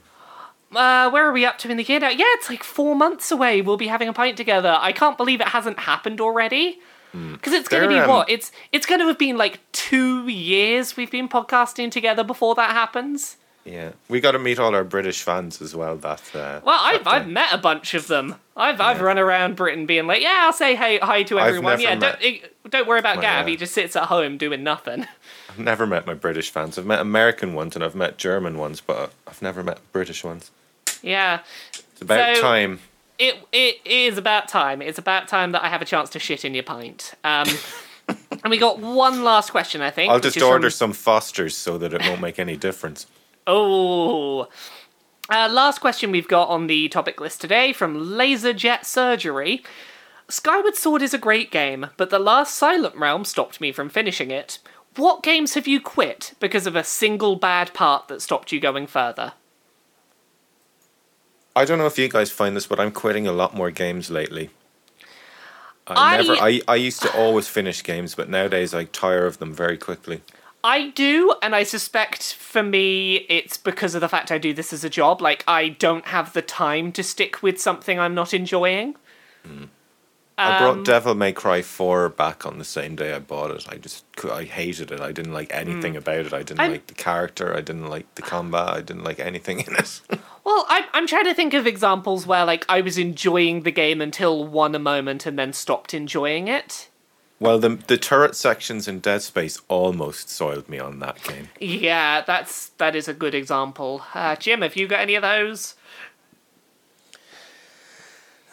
Uh, 0.74 1.10
where 1.10 1.28
are 1.28 1.34
we 1.34 1.46
up 1.46 1.58
to 1.60 1.70
in 1.70 1.78
the 1.78 1.84
year 1.84 2.00
now? 2.00 2.10
Yeah, 2.10 2.24
it's 2.28 2.50
like 2.50 2.64
four 2.64 2.96
months 2.96 3.30
away. 3.30 3.62
We'll 3.62 3.78
be 3.78 3.88
having 3.88 4.08
a 4.08 4.14
pint 4.14 4.38
together. 4.38 4.78
I 4.80 4.94
can't 4.94 5.18
believe 5.18 5.42
it 5.42 5.50
hasn't 5.50 5.80
happened 5.80 6.22
already. 6.22 6.80
Because 7.12 7.52
it's 7.52 7.68
going 7.68 7.84
to 7.84 7.90
be 7.90 8.00
um, 8.00 8.08
what? 8.08 8.30
It's 8.30 8.54
it's 8.72 8.86
going 8.86 9.02
to 9.02 9.08
have 9.08 9.18
been 9.18 9.38
like 9.38 9.60
two 9.74 10.30
years 10.30 10.96
we've 10.96 11.12
been 11.12 11.28
podcasting 11.28 11.92
together 11.92 12.24
before 12.24 12.56
that 12.56 12.72
happens. 12.72 13.36
Yeah, 13.64 13.92
we 14.10 14.20
got 14.20 14.32
to 14.32 14.40
meet 14.40 14.58
all 14.58 14.74
our 14.74 14.84
British 14.84 15.22
fans 15.22 15.62
as 15.62 15.76
well. 15.76 15.96
That 15.98 16.22
uh, 16.34 16.62
Well, 16.66 16.80
I've, 16.82 17.04
that 17.04 17.14
I've 17.14 17.28
met 17.28 17.54
a 17.54 17.58
bunch 17.60 17.94
of 17.94 18.08
them. 18.08 18.36
I've 18.58 18.82
I've 18.82 19.02
run 19.02 19.20
around 19.20 19.56
Britain 19.56 19.86
being 19.86 20.08
like, 20.08 20.22
yeah, 20.22 20.40
I'll 20.42 20.54
say 20.54 20.76
hey 20.76 20.98
hi 21.00 21.24
to 21.24 21.40
everyone. 21.40 21.80
Yeah, 21.80 21.96
don't 21.96 22.18
eh, 22.22 22.40
don't 22.70 22.88
worry 22.88 23.00
about 23.00 23.18
my, 23.18 23.22
Gav. 23.22 23.46
uh, 23.46 23.48
He 23.50 23.56
just 23.58 23.74
sits 23.74 23.96
at 23.96 24.06
home 24.06 24.38
doing 24.38 24.64
nothing. 24.64 25.06
I've 25.50 25.60
never 25.60 25.86
met 25.86 26.08
my 26.08 26.14
British 26.16 26.50
fans. 26.50 26.78
I've 26.80 26.86
met 26.88 27.00
American 27.02 27.54
ones 27.54 27.76
and 27.76 27.84
I've 27.84 27.96
met 27.96 28.18
German 28.18 28.58
ones, 28.58 28.82
but 28.82 29.12
I've 29.28 29.42
never 29.42 29.62
met 29.64 29.80
British 29.92 30.24
ones. 30.24 30.50
yeah, 31.04 31.42
It's 31.92 32.02
about 32.02 32.38
So- 32.38 32.42
time. 32.42 32.80
it 33.20 33.36
it 33.52 33.80
is 33.86 34.18
about 34.18 34.48
time. 34.48 34.82
It's 34.82 34.98
about 34.98 35.28
time 35.28 35.52
that 35.52 35.64
I 35.64 35.70
have 35.70 35.84
a 35.84 35.86
chance 35.86 36.10
to 36.12 36.20
shit 36.20 36.44
in 36.46 36.56
your 36.56 36.64
pint. 36.64 37.14
Um, 37.24 37.48
and 38.08 38.50
we 38.50 38.58
got 38.58 38.80
one 38.80 39.24
last 39.24 39.52
question, 39.52 39.82
I 39.82 39.92
think. 39.92 40.12
I'll 40.12 40.20
just 40.20 40.36
is 40.38 40.42
from- 40.42 40.52
order 40.52 40.70
some 40.72 40.94
Fosters 40.94 41.56
so 41.56 41.78
that 41.78 41.94
it 41.94 42.02
won't 42.02 42.22
make 42.22 42.40
any 42.40 42.58
difference. 42.58 43.06
Oh. 43.48 44.48
Uh, 45.30 45.48
last 45.50 45.80
question 45.80 46.12
we've 46.12 46.28
got 46.28 46.50
on 46.50 46.68
the 46.68 46.90
topic 46.90 47.22
list 47.22 47.42
today 47.42 47.74
from 47.74 48.18
Laser 48.18 48.54
Jet 48.54 48.86
Surgery. 48.86 49.64
Skyward 50.30 50.76
Sword 50.76 51.02
is 51.02 51.14
a 51.14 51.18
great 51.18 51.52
game, 51.52 51.88
but 51.98 52.10
the 52.10 52.20
last 52.20 52.56
Silent 52.56 52.96
Realm 52.96 53.26
stopped 53.26 53.60
me 53.60 53.72
from 53.72 53.90
finishing 53.90 54.32
it. 54.32 54.60
What 54.96 55.24
games 55.24 55.54
have 55.54 55.68
you 55.68 55.80
quit 55.80 56.34
because 56.40 56.68
of 56.68 56.76
a 56.76 56.84
single 56.84 57.36
bad 57.36 57.74
part 57.74 58.08
that 58.08 58.22
stopped 58.22 58.52
you 58.52 58.60
going 58.60 58.88
further? 58.88 59.34
I 61.56 61.66
don't 61.66 61.78
know 61.78 61.86
if 61.86 61.98
you 61.98 62.08
guys 62.10 62.32
find 62.32 62.56
this, 62.56 62.68
but 62.68 62.80
I'm 62.80 62.92
quitting 62.92 63.28
a 63.28 63.32
lot 63.34 63.56
more 63.56 63.72
games 63.72 64.10
lately. 64.10 64.50
I, 65.88 66.16
I- 66.16 66.22
never. 66.22 66.34
I, 66.34 66.62
I 66.68 66.76
used 66.76 67.02
to 67.02 67.18
always 67.18 67.48
finish 67.48 67.84
games, 67.84 68.16
but 68.16 68.30
nowadays 68.30 68.74
I 68.74 68.86
tire 68.86 69.26
of 69.26 69.40
them 69.40 69.54
very 69.54 69.78
quickly. 69.78 70.22
I 70.64 70.90
do, 70.90 71.34
and 71.42 71.56
I 71.56 71.64
suspect 71.64 72.34
for 72.34 72.62
me 72.62 73.26
it's 73.30 73.58
because 73.58 73.96
of 73.96 74.02
the 74.02 74.10
fact 74.10 74.32
I 74.32 74.38
do 74.38 74.54
this 74.54 74.72
as 74.74 74.84
a 74.84 74.90
job. 74.90 75.22
Like, 75.22 75.44
I 75.48 75.70
don't 75.70 76.06
have 76.08 76.34
the 76.34 76.42
time 76.42 76.92
to 76.94 77.04
stick 77.04 77.42
with 77.42 77.60
something 77.60 78.00
I'm 78.00 78.14
not 78.14 78.34
enjoying. 78.34 78.96
I 80.38 80.58
Um, 80.58 80.64
brought 80.76 80.86
Devil 80.86 81.14
May 81.16 81.34
Cry 81.34 81.62
4 81.62 82.10
back 82.10 82.46
on 82.46 82.58
the 82.58 82.64
same 82.66 82.96
day 82.96 83.14
I 83.14 83.20
bought 83.20 83.52
it. 83.52 83.66
I 83.70 83.76
just 83.78 84.06
I 84.32 84.44
hated 84.44 84.92
it. 84.92 85.00
I 85.00 85.12
didn't 85.12 85.34
like 85.34 85.52
anything 85.54 85.96
about 85.96 86.26
it. 86.26 86.34
I 86.34 86.40
didn't. 86.44 86.60
I'm- 86.62 86.72
like 86.72 86.88
the 86.88 86.94
character. 86.96 87.56
I 87.56 87.62
didn't 87.62 87.88
like 87.90 88.14
the 88.16 88.22
combat. 88.22 88.70
I 88.70 88.82
didn't 88.82 89.04
like 89.04 89.20
anything 89.20 89.60
in 89.62 89.76
it. 89.76 90.02
Well, 90.44 90.66
I'm, 90.70 90.86
I'm 90.94 91.06
trying 91.06 91.26
to 91.26 91.36
think 91.36 91.54
of 91.54 91.68
examples 91.68 92.26
where, 92.26 92.46
like, 92.46 92.66
I 92.68 92.82
was 92.82 92.98
enjoying 92.98 93.62
the 93.62 93.70
game 93.72 94.02
until 94.02 94.44
one 94.44 94.74
a 94.74 94.80
moment 94.80 95.28
and 95.28 95.38
then 95.38 95.54
stopped 95.54 95.94
enjoying 95.94 96.48
it. 96.48 96.90
Well, 97.42 97.58
the 97.58 97.70
the 97.70 97.98
turret 97.98 98.36
sections 98.36 98.88
in 98.88 99.00
Dead 99.00 99.24
Space 99.24 99.60
almost 99.68 100.30
soiled 100.30 100.70
me 100.70 100.78
on 100.78 101.00
that 101.00 101.24
game. 101.24 101.50
Yeah, 101.60 102.22
that's 102.22 102.70
that 102.78 102.96
is 102.96 103.08
a 103.08 103.16
good 103.16 103.34
example. 103.34 104.04
Uh, 104.14 104.36
Jim, 104.36 104.62
have 104.62 104.76
you 104.76 104.88
got 104.88 105.00
any 105.00 105.16
of 105.16 105.24
those? 105.24 105.74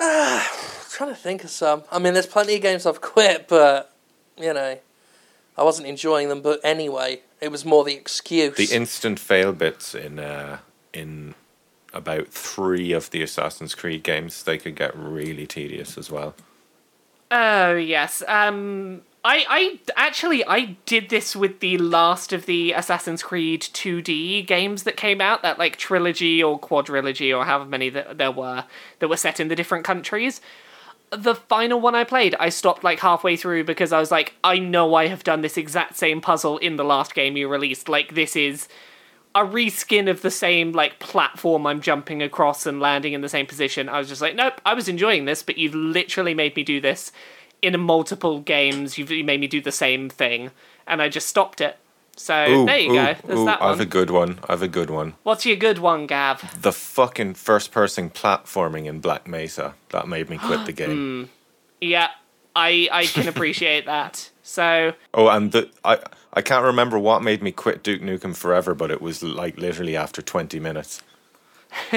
I'm 0.01 0.43
trying 0.91 1.11
to 1.11 1.17
think 1.17 1.45
of 1.45 1.51
some. 1.51 1.83
I 1.93 1.99
mean, 1.99 2.15
there's 2.15 2.27
plenty 2.27 2.55
of 2.55 2.63
games 2.63 2.87
I've 2.87 3.03
quit, 3.03 3.47
but 3.47 3.93
you 4.39 4.55
know, 4.55 4.79
I 5.59 5.63
wasn't 5.63 5.87
enjoying 5.87 6.31
them. 6.31 6.41
But 6.41 6.61
anyway, 6.65 7.21
it 7.43 7.53
was 7.53 7.67
more 7.67 7.85
the 7.85 7.95
excuse. 7.95 8.57
The 8.57 8.75
instant 8.75 9.21
fail 9.21 9.53
bits 9.53 9.95
in 9.95 10.19
uh, 10.19 10.61
in 10.95 11.35
about 11.93 12.29
three 12.29 12.93
of 12.93 13.11
the 13.11 13.23
Assassin's 13.23 13.75
Creed 13.75 14.03
games 14.03 14.45
they 14.45 14.57
could 14.57 14.77
get 14.77 14.97
really 14.97 15.47
tedious 15.47 15.99
as 15.99 16.11
well. 16.11 16.35
Oh 17.31 17.75
yes. 17.75 18.23
Um, 18.27 19.03
I 19.25 19.45
I 19.49 19.79
actually 19.97 20.45
I 20.47 20.77
did 20.87 21.11
this 21.11 21.37
with 21.37 21.61
the 21.61 21.77
last 21.79 22.33
of 22.33 22.47
the 22.47 22.73
Assassin's 22.73 23.23
Creed 23.23 23.63
2D 23.63 24.47
games 24.47 24.85
that 24.85 24.97
came 24.97 25.21
out. 25.21 25.43
That 25.43 25.59
like 25.59 25.77
trilogy 25.77 26.43
or 26.43 26.59
quadrilogy 26.59 27.37
or 27.37 27.45
however 27.45 27.67
many 27.67 27.91
that 27.91 28.19
there 28.19 28.33
were 28.33 28.65
that 29.01 29.09
were 29.09 29.17
set 29.17 29.41
in 29.41 29.49
the 29.49 29.57
different 29.57 29.85
countries. 29.85 30.41
The 31.11 31.35
final 31.35 31.81
one 31.81 31.95
I 31.95 32.05
played, 32.05 32.37
I 32.39 32.51
stopped 32.51 32.85
like 32.85 33.01
halfway 33.01 33.37
through 33.37 33.65
because 33.65 33.95
I 33.95 33.99
was 34.01 34.11
like, 34.11 34.35
I 34.45 34.59
know 34.59 34.95
I 34.95 35.07
have 35.07 35.25
done 35.25 35.41
this 35.41 35.57
exact 35.57 35.97
same 35.97 36.21
puzzle 36.21 36.59
in 36.59 36.77
the 36.77 36.85
last 36.85 37.15
game 37.15 37.37
you 37.37 37.49
released. 37.49 37.89
Like 37.89 38.15
this 38.15 38.37
is 38.37 38.69
a 39.39 39.43
reskin 39.43 40.11
of 40.11 40.23
the 40.23 40.33
same 40.33 40.73
like 40.73 40.99
platform 40.99 41.65
I'm 41.65 41.81
jumping 41.81 42.23
across 42.23 42.67
and 42.67 42.81
landing 42.81 43.13
in 43.13 43.21
the 43.21 43.29
same 43.29 43.47
position. 43.47 43.89
I 43.89 43.99
was 43.99 44.09
just 44.09 44.21
like, 44.21 44.35
nope, 44.35 44.61
I 44.67 44.75
was 44.75 44.89
enjoying 44.89 45.27
this, 45.27 45.45
but 45.45 45.57
you've 45.57 45.77
literally 45.77 46.35
made 46.35 46.57
me 46.57 46.65
do 46.65 46.81
this 46.81 47.13
in 47.63 47.79
multiple 47.79 48.41
games. 48.41 48.99
You've 48.99 49.13
you 49.13 49.23
made 49.23 49.39
me 49.39 49.47
do 49.47 49.61
the 49.61 49.71
same 49.71 50.11
thing, 50.11 50.51
and 50.89 51.01
I 51.01 51.09
just 51.09 51.29
stopped 51.29 51.61
it. 51.61 51.79
So 52.17 52.35
Ooh, 52.35 52.67
there 52.67 52.79
you 52.79 52.91
ooh, 52.91 52.95
go. 52.95 53.15
There's 53.25 53.39
ooh, 53.39 53.45
that 53.45 53.63
I 53.63 53.69
have 53.69 53.79
a 53.79 53.87
good 53.87 54.11
one. 54.11 54.41
I 54.49 54.53
have 54.53 54.63
a 54.63 54.69
good 54.69 54.91
one. 54.91 55.15
What's 55.23 55.47
your 55.47 55.57
good 55.57 55.79
one, 55.79 56.09
Gav? 56.09 56.61
The 56.61 56.73
fucking 56.73 57.35
first 57.35 57.71
person 57.71 58.11
platforming 58.11 58.87
in 58.87 58.99
Black 58.99 59.29
Mesa. 59.29 59.75
That 59.91 60.09
made 60.09 60.29
me 60.29 60.39
quit 60.39 60.67
the 60.67 60.73
game. 60.83 60.91
Hmm. 60.91 61.25
Yeah, 61.81 62.09
I 62.57 62.89
I 62.91 63.07
can 63.07 63.29
appreciate 63.29 63.87
that. 63.87 64.31
So 64.43 64.95
Oh, 65.15 65.29
and 65.29 65.53
the 65.53 65.71
I 65.85 65.99
I 66.33 66.43
can't 66.43 66.65
remember 66.65 66.99
what 66.99 67.23
made 67.23 67.43
me 67.43 67.53
quit 67.53 67.83
Duke 67.83 68.03
Nukem 68.03 68.37
Forever, 68.37 68.75
but 68.75 68.91
it 68.91 69.01
was 69.01 69.23
like 69.23 69.57
literally 69.59 69.97
after 69.97 70.21
20 70.23 70.61
minutes. 70.61 71.03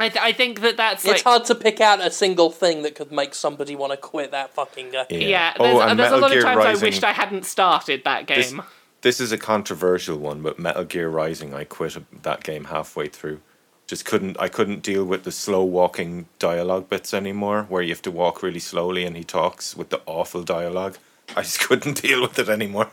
I 0.00 0.08
th- 0.10 0.16
I 0.22 0.32
think 0.32 0.60
that 0.60 0.76
that's 0.76 1.04
it's 1.04 1.22
hard 1.22 1.44
to 1.46 1.54
pick 1.54 1.80
out 1.80 2.00
a 2.00 2.10
single 2.10 2.50
thing 2.50 2.82
that 2.82 2.94
could 2.94 3.10
make 3.10 3.34
somebody 3.34 3.74
want 3.74 3.90
to 3.92 3.96
quit 3.96 4.30
that 4.30 4.54
fucking 4.54 4.92
game. 4.92 5.06
yeah. 5.10 5.54
Oh, 5.58 5.64
There's, 5.64 5.90
and 5.90 5.98
there's 5.98 6.12
a 6.12 6.12
Metal 6.12 6.20
lot 6.20 6.30
Gear 6.30 6.38
of 6.38 6.44
times 6.44 6.56
Rising. 6.58 6.84
I 6.84 6.86
wished 6.86 7.04
I 7.04 7.12
hadn't 7.12 7.44
started 7.46 8.04
that 8.04 8.26
This, 8.28 8.50
game. 8.52 8.62
this 9.00 9.18
is 9.20 9.32
a 9.32 9.38
controversial 9.38 10.16
one, 10.18 10.40
but 10.40 10.58
Metal 10.58 10.84
Gear 10.84 11.08
Rising, 11.08 11.52
I 11.52 11.64
quit 11.64 11.96
that 12.22 12.44
game 12.44 12.64
halfway 12.66 13.08
through. 13.08 13.40
Just 13.88 14.04
couldn't 14.04 14.38
I 14.38 14.48
couldn't 14.48 14.82
deal 14.82 15.04
with 15.04 15.24
the 15.24 15.32
slow 15.32 15.64
walking 15.64 16.26
dialogue 16.38 16.88
bits 16.88 17.12
anymore, 17.12 17.66
where 17.68 17.82
you 17.82 17.88
have 17.90 18.02
to 18.02 18.10
walk 18.12 18.42
really 18.42 18.60
slowly 18.60 19.04
and 19.04 19.16
he 19.16 19.24
talks 19.24 19.76
with 19.76 19.88
the 19.88 20.00
awful 20.06 20.42
dialogue. 20.44 20.96
I 21.36 21.42
just 21.42 21.60
couldn't 21.60 22.02
deal 22.02 22.22
with 22.22 22.38
it 22.38 22.48
anymore. 22.48 22.90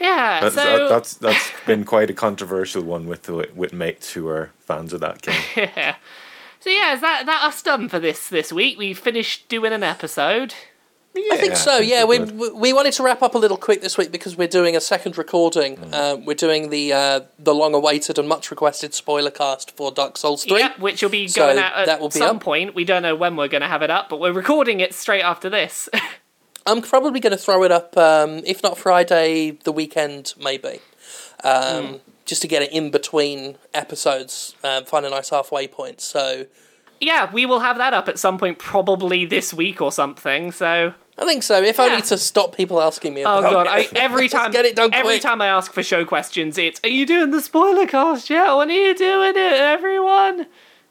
Yeah. 0.00 0.40
That's, 0.40 0.54
so 0.54 0.78
that, 0.78 0.88
that's 0.88 1.14
that's 1.14 1.52
been 1.66 1.84
quite 1.84 2.10
a 2.10 2.14
controversial 2.14 2.82
one 2.82 3.06
with 3.06 3.22
the, 3.24 3.48
with 3.54 3.72
mates 3.72 4.12
who 4.12 4.28
are 4.28 4.50
fans 4.60 4.92
of 4.92 5.00
that 5.00 5.22
game. 5.22 5.40
yeah. 5.56 5.96
So 6.60 6.70
yeah, 6.70 6.94
is 6.94 7.00
that 7.00 7.26
that 7.26 7.42
us 7.44 7.62
done 7.62 7.88
for 7.88 7.98
this 7.98 8.28
this 8.28 8.52
week? 8.52 8.78
We 8.78 8.92
finished 8.94 9.48
doing 9.48 9.72
an 9.72 9.82
episode. 9.82 10.54
I 11.16 11.38
think 11.38 11.56
so. 11.56 11.78
Yeah, 11.78 12.04
we're 12.04 12.26
we 12.26 12.32
we 12.32 12.50
we 12.50 12.72
wanted 12.74 12.92
to 12.94 13.02
wrap 13.02 13.22
up 13.22 13.34
a 13.34 13.38
little 13.38 13.56
quick 13.56 13.80
this 13.80 13.96
week 13.96 14.12
because 14.12 14.36
we're 14.36 14.48
doing 14.48 14.76
a 14.76 14.80
second 14.82 15.16
recording. 15.16 15.76
Mm. 15.76 15.94
Uh, 15.94 16.16
we're 16.26 16.34
doing 16.34 16.68
the 16.68 16.92
uh, 16.92 17.20
the 17.38 17.54
long 17.54 17.72
awaited 17.72 18.18
and 18.18 18.28
much 18.28 18.50
requested 18.50 18.92
spoiler 18.92 19.30
cast 19.30 19.74
for 19.76 19.90
Dark 19.90 20.18
Souls 20.18 20.44
Three. 20.44 20.58
Yeah, 20.58 20.72
which 20.78 21.02
will 21.02 21.08
be 21.08 21.26
So 21.28 21.46
going 21.46 21.58
out 21.58 21.74
at 21.74 21.86
that 21.86 22.00
will 22.00 22.10
be 22.10 22.18
some 22.18 22.36
up. 22.36 22.42
point. 22.42 22.74
We 22.74 22.84
don't 22.84 23.02
know 23.02 23.16
when 23.16 23.36
we're 23.36 23.48
going 23.48 23.62
to 23.62 23.68
have 23.68 23.80
it 23.80 23.90
up, 23.90 24.10
but 24.10 24.20
we're 24.20 24.32
recording 24.32 24.80
it 24.80 24.92
straight 24.92 25.22
after 25.22 25.48
this. 25.48 25.88
I'm 26.66 26.82
probably 26.82 27.20
going 27.20 27.30
to 27.32 27.36
throw 27.38 27.62
it 27.64 27.72
up, 27.72 27.96
um, 27.96 28.42
if 28.44 28.62
not 28.62 28.76
Friday, 28.76 29.52
the 29.64 29.72
weekend 29.72 30.34
maybe, 30.40 30.80
um, 31.44 32.00
just 32.24 32.42
to 32.42 32.48
get 32.48 32.62
it 32.62 32.72
in 32.72 32.90
between 32.90 33.56
episodes, 33.74 34.54
um, 34.64 34.84
find 34.84 35.06
a 35.06 35.10
nice 35.10 35.30
halfway 35.30 35.68
point. 35.68 36.00
So 36.00 36.46
Yeah, 37.00 37.30
we 37.32 37.44
will 37.46 37.60
have 37.60 37.76
that 37.78 37.92
up 37.94 38.08
at 38.08 38.18
some 38.18 38.38
point, 38.38 38.58
probably 38.58 39.26
this 39.26 39.52
week 39.54 39.80
or 39.82 39.92
something. 39.92 40.50
So, 40.50 40.94
I 41.18 41.24
think 41.26 41.42
so. 41.42 41.62
If 41.62 41.76
Yeah. 41.78 41.84
only 41.84 42.02
to 42.02 42.16
stop 42.18 42.56
people 42.56 42.80
asking 42.80 43.12
me. 43.14 43.22
oh 43.24 43.38
About 43.38 43.52
god, 43.52 43.66
I, 43.68 43.86
every 43.96 44.22
Let's 44.22 44.32
time, 44.34 44.50
get 44.50 44.64
it 44.64 44.74
done 44.76 44.90
every 44.92 45.12
quick. 45.16 45.22
time 45.22 45.40
I 45.42 45.46
ask 45.48 45.72
for 45.72 45.82
show 45.82 46.04
questions, 46.04 46.56
it's 46.58 46.80
"Are 46.84 46.88
you 46.88 47.04
doing 47.06 47.30
the 47.32 47.40
spoiler 47.42 47.86
cast 47.86 48.28
yet? 48.30 48.50
When 48.56 48.70
are 48.70 48.72
you 48.72 48.94
doing 48.94 49.30
it, 49.36 49.36
everyone?" 49.36 50.46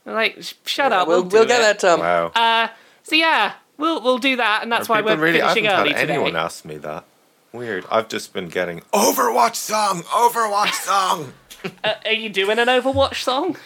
I'm 0.05 0.13
like, 0.13 0.41
"Sh- 0.43 0.53
shut 0.65 0.91
up, 0.91 1.07
we'll 1.07 1.23
we'll, 1.23 1.29
we'll 1.31 1.45
get 1.47 1.59
it." 1.59 1.63
that 1.63 1.79
done. 1.79 1.99
Wow. 1.99 2.27
Uh, 2.35 2.67
so 3.03 3.15
yeah, 3.15 3.53
we'll 3.77 4.01
we'll 4.01 4.17
do 4.17 4.35
that, 4.37 4.63
and 4.63 4.71
that's 4.71 4.87
why 4.89 5.01
we're 5.01 5.17
really, 5.17 5.41
I 5.41 5.49
haven't 5.49 5.65
early 5.67 5.93
had 5.93 6.01
today. 6.01 6.13
anyone 6.13 6.35
ask 6.35 6.65
me 6.65 6.77
that. 6.77 7.05
Weird. 7.51 7.85
I've 7.89 8.09
just 8.09 8.33
been 8.33 8.49
getting 8.49 8.81
Overwatch 8.93 9.55
song, 9.55 10.01
Overwatch 10.03 10.73
song. 10.73 11.33
Uh, 11.83 11.95
are 12.05 12.11
you 12.13 12.29
doing 12.29 12.59
an 12.59 12.67
Overwatch 12.67 13.23
song? 13.23 13.57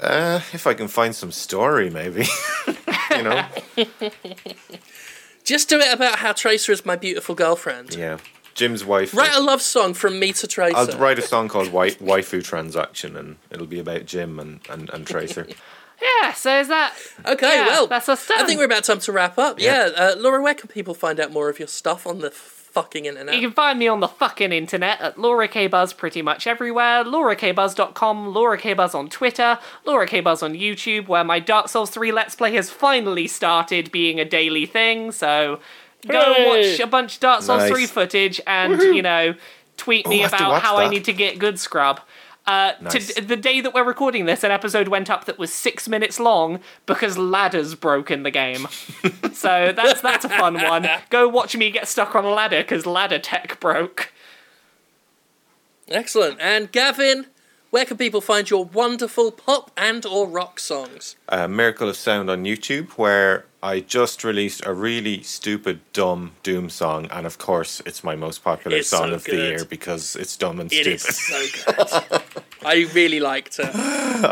Uh, 0.00 0.40
if 0.52 0.66
I 0.66 0.74
can 0.74 0.88
find 0.88 1.14
some 1.14 1.30
story, 1.30 1.88
maybe. 1.88 2.26
you 3.12 3.22
know. 3.22 3.46
Just 5.44 5.68
do 5.68 5.78
it 5.78 5.92
about 5.94 6.18
how 6.18 6.32
Tracer 6.32 6.72
is 6.72 6.84
my 6.84 6.96
beautiful 6.96 7.36
girlfriend. 7.36 7.94
Yeah. 7.94 8.18
Jim's 8.54 8.84
wife. 8.84 9.14
Write 9.14 9.34
a 9.36 9.40
love 9.40 9.62
song 9.62 9.94
from 9.94 10.18
me 10.18 10.32
to 10.32 10.48
Tracer. 10.48 10.76
I'll 10.76 10.98
write 10.98 11.18
a 11.20 11.22
song 11.22 11.46
called 11.46 11.70
Wai- 11.70 11.90
Waifu 11.90 12.42
Transaction, 12.42 13.16
and 13.16 13.36
it'll 13.50 13.66
be 13.66 13.78
about 13.78 14.06
Jim 14.06 14.40
and, 14.40 14.60
and, 14.68 14.90
and 14.90 15.06
Tracer. 15.06 15.46
Yeah. 16.00 16.32
So 16.32 16.60
is 16.60 16.68
that? 16.68 16.94
Okay, 17.26 17.56
Yeah, 17.56 17.66
well, 17.68 17.86
that's 17.86 18.08
us 18.08 18.30
I 18.30 18.44
think 18.44 18.58
we're 18.58 18.66
about 18.66 18.84
time 18.84 18.98
to 19.00 19.12
wrap 19.12 19.38
up. 19.38 19.58
Yeah, 19.60 19.90
uh, 19.96 20.14
Laura, 20.18 20.42
where 20.42 20.54
can 20.54 20.68
people 20.68 20.94
find 20.94 21.18
out 21.20 21.32
more 21.32 21.48
of 21.48 21.58
your 21.58 21.68
stuff 21.68 22.06
on 22.06 22.18
the 22.20 22.30
fucking 22.30 23.06
internet? 23.06 23.34
You 23.34 23.40
can 23.40 23.52
find 23.52 23.78
me 23.78 23.88
on 23.88 24.00
the 24.00 24.08
fucking 24.08 24.52
internet 24.52 25.00
at 25.00 25.18
Laura 25.18 25.48
K 25.48 25.66
Buzz 25.66 25.92
pretty 25.94 26.20
much 26.22 26.46
everywhere. 26.46 27.02
LauraKBuzz.com, 27.04 28.34
Laura 28.34 28.58
K 28.58 28.74
Buzz 28.74 28.94
on 28.94 29.08
Twitter, 29.08 29.58
Laura 29.84 30.06
K 30.06 30.20
Buzz 30.20 30.42
on 30.42 30.52
YouTube, 30.54 31.08
where 31.08 31.24
my 31.24 31.38
Dark 31.38 31.68
Souls 31.68 31.90
3 31.90 32.12
Let's 32.12 32.34
Play 32.34 32.52
has 32.54 32.68
finally 32.70 33.26
started 33.26 33.90
being 33.90 34.20
a 34.20 34.24
daily 34.24 34.66
thing. 34.66 35.12
So 35.12 35.60
go 36.06 36.20
and 36.20 36.36
Hooray! 36.36 36.70
watch 36.72 36.80
a 36.80 36.86
bunch 36.86 37.14
of 37.14 37.20
Dark 37.20 37.42
Souls 37.42 37.62
Nice. 37.62 37.72
3 37.72 37.86
footage 37.86 38.40
and, 38.46 38.80
you 38.80 39.02
know, 39.02 39.34
tweet 39.76 40.06
me 40.06 40.16
Oh, 40.16 40.18
I 40.18 40.22
have 40.22 40.30
to 40.32 40.36
about 40.36 40.50
watch 40.50 40.62
how 40.62 40.76
I 40.76 40.88
need 40.88 41.04
to 41.06 41.12
get 41.12 41.38
good 41.38 41.58
scrub. 41.58 42.00
Uh, 42.46 42.72
Nice. 42.80 43.12
to, 43.14 43.22
the 43.22 43.36
day 43.36 43.60
that 43.60 43.74
we're 43.74 43.82
recording 43.84 44.26
this, 44.26 44.44
an 44.44 44.52
episode 44.52 44.86
went 44.88 45.10
up 45.10 45.24
that 45.24 45.36
was 45.36 45.52
six 45.52 45.88
minutes 45.88 46.20
long 46.20 46.60
because 46.86 47.18
ladders 47.18 47.74
broke 47.74 48.08
in 48.10 48.22
the 48.22 48.30
game. 48.30 48.68
so 49.32 49.72
that's 49.74 50.00
that's 50.00 50.24
a 50.24 50.28
fun 50.28 50.54
one. 50.62 50.86
Go 51.10 51.28
watch 51.28 51.56
me 51.56 51.70
get 51.72 51.88
stuck 51.88 52.14
on 52.14 52.24
a 52.24 52.30
ladder 52.30 52.62
because 52.62 52.86
ladder 52.86 53.18
tech 53.18 53.58
broke. 53.58 54.12
Excellent. 55.88 56.40
And 56.40 56.70
Gavin, 56.72 57.26
where 57.70 57.84
can 57.84 57.96
people 57.96 58.20
find 58.20 58.48
your 58.48 58.64
wonderful 58.64 59.30
pop 59.32 59.70
and 59.76 60.04
or 60.06 60.28
rock 60.28 60.58
songs? 60.60 61.16
uh, 61.28 61.46
Miracle 61.48 61.88
of 61.88 61.96
Sound 61.96 62.30
on 62.30 62.44
YouTube, 62.44 62.90
where 62.92 63.44
I 63.72 63.80
just 63.80 64.22
released 64.24 64.64
a 64.64 64.72
really 64.72 65.22
stupid, 65.22 65.80
dumb 65.92 66.32
Doom 66.42 66.70
song, 66.70 67.08
and 67.10 67.26
of 67.26 67.36
course, 67.38 67.82
it's 67.88 68.02
my 68.04 68.14
most 68.16 68.44
popular 68.44 68.76
It's 68.78 68.88
song 68.88 69.08
so 69.08 69.14
of 69.16 69.24
the 69.24 69.36
year 69.36 69.64
because 69.64 70.14
it's 70.16 70.36
dumb 70.36 70.60
and 70.60 70.70
It 70.72 70.82
stupid. 70.82 71.08
is 71.08 71.16
so 71.30 71.40
good. 72.10 72.22
I 72.64 72.74
really 72.94 73.18
liked 73.20 73.58
it. 73.58 73.74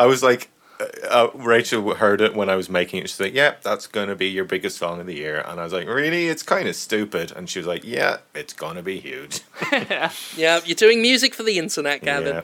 I 0.04 0.06
was 0.06 0.22
like, 0.22 0.50
uh, 0.80 0.86
uh, 1.18 1.30
Rachel 1.34 1.94
heard 1.94 2.20
it 2.20 2.34
when 2.34 2.48
I 2.48 2.56
was 2.56 2.68
making 2.68 3.00
it. 3.02 3.08
She's 3.10 3.20
like, 3.20 3.34
"Yeah, 3.34 3.54
that's 3.62 3.86
gonna 3.86 4.16
be 4.16 4.28
your 4.28 4.44
biggest 4.44 4.76
song 4.78 5.00
of 5.00 5.06
the 5.06 5.14
year," 5.14 5.38
and 5.46 5.60
I 5.60 5.64
was 5.64 5.72
like, 5.72 5.86
"Really? 5.88 6.26
It's 6.32 6.42
kind 6.42 6.66
of 6.68 6.74
stupid." 6.76 7.32
And 7.36 7.48
she 7.50 7.58
was 7.60 7.66
like, 7.68 7.84
"Yeah, 7.84 8.18
it's 8.34 8.52
gonna 8.52 8.82
be 8.82 8.98
huge." 9.00 9.40
Yeah, 10.36 10.60
you're 10.66 10.74
doing 10.86 11.00
music 11.00 11.34
for 11.34 11.44
the 11.44 11.58
internet, 11.58 12.02
Gavin. 12.02 12.34
Yeah. 12.34 12.42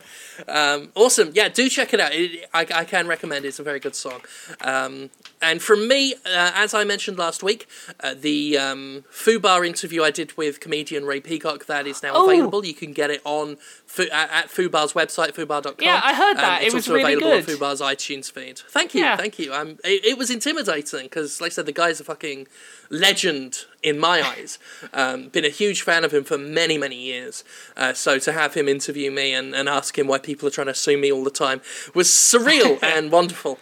Um, 0.49 0.91
awesome. 0.95 1.31
Yeah, 1.35 1.49
do 1.49 1.69
check 1.69 1.93
it 1.95 2.01
out. 2.01 2.13
It, 2.15 2.49
I, 2.55 2.61
I 2.75 2.85
can 2.85 3.07
recommend 3.07 3.45
it. 3.45 3.49
It's 3.49 3.59
a 3.59 3.63
very 3.63 3.81
good 3.81 3.95
song. 3.95 4.21
Um, 4.61 5.11
and 5.43 5.63
from 5.63 5.89
me, 5.89 6.15
uh, 6.27 6.53
as 6.55 6.75
I 6.75 6.85
mentioned 6.85 7.19
last 7.19 7.43
week, 7.43 7.67
uh, 8.01 8.15
the 8.19 8.59
um, 8.59 9.05
Fubar 9.13 9.67
interview 9.67 10.03
I 10.03 10.11
did 10.11 10.37
with 10.37 10.61
comedian 10.61 11.05
Ray 11.05 11.21
Peacock, 11.21 11.67
that 11.67 11.87
is 11.87 12.03
now 12.03 12.13
Oh. 12.15 12.25
available. 12.29 12.65
You 12.65 12.75
can 12.75 12.93
get 12.93 13.11
it 13.11 13.21
on 13.25 13.57
Fu- 13.87 14.03
at, 14.11 14.31
at 14.31 14.49
Fubar's 14.51 14.93
website, 14.93 15.33
fubar.com. 15.35 15.75
Yeah, 15.81 16.01
I 16.05 16.15
heard 16.15 16.37
Um, 16.37 16.43
that. 16.43 16.63
It 16.63 16.67
it's 16.67 16.75
was 16.75 16.85
also 16.87 16.95
really 16.95 17.15
available 17.15 17.31
good. 17.41 17.51
on 17.51 17.57
Fubar's 17.57 17.81
iTunes 17.81 18.31
feed. 18.31 18.59
Thank 18.59 18.95
you, 18.95 19.01
Yeah. 19.01 19.17
thank 19.17 19.39
you. 19.39 19.53
Um, 19.53 19.79
it, 19.85 20.05
it 20.05 20.19
was 20.19 20.31
intimidating 20.31 21.05
because, 21.05 21.41
like 21.41 21.53
I 21.53 21.55
said, 21.55 21.67
the 21.67 21.73
guy's 21.73 22.01
a 22.01 22.05
fucking 22.05 22.47
legend 22.91 23.67
in 23.83 23.99
my 23.99 24.21
eyes. 24.21 24.59
Um, 24.93 25.29
been 25.29 25.45
a 25.45 25.51
huge 25.51 25.83
fan 25.83 26.05
of 26.05 26.13
him 26.13 26.25
for 26.25 26.37
many, 26.37 26.77
many 26.77 26.97
years. 26.97 27.45
Uh, 27.77 27.93
so 27.93 28.19
to 28.19 28.33
have 28.33 28.55
him 28.55 28.69
interview 28.69 29.11
me 29.11 29.33
and, 29.33 29.55
and 29.55 29.69
ask 29.69 29.97
him 29.97 30.07
why 30.07 30.19
people 30.19 30.47
are 30.49 30.51
trying 30.51 30.67
to 30.67 30.75
sue 30.75 30.99
me 30.99 31.11
all 31.11 31.25
the 31.25 31.31
time 31.31 31.63
was 31.95 32.09
surreal 32.09 32.83
and 32.83 33.11
wonderful. 33.11 33.59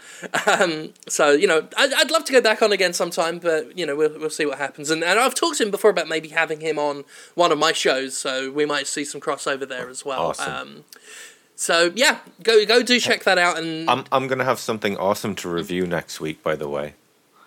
Um, 0.46 0.94
so, 1.08 1.30
you 1.30 1.46
know, 1.46 1.68
I'd, 1.76 1.92
I'd 1.92 2.10
love 2.10 2.24
to 2.24 2.32
go 2.32 2.40
back 2.40 2.62
on 2.62 2.72
again 2.72 2.92
sometime, 2.92 3.38
but, 3.38 3.76
you 3.78 3.86
know, 3.86 3.94
we'll, 3.94 4.18
we'll 4.18 4.30
see 4.30 4.46
what 4.46 4.58
happens. 4.58 4.90
And, 4.90 5.04
and 5.04 5.20
I've 5.20 5.34
talked 5.34 5.58
to 5.58 5.64
him 5.64 5.70
before 5.70 5.90
about 5.90 6.08
maybe 6.08 6.28
having 6.28 6.60
him 6.60 6.78
on 6.78 7.04
one 7.34 7.52
of 7.52 7.58
my 7.58 7.72
shows, 7.72 8.16
so 8.16 8.50
we 8.50 8.64
might 8.64 8.86
see 8.86 9.04
some 9.04 9.20
crossover 9.20 9.68
there 9.68 9.88
as 9.88 10.04
well. 10.04 10.28
Awesome. 10.28 10.52
Um, 10.52 10.84
so, 11.54 11.90
yeah, 11.96 12.20
go 12.44 12.64
go 12.64 12.84
do 12.84 13.00
check 13.00 13.24
that 13.24 13.36
out. 13.36 13.58
And 13.58 13.90
I'm 13.90 14.04
I'm 14.12 14.28
gonna 14.28 14.44
have 14.44 14.60
something 14.60 14.96
awesome 14.96 15.34
to 15.36 15.48
review 15.48 15.88
next 15.88 16.20
week, 16.20 16.40
by 16.40 16.54
the 16.54 16.68
way, 16.68 16.94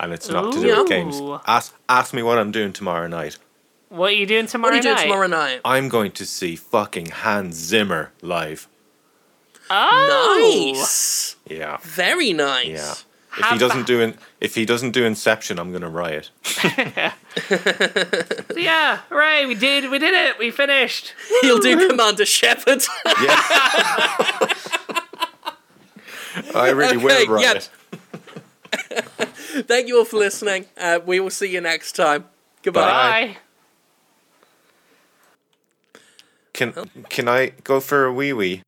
and 0.02 0.12
it's 0.12 0.28
not 0.28 0.52
to 0.52 0.60
do 0.60 0.76
with 0.80 0.88
games. 0.88 1.18
Ask 1.46 1.74
ask 1.88 2.12
me 2.12 2.22
what 2.22 2.38
I'm 2.38 2.50
doing 2.50 2.72
tomorrow 2.74 3.06
night. 3.06 3.38
What 3.88 4.10
are 4.10 4.14
you 4.14 4.26
doing 4.26 4.44
what 4.44 4.50
tomorrow 4.50 4.72
are 4.74 4.76
you 4.76 4.82
doing 4.82 4.94
night? 4.96 5.02
tomorrow 5.04 5.26
night? 5.28 5.60
I'm 5.64 5.88
going 5.88 6.12
to 6.12 6.26
see 6.26 6.56
fucking 6.56 7.06
Hans 7.10 7.54
Zimmer 7.56 8.10
live. 8.22 8.68
Oh, 9.70 10.72
Nice. 10.74 11.36
Yeah, 11.46 11.78
Very 11.82 12.32
nice. 12.32 12.66
yeah. 12.68 12.94
If 13.38 13.44
Have 13.44 13.52
he 13.54 13.58
doesn't 13.58 13.78
that- 13.80 13.86
do 13.86 14.00
in, 14.02 14.14
if 14.40 14.54
he 14.54 14.66
doesn't 14.66 14.90
do 14.90 15.04
Inception, 15.06 15.58
I'm 15.58 15.72
gonna 15.72 15.88
riot. 15.88 16.30
yeah, 18.54 18.98
hooray! 19.08 19.46
We 19.46 19.54
did, 19.54 19.90
we 19.90 19.98
did 19.98 20.12
it. 20.12 20.38
We 20.38 20.50
finished. 20.50 21.14
He'll 21.40 21.58
do 21.58 21.88
Commander 21.88 22.26
Shepard. 22.26 22.82
I 26.54 26.70
really 26.74 26.96
Okay, 26.96 27.04
will 27.26 27.40
yeah. 27.40 27.52
riot. 27.52 27.70
Thank 29.66 29.88
you 29.88 29.98
all 29.98 30.04
for 30.04 30.18
listening. 30.18 30.66
Uh, 30.78 31.00
we 31.04 31.20
will 31.20 31.30
see 31.30 31.48
you 31.48 31.60
next 31.60 31.92
time. 31.92 32.24
Goodbye. 32.62 32.80
Bye. 32.80 33.36
Can 36.52 36.72
can 37.08 37.28
I 37.28 37.52
go 37.64 37.80
for 37.80 38.04
a 38.04 38.12
wee 38.12 38.32
wee? 38.32 38.62